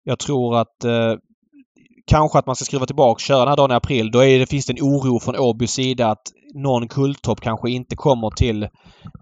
Jag 0.05 0.19
tror 0.19 0.59
att 0.59 0.85
kanske 2.11 2.39
att 2.39 2.47
man 2.47 2.57
ska 2.57 2.65
skruva 2.65 2.87
tillbaka 2.87 3.13
och 3.13 3.21
köra 3.21 3.39
den 3.39 3.49
här 3.49 3.57
dagen 3.57 3.71
i 3.71 3.75
april. 3.75 4.11
Då 4.11 4.21
det, 4.21 4.51
finns 4.51 4.67
det 4.67 4.73
en 4.73 4.83
oro 4.83 5.21
från 5.21 5.37
Åbys 5.37 5.73
sida 5.73 6.11
att 6.11 6.33
någon 6.55 6.89
kulttopp 6.89 7.41
kanske 7.41 7.71
inte 7.71 7.97
kommer 7.97 8.31
till 8.31 8.63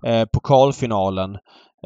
eh, 0.07 0.25
pokalfinalen 0.33 1.37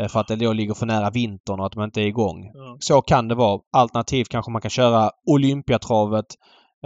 eh, 0.00 0.08
för 0.08 0.20
att 0.20 0.28
det 0.28 0.36
då 0.36 0.52
ligger 0.52 0.74
för 0.74 0.86
nära 0.86 1.10
vintern 1.10 1.60
och 1.60 1.66
att 1.66 1.76
man 1.76 1.84
inte 1.84 2.00
är 2.00 2.06
igång. 2.06 2.38
Mm. 2.38 2.76
Så 2.80 3.02
kan 3.02 3.28
det 3.28 3.34
vara. 3.34 3.60
Alternativt 3.72 4.28
kanske 4.28 4.50
man 4.50 4.62
kan 4.62 4.70
köra 4.70 5.10
Olympiatravet 5.26 6.26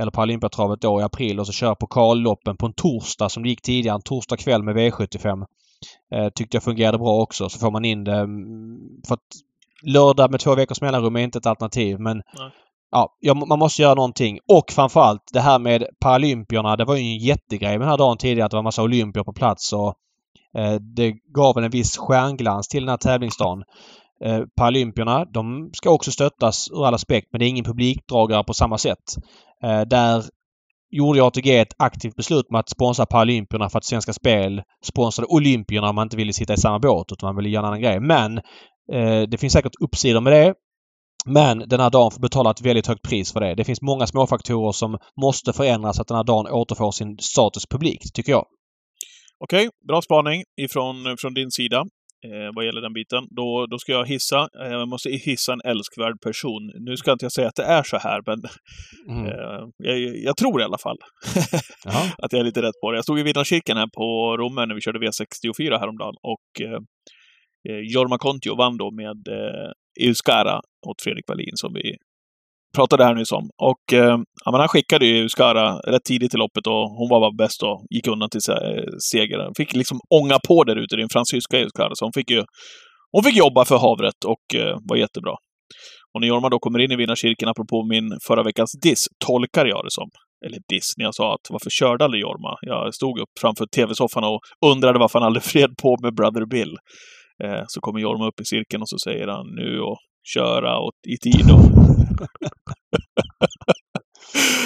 eller 0.00 0.10
Paralympiatravet 0.10 0.80
då 0.80 1.00
i 1.00 1.02
april 1.02 1.40
och 1.40 1.46
så 1.46 1.52
köra 1.52 1.74
pokalloppen 1.74 2.56
på 2.56 2.66
en 2.66 2.72
torsdag 2.72 3.28
som 3.28 3.42
det 3.42 3.48
gick 3.48 3.62
tidigare. 3.62 3.94
En 3.94 4.02
torsdag 4.02 4.36
kväll 4.36 4.62
med 4.62 4.76
V75. 4.76 5.44
Eh, 6.14 6.28
tyckte 6.34 6.56
jag 6.56 6.62
fungerade 6.62 6.98
bra 6.98 7.22
också. 7.22 7.48
Så 7.48 7.58
får 7.58 7.70
man 7.70 7.84
in 7.84 8.04
det. 8.04 8.16
Mm, 8.16 8.78
för 9.06 9.14
att 9.14 9.28
lördag 9.82 10.30
med 10.30 10.40
två 10.40 10.54
veckors 10.54 10.80
mellanrum 10.80 11.16
är 11.16 11.20
inte 11.20 11.38
ett 11.38 11.46
alternativ 11.46 12.00
men 12.00 12.16
Nej 12.16 12.50
ja, 13.20 13.34
man 13.34 13.58
måste 13.58 13.82
göra 13.82 13.94
någonting. 13.94 14.38
Och 14.48 14.72
framförallt 14.72 15.22
det 15.32 15.40
här 15.40 15.58
med 15.58 15.86
Paralympierna. 16.00 16.76
Det 16.76 16.84
var 16.84 16.96
ju 16.96 17.02
en 17.02 17.18
jättegrej 17.18 17.78
den 17.78 17.88
här 17.88 17.98
dagen 17.98 18.16
tidigare 18.16 18.44
att 18.44 18.50
det 18.50 18.56
var 18.56 18.62
massa 18.62 18.82
olympier 18.82 19.24
på 19.24 19.32
plats 19.32 19.72
och 19.72 19.94
eh, 20.58 20.74
det 20.74 21.12
gav 21.34 21.58
en 21.58 21.70
viss 21.70 21.96
stjärnglans 21.96 22.68
till 22.68 22.82
den 22.82 22.88
här 22.88 22.96
tävlingsdagen. 22.96 23.64
Eh, 24.24 24.40
Paralympierna, 24.56 25.24
de 25.24 25.70
ska 25.72 25.90
också 25.90 26.12
stöttas 26.12 26.70
ur 26.70 26.86
all 26.86 26.94
aspekt 26.94 27.28
men 27.32 27.38
det 27.38 27.44
är 27.44 27.48
ingen 27.48 27.64
publikdragare 27.64 28.44
på 28.44 28.54
samma 28.54 28.78
sätt. 28.78 29.16
Eh, 29.62 29.80
där 29.80 30.24
gjorde 30.90 31.24
ATG 31.24 31.58
ett 31.58 31.74
aktivt 31.78 32.16
beslut 32.16 32.50
med 32.50 32.58
att 32.58 32.68
sponsra 32.68 33.06
Paralympierna 33.06 33.68
för 33.68 33.78
att 33.78 33.84
Svenska 33.84 34.12
Spel 34.12 34.62
sponsrade 34.84 35.26
Olympierna 35.26 35.88
om 35.88 35.94
man 35.94 36.06
inte 36.06 36.16
ville 36.16 36.32
sitta 36.32 36.54
i 36.54 36.56
samma 36.56 36.78
båt 36.78 37.12
utan 37.12 37.26
man 37.26 37.36
ville 37.36 37.48
göra 37.48 37.62
en 37.62 37.66
annan 37.66 37.80
grej. 37.80 38.00
Men 38.00 38.38
eh, 38.92 39.22
det 39.28 39.38
finns 39.40 39.52
säkert 39.52 39.74
uppsidor 39.80 40.20
med 40.20 40.32
det. 40.32 40.54
Men 41.26 41.58
den 41.58 41.80
här 41.80 41.90
dagen 41.90 42.10
får 42.10 42.20
betala 42.20 42.50
ett 42.50 42.60
väldigt 42.60 42.86
högt 42.86 43.02
pris 43.02 43.32
för 43.32 43.40
det. 43.40 43.54
Det 43.54 43.64
finns 43.64 43.82
många 43.82 44.06
småfaktorer 44.06 44.72
som 44.72 44.98
måste 45.20 45.52
förändras 45.52 45.96
så 45.96 46.02
att 46.02 46.08
den 46.08 46.16
här 46.16 46.24
dagen 46.24 46.46
återfår 46.46 46.90
sin 46.90 47.18
status 47.18 47.66
publikt, 47.66 48.14
tycker 48.14 48.32
jag. 48.32 48.46
Okej, 49.44 49.68
bra 49.88 50.02
spaning 50.02 50.42
ifrån 50.62 51.16
från 51.18 51.34
din 51.34 51.50
sida 51.50 51.84
eh, 52.24 52.50
vad 52.54 52.64
gäller 52.64 52.80
den 52.80 52.92
biten. 52.92 53.24
Då, 53.30 53.66
då 53.70 53.78
ska 53.78 53.92
jag 53.92 54.06
hissa. 54.06 54.48
Eh, 54.62 54.70
jag 54.72 54.88
måste 54.88 55.10
hissa 55.10 55.52
en 55.52 55.60
älskvärd 55.64 56.20
person. 56.20 56.62
Nu 56.86 56.96
ska 56.96 57.12
inte 57.12 57.24
jag 57.24 57.32
säga 57.32 57.48
att 57.48 57.54
det 57.54 57.64
är 57.64 57.82
så 57.82 57.98
här, 57.98 58.20
men 58.26 58.38
mm. 59.08 59.26
eh, 59.26 59.62
jag, 59.78 60.16
jag, 60.16 60.36
tror 60.36 60.60
i 60.60 60.64
alla 60.64 60.78
fall 60.78 60.96
att 62.22 62.32
jag 62.32 62.40
är 62.40 62.44
lite 62.44 62.62
rätt 62.62 62.80
på 62.80 62.90
det. 62.90 62.96
Jag 62.96 63.04
stod 63.04 63.18
i 63.20 63.22
Vinnarkyrkan 63.22 63.76
här 63.76 63.88
på 63.96 64.36
Romme 64.36 64.66
när 64.66 64.74
vi 64.74 64.80
körde 64.80 64.98
V64 64.98 65.78
häromdagen 65.78 66.14
och 66.22 66.66
eh 66.66 66.80
Eh, 67.68 67.80
Jorma 67.94 68.18
Kontio 68.18 68.56
vann 68.56 68.76
då 68.76 68.90
med 68.90 69.28
eh, 69.28 70.06
Euskara 70.06 70.60
åt 70.88 71.02
Fredrik 71.02 71.28
Wallin 71.28 71.52
som 71.54 71.72
vi 71.74 71.96
pratade 72.76 73.04
här 73.04 73.14
nyss 73.14 73.32
om. 73.32 73.50
Och 73.62 73.92
eh, 73.92 74.18
ja, 74.44 74.58
han 74.58 74.68
skickade 74.68 75.06
ju 75.06 75.22
Euskara 75.22 75.78
rätt 75.78 76.04
tidigt 76.04 76.34
i 76.34 76.36
loppet 76.36 76.66
och 76.66 76.90
hon 76.98 77.08
var 77.08 77.20
bara 77.20 77.32
bäst 77.32 77.62
och 77.62 77.86
gick 77.90 78.06
undan 78.08 78.30
till 78.30 78.40
eh, 78.50 78.84
seger. 79.10 79.38
Hon 79.44 79.54
fick 79.56 79.74
liksom 79.74 80.00
ånga 80.20 80.38
på 80.48 80.64
där 80.64 80.76
ute, 80.76 80.96
din 80.96 81.08
fransyska 81.08 81.58
Euskara, 81.58 81.90
så 81.94 82.04
hon 82.04 82.12
fick 82.12 82.30
ju 82.30 82.44
hon 83.12 83.22
fick 83.24 83.36
jobba 83.36 83.64
för 83.64 83.78
havret 83.78 84.24
och 84.26 84.60
eh, 84.60 84.76
var 84.88 84.96
jättebra. 84.96 85.34
Och 86.14 86.20
när 86.20 86.28
Jorma 86.28 86.48
då 86.48 86.58
kommer 86.58 86.78
in 86.78 86.92
i 86.92 86.96
vinnarkirken, 86.96 87.48
apropå 87.48 87.84
min 87.84 88.18
förra 88.26 88.42
veckans 88.42 88.72
diss, 88.82 89.04
tolkar 89.26 89.66
jag 89.66 89.84
det 89.84 89.90
som. 89.90 90.08
Eller 90.46 90.58
diss, 90.68 90.88
när 90.96 91.04
jag 91.04 91.14
sa 91.14 91.34
att 91.34 91.46
varför 91.50 91.70
körde 91.70 92.04
aldrig 92.04 92.20
Jorma? 92.22 92.58
Jag 92.60 92.94
stod 92.94 93.18
upp 93.18 93.32
framför 93.40 93.66
tv-soffan 93.66 94.24
och 94.24 94.40
undrade 94.66 94.98
varför 94.98 95.18
han 95.18 95.26
aldrig 95.26 95.42
fred 95.42 95.70
på 95.82 95.96
med 96.02 96.14
Brother 96.14 96.46
Bill. 96.46 96.76
Eh, 97.44 97.62
så 97.66 97.80
kommer 97.80 98.00
Jorma 98.00 98.26
upp 98.28 98.40
i 98.40 98.44
cirkeln 98.44 98.82
och 98.82 98.88
så 98.88 98.98
säger 98.98 99.28
han 99.28 99.46
nu 99.46 99.80
och 99.80 99.98
köra 100.34 100.78
och, 100.78 100.92
i 101.08 101.16
tid. 101.16 101.50
Och 101.54 101.60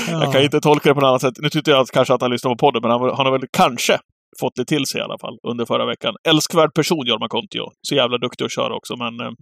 jag 0.23 0.33
kan 0.33 0.43
inte 0.43 0.61
tolka 0.61 0.89
det 0.89 0.95
på 0.95 1.01
något 1.01 1.09
annat 1.09 1.21
sätt. 1.21 1.35
Nu 1.43 1.49
tyckte 1.49 1.71
jag 1.71 1.87
kanske 1.87 2.15
att 2.15 2.23
han 2.23 2.31
lyssnar 2.31 2.51
på 2.51 2.59
podden, 2.59 2.83
men 2.83 2.91
han, 2.91 3.01
han 3.01 3.27
har 3.27 3.33
väl 3.33 3.49
kanske 3.53 3.99
fått 4.41 4.57
det 4.57 4.65
till 4.65 4.87
sig 4.87 5.01
i 5.01 5.05
alla 5.05 5.19
fall 5.19 5.39
under 5.49 5.65
förra 5.67 5.87
veckan. 5.87 6.15
Älskvärd 6.29 6.75
person, 6.75 7.07
Jorma 7.07 7.29
Kontio. 7.29 7.65
Så 7.83 7.95
jävla 7.95 8.19
duktig 8.19 8.45
att 8.45 8.55
köra 8.55 8.75
också, 8.75 8.97
men 8.97 9.21
eh, 9.21 9.33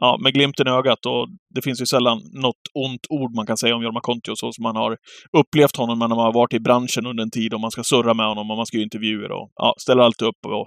ja, 0.00 0.18
med 0.22 0.34
glimten 0.34 0.68
i 0.68 0.70
ögat. 0.70 1.06
Och 1.06 1.28
det 1.54 1.62
finns 1.62 1.80
ju 1.80 1.86
sällan 1.86 2.18
något 2.42 2.62
ont 2.74 3.04
ord 3.08 3.34
man 3.36 3.46
kan 3.46 3.56
säga 3.56 3.74
om 3.76 3.82
Jorma 3.82 4.00
Kontio, 4.00 4.32
så 4.36 4.52
som 4.52 4.62
man 4.62 4.76
har 4.76 4.96
upplevt 5.38 5.76
honom 5.76 5.98
när 5.98 6.08
man 6.08 6.18
har 6.18 6.32
varit 6.32 6.54
i 6.54 6.60
branschen 6.60 7.06
under 7.06 7.22
en 7.22 7.30
tid 7.30 7.54
och 7.54 7.60
man 7.60 7.70
ska 7.70 7.82
surra 7.84 8.14
med 8.14 8.26
honom 8.26 8.50
och 8.50 8.56
man 8.56 8.66
ska 8.66 8.76
göra 8.76 8.84
intervjuer 8.84 9.32
och 9.32 9.50
ja, 9.54 9.74
ställer 9.82 10.02
alltid 10.02 10.28
upp 10.28 10.42
och 10.46 10.66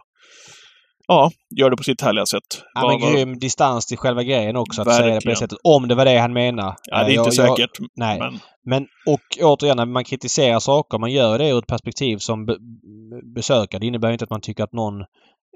ja, 1.11 1.31
gör 1.55 1.69
det 1.69 1.77
på 1.77 1.83
sitt 1.83 2.01
härliga 2.01 2.25
sätt. 2.25 2.63
Ja, 2.73 2.88
men 2.88 3.01
var... 3.01 3.11
grym 3.11 3.39
distans 3.39 3.85
till 3.85 3.97
själva 3.97 4.23
grejen 4.23 4.55
också. 4.55 4.81
Att 4.81 4.88
Verkligen. 4.88 5.03
säga 5.03 5.15
det 5.15 5.23
på 5.23 5.29
det 5.29 5.35
sättet. 5.35 5.57
Om 5.63 5.88
det 5.88 5.95
var 5.95 6.05
det 6.05 6.17
han 6.17 6.33
menade. 6.33 6.75
Ja, 6.91 6.97
det 6.97 7.11
är 7.11 7.15
jag, 7.15 7.27
inte 7.27 7.41
jag, 7.41 7.57
säkert. 7.57 7.77
nej. 7.95 8.19
Men... 8.19 8.39
men 8.65 8.88
och 9.05 9.21
återigen, 9.41 9.77
när 9.77 9.85
man 9.85 10.03
kritiserar 10.03 10.59
saker, 10.59 10.97
man 10.97 11.11
gör 11.11 11.39
det 11.39 11.49
ur 11.49 11.59
ett 11.59 11.67
perspektiv 11.67 12.17
som 12.17 12.45
be 12.45 12.57
besökare. 13.35 13.79
Det 13.79 13.88
innebär 13.88 14.11
inte 14.11 14.23
att 14.23 14.29
man 14.29 14.41
tycker 14.41 14.63
att 14.63 14.73
någon 14.73 15.01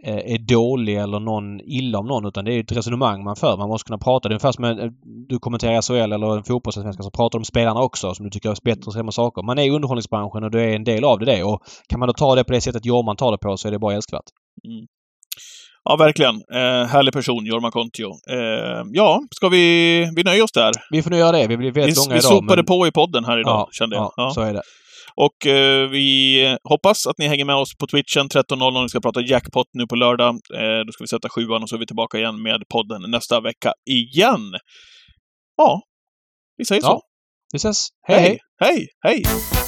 eh, 0.05 0.33
är 0.33 0.47
dålig 0.47 0.95
eller 0.95 1.19
någon 1.19 1.59
illa 1.61 1.99
om 1.99 2.07
någon 2.07 2.25
utan 2.25 2.45
det 2.45 2.53
är 2.53 2.59
ett 2.59 2.71
resonemang 2.71 3.23
man 3.23 3.35
för. 3.35 3.57
Man 3.57 3.69
måste 3.69 3.87
kunna 3.87 3.97
prata. 3.97 4.29
Det 4.29 4.31
är 4.31 4.35
ungefär 4.35 4.51
som 4.51 4.63
en, 4.63 4.93
du 5.27 5.39
kommenterar 5.39 5.81
SHL 5.81 6.13
eller 6.13 6.37
en 6.37 6.43
fotbollsallsvenska 6.43 7.03
så 7.03 7.11
pratar 7.11 7.39
om 7.39 7.45
spelarna 7.45 7.81
också 7.81 8.13
som 8.13 8.25
du 8.25 8.29
tycker 8.29 8.49
är 8.49 8.57
bättre 8.63 8.87
och 8.87 8.93
samma 8.93 9.11
saker. 9.11 9.43
Man 9.43 9.59
är 9.59 9.63
i 9.63 9.69
underhållningsbranschen 9.69 10.43
och 10.43 10.51
du 10.51 10.61
är 10.61 10.75
en 10.75 10.83
del 10.83 11.03
av 11.03 11.19
det, 11.19 11.25
det. 11.25 11.43
Och 11.43 11.61
kan 11.89 11.99
man 11.99 12.07
då 12.07 12.13
ta 12.13 12.35
det 12.35 12.43
på 12.43 12.53
det 12.53 12.61
sättet 12.61 12.85
Jorman 12.85 13.15
tar 13.15 13.31
det 13.31 13.37
på 13.37 13.57
så 13.57 13.67
är 13.67 13.71
det 13.71 13.79
bara 13.79 13.95
älskvärt. 13.95 14.29
Mm. 14.63 14.85
Ja, 15.83 15.95
verkligen. 15.95 16.35
Eh, 16.35 16.85
härlig 16.87 17.13
person, 17.13 17.45
Jorma 17.45 17.71
Kontio. 17.71 18.09
Eh, 18.29 18.83
ja, 18.91 19.21
ska 19.35 19.49
vi, 19.49 20.09
vi 20.15 20.23
nöja 20.23 20.43
oss 20.43 20.51
där? 20.51 20.71
Vi 20.91 21.03
får 21.03 21.09
nu 21.09 21.17
göra 21.17 21.31
det. 21.31 21.47
Vi 21.47 21.57
blir 21.57 21.71
väldigt 21.71 21.97
vi, 21.97 22.01
långa 22.01 22.13
vi 22.13 22.19
idag. 22.19 22.29
Vi 22.29 22.35
sopade 22.35 22.55
men... 22.55 22.65
på 22.65 22.87
i 22.87 22.91
podden 22.91 23.25
här 23.25 23.39
idag, 23.39 23.59
ja, 23.59 23.69
kände 23.71 23.95
jag. 23.95 24.03
Ja, 24.03 24.13
ja, 24.17 24.29
så 24.29 24.41
är 24.41 24.53
det. 24.53 24.61
Och 25.15 25.47
eh, 25.47 25.89
vi 25.89 26.57
hoppas 26.69 27.07
att 27.07 27.17
ni 27.17 27.27
hänger 27.27 27.45
med 27.45 27.55
oss 27.55 27.77
på 27.77 27.87
Twitchen 27.87 28.27
13.00. 28.27 28.81
Vi 28.81 28.89
ska 28.89 28.99
prata 28.99 29.21
jackpot 29.21 29.67
nu 29.73 29.87
på 29.87 29.95
lördag. 29.95 30.29
Eh, 30.29 30.85
då 30.85 30.91
ska 30.91 31.03
vi 31.03 31.07
sätta 31.07 31.29
sjuan 31.29 31.63
och 31.63 31.69
så 31.69 31.75
är 31.75 31.79
vi 31.79 31.85
tillbaka 31.85 32.17
igen 32.17 32.41
med 32.41 32.63
podden 32.69 33.11
nästa 33.11 33.41
vecka 33.41 33.73
igen. 33.89 34.53
Ja, 35.57 35.81
vi 36.57 36.65
säger 36.65 36.81
så. 36.81 37.01
Vi 37.53 37.57
ses. 37.57 37.87
hej! 38.07 38.39
hej! 38.59 38.87
hej. 39.03 39.23
hej. 39.23 39.64